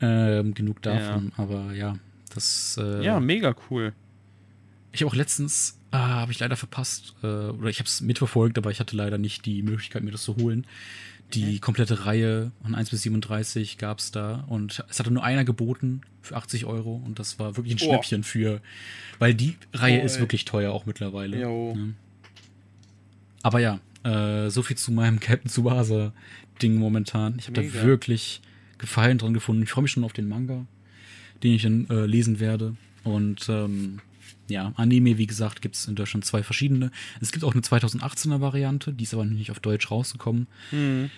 Ähm, 0.00 0.54
genug 0.54 0.82
davon, 0.82 1.32
aber 1.36 1.72
ja, 1.72 1.96
das. 2.34 2.78
Äh, 2.80 3.04
Ja, 3.04 3.18
mega 3.20 3.54
cool. 3.70 3.92
ich 4.92 5.02
habe 5.02 5.10
auch 5.10 5.14
letztens, 5.16 5.78
ah, 5.90 6.20
habe 6.20 6.32
ich 6.32 6.38
leider 6.38 6.56
verpasst, 6.56 7.14
äh, 7.22 7.26
oder 7.26 7.68
ich 7.68 7.78
habe 7.78 7.86
es 7.88 8.00
mitverfolgt, 8.00 8.58
aber 8.58 8.70
ich 8.70 8.80
hatte 8.80 8.96
leider 8.96 9.16
nicht 9.18 9.44
die 9.46 9.62
Möglichkeit, 9.62 10.02
mir 10.02 10.10
das 10.12 10.22
zu 10.22 10.36
holen. 10.36 10.66
Die 11.34 11.58
komplette 11.58 12.06
Reihe 12.06 12.52
von 12.62 12.74
1 12.74 12.90
bis 12.90 13.02
37 13.02 13.78
gab 13.78 13.98
es 13.98 14.12
da 14.12 14.44
und 14.48 14.84
es 14.88 14.98
hatte 14.98 15.10
nur 15.10 15.24
einer 15.24 15.44
geboten 15.44 16.02
für 16.22 16.36
80 16.36 16.66
Euro 16.66 17.02
und 17.04 17.18
das 17.18 17.38
war 17.38 17.56
wirklich 17.56 17.74
ein. 17.74 17.78
Schnäppchen 17.78 18.22
für, 18.22 18.60
weil 19.18 19.34
die 19.34 19.56
Reihe 19.72 19.98
Boah, 19.98 20.04
ist 20.04 20.20
wirklich 20.20 20.44
teuer 20.44 20.72
auch 20.72 20.86
mittlerweile. 20.86 21.40
Jo. 21.40 21.74
Ne? 21.74 21.94
Aber 23.42 23.60
ja, 23.60 23.80
Äh, 24.06 24.50
so 24.50 24.62
viel 24.62 24.76
zu 24.76 24.92
meinem 24.92 25.18
Captain 25.20 25.50
Tsubasa-Ding 25.50 26.76
momentan. 26.76 27.36
Ich 27.38 27.48
habe 27.48 27.60
da 27.60 27.82
wirklich 27.82 28.40
Gefallen 28.78 29.18
dran 29.18 29.34
gefunden. 29.34 29.62
Ich 29.62 29.70
freue 29.70 29.82
mich 29.82 29.90
schon 29.90 30.04
auf 30.04 30.12
den 30.12 30.28
Manga, 30.28 30.66
den 31.42 31.54
ich 31.54 31.62
dann 31.62 31.88
äh, 31.90 32.06
lesen 32.06 32.40
werde. 32.40 32.76
Und 33.04 33.48
ähm, 33.48 34.00
ja, 34.48 34.72
Anime, 34.76 35.18
wie 35.18 35.26
gesagt, 35.26 35.62
gibt 35.62 35.76
es 35.76 35.86
in 35.86 35.94
Deutschland 35.94 36.24
zwei 36.24 36.42
verschiedene. 36.42 36.90
Es 37.20 37.32
gibt 37.32 37.44
auch 37.44 37.52
eine 37.52 37.62
2018er 37.62 38.40
Variante, 38.40 38.92
die 38.92 39.04
ist 39.04 39.14
aber 39.14 39.24
nicht 39.24 39.50
auf 39.50 39.60
Deutsch 39.60 39.90
rausgekommen. 39.90 40.46
Mhm. 40.70 41.10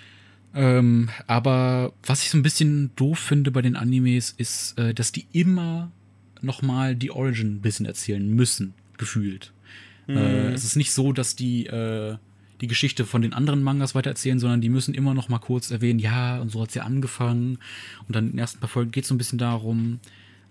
Ähm, 0.55 1.11
aber 1.27 1.93
was 2.03 2.23
ich 2.23 2.31
so 2.31 2.39
ein 2.39 2.43
bisschen 2.43 2.91
doof 2.97 3.19
finde 3.19 3.51
bei 3.51 3.63
den 3.63 3.77
Animes, 3.77 4.35
ist, 4.37 4.79
äh, 4.79 4.95
dass 4.95 5.13
die 5.13 5.27
immer 5.33 5.91
nochmal 6.41 6.97
die 6.97 7.11
Origin 7.11 7.57
ein 7.57 7.61
bisschen 7.61 7.87
erzählen 7.87 8.27
müssen, 8.27 8.75
gefühlt. 8.97 9.53
Mhm. 10.07 10.17
Äh, 10.17 10.53
es 10.53 10.65
ist 10.65 10.77
nicht 10.77 10.93
so, 10.93 11.13
dass 11.13 11.37
die 11.37 11.67
äh, 11.67 12.17
die 12.61 12.67
Geschichte 12.67 13.05
von 13.05 13.23
den 13.23 13.33
anderen 13.33 13.63
Mangas 13.63 13.95
weitererzählen, 13.95 14.39
sondern 14.39 14.61
die 14.61 14.69
müssen 14.69 14.95
immer 14.95 15.15
noch 15.15 15.29
mal 15.29 15.39
kurz 15.39 15.71
erwähnen, 15.71 15.99
ja, 15.99 16.41
und 16.41 16.51
so 16.51 16.61
hat 16.61 16.71
es 16.71 16.75
ja 16.75 16.83
angefangen. 16.83 17.59
Und 18.07 18.17
dann 18.17 18.27
in 18.27 18.33
den 18.33 18.39
ersten 18.39 18.59
paar 18.59 18.69
Folgen 18.69 18.91
geht 18.91 19.05
es 19.05 19.09
so 19.09 19.15
ein 19.15 19.19
bisschen 19.19 19.39
darum, 19.39 20.01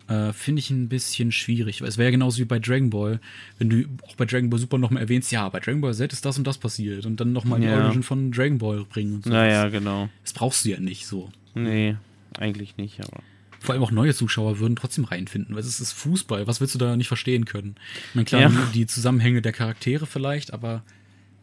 äh, 0.07 0.33
finde 0.33 0.59
ich 0.59 0.69
ein 0.69 0.89
bisschen 0.89 1.31
schwierig. 1.31 1.81
Es 1.81 1.97
wäre 1.97 2.07
ja 2.07 2.11
genauso 2.11 2.39
wie 2.39 2.45
bei 2.45 2.59
Dragon 2.59 2.89
Ball, 2.89 3.19
wenn 3.59 3.69
du 3.69 3.85
auch 4.07 4.15
bei 4.15 4.25
Dragon 4.25 4.49
Ball 4.49 4.59
Super 4.59 4.77
nochmal 4.77 5.03
erwähnst, 5.03 5.31
ja, 5.31 5.47
bei 5.49 5.59
Dragon 5.59 5.81
Ball 5.81 5.93
Z 5.93 6.13
ist 6.13 6.25
das 6.25 6.37
und 6.37 6.45
das 6.45 6.57
passiert 6.57 7.05
und 7.05 7.19
dann 7.19 7.33
nochmal 7.33 7.61
ja. 7.61 7.75
die 7.75 7.83
Origin 7.83 8.03
von 8.03 8.31
Dragon 8.31 8.57
Ball 8.57 8.85
bringen 8.85 9.15
und 9.15 9.23
so. 9.25 9.29
Naja, 9.29 9.69
genau. 9.69 10.09
Das 10.23 10.33
brauchst 10.33 10.65
du 10.65 10.69
ja 10.69 10.79
nicht 10.79 11.07
so. 11.07 11.29
Nee, 11.55 11.95
eigentlich 12.37 12.77
nicht, 12.77 12.99
aber. 13.01 13.21
Vor 13.59 13.73
allem 13.73 13.83
auch 13.83 13.91
neue 13.91 14.13
Zuschauer 14.13 14.59
würden 14.59 14.75
trotzdem 14.75 15.03
reinfinden, 15.03 15.55
weil 15.55 15.61
es 15.61 15.79
ist 15.79 15.91
Fußball. 15.93 16.45
Was 16.45 16.61
willst 16.61 16.75
du 16.75 16.79
da 16.79 16.95
nicht 16.95 17.07
verstehen 17.07 17.45
können? 17.45 17.75
Ich 18.09 18.15
meine, 18.15 18.25
klar, 18.25 18.41
ja. 18.41 18.51
die 18.73 18.85
Zusammenhänge 18.85 19.41
der 19.41 19.51
Charaktere 19.51 20.05
vielleicht, 20.05 20.53
aber 20.53 20.83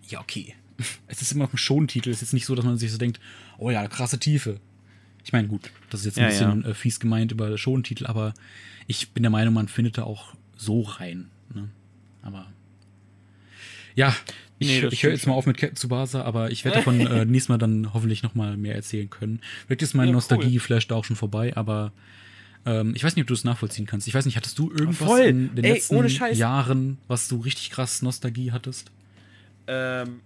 ja, 0.08 0.20
okay. 0.20 0.54
Es 1.06 1.22
ist 1.22 1.32
immer 1.32 1.44
noch 1.44 1.52
ein 1.52 1.58
Schontitel. 1.58 2.10
Es 2.10 2.16
ist 2.16 2.22
jetzt 2.22 2.32
nicht 2.32 2.46
so, 2.46 2.54
dass 2.54 2.64
man 2.64 2.78
sich 2.78 2.92
so 2.92 2.98
denkt, 2.98 3.20
oh 3.58 3.70
ja, 3.70 3.86
krasse 3.88 4.18
Tiefe. 4.18 4.60
Ich 5.24 5.32
meine, 5.32 5.48
gut, 5.48 5.70
das 5.90 6.00
ist 6.00 6.06
jetzt 6.06 6.18
ein 6.18 6.24
ja, 6.24 6.28
bisschen 6.28 6.62
ja. 6.62 6.68
Äh, 6.70 6.74
fies 6.74 7.00
gemeint 7.00 7.32
über 7.32 7.56
Schontitel, 7.56 8.06
aber 8.06 8.34
ich 8.86 9.10
bin 9.10 9.22
der 9.22 9.30
Meinung, 9.30 9.54
man 9.54 9.68
findet 9.68 9.98
da 9.98 10.04
auch 10.04 10.34
so 10.56 10.82
rein. 10.82 11.30
Ne? 11.54 11.68
Aber 12.22 12.46
ja, 13.94 14.14
ich, 14.58 14.82
nee, 14.82 14.88
ich 14.90 15.02
höre 15.02 15.12
jetzt 15.12 15.26
mal 15.26 15.34
auf 15.34 15.46
mit 15.46 15.56
Captain 15.56 15.76
Tsubasa, 15.76 16.22
aber 16.22 16.50
ich 16.50 16.64
werde 16.64 16.78
davon 16.78 17.00
äh, 17.06 17.24
nächstes 17.24 17.48
Mal 17.48 17.58
dann 17.58 17.92
hoffentlich 17.94 18.22
noch 18.22 18.34
mal 18.34 18.56
mehr 18.56 18.74
erzählen 18.74 19.08
können. 19.08 19.40
Vielleicht 19.66 19.82
ist 19.82 19.94
mein 19.94 20.08
ja, 20.08 20.12
Nostalgie-Flash 20.12 20.88
da 20.88 20.96
auch 20.96 21.04
schon 21.04 21.16
vorbei, 21.16 21.56
aber 21.56 21.92
ähm, 22.66 22.94
ich 22.94 23.04
weiß 23.04 23.16
nicht, 23.16 23.24
ob 23.24 23.28
du 23.28 23.34
es 23.34 23.44
nachvollziehen 23.44 23.86
kannst. 23.86 24.06
Ich 24.08 24.14
weiß 24.14 24.24
nicht, 24.26 24.36
hattest 24.36 24.58
du 24.58 24.70
irgendwas 24.70 25.08
Voll. 25.08 25.20
in 25.22 25.54
den 25.54 25.64
Ey, 25.64 25.74
letzten 25.74 26.34
Jahren, 26.34 26.98
was 27.08 27.28
du 27.28 27.38
richtig 27.38 27.70
krass 27.70 28.02
Nostalgie 28.02 28.52
hattest? 28.52 28.90
Ähm, 29.66 30.20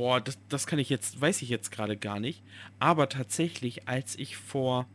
boah, 0.00 0.18
das, 0.18 0.38
das 0.48 0.66
kann 0.66 0.78
ich 0.78 0.88
jetzt, 0.88 1.20
weiß 1.20 1.42
ich 1.42 1.50
jetzt 1.50 1.70
gerade 1.70 1.94
gar 1.94 2.20
nicht. 2.20 2.42
Aber 2.78 3.10
tatsächlich, 3.10 3.86
als 3.86 4.18
ich 4.18 4.38
vor, 4.38 4.86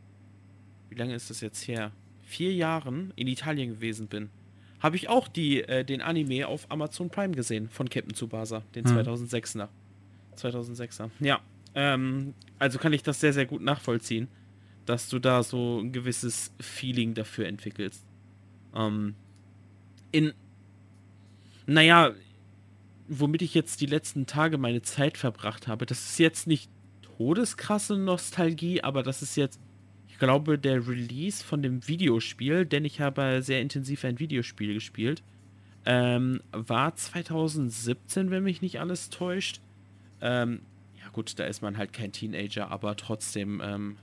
wie 0.90 0.96
lange 0.96 1.14
ist 1.14 1.30
das 1.30 1.40
jetzt 1.40 1.68
her? 1.68 1.92
Vier 2.24 2.52
Jahren 2.52 3.12
in 3.14 3.28
Italien 3.28 3.70
gewesen 3.70 4.08
bin, 4.08 4.30
habe 4.80 4.96
ich 4.96 5.08
auch 5.08 5.28
die, 5.28 5.62
äh, 5.62 5.84
den 5.84 6.02
Anime 6.02 6.48
auf 6.48 6.68
Amazon 6.72 7.08
Prime 7.08 7.36
gesehen 7.36 7.68
von 7.68 7.88
Captain 7.88 8.14
Tsubasa, 8.14 8.64
den 8.74 8.84
hm. 8.84 8.98
2006er. 8.98 9.68
2006er. 10.36 11.10
Ja. 11.20 11.38
Ähm, 11.76 12.34
also 12.58 12.80
kann 12.80 12.92
ich 12.92 13.04
das 13.04 13.20
sehr, 13.20 13.32
sehr 13.32 13.46
gut 13.46 13.62
nachvollziehen, 13.62 14.26
dass 14.86 15.08
du 15.08 15.20
da 15.20 15.44
so 15.44 15.82
ein 15.82 15.92
gewisses 15.92 16.52
Feeling 16.58 17.14
dafür 17.14 17.46
entwickelst. 17.46 18.04
Ähm, 18.74 19.14
in, 20.10 20.32
naja, 21.66 22.12
womit 23.08 23.42
ich 23.42 23.54
jetzt 23.54 23.80
die 23.80 23.86
letzten 23.86 24.26
Tage 24.26 24.58
meine 24.58 24.82
Zeit 24.82 25.18
verbracht 25.18 25.68
habe, 25.68 25.86
das 25.86 26.10
ist 26.10 26.18
jetzt 26.18 26.46
nicht 26.46 26.70
todeskrasse 27.16 27.96
Nostalgie, 27.96 28.82
aber 28.82 29.02
das 29.02 29.22
ist 29.22 29.36
jetzt, 29.36 29.60
ich 30.08 30.18
glaube, 30.18 30.58
der 30.58 30.86
Release 30.86 31.44
von 31.44 31.62
dem 31.62 31.86
Videospiel, 31.86 32.66
denn 32.66 32.84
ich 32.84 33.00
habe 33.00 33.42
sehr 33.42 33.60
intensiv 33.60 34.04
ein 34.04 34.18
Videospiel 34.18 34.74
gespielt, 34.74 35.22
ähm, 35.84 36.40
war 36.52 36.94
2017, 36.96 38.30
wenn 38.30 38.42
mich 38.42 38.60
nicht 38.60 38.80
alles 38.80 39.08
täuscht. 39.08 39.60
Ähm, 40.20 40.60
ja 41.00 41.08
gut, 41.12 41.38
da 41.38 41.44
ist 41.44 41.62
man 41.62 41.78
halt 41.78 41.92
kein 41.92 42.12
Teenager, 42.12 42.70
aber 42.70 42.96
trotzdem, 42.96 43.62
ähm, 43.64 43.96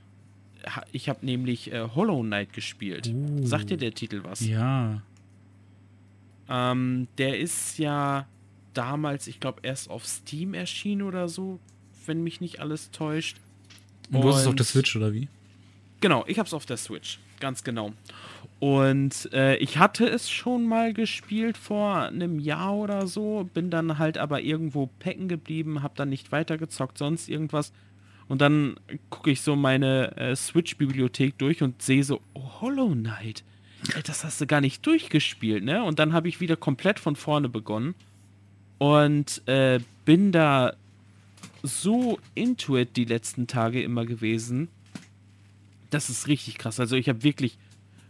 ich 0.92 1.10
habe 1.10 1.26
nämlich 1.26 1.72
äh, 1.72 1.88
Hollow 1.94 2.22
Knight 2.22 2.54
gespielt. 2.54 3.08
Uh, 3.08 3.44
Sagt 3.44 3.68
dir 3.68 3.76
der 3.76 3.92
Titel 3.92 4.20
was? 4.24 4.40
Ja. 4.40 5.02
Ähm, 6.48 7.06
der 7.18 7.38
ist 7.38 7.78
ja 7.78 8.26
damals, 8.74 9.26
ich 9.26 9.40
glaube, 9.40 9.60
erst 9.62 9.90
auf 9.90 10.06
Steam 10.06 10.54
erschienen 10.54 11.02
oder 11.02 11.28
so, 11.28 11.58
wenn 12.06 12.22
mich 12.22 12.40
nicht 12.40 12.60
alles 12.60 12.90
täuscht. 12.90 13.38
Und 14.12 14.22
du 14.22 14.28
hast 14.28 14.42
es 14.42 14.46
auf 14.46 14.54
der 14.54 14.66
Switch 14.66 14.94
oder 14.96 15.12
wie? 15.12 15.28
Genau, 16.00 16.24
ich 16.26 16.38
habe 16.38 16.46
es 16.46 16.52
auf 16.52 16.66
der 16.66 16.76
Switch, 16.76 17.18
ganz 17.40 17.64
genau. 17.64 17.92
Und 18.60 19.32
äh, 19.32 19.56
ich 19.56 19.78
hatte 19.78 20.06
es 20.06 20.30
schon 20.30 20.66
mal 20.66 20.92
gespielt 20.92 21.56
vor 21.56 22.02
einem 22.02 22.38
Jahr 22.38 22.74
oder 22.74 23.06
so, 23.06 23.48
bin 23.54 23.70
dann 23.70 23.98
halt 23.98 24.18
aber 24.18 24.42
irgendwo 24.42 24.86
pecken 24.98 25.28
geblieben, 25.28 25.82
habe 25.82 25.94
dann 25.96 26.10
nicht 26.10 26.32
weitergezockt, 26.32 26.98
sonst 26.98 27.28
irgendwas. 27.28 27.72
Und 28.28 28.40
dann 28.40 28.76
gucke 29.10 29.30
ich 29.30 29.42
so 29.42 29.54
meine 29.56 30.16
äh, 30.16 30.36
Switch-Bibliothek 30.36 31.36
durch 31.38 31.62
und 31.62 31.82
sehe 31.82 32.04
so, 32.04 32.20
oh, 32.34 32.60
Hollow 32.60 32.90
Knight. 32.90 33.44
Das 34.06 34.24
hast 34.24 34.40
du 34.40 34.46
gar 34.46 34.62
nicht 34.62 34.86
durchgespielt, 34.86 35.62
ne? 35.62 35.84
Und 35.84 35.98
dann 35.98 36.14
habe 36.14 36.28
ich 36.28 36.40
wieder 36.40 36.56
komplett 36.56 36.98
von 36.98 37.16
vorne 37.16 37.50
begonnen 37.50 37.94
und 38.84 39.40
äh, 39.48 39.80
bin 40.04 40.30
da 40.30 40.74
so 41.62 42.18
into 42.34 42.76
it 42.76 42.98
die 42.98 43.06
letzten 43.06 43.46
Tage 43.46 43.82
immer 43.82 44.04
gewesen. 44.04 44.68
Das 45.88 46.10
ist 46.10 46.28
richtig 46.28 46.58
krass. 46.58 46.78
Also 46.78 46.94
ich 46.94 47.08
habe 47.08 47.22
wirklich 47.22 47.56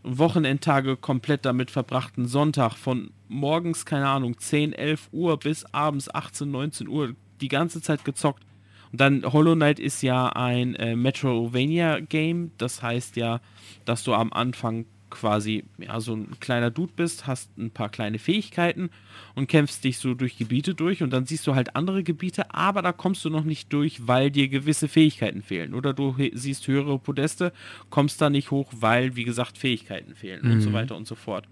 Wochenendtage 0.03 0.97
komplett 0.97 1.45
damit 1.45 1.71
verbracht. 1.71 2.15
Einen 2.17 2.27
Sonntag 2.27 2.75
von 2.75 3.13
morgens, 3.29 3.87
keine 3.87 4.09
Ahnung, 4.09 4.37
10, 4.37 4.73
11 4.73 5.11
Uhr 5.13 5.39
bis 5.39 5.65
abends 5.67 6.13
18, 6.13 6.51
19 6.51 6.89
Uhr 6.89 7.15
die 7.41 7.49
ganze 7.49 7.81
Zeit 7.81 8.05
gezockt. 8.05 8.43
Und 8.91 9.01
dann 9.01 9.23
Hollow 9.33 9.55
Knight 9.55 9.79
ist 9.79 10.03
ja 10.03 10.31
ein 10.31 10.75
äh, 10.75 10.97
Metrovania-Game. 10.97 12.51
Das 12.59 12.83
heißt 12.83 13.15
ja, 13.15 13.41
dass 13.85 14.03
du 14.03 14.13
am 14.13 14.33
Anfang 14.33 14.87
quasi 15.15 15.65
ja, 15.79 16.01
so 16.01 16.15
ein 16.15 16.39
kleiner 16.41 16.71
Dude 16.71 16.93
bist, 16.95 17.27
hast 17.27 17.57
ein 17.57 17.71
paar 17.71 17.89
kleine 17.89 18.19
Fähigkeiten 18.19 18.91
und 19.35 19.47
kämpfst 19.47 19.85
dich 19.85 19.99
so 19.99 20.15
durch 20.15 20.37
Gebiete 20.37 20.75
durch 20.75 21.03
und 21.03 21.11
dann 21.11 21.25
siehst 21.25 21.47
du 21.47 21.55
halt 21.55 21.77
andere 21.77 22.03
Gebiete, 22.03 22.53
aber 22.53 22.83
da 22.83 22.93
kommst 22.93 23.25
du 23.25 23.31
noch 23.31 23.45
nicht 23.45 23.73
durch, 23.73 24.07
weil 24.07 24.31
dir 24.31 24.49
gewisse 24.49 24.89
Fähigkeiten 24.89 25.43
fehlen. 25.43 25.75
Oder 25.75 25.95
du 25.95 26.17
siehst 26.33 26.67
höhere 26.67 26.99
Podeste, 26.99 27.53
kommst 27.91 28.21
da 28.21 28.29
nicht 28.29 28.51
hoch, 28.51 28.71
weil, 28.73 29.17
wie 29.17 29.25
gesagt, 29.25 29.57
Fähigkeiten 29.57 30.15
fehlen 30.15 30.45
mhm. 30.45 30.53
und 30.53 30.61
so 30.61 30.71
mhm. 30.71 30.75
weiter 30.75 30.97
und 30.97 31.07
so 31.07 31.15
fort. 31.15 31.47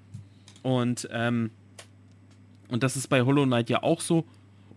Und, 0.63 1.09
ähm, 1.13 1.51
und 2.69 2.83
das 2.83 2.97
ist 2.97 3.09
bei 3.09 3.23
Hollow 3.23 3.45
Knight 3.45 3.71
ja 3.71 3.83
auch 3.83 4.01
so. 4.01 4.25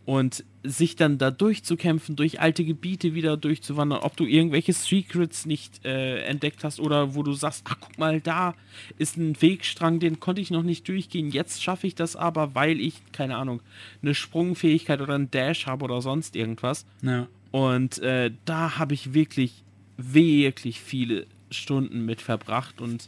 Und 0.05 0.43
sich 0.63 0.95
dann 0.95 1.17
da 1.17 1.31
durchzukämpfen, 1.31 2.15
durch 2.15 2.39
alte 2.39 2.63
Gebiete 2.63 3.13
wieder 3.13 3.37
durchzuwandern, 3.37 3.99
ob 3.99 4.17
du 4.17 4.25
irgendwelche 4.25 4.73
Secrets 4.73 5.45
nicht 5.45 5.85
äh, 5.85 6.23
entdeckt 6.23 6.63
hast 6.63 6.79
oder 6.79 7.15
wo 7.15 7.23
du 7.23 7.33
sagst, 7.33 7.63
ach 7.67 7.77
guck 7.79 7.97
mal, 7.97 8.21
da 8.21 8.55
ist 8.97 9.17
ein 9.17 9.39
Wegstrang, 9.41 9.99
den 9.99 10.19
konnte 10.19 10.41
ich 10.41 10.51
noch 10.51 10.63
nicht 10.63 10.87
durchgehen, 10.87 11.29
jetzt 11.31 11.63
schaffe 11.63 11.87
ich 11.87 11.95
das 11.95 12.15
aber, 12.15 12.55
weil 12.55 12.79
ich, 12.79 13.01
keine 13.11 13.37
Ahnung, 13.37 13.61
eine 14.01 14.15
Sprungfähigkeit 14.15 15.01
oder 15.01 15.15
einen 15.15 15.31
Dash 15.31 15.67
habe 15.67 15.85
oder 15.85 16.01
sonst 16.01 16.35
irgendwas. 16.35 16.85
Ja. 17.01 17.27
Und 17.51 17.99
äh, 17.99 18.31
da 18.45 18.77
habe 18.77 18.93
ich 18.93 19.13
wirklich, 19.13 19.63
wirklich 19.97 20.81
viele 20.81 21.25
Stunden 21.51 22.05
mit 22.05 22.21
verbracht 22.21 22.81
und 22.81 23.07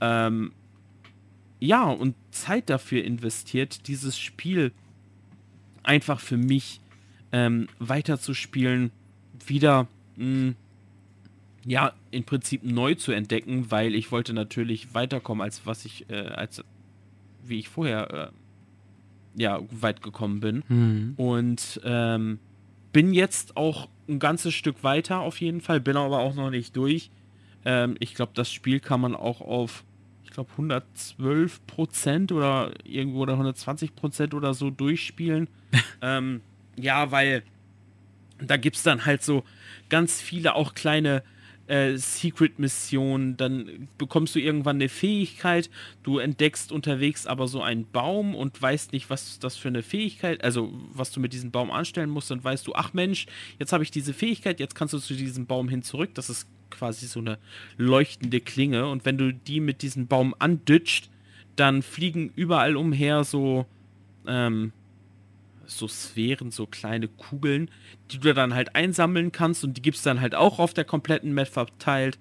ähm, 0.00 0.52
ja, 1.60 1.84
und 1.84 2.14
Zeit 2.30 2.70
dafür 2.70 3.02
investiert, 3.02 3.88
dieses 3.88 4.18
Spiel 4.18 4.72
einfach 5.88 6.20
für 6.20 6.36
mich 6.36 6.80
ähm, 7.32 7.66
weiterzuspielen, 7.78 8.90
wieder 9.46 9.88
mh, 10.16 10.24
hm, 10.24 10.56
ja, 11.64 11.92
im 12.10 12.24
Prinzip 12.24 12.64
neu 12.64 12.94
zu 12.94 13.12
entdecken, 13.12 13.70
weil 13.70 13.94
ich 13.94 14.10
wollte 14.12 14.32
natürlich 14.32 14.94
weiterkommen, 14.94 15.42
als 15.42 15.66
was 15.66 15.84
ich, 15.84 16.08
äh, 16.08 16.28
als 16.28 16.64
wie 17.44 17.58
ich 17.58 17.68
vorher 17.68 18.32
äh, 19.36 19.42
ja, 19.42 19.60
weit 19.70 20.02
gekommen 20.02 20.40
bin. 20.40 20.62
Mhm. 20.68 21.14
Und 21.16 21.80
ähm, 21.84 22.38
bin 22.92 23.12
jetzt 23.12 23.56
auch 23.56 23.88
ein 24.08 24.18
ganzes 24.18 24.54
Stück 24.54 24.82
weiter 24.82 25.20
auf 25.20 25.40
jeden 25.40 25.60
Fall, 25.60 25.80
bin 25.80 25.96
aber 25.96 26.20
auch 26.20 26.34
noch 26.34 26.50
nicht 26.50 26.76
durch. 26.76 27.10
Ähm, 27.64 27.96
ich 27.98 28.14
glaube, 28.14 28.32
das 28.34 28.50
Spiel 28.50 28.80
kann 28.80 29.00
man 29.00 29.14
auch 29.14 29.40
auf 29.40 29.84
glaube 30.38 30.52
112 30.52 31.66
Prozent 31.66 32.30
oder 32.30 32.72
irgendwo 32.84 33.20
oder 33.20 33.32
120 33.32 33.96
Prozent 33.96 34.34
oder 34.34 34.54
so 34.54 34.70
durchspielen. 34.70 35.48
ähm, 36.02 36.42
ja, 36.76 37.10
weil 37.10 37.42
da 38.38 38.56
gibt 38.56 38.76
es 38.76 38.84
dann 38.84 39.04
halt 39.04 39.24
so 39.24 39.42
ganz 39.88 40.20
viele 40.20 40.54
auch 40.54 40.74
kleine 40.74 41.24
äh, 41.66 41.96
Secret-Mission, 41.96 43.36
dann 43.36 43.88
bekommst 43.98 44.36
du 44.36 44.38
irgendwann 44.38 44.76
eine 44.76 44.88
Fähigkeit, 44.88 45.70
du 46.04 46.18
entdeckst 46.18 46.70
unterwegs 46.70 47.26
aber 47.26 47.48
so 47.48 47.60
einen 47.60 47.90
Baum 47.90 48.36
und 48.36 48.62
weißt 48.62 48.92
nicht, 48.92 49.10
was 49.10 49.40
das 49.40 49.56
für 49.56 49.68
eine 49.68 49.82
Fähigkeit, 49.82 50.42
also 50.44 50.72
was 50.92 51.10
du 51.10 51.18
mit 51.18 51.32
diesem 51.32 51.50
Baum 51.50 51.72
anstellen 51.72 52.10
musst, 52.10 52.30
dann 52.30 52.42
weißt 52.42 52.64
du, 52.66 52.74
ach 52.74 52.94
Mensch, 52.94 53.26
jetzt 53.58 53.72
habe 53.72 53.82
ich 53.82 53.90
diese 53.90 54.14
Fähigkeit, 54.14 54.60
jetzt 54.60 54.76
kannst 54.76 54.94
du 54.94 54.98
zu 54.98 55.14
diesem 55.14 55.46
Baum 55.46 55.68
hin 55.68 55.82
zurück, 55.82 56.14
das 56.14 56.30
ist 56.30 56.46
quasi 56.70 57.06
so 57.06 57.20
eine 57.20 57.38
leuchtende 57.76 58.40
Klinge 58.40 58.88
und 58.88 59.04
wenn 59.04 59.18
du 59.18 59.32
die 59.32 59.60
mit 59.60 59.82
diesem 59.82 60.06
Baum 60.06 60.34
andütscht, 60.38 61.10
dann 61.56 61.82
fliegen 61.82 62.32
überall 62.36 62.76
umher 62.76 63.24
so, 63.24 63.66
ähm, 64.26 64.72
so 65.66 65.88
Sphären, 65.88 66.50
so 66.50 66.66
kleine 66.66 67.08
Kugeln, 67.08 67.70
die 68.10 68.18
du 68.18 68.32
dann 68.32 68.54
halt 68.54 68.74
einsammeln 68.74 69.32
kannst 69.32 69.64
und 69.64 69.76
die 69.76 69.82
gibt 69.82 69.96
es 69.96 70.02
dann 70.02 70.20
halt 70.20 70.34
auch 70.34 70.58
auf 70.58 70.72
der 70.72 70.84
kompletten 70.84 71.34
Map 71.34 71.48
verteilt. 71.48 72.18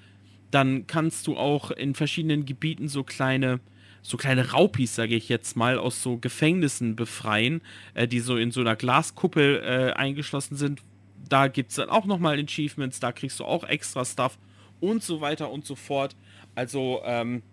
Dann 0.52 0.88
kannst 0.88 1.28
du 1.28 1.38
auch 1.38 1.72
in 1.72 1.94
verschiedenen 1.94 2.46
Gebieten 2.46 2.88
so 2.88 3.04
kleine, 3.04 3.60
so 4.02 4.18
kleine 4.18 4.52
Raupis, 4.52 4.96
sage 4.96 5.16
ich 5.16 5.30
jetzt 5.30 5.56
mal, 5.56 5.78
aus 5.78 6.02
so 6.02 6.18
Gefängnissen 6.18 6.96
befreien, 6.96 7.62
äh, 7.94 8.08
die 8.08 8.20
so 8.20 8.38
in 8.38 8.52
so 8.52 8.62
einer 8.62 8.76
Glaskuppel 8.76 9.62
äh, 9.64 9.94
eingeschlossen 9.94 10.56
sind. 10.56 10.82
Da 11.30 11.48
gibt 11.48 11.72
es 11.72 11.78
dann 11.78 11.90
auch 11.90 12.06
nochmal 12.06 12.40
Achievements, 12.40 13.00
da 13.00 13.12
kriegst 13.12 13.40
du 13.40 13.46
auch 13.46 13.64
extra 13.64 14.06
Stuff 14.06 14.38
und 14.80 15.04
so 15.04 15.22
weiter 15.22 15.52
und 15.52 15.66
so 15.66 15.76
fort. 15.76 16.16
Also, 16.56 17.02
ähm, 17.06 17.44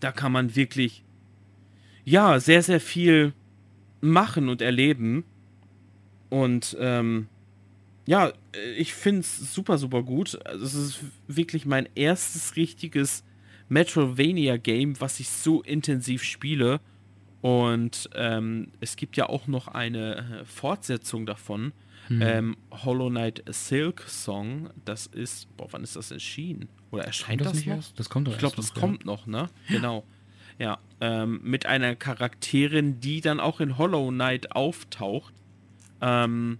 da 0.00 0.10
kann 0.12 0.32
man 0.32 0.56
wirklich, 0.56 1.04
ja, 2.04 2.40
sehr, 2.40 2.62
sehr 2.62 2.80
viel 2.80 3.32
machen 4.00 4.48
und 4.48 4.60
erleben. 4.60 5.24
Und 6.28 6.76
ähm, 6.80 7.28
ja, 8.06 8.32
ich 8.76 8.94
finde 8.94 9.20
es 9.20 9.54
super, 9.54 9.78
super 9.78 10.02
gut. 10.02 10.38
Also 10.44 10.64
es 10.64 10.74
ist 10.74 11.04
wirklich 11.28 11.66
mein 11.66 11.88
erstes 11.94 12.56
richtiges 12.56 13.22
Metrovania-Game, 13.68 15.00
was 15.00 15.20
ich 15.20 15.30
so 15.30 15.62
intensiv 15.62 16.24
spiele. 16.24 16.80
Und 17.40 18.10
ähm, 18.14 18.68
es 18.80 18.96
gibt 18.96 19.16
ja 19.16 19.28
auch 19.28 19.46
noch 19.46 19.68
eine 19.68 20.16
äh, 20.16 20.44
Fortsetzung 20.44 21.26
davon. 21.26 21.72
Hm. 22.08 22.22
Ähm, 22.22 22.56
Hollow 22.70 23.08
Knight 23.08 23.42
Silk 23.48 24.02
Song. 24.08 24.70
Das 24.84 25.06
ist, 25.06 25.54
boah, 25.56 25.68
wann 25.70 25.82
ist 25.82 25.96
das 25.96 26.10
erschienen? 26.10 26.68
Oder 26.90 27.04
erscheint 27.04 27.40
das, 27.40 27.48
das, 27.48 27.56
nicht 27.56 27.68
noch? 27.68 27.76
Erst? 27.76 27.98
Das 27.98 28.10
kommt 28.10 28.28
doch 28.28 28.32
Ich 28.32 28.38
glaube, 28.38 28.56
das 28.56 28.74
noch, 28.74 28.80
kommt 28.80 29.00
ja. 29.00 29.06
noch, 29.06 29.26
ne? 29.26 29.48
Genau. 29.68 30.04
Ja, 30.58 30.78
ähm, 31.00 31.40
mit 31.42 31.66
einer 31.66 31.96
Charakterin, 31.96 33.00
die 33.00 33.20
dann 33.20 33.40
auch 33.40 33.60
in 33.60 33.78
Hollow 33.78 34.10
Knight 34.10 34.52
auftaucht. 34.52 35.32
Ähm, 36.00 36.58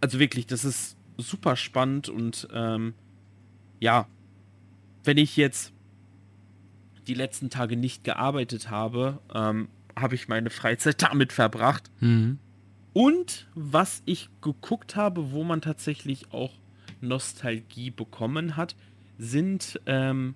also 0.00 0.18
wirklich, 0.18 0.46
das 0.46 0.64
ist 0.64 0.96
super 1.16 1.56
spannend 1.56 2.08
und 2.08 2.46
ähm, 2.52 2.94
ja, 3.80 4.06
wenn 5.04 5.16
ich 5.16 5.36
jetzt 5.36 5.72
die 7.06 7.14
letzten 7.14 7.50
Tage 7.50 7.76
nicht 7.76 8.04
gearbeitet 8.04 8.70
habe, 8.70 9.20
ähm, 9.32 9.68
habe 9.98 10.14
ich 10.14 10.28
meine 10.28 10.50
Freizeit 10.50 11.02
damit 11.10 11.32
verbracht. 11.32 11.90
Mhm. 12.00 12.38
Und 12.96 13.46
was 13.54 14.00
ich 14.06 14.30
geguckt 14.40 14.96
habe, 14.96 15.30
wo 15.30 15.44
man 15.44 15.60
tatsächlich 15.60 16.32
auch 16.32 16.54
Nostalgie 17.02 17.90
bekommen 17.90 18.56
hat, 18.56 18.74
sind 19.18 19.78
ähm, 19.84 20.34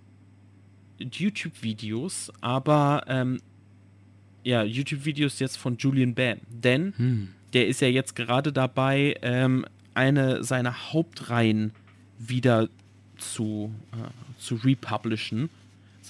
YouTube-Videos, 0.98 2.30
aber 2.42 3.04
ähm, 3.08 3.40
ja, 4.44 4.62
YouTube-Videos 4.62 5.38
jetzt 5.38 5.56
von 5.56 5.78
Julian 5.78 6.14
Bam. 6.14 6.36
Denn 6.50 6.92
hm. 6.98 7.28
der 7.54 7.66
ist 7.66 7.80
ja 7.80 7.88
jetzt 7.88 8.14
gerade 8.14 8.52
dabei, 8.52 9.16
ähm, 9.22 9.64
eine 9.94 10.44
seiner 10.44 10.92
Hauptreihen 10.92 11.72
wieder 12.18 12.68
zu, 13.16 13.72
äh, 13.92 14.38
zu 14.38 14.56
republishen, 14.56 15.48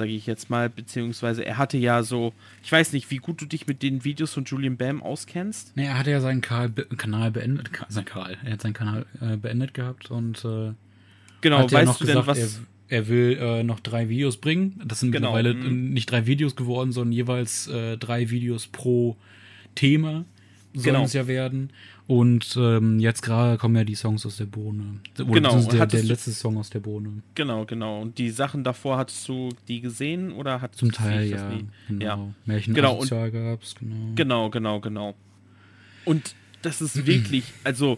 sage 0.01 0.13
ich 0.13 0.27
jetzt 0.27 0.49
mal, 0.49 0.71
beziehungsweise 0.71 1.45
er 1.45 1.59
hatte 1.59 1.77
ja 1.77 2.03
so, 2.03 2.33
ich 2.65 2.73
weiß 2.73 2.95
nicht, 2.95 3.11
wie 3.11 3.19
gut 3.19 3.41
du 3.43 3.45
dich 3.45 3.67
mit 3.67 3.83
den 3.83 4.03
Videos 4.03 4.33
von 4.33 4.45
Julian 4.45 4.79
Bam 4.79 5.03
auskennst. 5.03 5.77
Nee, 5.77 5.85
er 5.85 5.99
hatte 5.99 6.11
ja 6.11 6.21
seinen 6.23 6.41
Kanal 6.41 6.71
beendet, 7.31 7.71
sein 7.89 8.07
Kanal, 8.07 8.39
er 8.43 8.53
hat 8.55 8.63
seinen 8.63 8.73
Kanal 8.73 9.05
äh, 9.21 9.37
beendet 9.37 9.75
gehabt 9.75 10.11
und 10.11 10.43
äh, 10.43 10.73
genau, 11.43 11.65
weißt 11.65 11.73
ja 11.73 11.85
du 11.85 11.99
gesagt, 11.99 12.09
denn, 12.09 12.27
was 12.27 12.61
er 12.89 13.09
will 13.09 13.39
äh, 13.39 13.63
noch 13.63 13.79
drei 13.81 14.09
Videos 14.09 14.39
bringen. 14.39 14.81
Das 14.85 15.01
sind 15.01 15.13
genau. 15.13 15.35
mittlerweile 15.35 15.55
mhm. 15.55 15.91
nicht 15.91 16.11
drei 16.11 16.27
Videos 16.27 16.57
geworden, 16.57 16.93
sondern 16.93 17.13
jeweils 17.13 17.69
äh, 17.69 17.99
drei 17.99 18.31
Videos 18.31 18.67
pro 18.67 19.17
Thema 19.75 20.25
sollen 20.73 20.85
genau. 20.85 21.05
es 21.05 21.13
ja 21.13 21.27
werden. 21.27 21.71
Und 22.11 22.57
ähm, 22.57 22.99
jetzt 22.99 23.23
gerade 23.23 23.57
kommen 23.57 23.77
ja 23.77 23.85
die 23.85 23.95
Songs 23.95 24.27
aus 24.27 24.37
der 24.37 24.47
Bohne. 24.47 24.99
Oder 25.15 25.27
genau. 25.27 25.63
Der, 25.63 25.87
der 25.87 26.03
letzte 26.03 26.33
Song 26.33 26.57
aus 26.57 26.69
der 26.69 26.81
Bohne. 26.81 27.23
Genau, 27.37 27.65
genau. 27.67 28.01
Und 28.01 28.19
die 28.19 28.31
Sachen 28.31 28.65
davor 28.65 28.99
hattest 28.99 29.29
du 29.29 29.51
die 29.69 29.81
gesehen 29.81 30.33
oder 30.33 30.61
hat 30.61 30.75
Zum 30.75 30.91
Teil, 30.91 31.31
ja. 31.31 31.53
Genau. 31.87 32.05
ja. 32.05 32.35
Märchen 32.47 32.75
genau. 32.75 32.99
gab 32.99 33.63
es, 33.63 33.77
genau. 33.77 33.95
Genau, 34.17 34.51
genau, 34.51 34.81
genau. 34.81 35.15
Und 36.05 36.35
das 36.63 36.83
ist 36.83 37.07
wirklich, 37.07 37.45
also 37.63 37.97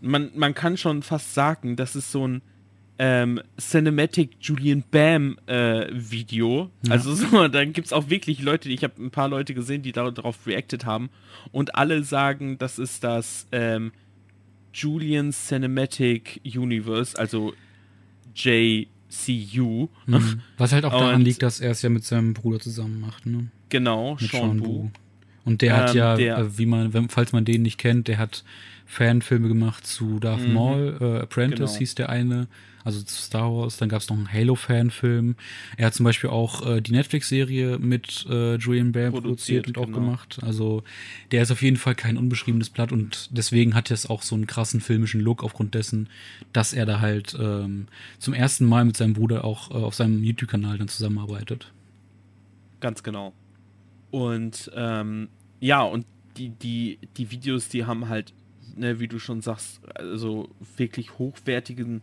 man, 0.00 0.32
man 0.34 0.52
kann 0.52 0.76
schon 0.76 1.04
fast 1.04 1.32
sagen, 1.32 1.76
das 1.76 1.94
ist 1.94 2.10
so 2.10 2.26
ein 2.26 2.42
ähm, 3.02 3.40
Cinematic 3.58 4.32
Julian 4.42 4.84
Bam 4.90 5.38
äh, 5.46 5.86
Video. 5.90 6.70
Ja. 6.82 6.92
Also 6.92 7.14
so, 7.14 7.48
dann 7.48 7.72
gibt 7.72 7.86
es 7.86 7.94
auch 7.94 8.10
wirklich 8.10 8.42
Leute, 8.42 8.68
ich 8.68 8.84
habe 8.84 9.02
ein 9.02 9.10
paar 9.10 9.28
Leute 9.28 9.54
gesehen, 9.54 9.80
die 9.80 9.92
darauf 9.92 10.46
reacted 10.46 10.84
haben 10.84 11.08
und 11.50 11.76
alle 11.76 12.04
sagen, 12.04 12.58
das 12.58 12.78
ist 12.78 13.02
das 13.02 13.46
ähm, 13.52 13.92
Cinematic 14.74 16.42
Universe, 16.44 17.18
also 17.18 17.54
JCU. 18.34 19.88
Mhm. 20.04 20.42
Was 20.58 20.72
halt 20.72 20.84
auch 20.84 20.92
daran 20.92 21.14
und, 21.16 21.22
liegt, 21.22 21.42
dass 21.42 21.60
er 21.60 21.70
es 21.70 21.80
ja 21.80 21.88
mit 21.88 22.04
seinem 22.04 22.34
Bruder 22.34 22.60
zusammen 22.60 23.00
macht, 23.00 23.24
ne? 23.24 23.48
Genau, 23.70 24.18
mit 24.20 24.30
Sean, 24.30 24.58
Sean 24.58 24.60
Bu. 24.60 24.90
Und 25.46 25.62
der 25.62 25.74
hat 25.74 25.90
ähm, 25.92 25.96
ja, 25.96 26.16
der, 26.16 26.36
äh, 26.36 26.58
wie 26.58 26.66
man, 26.66 27.08
falls 27.08 27.32
man 27.32 27.46
den 27.46 27.62
nicht 27.62 27.78
kennt, 27.78 28.08
der 28.08 28.18
hat 28.18 28.44
Fanfilme 28.84 29.48
gemacht 29.48 29.86
zu 29.86 30.18
Darth 30.18 30.46
mhm. 30.46 30.52
Maul, 30.52 30.98
äh, 31.00 31.20
Apprentice 31.20 31.70
genau. 31.70 31.78
hieß 31.78 31.94
der 31.94 32.10
eine 32.10 32.46
also 32.84 33.02
zu 33.02 33.22
Star 33.22 33.52
Wars. 33.52 33.76
Dann 33.76 33.88
gab 33.88 34.00
es 34.00 34.08
noch 34.08 34.16
einen 34.16 34.32
Halo-Fanfilm. 34.32 35.36
Er 35.76 35.86
hat 35.86 35.94
zum 35.94 36.04
Beispiel 36.04 36.30
auch 36.30 36.66
äh, 36.66 36.80
die 36.80 36.92
Netflix-Serie 36.92 37.78
mit 37.78 38.26
äh, 38.28 38.56
Julian 38.56 38.92
Bam 38.92 39.12
produziert, 39.12 39.64
produziert 39.64 39.68
und 39.68 39.78
auch 39.78 39.86
genau. 39.86 39.98
gemacht. 39.98 40.38
Also 40.42 40.82
der 41.30 41.42
ist 41.42 41.50
auf 41.50 41.62
jeden 41.62 41.76
Fall 41.76 41.94
kein 41.94 42.16
unbeschriebenes 42.16 42.70
Blatt 42.70 42.92
und 42.92 43.28
deswegen 43.36 43.74
hat 43.74 43.90
er 43.90 43.94
es 43.94 44.08
auch 44.08 44.22
so 44.22 44.34
einen 44.34 44.46
krassen 44.46 44.80
filmischen 44.80 45.20
Look 45.20 45.42
aufgrund 45.42 45.74
dessen, 45.74 46.08
dass 46.52 46.72
er 46.72 46.86
da 46.86 47.00
halt 47.00 47.36
ähm, 47.38 47.86
zum 48.18 48.34
ersten 48.34 48.64
Mal 48.64 48.84
mit 48.84 48.96
seinem 48.96 49.14
Bruder 49.14 49.44
auch 49.44 49.70
äh, 49.70 49.74
auf 49.74 49.94
seinem 49.94 50.22
YouTube-Kanal 50.22 50.78
dann 50.78 50.88
zusammenarbeitet. 50.88 51.72
Ganz 52.80 53.02
genau. 53.02 53.34
Und 54.10 54.70
ähm, 54.74 55.28
ja, 55.60 55.82
und 55.82 56.06
die, 56.36 56.50
die, 56.50 56.98
die 57.16 57.30
Videos, 57.30 57.68
die 57.68 57.84
haben 57.84 58.08
halt, 58.08 58.32
ne, 58.76 58.98
wie 58.98 59.08
du 59.08 59.18
schon 59.18 59.40
sagst, 59.40 59.80
also 59.94 60.48
wirklich 60.76 61.18
hochwertigen 61.18 62.02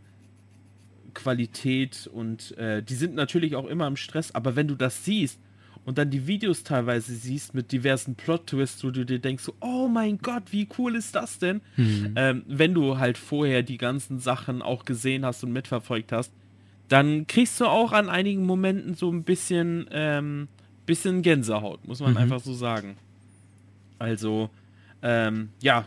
Qualität 1.18 2.07
und 2.13 2.55
äh, 2.57 2.84
die 2.84 2.93
sind 2.93 3.15
natürlich 3.15 3.55
auch 3.55 3.65
immer 3.65 3.88
im 3.88 3.97
Stress, 3.97 4.34
aber 4.34 4.55
wenn 4.55 4.68
du 4.68 4.76
das 4.76 5.03
siehst 5.03 5.39
und 5.84 5.97
dann 5.97 6.11
die 6.11 6.28
Videos 6.28 6.63
teilweise 6.63 7.15
siehst 7.15 7.55
mit 7.55 7.72
diversen 7.72 8.15
Plot-Twists, 8.15 8.84
wo 8.84 8.91
du 8.91 9.03
dir 9.03 9.20
denkst, 9.20 9.43
so, 9.43 9.55
oh 9.59 9.88
mein 9.88 10.20
Gott, 10.20 10.43
wie 10.51 10.68
cool 10.78 10.95
ist 10.95 11.15
das 11.15 11.39
denn? 11.39 11.61
Mhm. 11.76 12.13
Ähm, 12.15 12.43
wenn 12.45 12.74
du 12.74 12.99
halt 12.99 13.18
vorher 13.18 13.63
die 13.63 13.78
ganzen 13.78 14.20
Sachen 14.20 14.61
auch 14.61 14.86
gesehen 14.86 15.26
hast 15.26 15.43
und 15.43 15.51
mitverfolgt 15.51 16.11
hast, 16.11 16.32
dann 16.88 17.26
kriegst 17.26 17.59
du 17.59 17.65
auch 17.65 17.93
an 17.93 18.09
einigen 18.09 18.45
Momenten 18.45 18.93
so 18.93 19.11
ein 19.11 19.24
bisschen, 19.24 19.88
ähm, 19.91 20.47
bisschen 20.86 21.24
Gänsehaut, 21.24 21.86
muss 21.88 21.99
man 21.99 22.11
mhm. 22.11 22.18
einfach 22.18 22.41
so 22.41 22.53
sagen. 22.53 22.95
Also, 23.97 24.51
ähm, 25.01 25.49
ja, 25.61 25.86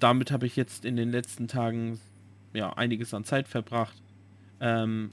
damit 0.00 0.32
habe 0.32 0.46
ich 0.46 0.56
jetzt 0.56 0.84
in 0.84 0.96
den 0.96 1.12
letzten 1.12 1.46
Tagen 1.46 2.00
ja 2.52 2.72
einiges 2.72 3.14
an 3.14 3.24
Zeit 3.24 3.46
verbracht 3.46 4.03
ähm, 4.60 5.10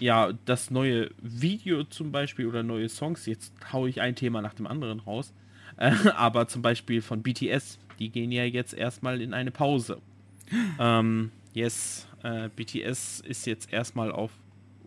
ja, 0.00 0.32
das 0.44 0.70
neue 0.70 1.10
Video 1.22 1.84
zum 1.84 2.12
Beispiel 2.12 2.46
oder 2.46 2.62
neue 2.62 2.88
Songs, 2.88 3.26
jetzt 3.26 3.52
haue 3.72 3.88
ich 3.88 4.00
ein 4.00 4.14
Thema 4.14 4.42
nach 4.42 4.54
dem 4.54 4.66
anderen 4.66 5.00
raus, 5.00 5.32
äh, 5.76 5.92
aber 6.16 6.48
zum 6.48 6.62
Beispiel 6.62 7.02
von 7.02 7.22
BTS, 7.22 7.78
die 7.98 8.10
gehen 8.10 8.32
ja 8.32 8.44
jetzt 8.44 8.74
erstmal 8.74 9.20
in 9.20 9.34
eine 9.34 9.50
Pause. 9.50 10.00
Ähm, 10.78 11.32
yes, 11.54 12.06
äh, 12.22 12.48
BTS 12.54 13.18
ist 13.18 13.46
jetzt 13.46 13.72
erstmal 13.72 14.12
auf 14.12 14.30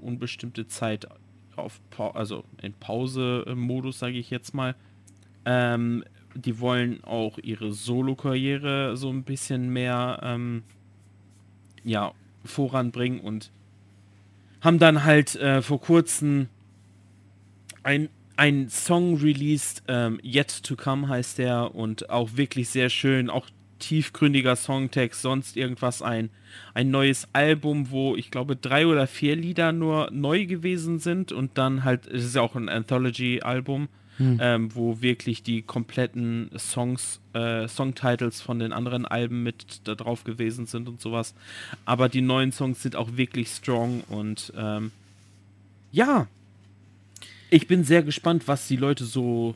unbestimmte 0.02 0.68
Zeit 0.68 1.06
auf 1.58 1.82
pa 1.90 2.12
also 2.12 2.46
in 2.62 2.74
Pause-Modus, 2.74 4.00
sage 4.00 4.18
ich 4.18 4.30
jetzt 4.30 4.54
mal. 4.54 4.76
Ähm, 5.44 6.04
die 6.36 6.60
wollen 6.60 7.04
auch 7.04 7.38
ihre 7.40 7.74
Solo-Karriere 7.74 8.96
so 8.96 9.10
ein 9.10 9.24
bisschen 9.24 9.70
mehr 9.70 10.20
ähm, 10.24 10.64
ja, 11.84 12.14
voranbringen 12.46 13.20
und 13.20 13.52
haben 14.62 14.80
dann 14.80 15.04
halt 15.04 15.36
äh, 15.36 15.62
vor 15.62 15.80
kurzem 15.80 16.48
ein, 17.84 18.10
ein 18.36 18.70
Song 18.70 19.18
released, 19.18 19.84
ähm, 19.88 20.20
Yet 20.24 20.64
to 20.64 20.76
Come 20.76 21.08
heißt 21.08 21.38
der 21.38 21.76
und 21.76 22.10
auch 22.10 22.36
wirklich 22.36 22.70
sehr 22.70 22.90
schön. 22.90 23.30
Auch 23.30 23.48
tiefgründiger 23.80 24.56
Songtext, 24.56 25.22
sonst 25.22 25.58
irgendwas 25.58 26.02
ein, 26.02 26.30
ein 26.74 26.92
neues 26.92 27.28
Album, 27.34 27.92
wo 27.92 28.16
ich 28.16 28.30
glaube 28.30 28.56
drei 28.56 28.86
oder 28.86 29.08
vier 29.08 29.36
Lieder 29.36 29.72
nur 29.72 30.10
neu 30.12 30.46
gewesen 30.46 31.00
sind 31.00 31.32
und 31.32 31.58
dann 31.58 31.84
halt, 31.84 32.06
es 32.08 32.26
ist 32.26 32.36
ja 32.36 32.42
auch 32.42 32.56
ein 32.56 32.70
Anthology-Album, 32.70 33.88
hm. 34.20 34.38
ähm, 34.42 34.76
wo 34.76 35.02
wirklich 35.02 35.42
die 35.42 35.64
kompletten 35.64 36.52
Songs, 36.58 37.20
äh, 37.34 37.68
Songtitles 37.68 38.42
von 38.42 38.60
den 38.60 38.74
anderen 38.74 39.06
Alben 39.06 39.42
mit 39.42 39.82
da 39.86 39.96
drauf 39.96 40.24
gewesen 40.24 40.68
sind 40.68 40.88
und 40.88 41.02
sowas. 41.02 41.34
Aber 41.86 42.10
die 42.10 42.22
neuen 42.22 42.52
Songs 42.52 42.84
sind 42.84 42.96
auch 42.96 43.18
wirklich 43.18 43.50
strong 43.50 44.04
und 44.10 44.54
ähm, 44.56 44.92
ja, 45.92 46.28
ich 47.50 47.68
bin 47.68 47.84
sehr 47.84 48.04
gespannt, 48.04 48.48
was 48.48 48.68
die 48.68 48.76
Leute 48.76 49.06
so 49.06 49.56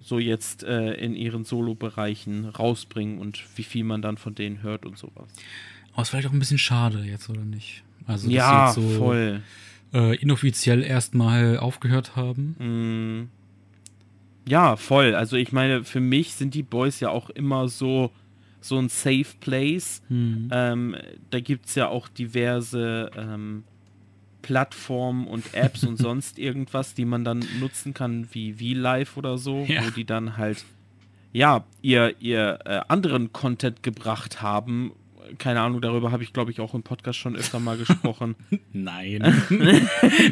so 0.00 0.18
jetzt 0.18 0.62
äh, 0.62 0.94
in 0.94 1.14
ihren 1.14 1.44
Solo-Bereichen 1.44 2.46
rausbringen 2.46 3.18
und 3.18 3.44
wie 3.56 3.62
viel 3.62 3.84
man 3.84 4.00
dann 4.00 4.16
von 4.16 4.34
denen 4.34 4.62
hört 4.62 4.86
und 4.86 4.96
sowas. 4.96 5.12
Aber 5.16 5.26
es 5.26 5.96
war 5.96 6.04
vielleicht 6.06 6.28
auch 6.28 6.32
ein 6.32 6.38
bisschen 6.38 6.58
schade 6.58 7.04
jetzt, 7.04 7.28
oder 7.28 7.44
nicht? 7.44 7.82
Also, 8.06 8.30
ja, 8.30 8.72
so, 8.72 8.80
voll. 8.80 9.42
Äh, 9.92 10.16
inoffiziell 10.16 10.82
erstmal 10.82 11.58
aufgehört 11.58 12.16
haben. 12.16 13.28
Ja, 14.48 14.76
voll. 14.76 15.14
Also 15.14 15.36
ich 15.36 15.52
meine, 15.52 15.84
für 15.84 16.00
mich 16.00 16.34
sind 16.34 16.54
die 16.54 16.62
Boys 16.62 17.00
ja 17.00 17.10
auch 17.10 17.30
immer 17.30 17.68
so, 17.68 18.10
so 18.60 18.78
ein 18.78 18.88
Safe 18.88 19.26
Place. 19.40 20.02
Hm. 20.08 20.48
Ähm, 20.52 20.96
da 21.30 21.40
gibt 21.40 21.66
es 21.66 21.74
ja 21.74 21.88
auch 21.88 22.08
diverse 22.08 23.10
ähm, 23.16 23.64
Plattformen 24.42 25.26
und 25.26 25.54
Apps 25.54 25.84
und 25.84 25.96
sonst 25.98 26.38
irgendwas, 26.38 26.94
die 26.94 27.04
man 27.04 27.24
dann 27.24 27.44
nutzen 27.60 27.92
kann, 27.92 28.28
wie 28.32 28.54
V-Live 28.54 29.16
oder 29.16 29.36
so, 29.38 29.64
ja. 29.68 29.84
wo 29.84 29.90
die 29.90 30.04
dann 30.04 30.36
halt 30.36 30.64
ja, 31.32 31.64
ihr, 31.82 32.14
ihr 32.20 32.58
äh, 32.64 32.80
anderen 32.88 33.32
Content 33.32 33.82
gebracht 33.82 34.40
haben. 34.40 34.92
Keine 35.38 35.60
Ahnung, 35.60 35.80
darüber 35.80 36.10
habe 36.12 36.22
ich, 36.22 36.32
glaube 36.32 36.50
ich, 36.50 36.60
auch 36.60 36.74
im 36.74 36.82
Podcast 36.82 37.18
schon 37.18 37.36
öfter 37.36 37.60
mal 37.60 37.76
gesprochen. 37.76 38.36
Nein. 38.72 39.20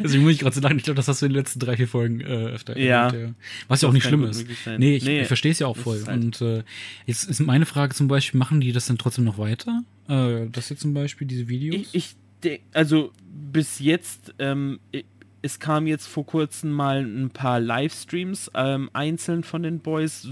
Deswegen 0.03 0.23
muss 0.23 0.33
ich 0.33 0.39
gerade 0.39 0.55
so 0.55 0.61
lachen. 0.61 0.79
Ich 0.79 0.85
glaube, 0.85 0.97
das 0.97 1.09
hast 1.09 1.23
du 1.23 1.27
in 1.27 1.33
den 1.33 1.39
letzten 1.39 1.61
drei, 1.61 1.77
vier 1.77 1.89
Folgen 1.89 2.21
äh, 2.21 2.25
öfter 2.25 2.79
ja. 2.79 3.07
Erwähnt, 3.07 3.29
ja. 3.29 3.35
Was 3.69 3.83
ja 3.83 3.89
auch 3.89 3.93
nicht 3.93 4.07
schlimm 4.07 4.25
ist. 4.25 4.47
Nee, 4.79 4.97
ich, 4.97 5.05
nee, 5.05 5.21
ich 5.21 5.27
verstehe 5.27 5.53
es 5.53 5.59
ja 5.59 5.67
auch 5.67 5.77
voll. 5.77 6.03
Halt 6.07 6.23
und 6.23 6.41
äh, 6.41 6.63
jetzt 7.07 7.29
ist 7.29 7.41
meine 7.41 7.67
Frage 7.67 7.95
zum 7.95 8.09
Beispiel, 8.09 8.39
machen 8.39 8.61
die 8.61 8.73
das 8.73 8.87
denn 8.87 8.99
trotzdem 8.99 9.25
noch 9.25 9.39
weiter? 9.39 9.83
Äh, 10.09 10.49
das 10.51 10.69
hier 10.69 10.77
zum 10.77 10.95
Beispiel, 10.95 11.27
diese 11.27 11.49
Videos? 11.49 11.89
Ich, 11.93 12.17
ich 12.43 12.61
also 12.73 13.13
bis 13.29 13.79
jetzt, 13.79 14.35
ähm, 14.39 14.79
es 15.43 15.59
kam 15.59 15.87
jetzt 15.87 16.07
vor 16.07 16.27
kurzem 16.27 16.71
mal 16.71 17.05
ein 17.05 17.31
paar 17.31 17.61
Livestreams 17.61 18.51
ähm, 18.55 18.91
einzeln 18.93 19.43
von 19.43 19.63
den 19.63 19.81
Boys. 19.81 20.29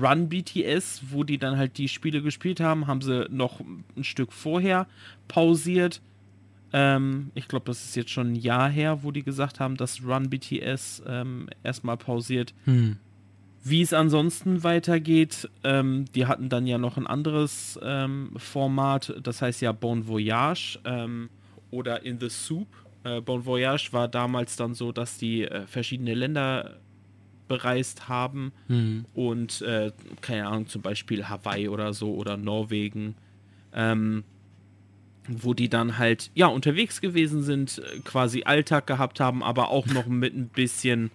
Run 0.00 0.28
BTS, 0.28 1.02
wo 1.10 1.24
die 1.24 1.38
dann 1.38 1.56
halt 1.56 1.78
die 1.78 1.88
Spiele 1.88 2.22
gespielt 2.22 2.60
haben, 2.60 2.86
haben 2.86 3.00
sie 3.00 3.26
noch 3.30 3.60
ein 3.60 4.04
Stück 4.04 4.32
vorher 4.32 4.86
pausiert. 5.28 6.00
Ähm, 6.72 7.30
ich 7.34 7.48
glaube, 7.48 7.66
das 7.66 7.84
ist 7.84 7.96
jetzt 7.96 8.10
schon 8.10 8.32
ein 8.32 8.36
Jahr 8.36 8.68
her, 8.68 9.02
wo 9.02 9.12
die 9.12 9.22
gesagt 9.22 9.60
haben, 9.60 9.76
dass 9.76 10.04
Run 10.04 10.30
BTS 10.30 11.02
ähm, 11.06 11.48
erstmal 11.62 11.96
pausiert. 11.96 12.52
Hm. 12.64 12.96
Wie 13.62 13.80
es 13.80 13.94
ansonsten 13.94 14.62
weitergeht, 14.62 15.48
ähm, 15.62 16.04
die 16.14 16.26
hatten 16.26 16.50
dann 16.50 16.66
ja 16.66 16.76
noch 16.76 16.98
ein 16.98 17.06
anderes 17.06 17.78
ähm, 17.82 18.32
Format, 18.36 19.14
das 19.22 19.40
heißt 19.40 19.62
ja 19.62 19.72
Bon 19.72 20.06
Voyage 20.06 20.78
ähm, 20.84 21.30
oder 21.70 22.04
In 22.04 22.20
the 22.20 22.28
Soup. 22.28 22.68
Äh, 23.04 23.22
bon 23.22 23.46
Voyage 23.46 23.92
war 23.92 24.08
damals 24.08 24.56
dann 24.56 24.74
so, 24.74 24.92
dass 24.92 25.16
die 25.16 25.44
äh, 25.44 25.66
verschiedene 25.66 26.12
Länder 26.12 26.78
bereist 27.48 28.08
haben 28.08 28.52
mhm. 28.68 29.04
und 29.14 29.62
äh, 29.62 29.92
keine 30.20 30.46
Ahnung, 30.46 30.66
zum 30.66 30.82
Beispiel 30.82 31.28
Hawaii 31.28 31.68
oder 31.68 31.92
so 31.92 32.14
oder 32.14 32.36
Norwegen, 32.36 33.14
ähm, 33.74 34.24
wo 35.28 35.54
die 35.54 35.68
dann 35.68 35.98
halt 35.98 36.30
ja 36.34 36.46
unterwegs 36.46 37.00
gewesen 37.00 37.42
sind, 37.42 37.78
äh, 37.78 38.00
quasi 38.00 38.44
Alltag 38.44 38.86
gehabt 38.86 39.20
haben, 39.20 39.42
aber 39.42 39.68
auch 39.68 39.86
noch 39.86 40.06
mit 40.08 40.34
ein 40.34 40.48
bisschen 40.48 41.10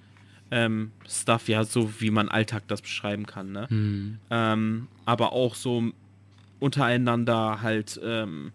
ähm, 0.51 0.91
Stuff, 1.07 1.47
ja, 1.47 1.63
so 1.63 1.99
wie 1.99 2.11
man 2.11 2.29
Alltag 2.29 2.63
das 2.67 2.81
beschreiben 2.81 3.25
kann, 3.25 3.51
ne? 3.51 3.67
Mhm. 3.69 4.17
Ähm, 4.29 4.87
aber 5.05 5.33
auch 5.33 5.55
so 5.55 5.91
untereinander 6.59 7.61
halt 7.61 7.99
ähm, 8.03 8.51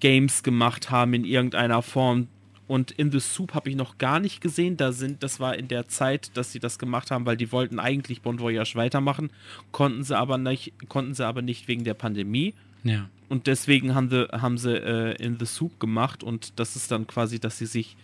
Games 0.00 0.42
gemacht 0.42 0.90
haben 0.90 1.14
in 1.14 1.24
irgendeiner 1.24 1.82
Form. 1.82 2.28
Und 2.66 2.92
in 2.92 3.12
The 3.12 3.20
Soup 3.20 3.54
habe 3.54 3.68
ich 3.68 3.76
noch 3.76 3.98
gar 3.98 4.20
nicht 4.20 4.40
gesehen. 4.40 4.76
Da 4.76 4.92
sind, 4.92 5.22
das 5.22 5.38
war 5.38 5.56
in 5.56 5.68
der 5.68 5.88
Zeit, 5.88 6.30
dass 6.34 6.52
sie 6.52 6.60
das 6.60 6.78
gemacht 6.78 7.10
haben, 7.10 7.26
weil 7.26 7.36
die 7.36 7.52
wollten 7.52 7.78
eigentlich 7.78 8.22
Bon 8.22 8.38
Voyage 8.40 8.74
weitermachen, 8.74 9.30
konnten 9.70 10.02
sie 10.02 10.16
aber 10.16 10.38
nicht, 10.38 10.72
konnten 10.88 11.14
sie 11.14 11.26
aber 11.26 11.42
nicht 11.42 11.68
wegen 11.68 11.84
der 11.84 11.94
Pandemie. 11.94 12.54
Ja. 12.82 13.08
Und 13.28 13.46
deswegen 13.46 13.94
haben 13.94 14.08
sie, 14.08 14.28
haben 14.32 14.58
sie 14.58 14.76
äh, 14.76 15.22
in 15.22 15.38
The 15.38 15.46
Soup 15.46 15.78
gemacht 15.78 16.22
und 16.22 16.58
das 16.58 16.76
ist 16.76 16.90
dann 16.90 17.06
quasi, 17.06 17.38
dass 17.38 17.58
sie 17.58 17.66
sich 17.66 17.96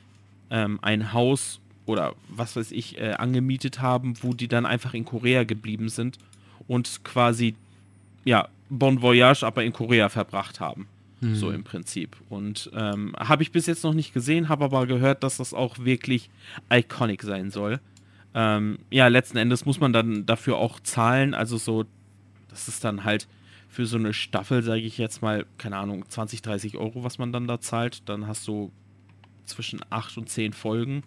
ähm, 0.50 0.78
ein 0.82 1.12
Haus 1.12 1.60
oder 1.86 2.14
was 2.28 2.56
weiß 2.56 2.72
ich, 2.72 2.98
äh, 2.98 3.12
angemietet 3.12 3.80
haben, 3.80 4.14
wo 4.22 4.32
die 4.32 4.48
dann 4.48 4.66
einfach 4.66 4.94
in 4.94 5.04
Korea 5.04 5.44
geblieben 5.44 5.88
sind 5.88 6.18
und 6.68 7.02
quasi, 7.04 7.54
ja, 8.24 8.48
Bon 8.68 9.02
Voyage 9.02 9.44
aber 9.44 9.64
in 9.64 9.72
Korea 9.72 10.08
verbracht 10.08 10.60
haben. 10.60 10.86
Hm. 11.20 11.34
So 11.34 11.50
im 11.50 11.64
Prinzip. 11.64 12.16
Und 12.28 12.70
ähm, 12.74 13.14
habe 13.18 13.42
ich 13.42 13.52
bis 13.52 13.66
jetzt 13.66 13.84
noch 13.84 13.94
nicht 13.94 14.14
gesehen, 14.14 14.48
habe 14.48 14.64
aber 14.64 14.86
gehört, 14.86 15.22
dass 15.22 15.36
das 15.36 15.52
auch 15.52 15.78
wirklich 15.78 16.30
iconic 16.72 17.22
sein 17.22 17.50
soll. 17.50 17.80
Ähm, 18.34 18.78
ja, 18.90 19.08
letzten 19.08 19.36
Endes 19.36 19.66
muss 19.66 19.80
man 19.80 19.92
dann 19.92 20.24
dafür 20.24 20.56
auch 20.56 20.80
zahlen. 20.80 21.34
Also 21.34 21.58
so, 21.58 21.84
das 22.48 22.68
ist 22.68 22.84
dann 22.84 23.04
halt 23.04 23.28
für 23.68 23.86
so 23.86 23.98
eine 23.98 24.12
Staffel, 24.14 24.62
sage 24.62 24.80
ich 24.80 24.98
jetzt 24.98 25.20
mal, 25.22 25.46
keine 25.58 25.76
Ahnung, 25.76 26.04
20, 26.08 26.42
30 26.42 26.76
Euro, 26.76 27.04
was 27.04 27.18
man 27.18 27.32
dann 27.32 27.46
da 27.46 27.60
zahlt. 27.60 28.08
Dann 28.08 28.26
hast 28.26 28.48
du 28.48 28.72
zwischen 29.44 29.80
8 29.90 30.16
und 30.18 30.28
10 30.28 30.52
Folgen. 30.52 31.02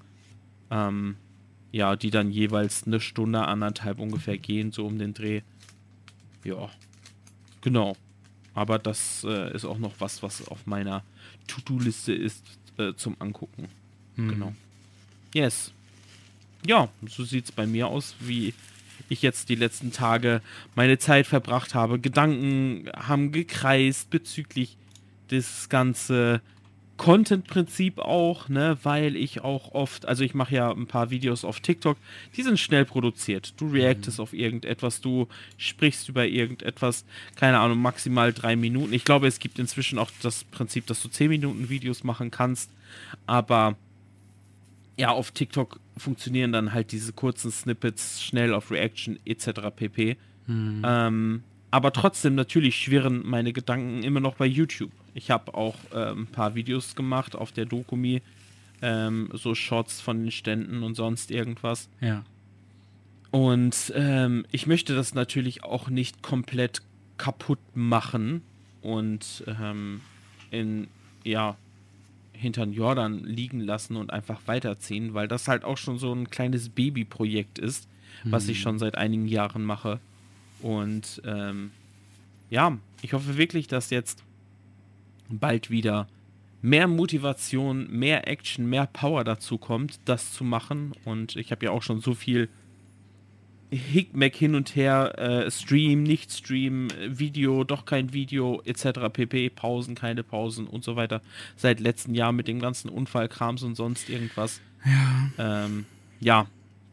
Ähm, 0.69 1.17
ja, 1.71 1.95
die 1.95 2.11
dann 2.11 2.29
jeweils 2.29 2.85
eine 2.85 2.99
Stunde, 2.99 3.47
anderthalb 3.47 3.99
ungefähr 3.99 4.37
gehen, 4.37 4.71
so 4.71 4.85
um 4.85 4.99
den 4.99 5.15
Dreh. 5.15 5.41
Ja, 6.43 6.69
genau. 7.61 7.95
Aber 8.53 8.79
das 8.79 9.23
äh, 9.27 9.53
ist 9.53 9.65
auch 9.65 9.77
noch 9.77 9.93
was, 9.99 10.21
was 10.23 10.47
auf 10.47 10.65
meiner 10.65 11.03
To-Do-Liste 11.47 12.13
ist 12.13 12.43
äh, 12.77 12.93
zum 12.93 13.15
Angucken. 13.19 13.67
Mhm. 14.15 14.29
Genau. 14.29 14.53
Yes. 15.33 15.71
Ja, 16.65 16.89
so 17.07 17.23
sieht 17.23 17.45
es 17.45 17.51
bei 17.51 17.65
mir 17.65 17.87
aus, 17.87 18.15
wie 18.19 18.53
ich 19.09 19.21
jetzt 19.21 19.49
die 19.49 19.55
letzten 19.55 19.91
Tage 19.91 20.41
meine 20.75 20.97
Zeit 20.97 21.27
verbracht 21.27 21.75
habe. 21.75 21.99
Gedanken 21.99 22.89
haben 22.95 23.31
gekreist 23.31 24.09
bezüglich 24.09 24.77
des 25.29 25.67
ganzen 25.69 26.39
Content-Prinzip 27.03 27.99
auch, 27.99 28.47
ne, 28.47 28.77
weil 28.83 29.17
ich 29.17 29.41
auch 29.41 29.73
oft, 29.73 30.05
also 30.05 30.23
ich 30.23 30.33
mache 30.33 30.55
ja 30.55 30.71
ein 30.71 30.87
paar 30.87 31.09
Videos 31.09 31.43
auf 31.43 31.59
TikTok, 31.59 31.97
die 32.37 32.43
sind 32.43 32.57
schnell 32.57 32.85
produziert. 32.85 33.55
Du 33.57 33.67
reactest 33.67 34.19
mhm. 34.19 34.23
auf 34.23 34.31
irgendetwas, 34.31 35.01
du 35.01 35.27
sprichst 35.57 36.07
über 36.07 36.25
irgendetwas, 36.25 37.03
keine 37.35 37.59
Ahnung, 37.59 37.81
maximal 37.81 38.31
drei 38.31 38.55
Minuten. 38.55 38.93
Ich 38.93 39.03
glaube, 39.03 39.27
es 39.27 39.39
gibt 39.39 39.59
inzwischen 39.59 39.99
auch 39.99 40.09
das 40.21 40.45
Prinzip, 40.45 40.87
dass 40.87 41.01
du 41.01 41.09
zehn 41.09 41.27
Minuten 41.27 41.67
Videos 41.67 42.05
machen 42.05 42.31
kannst, 42.31 42.69
aber 43.27 43.75
ja, 44.95 45.09
auf 45.09 45.31
TikTok 45.31 45.81
funktionieren 45.97 46.53
dann 46.53 46.71
halt 46.71 46.93
diese 46.93 47.11
kurzen 47.11 47.51
Snippets 47.51 48.23
schnell 48.23 48.53
auf 48.53 48.71
Reaction 48.71 49.19
etc. 49.25 49.75
pp. 49.75 50.15
Mhm. 50.47 50.81
Ähm, 50.85 51.43
aber 51.69 51.91
trotzdem, 51.91 52.35
natürlich 52.35 52.77
schwirren 52.77 53.23
meine 53.25 53.51
Gedanken 53.51 54.03
immer 54.03 54.21
noch 54.21 54.35
bei 54.35 54.45
YouTube. 54.45 54.91
Ich 55.13 55.31
habe 55.31 55.53
auch 55.53 55.75
äh, 55.93 56.11
ein 56.11 56.27
paar 56.27 56.55
Videos 56.55 56.95
gemacht 56.95 57.35
auf 57.35 57.51
der 57.51 57.65
Dokumi, 57.65 58.21
ähm, 58.81 59.29
so 59.33 59.55
Shots 59.55 60.01
von 60.01 60.21
den 60.21 60.31
Ständen 60.31 60.83
und 60.83 60.95
sonst 60.95 61.31
irgendwas. 61.31 61.89
Ja. 62.01 62.23
Und 63.31 63.91
ähm, 63.95 64.45
ich 64.51 64.67
möchte 64.67 64.95
das 64.95 65.15
natürlich 65.15 65.63
auch 65.63 65.89
nicht 65.89 66.21
komplett 66.21 66.81
kaputt 67.17 67.59
machen 67.73 68.41
und 68.81 69.43
ähm, 69.47 70.01
in, 70.51 70.87
ja, 71.23 71.55
hintern 72.33 72.73
Jordan 72.73 73.23
liegen 73.23 73.61
lassen 73.61 73.95
und 73.95 74.11
einfach 74.11 74.41
weiterziehen, 74.45 75.13
weil 75.13 75.27
das 75.27 75.47
halt 75.47 75.63
auch 75.63 75.77
schon 75.77 75.97
so 75.97 76.13
ein 76.13 76.29
kleines 76.29 76.69
Babyprojekt 76.69 77.57
ist, 77.57 77.87
was 78.25 78.47
ich 78.47 78.57
hm. 78.57 78.63
schon 78.63 78.79
seit 78.79 78.97
einigen 78.97 79.27
Jahren 79.27 79.63
mache. 79.63 79.99
Und 80.61 81.21
ähm, 81.25 81.71
ja, 82.49 82.77
ich 83.01 83.13
hoffe 83.13 83.37
wirklich, 83.37 83.67
dass 83.67 83.89
jetzt 83.89 84.23
bald 85.39 85.69
wieder 85.69 86.07
mehr 86.61 86.87
Motivation, 86.87 87.87
mehr 87.91 88.27
Action, 88.27 88.67
mehr 88.67 88.87
Power 88.87 89.23
dazu 89.23 89.57
kommt, 89.57 89.99
das 90.05 90.33
zu 90.33 90.43
machen. 90.43 90.93
Und 91.05 91.35
ich 91.35 91.51
habe 91.51 91.65
ja 91.65 91.71
auch 91.71 91.83
schon 91.83 91.99
so 91.99 92.13
viel 92.13 92.49
Hickmack 93.69 94.35
hin 94.35 94.55
und 94.55 94.75
her, 94.75 95.17
äh, 95.17 95.51
Stream, 95.51 96.03
nicht 96.03 96.31
Stream, 96.31 96.87
Video, 97.07 97.63
doch 97.63 97.85
kein 97.85 98.13
Video, 98.13 98.61
etc. 98.65 99.09
pp, 99.11 99.49
Pausen, 99.49 99.95
keine 99.95 100.23
Pausen 100.23 100.67
und 100.67 100.83
so 100.83 100.95
weiter. 100.95 101.21
Seit 101.55 101.79
letztem 101.79 102.13
Jahr 102.13 102.31
mit 102.31 102.47
dem 102.47 102.59
ganzen 102.59 102.89
Unfallkrams 102.89 103.63
und 103.63 103.75
sonst 103.75 104.09
irgendwas. 104.09 104.61
Ja. 104.85 105.65
Ähm, 105.65 105.85
ja, 106.19 106.47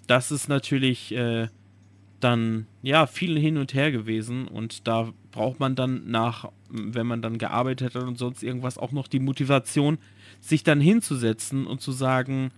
das 0.07 0.33
ist 0.33 0.49
natürlich 0.49 1.15
äh, 1.15 1.49
dann 2.19 2.67
ja 2.83 3.07
viel 3.07 3.39
hin 3.39 3.57
und 3.57 3.75
her 3.75 3.93
gewesen 3.93 4.49
und 4.49 4.87
da 4.89 5.13
braucht 5.31 5.61
man 5.61 5.77
dann 5.77 6.11
nach, 6.11 6.51
wenn 6.71 7.07
man 7.07 7.23
dann 7.23 7.39
gearbeitet 7.39 7.95
hat 7.95 8.05
und 8.05 8.19
sonst 8.19 8.43
irgendwas, 8.43 8.79
auch 8.79 8.93
noch 8.93 9.09
die 9.09 9.19
Motivation, 9.19 9.99
sich 10.41 10.63
dann 10.63 10.81
hinzusetzen 10.81 11.67
und 11.67 11.81
zu 11.81 11.93
sagen, 11.93 12.51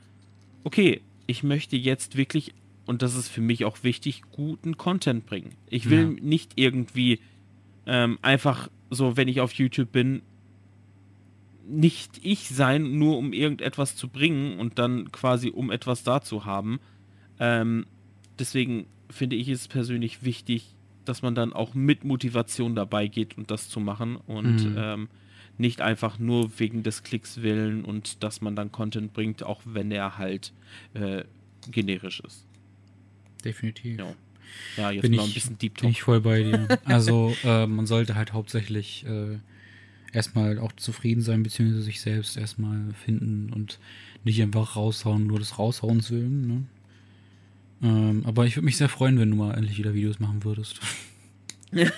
okay, 0.65 1.01
ich 1.27 1.43
möchte 1.43 1.77
jetzt 1.77 2.17
wirklich, 2.17 2.53
und 2.87 3.03
das 3.03 3.15
ist 3.17 3.29
für 3.29 3.41
mich 3.41 3.65
auch 3.65 3.83
wichtig, 3.83 4.23
guten 4.33 4.77
Content 4.77 5.27
bringen. 5.27 5.55
Ich 5.69 5.89
will 5.89 6.03
Ja. 6.15 6.21
nicht 6.21 6.53
irgendwie 6.57 7.21
ähm, 7.87 8.19
einfach 8.23 8.69
so, 8.91 9.17
wenn 9.17 9.29
ich 9.29 9.41
auf 9.41 9.53
YouTube 9.53 9.91
bin, 9.91 10.23
nicht 11.67 12.21
ich 12.23 12.49
sein, 12.49 12.99
nur 12.99 13.19
um 13.19 13.33
irgendetwas 13.33 13.97
zu 13.97 14.09
bringen 14.09 14.59
und 14.59 14.79
dann 14.79 15.11
quasi 15.13 15.49
um 15.51 15.71
etwas 15.71 16.03
da 16.03 16.21
zu 16.21 16.45
haben. 16.45 16.81
Ähm, 17.39 17.87
deswegen 18.39 18.87
finde 19.11 19.37
ich 19.37 19.49
es 19.49 19.69
persönlich 19.69 20.25
wichtig, 20.25 20.75
dass 21.05 21.23
man 21.23 21.35
dann 21.35 21.53
auch 21.53 21.74
mit 21.74 22.05
Motivation 22.05 22.74
dabei 22.74 23.09
geht 23.09 23.37
und 23.39 23.51
das 23.51 23.69
zu 23.69 23.81
machen 23.81 24.16
und 24.16 24.65
Mhm. 24.70 24.74
ähm, 24.77 25.09
nicht 25.59 25.81
einfach 25.81 26.19
nur 26.19 26.59
wegen 26.59 26.83
des 26.83 27.03
Klicks 27.03 27.43
willen 27.43 27.85
und 27.85 28.23
dass 28.23 28.41
man 28.41 28.57
dann 28.57 28.73
Content 28.73 29.12
bringt, 29.12 29.43
auch 29.43 29.61
wenn 29.65 29.91
er 29.91 30.16
halt 30.19 30.53
äh, 30.95 31.24
generisch 31.70 32.20
ist. 32.20 32.47
Definitiv. 33.45 33.99
Ja, 33.99 34.15
ja 34.77 34.91
jetzt 34.93 35.03
Bin 35.03 35.15
mal 35.16 35.23
ein 35.23 35.29
ich- 35.29 35.35
bisschen 35.35 35.59
Deep 35.59 35.74
Bin 35.74 35.83
Talk. 35.83 35.91
ich 35.91 36.03
voll 36.03 36.20
bei 36.20 36.43
dir. 36.43 36.69
Also, 36.85 37.35
äh, 37.45 37.66
man 37.66 37.87
sollte 37.87 38.15
halt 38.15 38.33
hauptsächlich 38.33 39.05
äh, 39.07 39.39
erstmal 40.12 40.59
auch 40.59 40.73
zufrieden 40.73 41.23
sein, 41.23 41.43
beziehungsweise 41.43 41.83
sich 41.83 42.01
selbst 42.01 42.37
erstmal 42.37 42.93
finden 42.95 43.53
und 43.53 43.79
nicht 44.24 44.41
einfach 44.43 44.77
raushauen, 44.77 45.27
nur 45.27 45.39
des 45.39 45.59
Raushauens 45.59 46.11
willen. 46.11 46.47
Ne? 46.47 46.62
Ähm, 47.83 48.23
aber 48.27 48.47
ich 48.47 48.57
würde 48.57 48.65
mich 48.67 48.77
sehr 48.77 48.89
freuen, 48.89 49.19
wenn 49.19 49.31
du 49.31 49.37
mal 49.37 49.55
endlich 49.55 49.79
wieder 49.79 49.95
Videos 49.95 50.19
machen 50.21 50.45
würdest. 50.45 50.81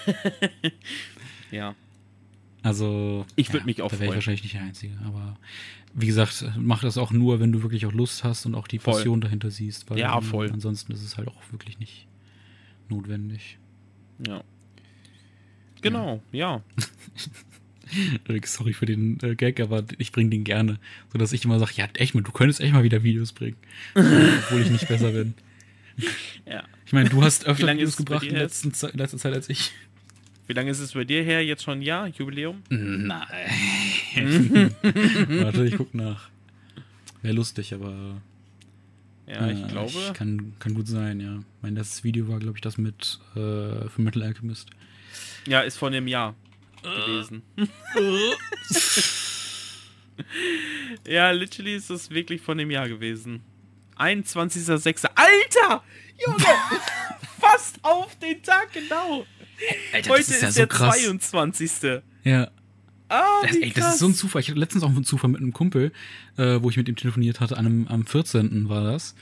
Ja, 1.50 1.74
Also. 2.62 3.26
Ich 3.36 3.52
würd 3.52 3.66
mich 3.66 3.80
auch 3.82 3.90
Da 3.90 3.92
wäre 3.98 4.04
ich 4.04 4.08
freuen. 4.08 4.16
wahrscheinlich 4.16 4.42
nicht 4.42 4.54
der 4.54 4.62
Einzige. 4.62 4.94
Aber 5.04 5.36
wie 5.92 6.06
gesagt, 6.06 6.44
mach 6.56 6.80
das 6.82 6.98
auch 6.98 7.12
nur, 7.12 7.38
wenn 7.38 7.52
du 7.52 7.62
wirklich 7.62 7.86
auch 7.86 7.92
Lust 7.92 8.24
hast 8.24 8.46
und 8.46 8.54
auch 8.54 8.66
die 8.66 8.78
Voll. 8.78 8.94
Passion 8.94 9.20
dahinter 9.20 9.50
siehst. 9.50 9.88
Weil 9.90 9.98
Ja, 9.98 10.20
voll. 10.20 10.50
Ansonsten 10.50 10.92
ist 10.92 11.02
es 11.04 11.16
halt 11.16 11.28
auch 11.28 11.40
wirklich 11.52 11.78
nicht 11.78 12.06
notwendig. 12.88 13.58
ja. 14.26 14.42
Genau, 15.82 16.22
ja. 16.32 16.62
Rick, 18.28 18.46
Sorry 18.46 18.72
für 18.72 18.86
den 18.86 19.18
äh, 19.22 19.34
Gag, 19.34 19.60
aber 19.60 19.84
ich 19.98 20.12
bringe 20.12 20.30
den 20.30 20.42
gerne. 20.44 20.78
So 21.12 21.18
dass 21.18 21.34
ich 21.34 21.44
immer 21.44 21.58
sage, 21.58 21.72
ja, 21.76 21.86
echt 21.92 22.14
mal, 22.14 22.22
du 22.22 22.32
könntest 22.32 22.60
echt 22.62 22.72
mal 22.72 22.84
wieder 22.84 23.02
Videos 23.02 23.32
bringen. 23.34 23.58
Obwohl 23.94 24.62
ich 24.62 24.70
nicht 24.70 24.88
besser 24.88 25.10
bin. 25.12 25.34
ja. 26.46 26.64
Ich 26.86 26.92
meine, 26.92 27.08
du 27.08 27.22
hast 27.22 27.46
öfter 27.46 27.72
Videos 27.72 27.96
gebracht 27.96 28.24
in 28.24 28.36
letzten 28.36 28.68
in 28.68 28.98
letzter 28.98 29.18
Zeit 29.18 29.34
als 29.34 29.48
ich. 29.48 29.72
Wie 30.46 30.52
lange 30.52 30.70
ist 30.70 30.80
es 30.80 30.92
bei 30.92 31.04
dir 31.04 31.22
her? 31.22 31.44
Jetzt 31.44 31.62
schon 31.62 31.78
ein 31.78 31.82
Jahr? 31.82 32.06
Jubiläum? 32.08 32.62
Nein. 32.68 33.26
Warte, 34.82 35.64
ich 35.64 35.76
guck 35.76 35.94
nach. 35.94 36.28
Wäre 37.22 37.34
lustig, 37.34 37.72
aber. 37.72 38.20
Ja, 39.26 39.48
ich 39.48 39.64
äh, 39.64 39.68
glaube. 39.68 40.12
kann, 40.12 40.52
kann 40.58 40.74
gut 40.74 40.86
sein, 40.86 41.18
ja. 41.20 41.42
Mein 41.62 41.74
letztes 41.74 42.04
Video 42.04 42.28
war, 42.28 42.38
glaube 42.38 42.58
ich, 42.58 42.60
das 42.60 42.76
mit 42.76 43.18
äh, 43.34 43.88
für 43.88 44.02
Metal 44.02 44.22
Alchemist. 44.22 44.68
Ja, 45.46 45.60
ist 45.60 45.78
von 45.78 45.92
dem 45.92 46.06
Jahr 46.06 46.34
gewesen. 46.82 47.42
ja, 51.06 51.30
literally 51.30 51.76
ist 51.76 51.88
es 51.90 52.10
wirklich 52.10 52.42
von 52.42 52.58
dem 52.58 52.70
Jahr 52.70 52.88
gewesen. 52.88 53.40
21.06. 53.98 55.06
Alter! 55.14 55.82
Junge! 56.26 56.44
Fast 57.40 57.78
auf 57.82 58.16
den 58.18 58.42
Tag 58.42 58.72
genau! 58.72 59.26
Alter, 59.92 60.10
Heute 60.10 60.20
ist, 60.22 60.56
der 60.56 60.68
22. 60.68 61.70
Ja. 62.24 62.48
Ah, 63.08 63.22
Das, 63.42 63.56
ey, 63.56 63.70
das 63.70 63.74
krass. 63.74 63.92
ist 63.94 63.98
so 64.00 64.06
ein 64.06 64.14
Zufall. 64.14 64.40
Ich 64.40 64.48
hatte 64.48 64.58
letztens 64.58 64.82
auch 64.82 64.88
einen 64.88 65.04
Zufall 65.04 65.30
mit 65.30 65.40
einem 65.40 65.52
Kumpel, 65.52 65.92
äh, 66.36 66.58
wo 66.60 66.70
ich 66.70 66.76
mit 66.76 66.88
ihm 66.88 66.96
telefoniert 66.96 67.40
hatte. 67.40 67.56
An 67.56 67.66
einem, 67.66 67.88
am 67.88 68.06
14. 68.06 68.68
war 68.68 68.82
das. 68.84 69.14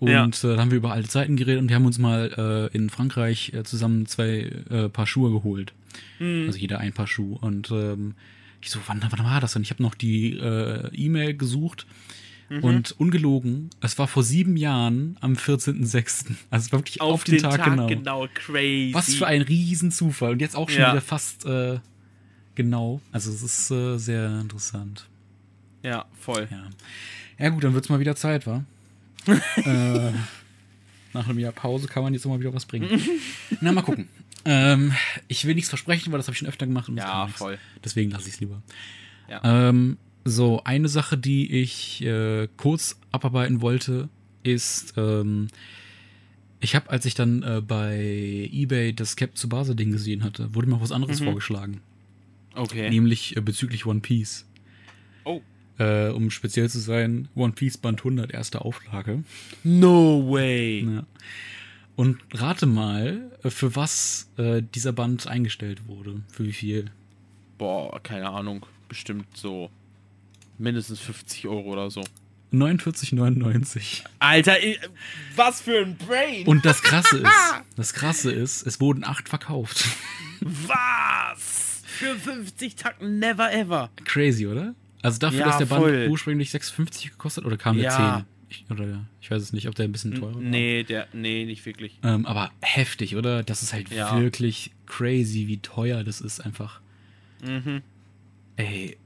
Und 0.00 0.10
Ja. 0.10 0.26
äh, 0.26 0.30
da 0.56 0.60
haben 0.60 0.70
wir 0.70 0.78
über 0.78 0.92
alte 0.92 1.08
Zeiten 1.08 1.36
geredet 1.36 1.62
und 1.62 1.68
wir 1.68 1.76
haben 1.76 1.86
uns 1.86 1.98
mal 1.98 2.68
äh, 2.72 2.76
in 2.76 2.90
Frankreich 2.90 3.52
äh, 3.54 3.64
zusammen 3.64 4.06
zwei 4.06 4.50
äh, 4.70 4.88
Paar 4.88 5.06
Schuhe 5.06 5.30
geholt. 5.30 5.72
Hm. 6.18 6.44
Also 6.46 6.58
jeder 6.58 6.78
ein 6.78 6.92
Paar 6.92 7.06
Schuhe. 7.06 7.38
Und 7.38 7.70
ähm, 7.70 8.14
ich 8.60 8.70
so, 8.70 8.80
wann, 8.86 9.00
wann 9.08 9.24
war 9.24 9.40
das 9.40 9.52
denn? 9.54 9.62
Ich 9.62 9.70
habe 9.70 9.82
noch 9.82 9.94
die 9.94 10.36
äh, 10.38 10.88
E-Mail 10.94 11.34
gesucht. 11.36 11.86
Mhm. 12.50 12.64
Und 12.64 12.92
ungelogen, 12.92 13.70
es 13.80 13.98
war 13.98 14.08
vor 14.08 14.22
sieben 14.22 14.56
Jahren 14.56 15.16
am 15.20 15.34
14.06. 15.34 16.26
Also 16.50 16.66
es 16.66 16.72
war 16.72 16.78
wirklich 16.80 17.00
auf, 17.00 17.24
den, 17.24 17.38
Tag, 17.38 17.62
genau. 17.88 18.26
crazy. 18.34 18.90
Was 18.94 19.14
für 19.14 19.26
ein 19.26 19.42
Riesenzufall. 19.42 20.32
Und 20.32 20.40
jetzt 20.40 20.56
auch 20.56 20.70
schon 20.70 20.80
Ja. 20.80 20.92
wieder 20.92 21.02
fast 21.02 21.44
äh, 21.44 21.78
genau. 22.54 23.00
Also 23.12 23.30
es 23.30 23.42
ist 23.42 23.70
äh, 23.70 23.98
sehr 23.98 24.40
interessant. 24.40 25.06
Ja, 25.82 26.06
voll. 26.18 26.48
Ja. 26.50 26.70
Ja 27.38 27.48
gut, 27.50 27.62
dann 27.64 27.74
wird's 27.74 27.88
mal 27.88 28.00
wieder 28.00 28.16
Zeit, 28.16 28.46
wa? 28.46 28.64
äh, 29.56 30.12
nach 31.12 31.28
einem 31.28 31.38
Jahr 31.38 31.52
Pause 31.52 31.86
kann 31.86 32.02
man 32.02 32.14
jetzt 32.14 32.24
auch 32.26 32.30
mal 32.30 32.40
wieder 32.40 32.54
was 32.54 32.66
bringen. 32.66 32.88
Na, 33.60 33.72
mal 33.72 33.82
gucken. 33.82 34.08
Ähm, 34.44 34.92
ich 35.28 35.44
will 35.44 35.54
nichts 35.54 35.68
versprechen, 35.68 36.12
weil 36.12 36.18
das 36.18 36.26
habe 36.26 36.32
ich 36.32 36.38
schon 36.38 36.48
öfter 36.48 36.66
gemacht. 36.66 36.90
Ja, 36.94 37.28
voll. 37.28 37.58
Deswegen 37.84 38.10
lasse 38.10 38.28
ich 38.28 38.34
es 38.34 38.40
lieber. 38.40 38.62
Ja. 39.28 39.68
Ähm, 39.68 39.98
so, 40.28 40.62
eine 40.64 40.88
Sache, 40.88 41.16
die 41.18 41.50
ich 41.60 42.02
äh, 42.04 42.48
kurz 42.56 42.98
abarbeiten 43.12 43.60
wollte, 43.60 44.08
ist, 44.42 44.94
ähm, 44.96 45.48
ich 46.60 46.74
habe, 46.74 46.90
als 46.90 47.04
ich 47.04 47.14
dann 47.14 47.42
äh, 47.42 47.60
bei 47.66 48.48
eBay 48.52 48.92
das 48.92 49.16
Cap 49.16 49.36
zu 49.36 49.48
Base-Ding 49.48 49.92
gesehen 49.92 50.24
hatte, 50.24 50.54
wurde 50.54 50.68
mir 50.68 50.76
auch 50.76 50.80
was 50.80 50.92
anderes 50.92 51.20
Mhm. 51.20 51.24
vorgeschlagen. 51.26 51.80
Okay. 52.54 52.90
Nämlich 52.90 53.36
äh, 53.36 53.40
bezüglich 53.40 53.86
One 53.86 54.00
Piece. 54.00 54.44
Oh. 55.24 55.40
Äh, 55.78 56.08
um 56.08 56.30
speziell 56.30 56.68
zu 56.68 56.80
sein, 56.80 57.28
One 57.36 57.52
Piece 57.52 57.78
Band 57.78 58.00
100, 58.00 58.32
erste 58.32 58.62
Auflage. 58.64 59.22
No 59.62 60.28
way. 60.30 60.84
Ja. 60.84 61.06
Und 61.94 62.18
rate 62.34 62.66
mal, 62.66 63.30
äh, 63.44 63.50
für 63.50 63.76
was 63.76 64.30
äh, 64.36 64.62
dieser 64.74 64.92
Band 64.92 65.26
eingestellt 65.28 65.86
wurde. 65.86 66.22
Für 66.28 66.44
wie 66.44 66.52
viel? 66.52 66.90
Boah, 67.58 68.00
keine 68.02 68.30
Ahnung. 68.30 68.66
Bestimmt 68.88 69.26
so 69.36 69.70
mindestens 70.58 71.00
50 71.00 71.46
Euro 71.48 71.72
oder 71.72 71.90
so. 71.90 72.02
49,99. 72.52 74.04
Alter, 74.20 74.56
was 75.36 75.60
für 75.60 75.80
ein 75.84 75.96
Brain. 75.96 76.46
Und 76.46 76.64
das 76.64 76.82
Krasse 76.82 77.18
ist, 77.22 77.30
das 77.76 77.92
Krasse 77.92 78.32
ist, 78.32 78.66
es 78.66 78.80
wurden 78.80 79.04
acht 79.04 79.28
verkauft. 79.28 79.84
was? 80.40 81.82
Für 81.84 82.14
50 82.14 82.76
Tacken 82.76 83.18
never 83.18 83.52
ever. 83.52 83.90
Crazy, 84.04 84.46
oder? 84.46 84.74
Also 85.02 85.18
dafür, 85.18 85.40
Ja, 85.40 85.46
dass 85.46 85.58
der 85.58 85.66
Band 85.66 85.82
voll. 85.82 86.08
ursprünglich 86.10 86.50
6,50 86.50 87.10
gekostet 87.10 87.44
oder 87.44 87.56
kam 87.56 87.76
der 87.76 87.84
Ja. 87.86 88.16
10? 88.18 88.24
Ich, 88.50 88.64
oder 88.70 89.04
ich 89.20 89.30
weiß 89.30 89.42
es 89.42 89.52
nicht, 89.52 89.68
ob 89.68 89.74
der 89.74 89.84
ein 89.84 89.92
bisschen 89.92 90.14
teurer 90.14 90.36
war. 90.36 90.40
Nee, 90.40 90.82
der, 90.82 91.06
nee, 91.12 91.44
nicht 91.44 91.66
wirklich. 91.66 91.98
Ähm, 92.02 92.24
aber 92.24 92.50
heftig, 92.62 93.14
oder? 93.16 93.42
Das 93.42 93.62
ist 93.62 93.72
halt 93.74 93.90
Ja. 93.90 94.18
wirklich 94.20 94.70
crazy, 94.86 95.46
wie 95.48 95.58
teuer 95.58 96.02
das 96.02 96.20
ist 96.22 96.40
einfach. 96.40 96.80
Mhm. 97.44 97.82
Ey, 98.56 98.96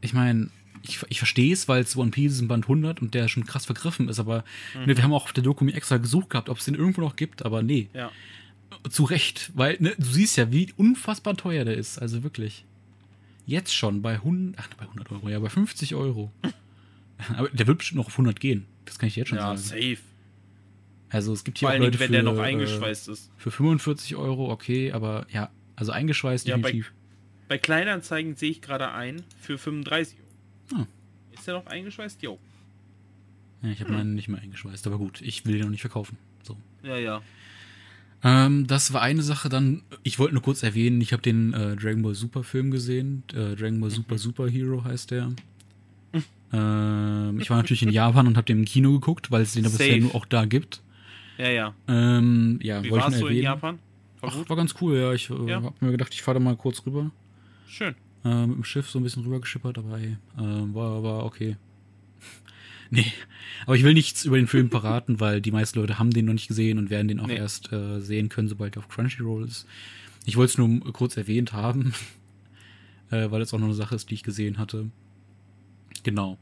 ich 0.00 0.14
meine, 0.14 0.48
ich, 0.82 1.00
ich 1.08 1.18
verstehe 1.18 1.52
es, 1.52 1.68
weil 1.68 1.82
es 1.82 1.96
One 1.96 2.10
Piece 2.10 2.32
ist 2.34 2.40
ein 2.40 2.48
Band 2.48 2.64
100 2.64 3.00
und 3.02 3.14
der 3.14 3.28
schon 3.28 3.44
krass 3.46 3.66
vergriffen 3.66 4.08
ist, 4.08 4.18
aber 4.18 4.44
Mhm. 4.74 4.86
ne, 4.86 4.96
wir 4.96 5.04
haben 5.04 5.12
auch 5.12 5.24
auf 5.24 5.32
der 5.32 5.44
Doku 5.44 5.66
extra 5.68 5.96
gesucht 5.98 6.30
gehabt, 6.30 6.48
ob 6.48 6.58
es 6.58 6.64
den 6.64 6.74
irgendwo 6.74 7.00
noch 7.00 7.16
gibt, 7.16 7.44
aber 7.44 7.62
nee, 7.62 7.88
Ja. 7.94 8.10
zu 8.88 9.04
Recht, 9.04 9.50
weil 9.54 9.76
ne, 9.80 9.94
du 9.98 10.06
siehst 10.06 10.36
ja, 10.36 10.50
wie 10.52 10.72
unfassbar 10.76 11.36
teuer 11.36 11.64
der 11.64 11.76
ist, 11.76 11.98
also 11.98 12.22
wirklich. 12.22 12.64
Jetzt 13.46 13.74
schon 13.74 14.00
bei 14.02 14.14
100, 14.14 14.60
ach, 14.62 14.68
bei 14.76 14.84
100 14.84 15.10
Euro, 15.12 15.28
ja, 15.28 15.38
bei 15.38 15.48
50 15.48 15.94
Euro. 15.94 16.30
aber 17.36 17.48
der 17.50 17.66
wird 17.66 17.78
bestimmt 17.78 17.98
noch 17.98 18.06
auf 18.06 18.12
100 18.14 18.38
gehen, 18.40 18.66
das 18.84 18.98
kann 18.98 19.08
ich 19.08 19.16
jetzt 19.16 19.28
schon 19.28 19.38
Ja, 19.38 19.56
sagen. 19.56 19.58
safe. 19.58 19.98
Also 21.12 21.32
es 21.32 21.42
gibt 21.42 21.58
hier 21.58 21.66
Vor 21.66 21.72
Dingen, 21.72 21.84
Leute 21.86 21.98
wenn 21.98 22.06
für, 22.06 22.12
der 22.12 22.22
noch 22.22 22.36
äh, 22.38 22.42
eingeschweißt 22.42 23.08
ist. 23.08 23.30
für 23.36 23.50
45 23.50 24.14
Euro, 24.14 24.50
okay, 24.52 24.92
aber 24.92 25.26
ja, 25.32 25.50
also 25.74 25.90
eingeschweißt 25.92 26.46
Ja, 26.46 26.56
bei- 26.56 26.62
definitiv. 26.70 26.92
Bei 27.48 27.58
Kleinanzeigen 27.58 28.36
sehe 28.36 28.52
ich 28.52 28.62
gerade 28.62 28.92
ein 28.92 29.22
für 29.40 29.58
35 29.58 30.18
Euro. 30.18 30.19
Ah. 30.74 30.86
Ist 31.32 31.46
der 31.46 31.54
noch 31.54 31.66
eingeschweißt? 31.66 32.22
Jo. 32.22 32.38
Ja, 33.62 33.70
ich 33.70 33.80
habe 33.80 33.92
meinen 33.92 34.14
nicht 34.14 34.28
mehr 34.28 34.40
eingeschweißt, 34.40 34.86
aber 34.86 34.98
gut, 34.98 35.20
ich 35.20 35.44
will 35.46 35.54
den 35.54 35.62
noch 35.64 35.70
nicht 35.70 35.80
verkaufen. 35.82 36.16
So. 36.42 36.56
Ja, 36.82 36.96
ja. 36.96 37.22
Ähm, 38.22 38.66
das 38.66 38.92
war 38.92 39.02
eine 39.02 39.22
Sache. 39.22 39.48
Dann, 39.48 39.82
ich 40.02 40.18
wollte 40.18 40.34
nur 40.34 40.42
kurz 40.42 40.62
erwähnen, 40.62 41.00
ich 41.00 41.12
habe 41.12 41.22
den 41.22 41.52
äh, 41.54 41.76
Dragon 41.76 42.02
Ball 42.02 42.14
Super 42.14 42.42
Film 42.44 42.70
gesehen. 42.70 43.22
Äh, 43.32 43.56
Dragon 43.56 43.80
Ball 43.80 43.90
Super 43.90 44.18
Super 44.18 44.48
Hero 44.48 44.84
heißt 44.84 45.10
der. 45.10 45.32
ähm, 46.52 47.38
ich 47.40 47.48
war 47.50 47.56
natürlich 47.58 47.82
in 47.82 47.90
Japan 47.90 48.26
und 48.26 48.36
habe 48.36 48.44
den 48.46 48.58
im 48.60 48.64
Kino 48.64 48.92
geguckt, 48.92 49.30
weil 49.30 49.42
es 49.42 49.52
den 49.52 49.64
ja 49.64 49.70
bisher 49.70 49.98
nur 49.98 50.14
auch 50.14 50.26
da 50.26 50.44
gibt. 50.44 50.82
Ja, 51.38 51.48
ja. 51.48 51.74
Ähm, 51.88 52.58
ja, 52.62 52.82
Wie 52.82 52.90
warst 52.90 53.16
du 53.16 53.20
in 53.20 53.26
erwähnen. 53.28 53.42
Japan? 53.44 53.78
War 54.20 54.30
Ach, 54.34 54.48
war 54.48 54.56
ganz 54.56 54.74
cool, 54.80 54.96
ja. 54.98 55.12
Ich 55.14 55.30
äh, 55.30 55.48
Ja. 55.48 55.62
habe 55.62 55.74
mir 55.80 55.92
gedacht, 55.92 56.12
ich 56.12 56.20
fahre 56.22 56.38
da 56.38 56.44
mal 56.44 56.56
kurz 56.56 56.84
rüber. 56.84 57.10
Schön. 57.66 57.94
Äh, 58.24 58.46
mit 58.46 58.56
dem 58.56 58.64
Schiff 58.64 58.90
so 58.90 58.98
ein 58.98 59.02
bisschen 59.02 59.22
rüber 59.24 59.40
geschippert, 59.40 59.78
aber 59.78 59.98
ey, 59.98 60.16
äh, 60.36 60.74
war, 60.74 61.02
war 61.02 61.24
okay. 61.24 61.56
nee, 62.90 63.12
aber 63.66 63.76
ich 63.76 63.82
will 63.82 63.94
nichts 63.94 64.24
über 64.24 64.36
den 64.36 64.46
Film 64.46 64.70
verraten, 64.70 65.20
weil 65.20 65.40
die 65.40 65.52
meisten 65.52 65.78
Leute 65.78 65.98
haben 65.98 66.10
den 66.10 66.26
noch 66.26 66.34
nicht 66.34 66.48
gesehen 66.48 66.78
und 66.78 66.90
werden 66.90 67.08
den 67.08 67.20
auch 67.20 67.26
Nee. 67.26 67.36
erst 67.36 67.72
äh, 67.72 68.00
sehen 68.00 68.28
können, 68.28 68.48
sobald 68.48 68.76
er 68.76 68.80
auf 68.80 68.88
Crunchyroll 68.88 69.44
ist. 69.46 69.66
ich 70.26 70.36
wollte 70.36 70.50
es 70.52 70.58
nur 70.58 70.92
kurz 70.92 71.16
erwähnt 71.16 71.52
haben, 71.52 71.94
äh, 73.10 73.30
weil 73.30 73.40
es 73.40 73.54
auch 73.54 73.58
noch 73.58 73.66
eine 73.66 73.74
Sache 73.74 73.94
ist, 73.94 74.10
die 74.10 74.14
ich 74.14 74.22
gesehen 74.22 74.58
hatte. 74.58 74.90
Genau. 76.02 76.38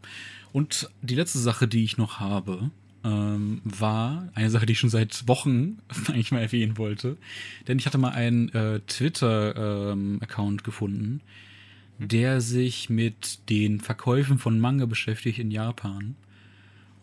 Und 0.53 0.89
die 1.03 1.15
letzte 1.15 1.39
Sache, 1.39 1.69
die 1.69 1.85
ich 1.85 1.97
noch 1.99 2.19
habe, 2.21 2.71
ähm, 3.05 3.61
war 3.65 4.29
eine 4.35 4.51
Sache, 4.51 4.67
die 4.67 4.73
ich 4.73 4.79
schon 4.79 4.91
seit 4.91 5.29
Wochen 5.29 5.79
eigentlich 6.09 6.33
mal 6.33 6.41
erwähnen 6.41 6.79
wollte. 6.79 7.17
Denn 7.69 7.79
ich 7.79 7.87
hatte 7.87 7.99
mal 7.99 8.11
einen 8.11 8.49
äh, 8.51 8.81
Twitter-Account 8.81 10.61
ähm, 10.61 10.65
gefunden? 10.65 11.21
Der 11.99 12.41
sich 12.41 12.89
mit 12.89 13.49
den 13.51 13.81
Verkäufen 13.81 14.39
von 14.39 14.61
Manga 14.61 14.87
beschäftigt 14.87 15.39
in 15.39 15.51
Japan. 15.51 16.17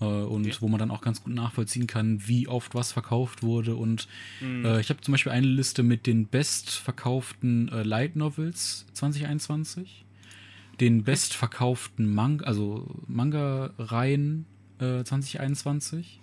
Äh, 0.02 0.06
und 0.06 0.46
okay. 0.46 0.56
wo 0.60 0.68
man 0.68 0.80
dann 0.80 0.92
auch 0.92 1.02
ganz 1.02 1.24
gut 1.24 1.34
nachvollziehen 1.34 1.88
kann, 1.88 2.28
wie 2.28 2.48
oft 2.48 2.76
was 2.76 2.92
verkauft 2.92 3.44
wurde. 3.44 3.76
Und 3.76 4.08
mhm. 4.42 4.66
äh, 4.66 4.80
ich 4.80 4.90
habe 4.90 5.02
zum 5.02 5.14
Beispiel 5.14 5.32
eine 5.32 5.48
Liste 5.48 5.84
mit 5.84 6.08
den 6.08 6.28
bestverkauften 6.28 7.70
äh, 7.70 7.84
Light 7.84 8.16
Novels 8.16 8.86
2021, 8.94 10.06
den 10.80 11.04
bestverkauften 11.04 12.14
Manga, 12.14 12.46
also 12.46 12.88
Manga-Reihen 13.08 14.46
2021. 14.80 16.20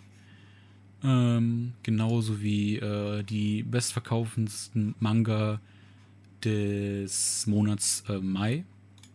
Äh, 1.03 1.09
ähm, 1.09 1.73
genauso 1.83 2.43
wie 2.43 2.77
äh, 2.77 3.23
die 3.25 3.63
bestverkaufendsten 3.63 4.95
Manga 5.01 5.61
des 6.45 7.47
Monats 7.47 8.05
äh, 8.09 8.19
Mai. 8.19 8.65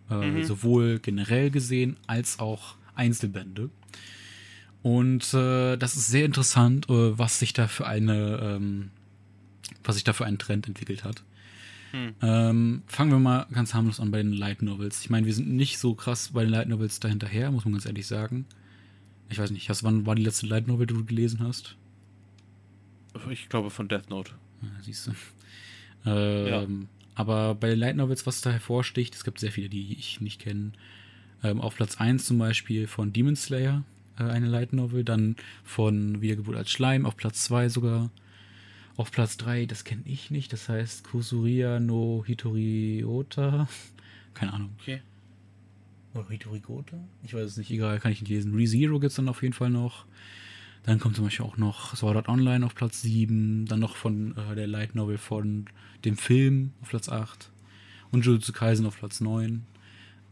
Äh, 0.09 0.15
mhm. 0.15 0.43
Sowohl 0.43 0.99
generell 0.99 1.51
gesehen 1.51 1.97
als 2.07 2.39
auch 2.39 2.75
Einzelbände. 2.95 3.69
Und 4.83 5.33
äh, 5.33 5.75
das 5.75 5.95
ist 5.95 6.07
sehr 6.07 6.25
interessant, 6.25 6.89
äh, 6.89 7.17
was 7.17 7.39
sich 7.39 7.53
da 7.53 7.67
für 7.67 7.85
eine, 7.85 8.39
ähm, 8.41 8.91
was 9.83 9.95
sich 9.95 10.03
da 10.03 10.13
für 10.13 10.25
einen 10.25 10.37
Trend 10.37 10.67
entwickelt 10.67 11.03
hat. 11.03 11.23
Hm. 11.91 12.15
Ähm, 12.21 12.81
fangen 12.87 13.11
wir 13.11 13.19
mal 13.19 13.47
ganz 13.51 13.73
harmlos 13.73 13.99
an 13.99 14.11
bei 14.11 14.17
den 14.17 14.33
Light 14.33 14.61
Novels. 14.61 15.01
Ich 15.01 15.09
meine, 15.09 15.25
wir 15.25 15.33
sind 15.33 15.49
nicht 15.49 15.77
so 15.77 15.95
krass 15.95 16.29
bei 16.33 16.43
den 16.43 16.51
Light 16.51 16.67
Novels 16.67 16.99
dahinterher, 16.99 17.51
muss 17.51 17.65
man 17.65 17.73
ganz 17.73 17.85
ehrlich 17.85 18.07
sagen. 18.07 18.45
Ich 19.29 19.39
weiß 19.39 19.51
nicht, 19.51 19.69
hast, 19.69 19.83
wann 19.83 20.05
war 20.05 20.15
die 20.15 20.23
letzte 20.23 20.47
Light 20.47 20.67
Novel, 20.67 20.87
die 20.87 20.93
du 20.93 21.05
gelesen 21.05 21.39
hast? 21.41 21.75
Ich 23.29 23.49
glaube 23.49 23.69
von 23.69 23.87
Death 23.87 24.09
Note. 24.09 24.31
Ja, 24.61 24.69
siehst 24.81 25.07
du. 25.07 25.11
Ähm, 26.05 26.47
ja. 26.47 26.65
Aber 27.17 27.55
bei 27.55 27.69
den 27.69 27.79
Light 27.79 27.95
Novels, 27.95 28.27
was 28.27 28.41
da 28.41 28.51
hervorsticht, 28.51 29.15
es 29.15 29.23
gibt 29.23 29.39
sehr 29.39 29.51
viele, 29.51 29.69
die 29.69 29.93
ich 29.93 30.21
nicht 30.21 30.39
kenne. 30.39 30.73
Ähm, 31.43 31.59
auf 31.59 31.75
Platz 31.75 31.99
1 31.99 32.23
zum 32.27 32.37
Beispiel 32.37 32.85
von 32.85 33.11
Demon 33.11 33.35
Slayer, 33.35 33.83
äh, 34.19 34.23
eine 34.23 34.45
Light 34.45 34.71
Novel. 34.71 35.03
Dann 35.03 35.35
von 35.63 36.21
Wiedergeburt 36.21 36.55
als 36.55 36.69
Schleim, 36.69 37.07
auf 37.07 37.17
Platz 37.17 37.43
2 37.45 37.69
sogar. 37.69 38.11
Auf 38.97 39.11
Platz 39.11 39.35
3, 39.37 39.65
das 39.65 39.83
kenne 39.83 40.03
ich 40.05 40.29
nicht, 40.29 40.53
das 40.53 40.69
heißt 40.69 41.05
Kusuria 41.05 41.79
no 41.79 42.23
Hitoriota. 42.23 43.67
Keine 44.35 44.53
Ahnung. 44.53 44.69
Okay. 44.79 45.01
Oder 46.13 46.29
Hitorigota? 46.29 46.99
Ich 47.23 47.33
weiß 47.33 47.45
es 47.45 47.57
nicht, 47.57 47.71
egal, 47.71 47.99
kann 47.99 48.11
ich 48.11 48.21
nicht 48.21 48.29
lesen. 48.29 48.53
ReZero 48.53 48.99
gibt 48.99 49.09
es 49.09 49.15
dann 49.15 49.27
auf 49.27 49.41
jeden 49.41 49.55
Fall 49.55 49.71
noch. 49.71 50.05
Dann 50.87 50.99
kommt 50.99 51.15
zum 51.17 51.25
Beispiel 51.25 51.45
auch 51.45 51.57
noch 51.57 51.95
Sword 51.97 52.15
Art 52.15 52.29
Online 52.29 52.65
auf 52.65 52.73
Platz 52.73 53.01
7. 53.01 53.65
Dann 53.65 53.81
noch 53.81 53.97
von 53.97 54.37
äh, 54.37 54.55
der 54.55 54.67
Light 54.67 54.95
Novel 54.95 55.17
von 55.17 55.65
dem 56.05 56.15
Film 56.15 56.71
auf 56.81 56.87
Platz 56.89 57.09
8. 57.09 57.49
Und 58.11 58.25
Jujutsu 58.25 58.53
Kaisen 58.53 58.85
auf 58.85 58.97
Platz 58.97 59.19
9. 59.19 59.63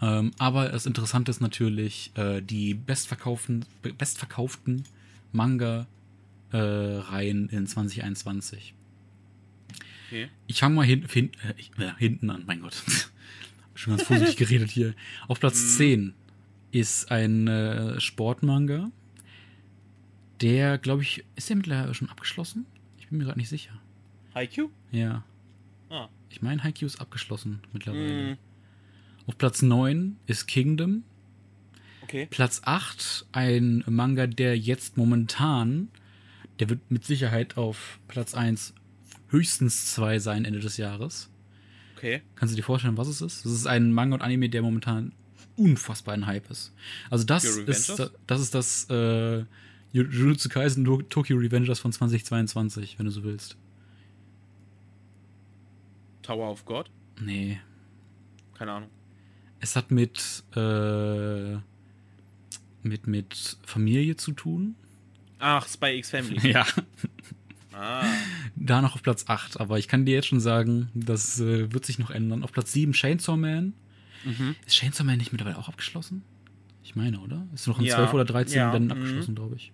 Ähm, 0.01 0.31
aber 0.37 0.69
das 0.69 0.85
Interessante 0.85 1.29
ist 1.29 1.41
natürlich 1.41 2.11
äh, 2.15 2.41
die 2.41 2.73
bestverkauften, 2.73 3.65
bestverkauften 3.97 4.85
Manga-Reihen 5.33 7.49
äh, 7.49 7.55
in 7.55 7.67
2021. 7.67 8.73
Okay. 10.07 10.29
Ich 10.47 10.59
fange 10.59 10.75
mal 10.75 10.85
hin, 10.85 11.05
hin, 11.11 11.31
äh, 11.77 11.91
hinten 11.97 12.29
an, 12.29 12.43
mein 12.47 12.61
Gott. 12.61 12.81
schon 13.75 13.97
ganz 13.97 14.07
vorsichtig 14.07 14.37
geredet 14.37 14.71
hier. 14.71 14.93
Auf 15.27 15.41
Platz 15.41 15.75
10 15.75 16.01
mhm. 16.01 16.13
ist 16.71 17.11
ein 17.11 17.49
äh, 17.49 17.99
Sportmanga. 17.99 18.89
Der, 20.41 20.77
glaube 20.77 21.03
ich, 21.03 21.23
ist 21.35 21.49
der 21.49 21.55
mittlerweile 21.55 21.93
schon 21.93 22.09
abgeschlossen? 22.09 22.65
Ich 22.97 23.07
bin 23.07 23.17
mir 23.17 23.25
gerade 23.25 23.39
nicht 23.39 23.49
sicher. 23.49 23.73
Haikyuu? 24.33 24.69
Ja. 24.91 25.23
Ah. 25.89 26.09
Ich 26.29 26.41
meine, 26.41 26.63
Haikyuu 26.63 26.87
ist 26.87 26.99
abgeschlossen 26.99 27.61
mittlerweile. 27.71 28.33
Mm. 28.33 28.37
Auf 29.27 29.37
Platz 29.37 29.61
9 29.61 30.17
ist 30.27 30.47
Kingdom. 30.47 31.03
Okay. 32.03 32.27
Platz 32.29 32.61
8 32.65 33.25
ein 33.31 33.83
Manga, 33.87 34.27
der 34.27 34.57
jetzt 34.57 34.97
momentan, 34.97 35.89
der 36.59 36.69
wird 36.69 36.91
mit 36.91 37.03
Sicherheit 37.05 37.57
auf 37.57 37.99
Platz 38.07 38.35
1 38.35 38.73
höchstens 39.29 39.93
2 39.93 40.19
sein 40.19 40.45
Ende 40.45 40.59
des 40.59 40.77
Jahres. 40.77 41.29
Okay. 41.95 42.21
Kannst 42.35 42.53
du 42.53 42.55
dir 42.57 42.63
vorstellen, 42.63 42.97
was 42.97 43.07
es 43.07 43.21
ist? 43.21 43.45
Das 43.45 43.51
ist 43.51 43.65
ein 43.65 43.91
Manga 43.91 44.15
und 44.15 44.21
Anime, 44.21 44.49
der 44.49 44.61
momentan 44.61 45.13
unfassbar 45.55 46.13
ein 46.13 46.27
Hype 46.27 46.49
ist. 46.51 46.73
Also 47.09 47.23
das 47.23 47.45
ist 47.45 48.11
das 48.27 48.41
ist 48.41 48.53
das 48.53 48.89
äh, 48.89 49.45
Jujutsu 49.95 50.49
Kaisen 50.49 50.83
Tokyo 51.09 51.37
Revengers 51.37 51.79
von 51.79 51.89
2022, 51.89 52.99
wenn 52.99 53.05
du 53.05 53.11
so 53.13 53.23
willst. 53.23 53.55
Tower 56.21 56.51
of 56.51 56.65
God? 56.65 56.89
Nee. 57.21 57.61
Keine 58.57 58.73
Ahnung. 58.73 58.89
Es 59.61 59.77
hat 59.77 59.91
mit 59.91 60.43
äh, 60.53 61.55
mit 62.83 63.07
mit 63.07 63.57
Familie 63.63 64.17
zu 64.17 64.33
tun. 64.33 64.75
Ach, 65.39 65.65
Spy 65.65 65.97
X 65.97 66.09
Family. 66.09 66.51
ja. 66.51 66.65
Ah. 67.71 68.05
Da 68.57 68.81
noch 68.81 68.95
auf 68.95 69.03
Platz 69.03 69.25
8, 69.27 69.61
aber 69.61 69.79
ich 69.79 69.87
kann 69.87 70.05
dir 70.05 70.15
jetzt 70.15 70.27
schon 70.27 70.41
sagen, 70.41 70.89
das 70.93 71.39
äh, 71.39 71.71
wird 71.71 71.85
sich 71.85 71.99
noch 71.99 72.09
ändern. 72.09 72.43
Auf 72.43 72.51
Platz 72.51 72.73
7 72.73 72.91
Chainsaw 72.91 73.37
Man. 73.37 73.73
Mhm. 74.25 74.55
Ist 74.65 74.75
Chainsaw 74.75 75.05
Man 75.05 75.19
nicht 75.19 75.31
mittlerweile 75.31 75.57
auch 75.57 75.69
abgeschlossen? 75.69 76.23
Ich 76.85 76.95
meine, 76.95 77.19
oder? 77.19 77.47
Ist 77.53 77.67
noch 77.67 77.79
in 77.79 77.85
ja. 77.85 77.95
12 77.95 78.13
oder 78.13 78.25
13 78.25 78.57
ja. 78.57 78.71
Bänden 78.71 78.95
mhm. 78.95 79.03
abgeschlossen, 79.03 79.33
glaube 79.33 79.55
ich. 79.55 79.71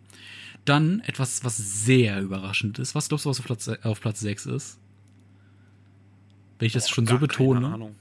Dann 0.63 1.01
etwas, 1.01 1.43
was 1.43 1.57
sehr 1.57 2.21
überraschend 2.21 2.79
ist. 2.79 2.95
Was 2.95 3.09
glaubst 3.09 3.25
du, 3.25 3.29
was 3.29 3.39
auf 3.39 3.45
Platz, 3.45 3.67
auf 3.67 3.99
Platz 3.99 4.21
6 4.21 4.45
ist? 4.45 4.79
Wenn 6.57 6.67
ich 6.67 6.73
das 6.73 6.85
oh, 6.85 6.93
schon 6.93 7.07
so 7.07 7.17
betone. 7.17 7.61
Keine 7.61 7.73
Ahnung. 7.73 7.95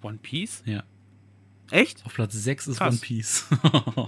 One 0.00 0.18
Piece? 0.22 0.62
Ja. 0.64 0.82
Echt? 1.70 2.04
Auf 2.06 2.14
Platz 2.14 2.32
6 2.32 2.68
ist 2.68 2.78
Krass. 2.78 2.94
One 2.94 3.00
Piece. 3.00 3.46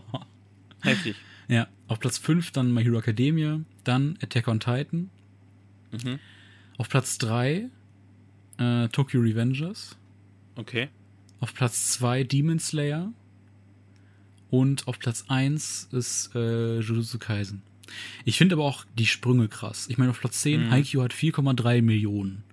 Heftig. 0.80 1.16
Ja, 1.48 1.68
auf 1.86 2.00
Platz 2.00 2.16
5 2.16 2.50
dann 2.52 2.72
My 2.72 2.82
Hero 2.82 2.98
Academia, 2.98 3.60
dann 3.84 4.16
Attack 4.22 4.48
on 4.48 4.58
Titan. 4.58 5.10
Mhm. 5.92 6.18
Auf 6.78 6.88
Platz 6.88 7.18
3 7.18 7.68
äh, 8.56 8.88
Tokyo 8.88 9.20
Revengers. 9.20 9.98
Okay. 10.56 10.88
Auf 11.40 11.54
Platz 11.54 11.88
2 11.92 12.24
Demon 12.24 12.58
Slayer. 12.58 13.12
Und 14.50 14.86
auf 14.86 14.98
Platz 14.98 15.24
1 15.28 15.88
ist 15.92 16.34
äh, 16.34 16.78
Jujutsu 16.78 17.18
Kaisen. 17.18 17.62
Ich 18.24 18.38
finde 18.38 18.54
aber 18.54 18.64
auch 18.64 18.84
die 18.98 19.06
Sprünge 19.06 19.48
krass. 19.48 19.86
Ich 19.88 19.98
meine, 19.98 20.10
auf 20.10 20.20
Platz 20.20 20.40
10, 20.42 20.66
mhm. 20.66 20.70
Haikyuu 20.70 21.02
hat 21.02 21.12
4,3 21.12 21.82
Millionen 21.82 22.44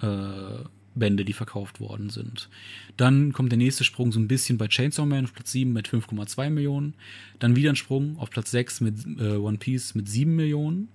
äh, 0.00 0.64
Bände, 0.94 1.24
die 1.24 1.32
verkauft 1.32 1.80
worden 1.80 2.10
sind. 2.10 2.48
Dann 2.96 3.32
kommt 3.32 3.50
der 3.50 3.58
nächste 3.58 3.84
Sprung 3.84 4.12
so 4.12 4.20
ein 4.20 4.28
bisschen 4.28 4.58
bei 4.58 4.68
Chainsaw 4.68 5.06
Man 5.06 5.24
auf 5.24 5.34
Platz 5.34 5.52
7 5.52 5.72
mit 5.72 5.88
5,2 5.88 6.50
Millionen. 6.50 6.94
Dann 7.38 7.56
wieder 7.56 7.70
ein 7.70 7.76
Sprung 7.76 8.18
auf 8.18 8.30
Platz 8.30 8.50
6 8.52 8.80
mit 8.80 9.04
äh, 9.18 9.36
One 9.36 9.58
Piece 9.58 9.94
mit 9.94 10.08
7 10.08 10.34
Millionen. 10.34 10.88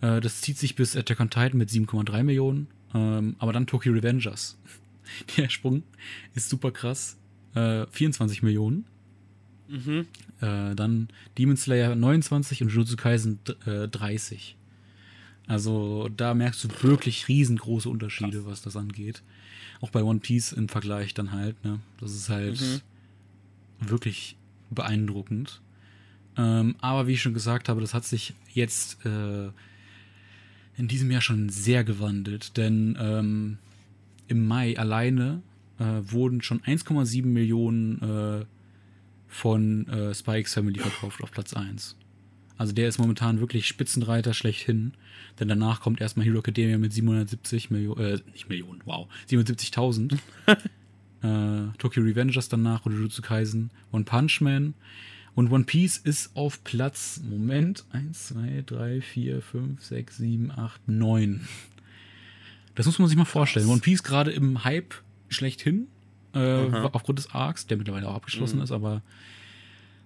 Äh, 0.00 0.20
das 0.20 0.40
zieht 0.40 0.58
sich 0.58 0.74
bis 0.74 0.96
Attack 0.96 1.20
on 1.20 1.30
Titan 1.30 1.58
mit 1.58 1.68
7,3 1.68 2.22
Millionen. 2.22 2.68
Ähm, 2.94 3.36
aber 3.38 3.52
dann 3.52 3.66
Tokyo 3.66 3.92
Revengers. 3.92 4.58
der 5.36 5.48
Sprung 5.48 5.82
ist 6.34 6.48
super 6.48 6.70
krass. 6.70 7.16
Äh, 7.54 7.86
24 7.90 8.42
Millionen. 8.42 8.84
Mhm. 9.68 10.06
Äh, 10.40 10.74
dann 10.74 11.08
Demon 11.38 11.56
Slayer 11.56 11.94
29 11.94 12.62
und 12.62 12.68
Jujutsu 12.68 12.96
Kaisen 12.96 13.38
30. 13.44 14.56
Also 15.46 16.08
da 16.16 16.34
merkst 16.34 16.62
du 16.62 16.68
wirklich 16.82 17.26
riesengroße 17.26 17.88
Unterschiede, 17.88 18.38
Krass. 18.38 18.46
was 18.46 18.62
das 18.62 18.76
angeht. 18.76 19.22
Auch 19.80 19.90
bei 19.90 20.02
One 20.02 20.20
Piece 20.20 20.52
im 20.52 20.68
Vergleich 20.68 21.12
dann 21.12 21.32
halt, 21.32 21.64
ne? 21.64 21.80
Das 21.98 22.12
ist 22.12 22.28
halt 22.28 22.60
mhm. 22.60 22.80
wirklich 23.80 24.36
beeindruckend. 24.70 25.60
Ähm, 26.36 26.76
aber 26.80 27.06
wie 27.08 27.14
ich 27.14 27.22
schon 27.22 27.34
gesagt 27.34 27.68
habe, 27.68 27.80
das 27.80 27.94
hat 27.94 28.04
sich 28.04 28.34
jetzt 28.52 29.04
äh, 29.04 29.48
in 30.76 30.86
diesem 30.86 31.10
Jahr 31.10 31.20
schon 31.20 31.48
sehr 31.48 31.82
gewandelt, 31.82 32.56
denn 32.56 32.96
ähm, 33.00 33.58
im 34.30 34.46
Mai 34.46 34.78
alleine 34.78 35.42
äh, 35.78 35.84
wurden 36.02 36.42
schon 36.42 36.60
1,7 36.60 37.26
Millionen 37.26 38.02
äh, 38.02 38.44
von 39.28 39.88
äh, 39.88 40.14
Spikes 40.14 40.54
Family 40.54 40.78
verkauft 40.80 41.22
auf 41.22 41.30
Platz 41.30 41.54
1. 41.54 41.96
Also 42.60 42.74
der 42.74 42.88
ist 42.88 42.98
momentan 42.98 43.40
wirklich 43.40 43.66
Spitzenreiter 43.66 44.34
schlechthin. 44.34 44.92
Denn 45.38 45.48
danach 45.48 45.80
kommt 45.80 46.02
erstmal 46.02 46.26
Hero 46.26 46.40
Academia 46.40 46.76
mit 46.76 46.92
770 46.92 47.70
Millionen, 47.70 48.00
äh, 48.00 48.18
nicht 48.32 48.50
Millionen, 48.50 48.82
wow, 48.84 49.08
77.000. 49.30 50.18
äh, 51.22 51.72
Tokyo 51.78 52.02
Revengers 52.02 52.50
danach 52.50 52.84
Jujutsu 52.84 53.22
Kaisen, 53.22 53.70
One 53.92 54.04
Punch 54.04 54.42
Man. 54.42 54.74
Und 55.34 55.50
One 55.50 55.64
Piece 55.64 55.96
ist 55.96 56.36
auf 56.36 56.62
Platz, 56.64 57.22
Moment, 57.24 57.86
1, 57.92 58.28
2, 58.28 58.64
3, 58.66 59.00
4, 59.00 59.40
5, 59.40 59.82
6, 59.82 60.16
7, 60.18 60.50
8, 60.50 60.88
9. 60.88 61.48
Das 62.74 62.86
muss 62.86 62.98
man 62.98 63.08
sich 63.08 63.16
mal 63.16 63.24
vorstellen. 63.24 63.68
One 63.68 63.80
Piece 63.80 64.02
gerade 64.02 64.30
im 64.30 64.64
Hype 64.64 64.94
schlechthin, 65.28 65.88
äh, 66.34 66.64
aufgrund 66.92 67.18
des 67.18 67.30
Arcs, 67.34 67.66
der 67.66 67.76
mittlerweile 67.76 68.08
auch 68.08 68.14
abgeschlossen 68.14 68.56
Mhm. 68.58 68.62
ist, 68.62 68.72
aber 68.72 69.02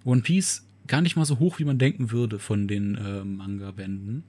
One 0.04 0.22
Piece 0.22 0.66
gar 0.86 1.00
nicht 1.00 1.16
mal 1.16 1.24
so 1.24 1.38
hoch, 1.38 1.58
wie 1.58 1.64
man 1.64 1.78
denken 1.78 2.10
würde 2.10 2.38
von 2.38 2.68
den 2.68 2.94
äh, 2.96 3.24
Manga-Bänden. 3.24 4.22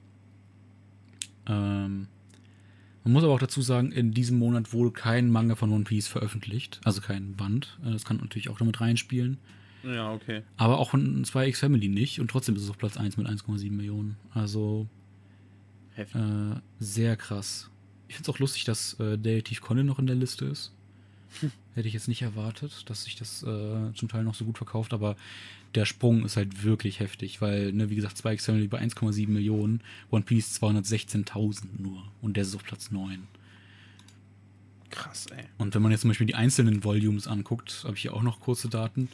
Ähm, 1.46 2.08
man 3.04 3.12
muss 3.12 3.22
aber 3.24 3.34
auch 3.34 3.38
dazu 3.38 3.62
sagen, 3.62 3.92
in 3.92 4.12
diesem 4.12 4.38
Monat 4.38 4.72
wurde 4.72 4.90
kein 4.90 5.30
Manga 5.30 5.54
von 5.54 5.70
One 5.70 5.84
Piece 5.84 6.08
veröffentlicht, 6.08 6.80
also 6.84 7.00
kein 7.00 7.36
Band. 7.36 7.78
Äh, 7.84 7.92
Das 7.92 8.04
kann 8.04 8.16
natürlich 8.18 8.48
auch 8.48 8.58
damit 8.58 8.80
reinspielen. 8.80 9.38
Ja, 9.84 10.12
okay. 10.12 10.42
Aber 10.56 10.78
auch 10.78 10.90
von 10.90 11.24
2X 11.24 11.60
Family 11.60 11.88
nicht 11.88 12.20
und 12.20 12.28
trotzdem 12.30 12.56
ist 12.56 12.62
es 12.62 12.70
auf 12.70 12.78
Platz 12.78 12.96
1 12.96 13.16
mit 13.16 13.28
1,7 13.28 13.70
Millionen. 13.70 14.16
Also 14.34 14.88
äh, 15.96 16.04
sehr 16.80 17.16
krass. 17.16 17.70
Ich 18.08 18.14
finde 18.14 18.30
es 18.30 18.34
auch 18.34 18.38
lustig, 18.38 18.64
dass 18.64 18.94
äh, 19.00 19.16
Detective 19.18 19.60
Conan 19.60 19.86
noch 19.86 19.98
in 19.98 20.06
der 20.06 20.16
Liste 20.16 20.44
ist. 20.46 20.72
Hätte 21.74 21.88
ich 21.88 21.94
jetzt 21.94 22.08
nicht 22.08 22.22
erwartet, 22.22 22.88
dass 22.88 23.04
sich 23.04 23.16
das 23.16 23.42
äh, 23.42 23.92
zum 23.94 24.08
Teil 24.08 24.24
noch 24.24 24.34
so 24.34 24.44
gut 24.44 24.56
verkauft, 24.56 24.94
aber 24.94 25.16
der 25.74 25.84
Sprung 25.84 26.24
ist 26.24 26.36
halt 26.36 26.62
wirklich 26.64 27.00
heftig, 27.00 27.42
weil, 27.42 27.72
ne, 27.72 27.90
wie 27.90 27.96
gesagt, 27.96 28.16
2X 28.16 28.44
Family 28.46 28.68
bei 28.68 28.80
1,7 28.80 29.28
Millionen, 29.28 29.82
One 30.10 30.24
Piece 30.24 30.58
216.000 30.62 31.64
nur 31.78 32.02
und 32.22 32.36
der 32.36 32.42
ist 32.44 32.54
auf 32.54 32.64
Platz 32.64 32.90
9. 32.90 33.26
Krass, 34.88 35.26
ey. 35.36 35.44
Und 35.58 35.74
wenn 35.74 35.82
man 35.82 35.90
jetzt 35.92 36.02
zum 36.02 36.08
Beispiel 36.08 36.26
die 36.26 36.34
einzelnen 36.36 36.82
Volumes 36.84 37.26
anguckt, 37.26 37.82
habe 37.84 37.94
ich 37.96 38.02
hier 38.02 38.14
auch 38.14 38.22
noch 38.22 38.40
kurze 38.40 38.68
Daten. 38.68 39.08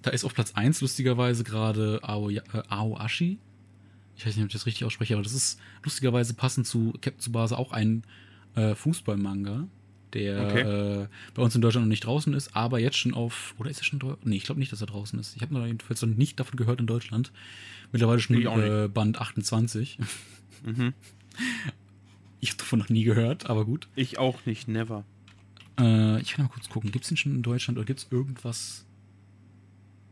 Da 0.00 0.10
ist 0.10 0.24
auf 0.24 0.32
Platz 0.32 0.52
1 0.54 0.80
lustigerweise 0.80 1.44
gerade 1.44 2.00
Aoya- 2.04 2.44
äh, 2.56 2.62
Aoashi. 2.68 3.38
Ich 4.18 4.26
weiß 4.26 4.34
nicht, 4.36 4.42
ob 4.42 4.48
ich 4.48 4.52
das 4.52 4.66
richtig 4.66 4.84
ausspreche, 4.84 5.14
aber 5.14 5.22
das 5.22 5.32
ist 5.32 5.58
lustigerweise 5.84 6.34
passend 6.34 6.66
zu 6.66 6.92
Captain 7.00 7.20
Tsubasa 7.20 7.56
auch 7.56 7.70
ein 7.72 8.02
äh, 8.56 8.74
Fußballmanga, 8.74 9.68
der 10.12 10.46
Okay. 10.46 10.60
äh, 11.02 11.08
bei 11.34 11.42
uns 11.42 11.54
in 11.54 11.60
Deutschland 11.60 11.86
noch 11.86 11.90
nicht 11.90 12.04
draußen 12.04 12.34
ist, 12.34 12.56
aber 12.56 12.80
jetzt 12.80 12.96
schon 12.96 13.14
auf. 13.14 13.54
Oder 13.58 13.70
ist 13.70 13.78
er 13.80 13.84
schon 13.84 14.00
draußen? 14.00 14.18
Nee, 14.24 14.36
ich 14.36 14.42
glaube 14.42 14.58
nicht, 14.58 14.72
dass 14.72 14.80
er 14.80 14.88
draußen 14.88 15.18
ist. 15.20 15.36
Ich 15.36 15.42
habe 15.42 15.54
noch 15.54 15.64
jedenfalls 15.64 16.02
noch 16.02 16.08
nicht 16.16 16.40
davon 16.40 16.56
gehört 16.56 16.80
in 16.80 16.86
Deutschland. 16.88 17.30
Mittlerweile 17.92 18.18
schon 18.20 18.36
äh, 18.44 18.88
Band 18.92 19.20
28. 19.20 19.98
Mhm. 20.64 20.92
Ich 22.40 22.50
habe 22.50 22.58
davon 22.58 22.78
noch 22.78 22.88
nie 22.88 23.02
gehört, 23.04 23.50
aber 23.50 23.64
gut. 23.64 23.88
Ich 23.96 24.18
auch 24.18 24.46
nicht, 24.46 24.68
never. 24.68 25.04
Äh, 25.78 26.20
ich 26.20 26.32
kann 26.32 26.44
mal 26.44 26.50
kurz 26.52 26.68
gucken. 26.68 26.92
Gibt 26.92 27.04
es 27.04 27.08
den 27.08 27.16
schon 27.16 27.34
in 27.34 27.42
Deutschland 27.42 27.78
oder 27.78 27.84
gibt 27.86 27.98
es 28.00 28.06
irgendwas? 28.12 28.84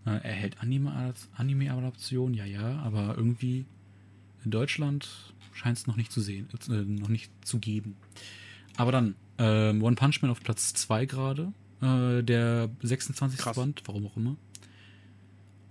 Äh, 0.04 0.10
erhält 0.24 0.58
Anime- 0.60 1.14
Anime-Adaption? 1.36 2.34
ja, 2.34 2.44
ja, 2.44 2.78
aber 2.80 3.14
irgendwie 3.16 3.64
in 4.46 4.50
Deutschland 4.52 5.08
scheint 5.52 5.76
es 5.76 5.86
noch 5.86 5.96
nicht 5.96 6.12
zu 6.12 6.20
sehen, 6.20 6.48
äh, 6.68 6.72
noch 6.72 7.08
nicht 7.08 7.30
zu 7.44 7.58
geben. 7.58 7.96
Aber 8.76 8.92
dann, 8.92 9.16
ähm, 9.38 9.82
One 9.82 9.96
Punch 9.96 10.22
Man 10.22 10.30
auf 10.30 10.40
Platz 10.42 10.72
2 10.74 11.04
gerade, 11.06 11.52
äh, 11.82 12.22
der 12.22 12.70
26. 12.82 13.38
Krass. 13.40 13.56
Band, 13.56 13.82
warum 13.86 14.06
auch 14.06 14.16
immer. 14.16 14.36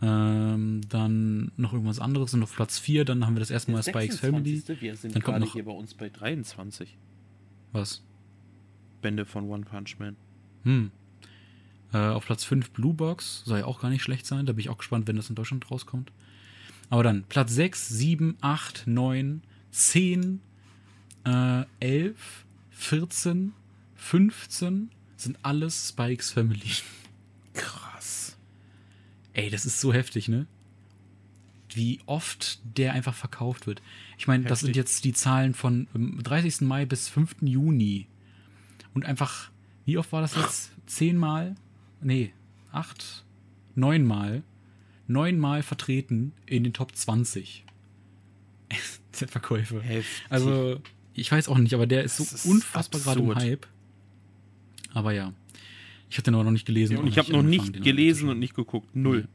Ähm, 0.02 0.82
dann 0.90 1.52
noch 1.56 1.72
irgendwas 1.72 2.00
anderes 2.00 2.34
und 2.34 2.44
auf 2.44 2.54
Platz 2.54 2.78
4, 2.80 3.06
dann 3.06 3.26
haben 3.26 3.36
wir 3.36 3.40
das 3.40 3.50
erste 3.50 3.72
Mal 3.72 3.82
Spikes 3.82 4.20
Family. 4.20 4.62
Wir 4.82 4.96
sind 4.98 5.16
Dann 5.16 5.24
kommt 5.24 5.40
noch- 5.40 5.54
hier 5.54 5.64
bei 5.66 5.72
uns 5.72 5.94
bei 5.94 6.10
23 6.10 6.98
Was? 7.72 8.04
Bände 9.02 9.26
von 9.26 9.50
One 9.50 9.64
Punch 9.64 9.98
Man. 10.00 10.18
Hm. 10.64 10.92
Äh, 11.94 11.98
auf 11.98 12.26
Platz 12.26 12.44
5 12.44 12.72
Blue 12.72 12.94
Box. 12.94 13.44
Soll 13.46 13.60
ja 13.60 13.66
auch 13.66 13.80
gar 13.80 13.90
nicht 13.90 14.04
schlecht 14.04 14.26
sein. 14.26 14.46
Da 14.46 14.52
bin 14.54 14.60
ich 14.60 14.70
auch 14.70 14.78
gespannt, 14.80 15.08
wenn 15.08 15.16
das 15.16 15.30
in 15.30 15.36
Deutschland 15.36 15.70
rauskommt. 15.72 16.12
Aber 16.90 17.04
dann 17.04 17.24
Platz 17.24 17.54
6, 17.54 17.90
7, 17.90 18.38
8, 18.42 18.84
9, 18.88 19.42
10, 19.72 20.42
äh, 21.26 21.64
11, 21.80 22.46
14, 22.72 23.54
15 23.96 24.92
sind 25.18 25.38
alles 25.42 25.90
Spikes 25.90 26.32
Family. 26.32 26.72
Krass. 27.54 28.38
Ey, 29.34 29.50
das 29.50 29.66
ist 29.66 29.82
so 29.82 29.94
heftig, 29.94 30.28
ne? 30.28 30.46
Wie 31.70 32.00
oft 32.06 32.60
der 32.78 32.94
einfach 32.94 33.16
verkauft 33.16 33.68
wird. 33.68 33.82
Ich 34.18 34.28
meine, 34.28 34.46
das 34.46 34.62
sind 34.62 34.76
jetzt 34.76 35.04
die 35.04 35.14
Zahlen 35.14 35.54
von 35.54 35.88
ähm, 35.94 36.22
30. 36.24 36.62
Mai 36.62 36.86
bis 36.86 37.10
5. 37.10 37.38
Juni. 37.42 38.08
Und 38.94 39.06
einfach, 39.06 39.52
wie 39.86 39.98
oft 39.98 40.12
war 40.14 40.22
das 40.22 40.36
jetzt? 40.36 40.72
Zehnmal? 40.86 41.56
Nee, 42.02 42.32
acht, 42.72 43.26
neunmal. 43.74 44.44
Neunmal 45.08 45.64
vertreten 45.64 46.34
in 46.46 46.64
den 46.64 46.74
Top 46.74 46.96
20. 46.96 47.66
der 49.20 49.28
Verkäufe. 49.28 49.82
Heftig. 49.82 50.26
Also, 50.30 50.82
ich 51.14 51.32
weiß 51.32 51.48
auch 51.48 51.58
nicht, 51.58 51.74
aber 51.74 51.88
der 51.88 52.04
ist 52.04 52.18
so 52.18 52.24
ist 52.24 52.46
unfassbar 52.46 53.02
gerade 53.02 53.20
im 53.22 53.32
absurd. 53.32 53.50
Hype. 53.50 53.68
Aber 54.94 55.12
ja. 55.12 55.34
Ich 56.10 56.18
habe 56.18 56.24
den 56.24 56.36
aber 56.36 56.44
noch 56.44 56.52
nicht 56.52 56.66
gelesen. 56.66 56.94
Ja, 56.94 57.00
und 57.00 57.08
ich 57.08 57.18
habe 57.18 57.32
noch 57.32 57.44
nicht 57.44 57.84
gelesen 57.84 58.30
und 58.30 58.40
nicht 58.40 58.56
geguckt. 58.56 58.96
Null. 58.96 59.28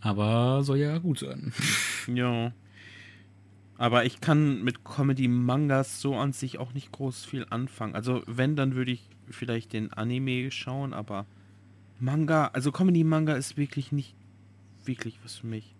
Aber 0.00 0.62
soll 0.62 0.78
ja 0.78 0.98
gut 0.98 1.20
sein. 1.20 1.52
Ja. 2.14 2.52
Aber 3.78 4.04
ich 4.04 4.20
kann 4.20 4.62
mit 4.62 4.84
Comedy-Mangas 4.84 6.00
so 6.00 6.14
an 6.14 6.32
sich 6.32 6.58
auch 6.58 6.72
nicht 6.72 6.92
groß 6.92 7.24
viel 7.24 7.46
anfangen. 7.50 7.96
Also, 7.96 8.22
wenn, 8.26 8.54
dann 8.54 8.76
würde 8.76 8.92
ich 8.92 9.08
vielleicht 9.28 9.72
den 9.72 9.92
Anime 9.92 10.52
schauen, 10.52 10.94
aber 10.94 11.26
Manga, 11.98 12.46
also 12.52 12.70
Comedy-Manga 12.70 13.34
ist 13.34 13.56
wirklich 13.56 13.90
nicht 13.90 14.14
wirklich 14.86 15.18
was 15.22 15.36
für 15.36 15.46
mich. 15.46 15.74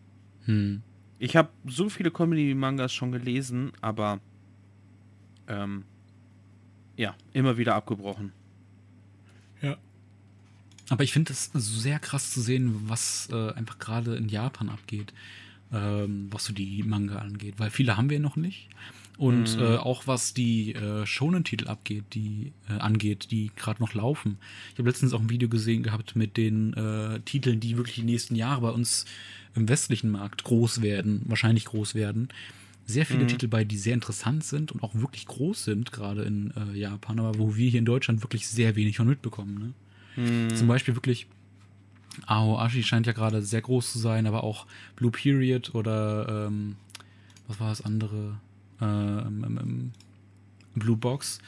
Hm. 0.44 0.82
Ich 1.18 1.36
habe 1.36 1.48
so 1.64 1.88
viele 1.88 2.10
Comedy-Mangas 2.10 2.92
schon 2.92 3.12
gelesen, 3.12 3.72
aber 3.80 4.20
ähm, 5.48 5.84
ja, 6.96 7.14
immer 7.32 7.56
wieder 7.56 7.74
abgebrochen. 7.74 8.32
Ja. 9.62 9.76
Aber 10.88 11.04
ich 11.04 11.12
finde 11.12 11.32
es 11.32 11.50
sehr 11.54 11.98
krass 11.98 12.30
zu 12.30 12.40
sehen, 12.40 12.88
was 12.88 13.28
äh, 13.32 13.52
einfach 13.52 13.78
gerade 13.78 14.16
in 14.16 14.28
Japan 14.28 14.68
abgeht, 14.68 15.12
ähm, 15.72 16.28
was 16.30 16.44
so 16.44 16.52
die 16.52 16.82
Manga 16.82 17.18
angeht. 17.18 17.54
Weil 17.58 17.70
viele 17.70 17.96
haben 17.96 18.10
wir 18.10 18.20
noch 18.20 18.36
nicht. 18.36 18.68
Und 19.18 19.56
Mhm. 19.56 19.64
äh, 19.64 19.76
auch 19.76 20.06
was 20.06 20.34
die 20.34 20.74
äh, 20.74 21.06
Shonen-Titel 21.06 21.68
abgeht, 21.68 22.04
die 22.12 22.52
äh, 22.68 22.74
angeht, 22.74 23.30
die 23.30 23.50
gerade 23.56 23.80
noch 23.82 23.94
laufen. 23.94 24.38
Ich 24.72 24.78
habe 24.78 24.88
letztens 24.90 25.14
auch 25.14 25.20
ein 25.20 25.30
Video 25.30 25.48
gesehen 25.48 25.82
gehabt 25.82 26.16
mit 26.16 26.36
den 26.36 26.74
äh, 26.74 27.20
Titeln, 27.20 27.58
die 27.60 27.76
wirklich 27.78 27.96
die 27.96 28.02
nächsten 28.02 28.34
Jahre 28.34 28.60
bei 28.60 28.70
uns 28.70 29.06
im 29.54 29.68
westlichen 29.70 30.10
Markt 30.10 30.44
groß 30.44 30.82
werden, 30.82 31.22
wahrscheinlich 31.24 31.64
groß 31.64 31.94
werden. 31.94 32.28
Sehr 32.84 33.06
viele 33.06 33.24
Mhm. 33.24 33.28
Titel 33.28 33.48
bei, 33.48 33.64
die 33.64 33.78
sehr 33.78 33.94
interessant 33.94 34.44
sind 34.44 34.70
und 34.70 34.82
auch 34.82 34.94
wirklich 34.94 35.26
groß 35.26 35.64
sind, 35.64 35.92
gerade 35.92 36.22
in 36.22 36.52
äh, 36.54 36.78
Japan, 36.78 37.18
aber 37.18 37.38
wo 37.38 37.56
wir 37.56 37.70
hier 37.70 37.78
in 37.80 37.86
Deutschland 37.86 38.22
wirklich 38.22 38.46
sehr 38.46 38.76
wenig 38.76 38.98
von 38.98 39.08
mitbekommen. 39.08 39.58
Ne? 39.58 39.72
Hm, 40.16 40.54
Zum 40.54 40.68
Beispiel 40.68 40.94
wirklich 40.94 41.26
Aoashi 42.26 42.82
scheint 42.82 43.06
ja 43.06 43.12
gerade 43.12 43.42
sehr 43.42 43.62
groß 43.62 43.92
zu 43.92 43.98
sein, 43.98 44.26
aber 44.26 44.44
auch 44.44 44.66
Blue 44.94 45.10
Period 45.10 45.74
oder 45.74 46.46
ähm, 46.48 46.76
was 47.48 47.60
war 47.60 47.68
das 47.70 47.80
andere? 47.82 48.38
Ähm, 48.80 49.92
Blue 50.74 50.96
Box. 50.96 51.38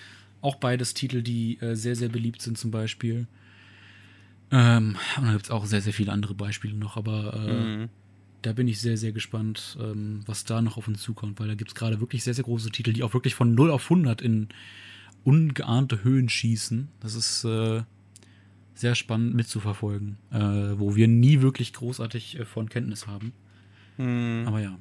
Auch 0.41 0.57
beides 0.57 0.95
Titel, 0.95 1.23
die 1.23 1.59
äh, 1.61 1.75
sehr, 1.75 1.97
sehr 1.97 2.09
beliebt 2.09 2.43
sind 2.43 2.59
zum 2.59 2.71
Beispiel. 2.71 3.27
Ähm, 4.51 4.97
und 5.19 5.27
da 5.27 5.33
gibt 5.33 5.45
es 5.45 5.51
auch 5.51 5.67
sehr, 5.67 5.81
sehr 5.81 5.93
viele 5.93 6.13
andere 6.13 6.35
Beispiele 6.35 6.75
noch, 6.75 6.97
aber 6.97 7.35
äh, 7.35 7.49
hm. 7.49 7.89
da 8.43 8.53
bin 8.53 8.67
ich 8.67 8.81
sehr, 8.81 8.97
sehr 8.97 9.13
gespannt, 9.13 9.77
ähm, 9.81 10.21
was 10.27 10.45
da 10.45 10.63
noch 10.63 10.79
auf 10.79 10.89
uns 10.89 11.03
zukommt, 11.03 11.39
weil 11.39 11.49
da 11.49 11.55
gibt 11.55 11.71
es 11.71 11.75
gerade 11.75 12.01
wirklich 12.01 12.25
sehr, 12.25 12.35
sehr 12.35 12.45
große 12.45 12.71
Titel, 12.71 12.93
die 12.93 13.03
auch 13.03 13.15
wirklich 13.15 13.35
von 13.35 13.55
0 13.55 13.71
auf 13.71 13.85
100 13.85 14.23
in 14.23 14.49
ungeahnte 15.25 16.03
Höhen 16.03 16.29
schießen. 16.29 16.89
Das 17.01 17.15
ist 17.15 17.45
äh, 17.45 17.83
sehr 18.75 18.95
spannend 18.95 19.35
mitzuverfolgen, 19.35 20.17
äh, 20.31 20.79
wo 20.79 20.97
wir 20.97 21.09
nie 21.09 21.43
wirklich 21.43 21.73
großartig 21.75 22.39
äh, 22.39 22.45
von 22.47 22.71
Kenntnis 22.71 23.07
haben. 23.07 23.33
Hm. 23.97 24.45
Aber 24.47 24.61
ja. 24.61 24.79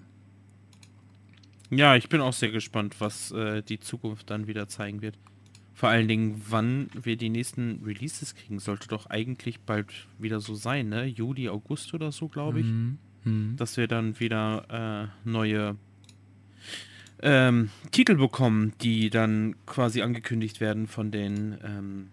Ja, 1.69 1.95
ich 1.95 2.07
bin 2.09 2.21
auch 2.21 2.33
sehr 2.33 2.51
gespannt, 2.51 2.95
was 2.99 3.31
äh, 3.31 3.61
die 3.61 3.79
Zukunft 3.79 4.29
dann 4.29 4.47
wieder 4.47 4.67
zeigen 4.67 5.01
wird. 5.01 5.17
Vor 5.73 5.89
allen 5.89 6.07
Dingen, 6.07 6.41
wann 6.49 6.89
wir 6.93 7.17
die 7.17 7.29
nächsten 7.29 7.83
Releases 7.85 8.33
kriegen, 8.35 8.59
sollte 8.59 8.87
doch 8.87 9.07
eigentlich 9.07 9.59
bald 9.59 10.07
wieder 10.17 10.39
so 10.39 10.55
sein, 10.55 10.89
ne? 10.89 11.05
Juli, 11.05 11.49
August 11.49 11.93
oder 11.93 12.11
so, 12.11 12.29
glaube 12.29 12.61
ich. 12.61 12.65
Mhm. 12.65 12.97
Mhm. 13.25 13.55
Dass 13.57 13.77
wir 13.77 13.87
dann 13.87 14.19
wieder 14.19 15.11
äh, 15.25 15.29
neue 15.29 15.75
ähm, 17.21 17.69
Titel 17.91 18.15
bekommen, 18.15 18.73
die 18.81 19.09
dann 19.09 19.55
quasi 19.65 20.01
angekündigt 20.01 20.61
werden 20.61 20.87
von 20.87 21.11
den, 21.11 21.57
ähm, 21.63 22.07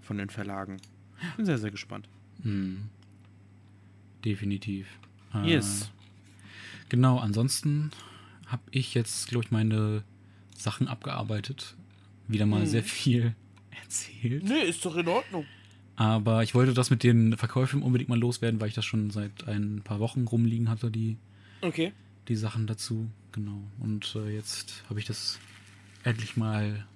von 0.00 0.18
den 0.18 0.30
Verlagen. 0.30 0.78
Bin 1.36 1.46
sehr, 1.46 1.58
sehr 1.58 1.70
gespannt. 1.70 2.08
Mhm. 2.42 2.84
Definitiv. 4.24 4.86
Äh, 5.34 5.50
Yes. 5.50 5.90
Genau, 6.88 7.18
ansonsten 7.18 7.90
habe 8.46 8.62
ich 8.70 8.94
jetzt, 8.94 9.28
glaube 9.28 9.44
ich, 9.44 9.50
meine 9.50 10.02
Sachen 10.56 10.88
abgearbeitet. 10.88 11.74
Wieder 12.28 12.46
mal 12.46 12.62
Mhm. 12.62 12.66
sehr 12.66 12.82
viel 12.84 13.34
erzählt. 13.82 14.44
Nee, 14.44 14.62
ist 14.62 14.84
doch 14.84 14.96
in 14.96 15.08
Ordnung. 15.08 15.44
Aber 15.96 16.42
ich 16.42 16.54
wollte 16.54 16.74
das 16.74 16.90
mit 16.90 17.02
den 17.02 17.36
Verkäufen 17.36 17.82
unbedingt 17.82 18.08
mal 18.10 18.18
loswerden, 18.18 18.60
weil 18.60 18.68
ich 18.68 18.74
das 18.74 18.84
schon 18.84 19.10
seit 19.10 19.48
ein 19.48 19.80
paar 19.82 19.98
Wochen 20.00 20.26
rumliegen 20.26 20.68
hatte, 20.68 20.90
die, 20.90 21.16
Okay. 21.62 21.92
die 22.28 22.36
Sachen 22.36 22.66
dazu. 22.66 23.08
Genau. 23.32 23.62
Und 23.78 24.14
äh, 24.16 24.28
jetzt 24.34 24.84
habe 24.90 24.98
ich 25.00 25.06
das 25.06 25.38
endlich 26.04 26.36
mal 26.36 26.86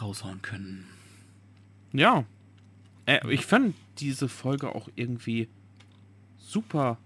raushauen 0.00 0.42
können. 0.42 0.84
Ja. 1.92 2.24
Äh, 3.06 3.32
ich 3.32 3.46
fand 3.46 3.74
diese 3.98 4.28
Folge 4.28 4.74
auch 4.74 4.88
irgendwie 4.94 5.48
super 6.38 6.98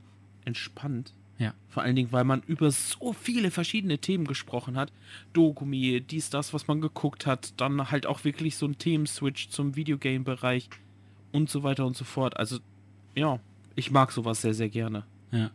entspannt. 0.45 1.13
Ja. 1.43 1.55
Vor 1.71 1.83
allen 1.83 1.97
Dingen, 1.97 2.13
weil 2.13 2.23
man 2.23 2.41
über 2.47 2.71
so 2.71 3.13
viele 3.13 3.51
verschiedene 3.51 3.99
Themen 3.99 4.27
gesprochen 4.27 4.77
hat. 4.77 4.93
Dokumi, 5.33 6.01
dies, 6.01 6.31
das, 6.31 6.55
was 6.55 6.69
man 6.69 6.81
geguckt 6.81 7.27
hat. 7.27 7.53
Dann 7.61 7.91
halt 7.91 8.07
auch 8.07 8.23
wirklich 8.23 8.57
so 8.57 8.67
ein 8.67 8.79
Themenswitch 8.79 9.49
zum 9.49 9.75
Videogame-Bereich 9.75 10.71
und 11.33 11.51
so 11.51 11.65
weiter 11.65 11.85
und 11.85 11.97
so 11.97 12.05
fort. 12.05 12.37
Also, 12.37 12.61
ja, 13.17 13.41
ich 13.75 13.91
mag 13.91 14.13
sowas 14.13 14.41
sehr, 14.43 14.55
sehr 14.55 14.69
gerne. 14.69 15.05
Ja. 15.33 15.51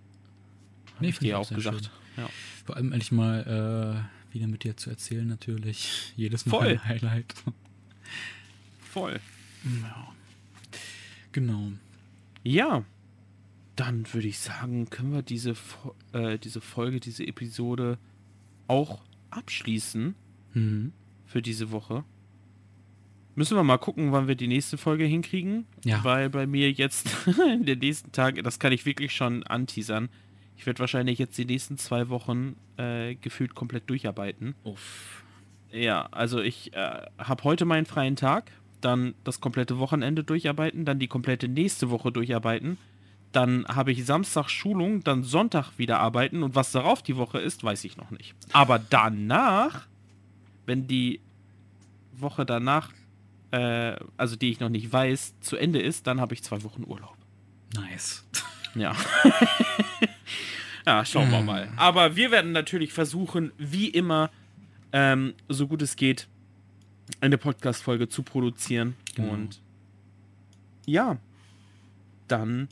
Hab 0.95 1.01
Nee, 1.01 1.09
ich 1.09 1.19
dir 1.19 1.39
auch 1.39 1.49
auch 1.49 1.55
gesagt. 1.55 1.89
Ja. 2.17 2.27
Vor 2.65 2.75
allem 2.75 2.91
endlich 2.91 3.13
mal 3.13 4.03
äh, 4.29 4.33
wieder 4.33 4.47
mit 4.47 4.65
dir 4.65 4.75
zu 4.75 4.89
erzählen, 4.89 5.25
natürlich. 5.25 6.13
Jedes 6.17 6.45
Mal 6.47 6.51
Voll. 6.51 6.67
ein 6.67 6.85
Highlight. 6.85 7.33
Voll. 8.91 9.21
Ja. 9.83 10.07
Genau. 11.31 11.71
Ja, 12.43 12.83
dann 13.77 14.11
würde 14.13 14.27
ich 14.27 14.39
sagen, 14.39 14.89
können 14.89 15.13
wir 15.13 15.21
diese, 15.21 15.53
äh, 16.11 16.37
diese 16.37 16.59
Folge, 16.59 16.99
diese 16.99 17.25
Episode 17.25 17.97
auch 18.67 19.01
abschließen 19.29 20.15
Mhm. 20.53 20.91
für 21.25 21.41
diese 21.41 21.71
Woche. 21.71 22.03
Müssen 23.35 23.55
wir 23.55 23.63
mal 23.63 23.77
gucken, 23.77 24.11
wann 24.11 24.27
wir 24.27 24.33
die 24.35 24.47
nächste 24.47 24.77
Folge 24.77 25.03
hinkriegen. 25.05 25.65
Ja. 25.85 26.03
Weil 26.03 26.29
bei 26.29 26.47
mir 26.47 26.71
jetzt 26.71 27.07
in 27.53 27.65
den 27.65 27.79
nächsten 27.79 28.11
Tagen, 28.11 28.43
das 28.43 28.57
kann 28.59 28.71
ich 28.73 28.85
wirklich 28.85 29.15
schon 29.15 29.43
anteasern. 29.43 30.09
Ich 30.57 30.65
werde 30.65 30.79
wahrscheinlich 30.79 31.19
jetzt 31.19 31.37
die 31.37 31.45
nächsten 31.45 31.77
zwei 31.77 32.09
Wochen 32.09 32.55
äh, 32.77 33.13
gefühlt 33.15 33.53
komplett 33.53 33.87
durcharbeiten. 33.91 34.55
Uff. 34.63 35.23
Ja, 35.71 36.07
also 36.07 36.41
ich 36.41 36.73
äh, 36.73 37.01
habe 37.19 37.43
heute 37.43 37.65
meinen 37.65 37.85
freien 37.85 38.15
Tag, 38.15 38.51
dann 38.81 39.13
das 39.23 39.39
komplette 39.39 39.77
Wochenende 39.77 40.23
durcharbeiten, 40.23 40.83
dann 40.85 40.97
die 40.97 41.07
komplette 41.07 41.47
nächste 41.47 41.91
Woche 41.91 42.11
durcharbeiten. 42.11 42.77
Dann 43.31 43.65
habe 43.67 43.91
ich 43.91 44.05
Samstag 44.05 44.49
Schulung, 44.49 45.03
dann 45.03 45.23
Sonntag 45.23 45.77
wieder 45.77 45.99
arbeiten 45.99 46.43
und 46.43 46.55
was 46.55 46.71
darauf 46.71 47.01
die 47.03 47.17
Woche 47.17 47.39
ist, 47.39 47.63
weiß 47.63 47.83
ich 47.83 47.97
noch 47.97 48.09
nicht. 48.11 48.35
Aber 48.53 48.79
danach, 48.79 49.87
wenn 50.65 50.87
die 50.87 51.19
Woche 52.13 52.45
danach, 52.45 52.91
äh, 53.51 53.95
also 54.15 54.35
die 54.35 54.49
ich 54.49 54.59
noch 54.59 54.69
nicht 54.69 54.91
weiß, 54.91 55.39
zu 55.41 55.57
Ende 55.57 55.79
ist, 55.79 56.07
dann 56.07 56.19
habe 56.21 56.33
ich 56.33 56.43
zwei 56.43 56.63
Wochen 56.63 56.83
Urlaub. 56.85 57.17
Nice. 57.75 58.25
Ja. 58.75 58.95
ja, 60.85 61.03
schauen 61.03 61.31
wir 61.31 61.41
mal. 61.41 61.67
Aber 61.77 62.15
wir 62.15 62.29
werden 62.29 62.51
natürlich 62.51 62.93
versuchen, 62.93 63.51
wie 63.57 63.87
immer, 63.87 64.29
ähm, 64.91 65.33
so 65.49 65.67
gut 65.67 65.81
es 65.81 65.95
geht, 65.95 66.27
eine 67.21 67.39
Podcast-Folge 67.39 68.07
zu 68.07 68.21
produzieren. 68.21 68.95
Genau. 69.15 69.33
Und 69.33 69.61
ja, 70.85 71.17
dann 72.27 72.67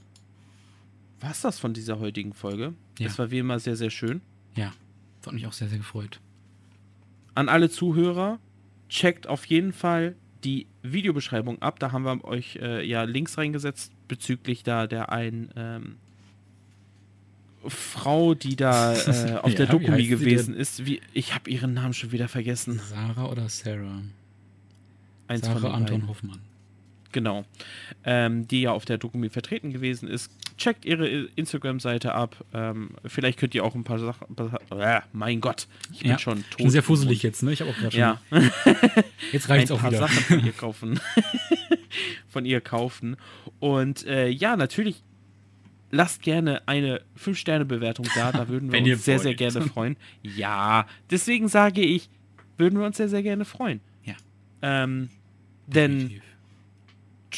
war 1.20 1.32
es 1.32 1.42
das 1.42 1.60
von 1.60 1.74
dieser 1.74 2.00
heutigen 2.00 2.34
Folge. 2.34 2.74
Ja. 3.00 3.08
Das 3.08 3.20
war 3.20 3.32
wie 3.32 3.40
immer 3.40 3.60
sehr, 3.60 3.76
sehr 3.76 3.90
schön. 3.90 4.22
Ja. 4.56 4.74
Das 5.20 5.28
hat 5.28 5.34
mich 5.34 5.48
auch 5.48 5.54
sehr, 5.54 5.70
sehr 5.70 5.78
gefreut. 5.78 6.20
An 7.34 7.50
alle 7.50 7.70
Zuhörer, 7.70 8.40
checkt 8.90 9.28
auf 9.28 9.46
jeden 9.46 9.74
Fall 9.74 10.16
die 10.44 10.68
Videobeschreibung 10.84 11.62
ab. 11.62 11.80
Da 11.80 11.92
haben 11.92 12.04
wir 12.06 12.24
euch 12.24 12.58
äh, 12.62 12.86
ja 12.86 13.04
Links 13.04 13.38
reingesetzt 13.38 13.92
bezüglich 14.08 14.64
da 14.64 14.88
der 14.88 15.12
einen 15.12 15.50
ähm, 15.56 15.96
Frau, 17.68 18.36
die 18.36 18.56
da 18.56 18.94
äh, 18.94 19.38
auf 19.38 19.52
Ja, 19.52 19.58
der 19.58 19.66
Dokumi 19.68 20.08
gewesen 20.08 20.54
ist. 20.54 20.86
Wie, 20.86 21.02
ich 21.14 21.34
habe 21.34 21.50
ihren 21.50 21.74
Namen 21.74 21.94
schon 21.94 22.12
wieder 22.12 22.28
vergessen. 22.28 22.80
Sarah 22.88 23.26
oder 23.26 23.50
Sarah? 23.50 24.02
Eins 25.28 25.46
Sarah 25.46 25.74
Anton. 25.74 26.08
Hoffmann. 26.08 26.40
Genau. 27.16 27.46
Ähm, 28.04 28.46
die 28.46 28.60
ja 28.64 28.74
auf 28.74 28.84
der 28.84 28.98
Dokumi 28.98 29.30
vertreten 29.30 29.72
gewesen 29.72 30.10
ist. 30.10 30.30
Checkt 30.58 30.84
ihre 30.84 31.08
Instagram-Seite 31.08 32.14
ab. 32.14 32.36
Ähm, 32.54 32.90
vielleicht 33.06 33.40
könnt 33.40 33.56
ihr 33.56 33.64
auch 33.64 33.74
ein 33.74 33.86
paar 33.86 34.00
Sachen. 34.00 34.36
Äh, 34.78 35.00
mein 35.14 35.40
Gott, 35.40 35.68
ich 35.94 36.00
bin 36.00 36.12
Ja, 36.12 36.20
schon 36.20 36.40
Ich 36.40 36.50
tot. 36.50 36.58
bin 36.58 36.70
sehr 36.72 36.84
fusselig 36.84 37.24
jetzt, 37.24 37.42
ne? 37.42 37.54
Ich 37.54 37.62
habe 37.62 37.72
auch 37.72 37.76
gerade 37.78 37.92
schon. 37.92 38.00
Ja. 38.02 38.22
Jetzt 39.32 39.50
ein 39.50 39.54
reicht's 39.54 39.72
auch 39.72 39.80
paar 39.80 39.92
wieder. 39.92 40.08
Sachen 40.08 40.18
von 40.24 40.46
ihr 40.46 40.52
kaufen. 40.58 41.00
von 42.28 42.46
ihr 42.46 42.60
kaufen. 42.60 43.16
Und 43.60 44.06
äh, 44.06 44.28
ja, 44.28 44.58
natürlich 44.58 45.02
lasst 45.92 46.22
gerne 46.22 46.68
eine 46.68 47.02
5-Sterne-Bewertung 47.18 48.08
da. 48.14 48.34
Da 48.34 48.50
würden 48.50 48.72
wir 48.74 48.82
uns 48.94 49.06
sehr, 49.06 49.20
sehr 49.20 49.36
gerne 49.36 49.62
freuen. 49.62 49.96
Ja, 50.22 50.86
deswegen 51.10 51.48
sage 51.48 51.80
ich, 51.82 52.10
würden 52.58 52.78
wir 52.78 52.86
uns 52.86 52.98
sehr, 52.98 53.08
sehr 53.08 53.24
gerne 53.24 53.46
freuen. 53.46 53.80
Ja. 54.04 54.16
Ähm, 54.62 55.10
denn 55.68 55.92
Definitiv. 55.94 56.24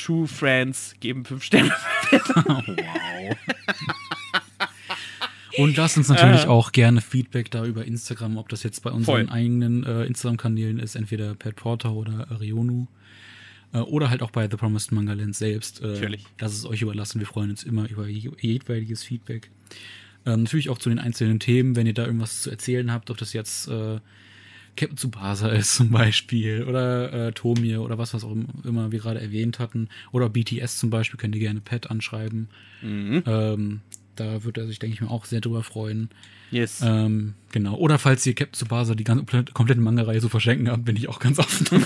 True 0.06 0.28
Friends 0.28 0.96
geben 1.00 1.26
5 1.26 1.44
Sterne. 1.44 1.72
wow. 2.12 3.36
Und 5.58 5.76
lasst 5.76 5.98
uns 5.98 6.10
natürlich 6.10 6.44
Äh. 6.44 6.48
auch 6.48 6.72
gerne 6.72 7.02
Feedback 7.02 7.50
da 7.50 7.66
über 7.66 7.84
Instagram, 7.86 8.38
ob 8.38 8.48
das 8.50 8.62
jetzt 8.64 8.82
bei 8.84 8.92
unseren 8.92 9.28
Voll. 9.28 9.36
eigenen 9.36 9.84
äh, 9.84 10.06
Instagram-Kanälen 10.06 10.78
ist, 10.78 10.96
entweder 10.96 11.34
Pat 11.34 11.56
Porter 11.56 11.94
oder 11.94 12.30
Arionu. 12.30 12.86
Äh, 13.74 13.80
oder 13.80 14.12
halt 14.12 14.22
auch 14.22 14.30
bei 14.30 14.48
The 14.50 14.56
Promised 14.58 14.92
Manga 14.92 15.14
Land 15.14 15.36
selbst. 15.36 15.82
Äh, 15.82 15.88
Natürlich. 15.88 16.26
Das 16.38 16.54
ist 16.54 16.66
euch 16.66 16.84
überlassen. 16.84 17.20
Wir 17.20 17.26
freuen 17.28 17.50
uns 17.50 17.64
immer 17.64 17.90
über 17.90 18.08
je- 18.08 18.30
jedweiliges 18.40 19.04
Feedback. 19.04 19.50
Ähm, 20.28 20.44
natürlich 20.44 20.70
auch 20.70 20.78
zu 20.78 20.90
den 20.90 21.00
einzelnen 21.00 21.40
Themen, 21.40 21.76
wenn 21.76 21.88
ihr 21.88 21.94
da 21.96 22.06
irgendwas 22.06 22.44
zu 22.44 22.52
erzählen 22.52 22.92
habt, 22.92 23.10
ob 23.10 23.18
das 23.18 23.34
jetzt 23.34 23.68
äh, 23.68 24.00
Captain 24.78 24.98
Tsubasa 24.98 25.50
ist 25.50 25.76
zum 25.76 25.90
Beispiel 25.90 26.64
oder 26.64 27.28
äh, 27.28 27.32
Tomir 27.34 27.82
oder 27.82 27.98
was, 27.98 28.14
was 28.14 28.24
auch 28.24 28.32
im- 28.32 28.48
immer 28.64 28.92
wir 28.92 29.00
gerade 29.00 29.20
erwähnt 29.20 29.60
hatten. 29.60 29.90
Oder 30.14 30.30
BTS 30.30 30.78
zum 30.78 30.90
Beispiel, 30.90 31.20
könnt 31.20 31.36
ihr 31.36 31.42
gerne 31.42 31.60
Pat 31.62 31.90
anschreiben. 31.92 32.48
Mhm. 32.82 33.24
Ähm, 33.26 33.82
da 34.16 34.44
wird 34.44 34.58
er 34.58 34.68
sich, 34.68 34.80
denke 34.80 34.94
ich 34.96 35.02
mal, 35.02 35.10
auch 35.10 35.26
sehr 35.26 35.42
drüber 35.42 35.64
freuen. 35.64 36.10
Yes. 36.52 36.82
Ähm, 36.84 37.34
genau. 37.52 37.76
Oder 37.76 38.00
falls 38.00 38.26
ihr 38.26 38.34
Captain 38.34 38.54
Tsubasa 38.54 38.96
die 38.96 39.04
ganze 39.04 39.26
komplette 39.54 39.82
Manga-Reihe 39.82 40.22
so 40.22 40.30
verschenken 40.30 40.70
habt, 40.70 40.86
bin 40.86 40.96
ich 40.96 41.10
auch 41.10 41.20
ganz 41.20 41.38
offen. 41.40 41.68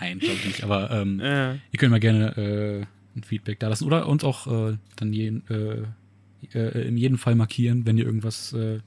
Nein, 0.00 0.18
glaube 0.18 0.36
ich 0.40 0.46
nicht. 0.46 0.64
Aber 0.64 0.90
ähm, 0.90 1.20
Äh, 1.20 1.54
ihr 1.54 1.78
könnt 1.78 1.90
mal 1.90 2.00
gerne 2.00 2.36
äh, 2.36 3.18
ein 3.18 3.22
Feedback 3.24 3.58
da 3.60 3.68
lassen. 3.68 3.84
Oder 3.84 4.08
uns 4.08 4.24
auch 4.24 4.46
äh, 4.70 4.76
dann 4.96 5.12
jeden, 5.12 5.42
äh, 5.48 6.56
äh, 6.58 6.88
in 6.88 6.96
jedem 6.96 7.18
Fall 7.18 7.34
markieren, 7.34 7.86
wenn 7.86 7.98
ihr 7.98 8.04
irgendwas 8.04 8.52
äh, 8.52 8.80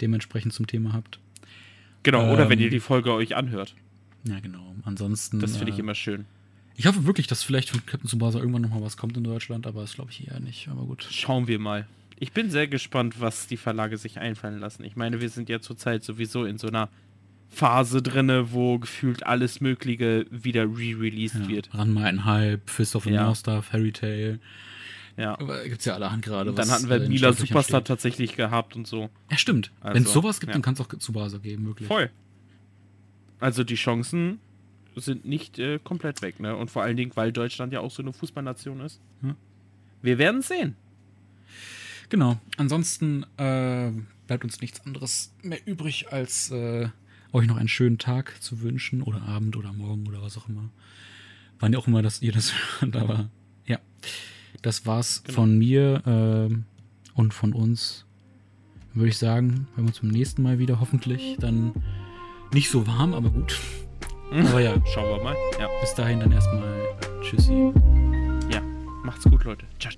dementsprechend 0.00 0.52
zum 0.52 0.66
Thema 0.66 0.92
habt. 0.92 1.18
Genau, 2.12 2.32
oder 2.32 2.48
wenn 2.48 2.58
ähm, 2.58 2.64
ihr 2.64 2.70
die 2.70 2.80
Folge 2.80 3.12
euch 3.12 3.36
anhört. 3.36 3.74
Ja, 4.24 4.40
genau. 4.40 4.74
Ansonsten. 4.84 5.40
Das 5.40 5.56
finde 5.56 5.72
ich 5.72 5.78
äh, 5.78 5.82
immer 5.82 5.94
schön. 5.94 6.24
Ich 6.76 6.86
hoffe 6.86 7.06
wirklich, 7.06 7.26
dass 7.26 7.42
vielleicht 7.42 7.70
von 7.70 7.84
Captain 7.86 8.08
Tsubasa 8.08 8.38
irgendwann 8.38 8.62
noch 8.62 8.70
mal 8.70 8.82
was 8.82 8.96
kommt 8.96 9.16
in 9.16 9.24
Deutschland, 9.24 9.66
aber 9.66 9.80
das 9.82 9.94
glaube 9.94 10.10
ich 10.10 10.26
eher 10.28 10.40
nicht. 10.40 10.68
Aber 10.68 10.82
gut. 10.84 11.06
Schauen 11.10 11.46
wir 11.48 11.58
mal. 11.58 11.86
Ich 12.18 12.32
bin 12.32 12.50
sehr 12.50 12.66
gespannt, 12.66 13.20
was 13.20 13.46
die 13.46 13.56
Verlage 13.56 13.98
sich 13.98 14.18
einfallen 14.18 14.58
lassen. 14.58 14.84
Ich 14.84 14.96
meine, 14.96 15.20
wir 15.20 15.28
sind 15.28 15.48
ja 15.48 15.60
zurzeit 15.60 16.02
sowieso 16.02 16.44
in 16.44 16.56
so 16.58 16.66
einer 16.68 16.88
Phase 17.48 18.02
drinne, 18.02 18.52
wo 18.52 18.78
gefühlt 18.78 19.24
alles 19.26 19.60
Mögliche 19.60 20.26
wieder 20.30 20.64
re-released 20.64 21.42
Ja. 21.42 21.48
wird. 21.48 21.74
Ranma 21.74 22.04
einhalb, 22.04 22.68
Fist 22.70 22.96
of 22.96 23.04
the 23.04 23.10
Ja. 23.10 23.24
North 23.24 23.38
Star, 23.38 23.62
Fairy 23.62 23.92
Tail. 23.92 24.40
Ja. 25.16 25.38
Aber 25.38 25.66
gibt's 25.66 25.84
ja 25.84 25.94
allerhand 25.94 26.22
gerade. 26.24 26.50
Und 26.50 26.58
dann 26.58 26.70
hatten 26.70 26.88
wir 26.88 27.02
äh, 27.02 27.08
Mila 27.08 27.32
Superstar 27.32 27.80
steht. 27.80 27.86
tatsächlich 27.86 28.36
gehabt 28.36 28.76
und 28.76 28.86
so. 28.86 29.08
Ja, 29.30 29.38
stimmt. 29.38 29.72
Also, 29.80 29.94
Wenn 29.94 30.02
es 30.02 30.12
sowas 30.12 30.40
gibt, 30.40 30.50
ja. 30.50 30.52
dann 30.54 30.62
kann 30.62 30.74
es 30.74 30.80
auch 30.80 30.88
Tsubasa 30.88 31.38
geben, 31.38 31.66
wirklich. 31.66 31.88
Voll. 31.88 32.10
Also 33.40 33.64
die 33.64 33.74
Chancen 33.74 34.40
sind 34.94 35.24
nicht 35.26 35.58
äh, 35.58 35.78
komplett 35.82 36.22
weg, 36.22 36.40
ne? 36.40 36.56
Und 36.56 36.70
vor 36.70 36.82
allen 36.82 36.96
Dingen, 36.96 37.12
weil 37.14 37.32
Deutschland 37.32 37.72
ja 37.72 37.80
auch 37.80 37.90
so 37.90 38.02
eine 38.02 38.12
Fußballnation 38.12 38.80
ist. 38.80 39.00
Ja. 39.22 39.36
Wir 40.02 40.18
werden 40.18 40.42
sehen. 40.42 40.76
Genau. 42.08 42.38
Ansonsten 42.56 43.24
äh, 43.36 43.90
bleibt 44.26 44.44
uns 44.44 44.60
nichts 44.60 44.84
anderes 44.86 45.32
mehr 45.42 45.58
übrig, 45.66 46.12
als 46.12 46.50
äh, 46.50 46.88
euch 47.32 47.46
noch 47.46 47.56
einen 47.56 47.68
schönen 47.68 47.98
Tag 47.98 48.42
zu 48.42 48.60
wünschen 48.62 49.02
oder 49.02 49.22
Abend 49.22 49.56
oder 49.56 49.72
Morgen 49.72 50.06
oder 50.06 50.22
was 50.22 50.38
auch 50.38 50.48
immer. 50.48 50.70
Wann 51.58 51.74
auch 51.74 51.86
immer, 51.86 52.02
dass 52.02 52.22
ihr 52.22 52.32
das 52.32 52.52
hört, 52.80 52.96
aber 52.96 53.28
ja. 53.66 53.78
Das 54.62 54.86
war's 54.86 55.22
genau. 55.24 55.34
von 55.36 55.58
mir 55.58 56.02
äh, 56.06 56.54
und 57.14 57.34
von 57.34 57.52
uns. 57.52 58.04
Würde 58.94 59.08
ich 59.10 59.18
sagen, 59.18 59.68
wenn 59.74 59.84
wir 59.84 59.88
uns 59.88 59.98
zum 59.98 60.08
nächsten 60.08 60.42
Mal 60.42 60.58
wieder 60.58 60.80
hoffentlich 60.80 61.36
dann 61.38 61.72
nicht 62.52 62.70
so 62.70 62.86
warm, 62.86 63.12
aber 63.12 63.30
gut. 63.30 63.58
Aber 64.32 64.60
ja. 64.60 64.74
Schauen 64.92 65.16
wir 65.16 65.22
mal. 65.22 65.36
Ja. 65.60 65.68
Bis 65.80 65.94
dahin 65.94 66.18
dann 66.18 66.32
erstmal 66.32 66.74
Tschüssi. 67.22 67.72
Ja, 68.50 68.60
macht's 69.04 69.22
gut, 69.24 69.44
Leute. 69.44 69.66
Ciao. 69.78 69.92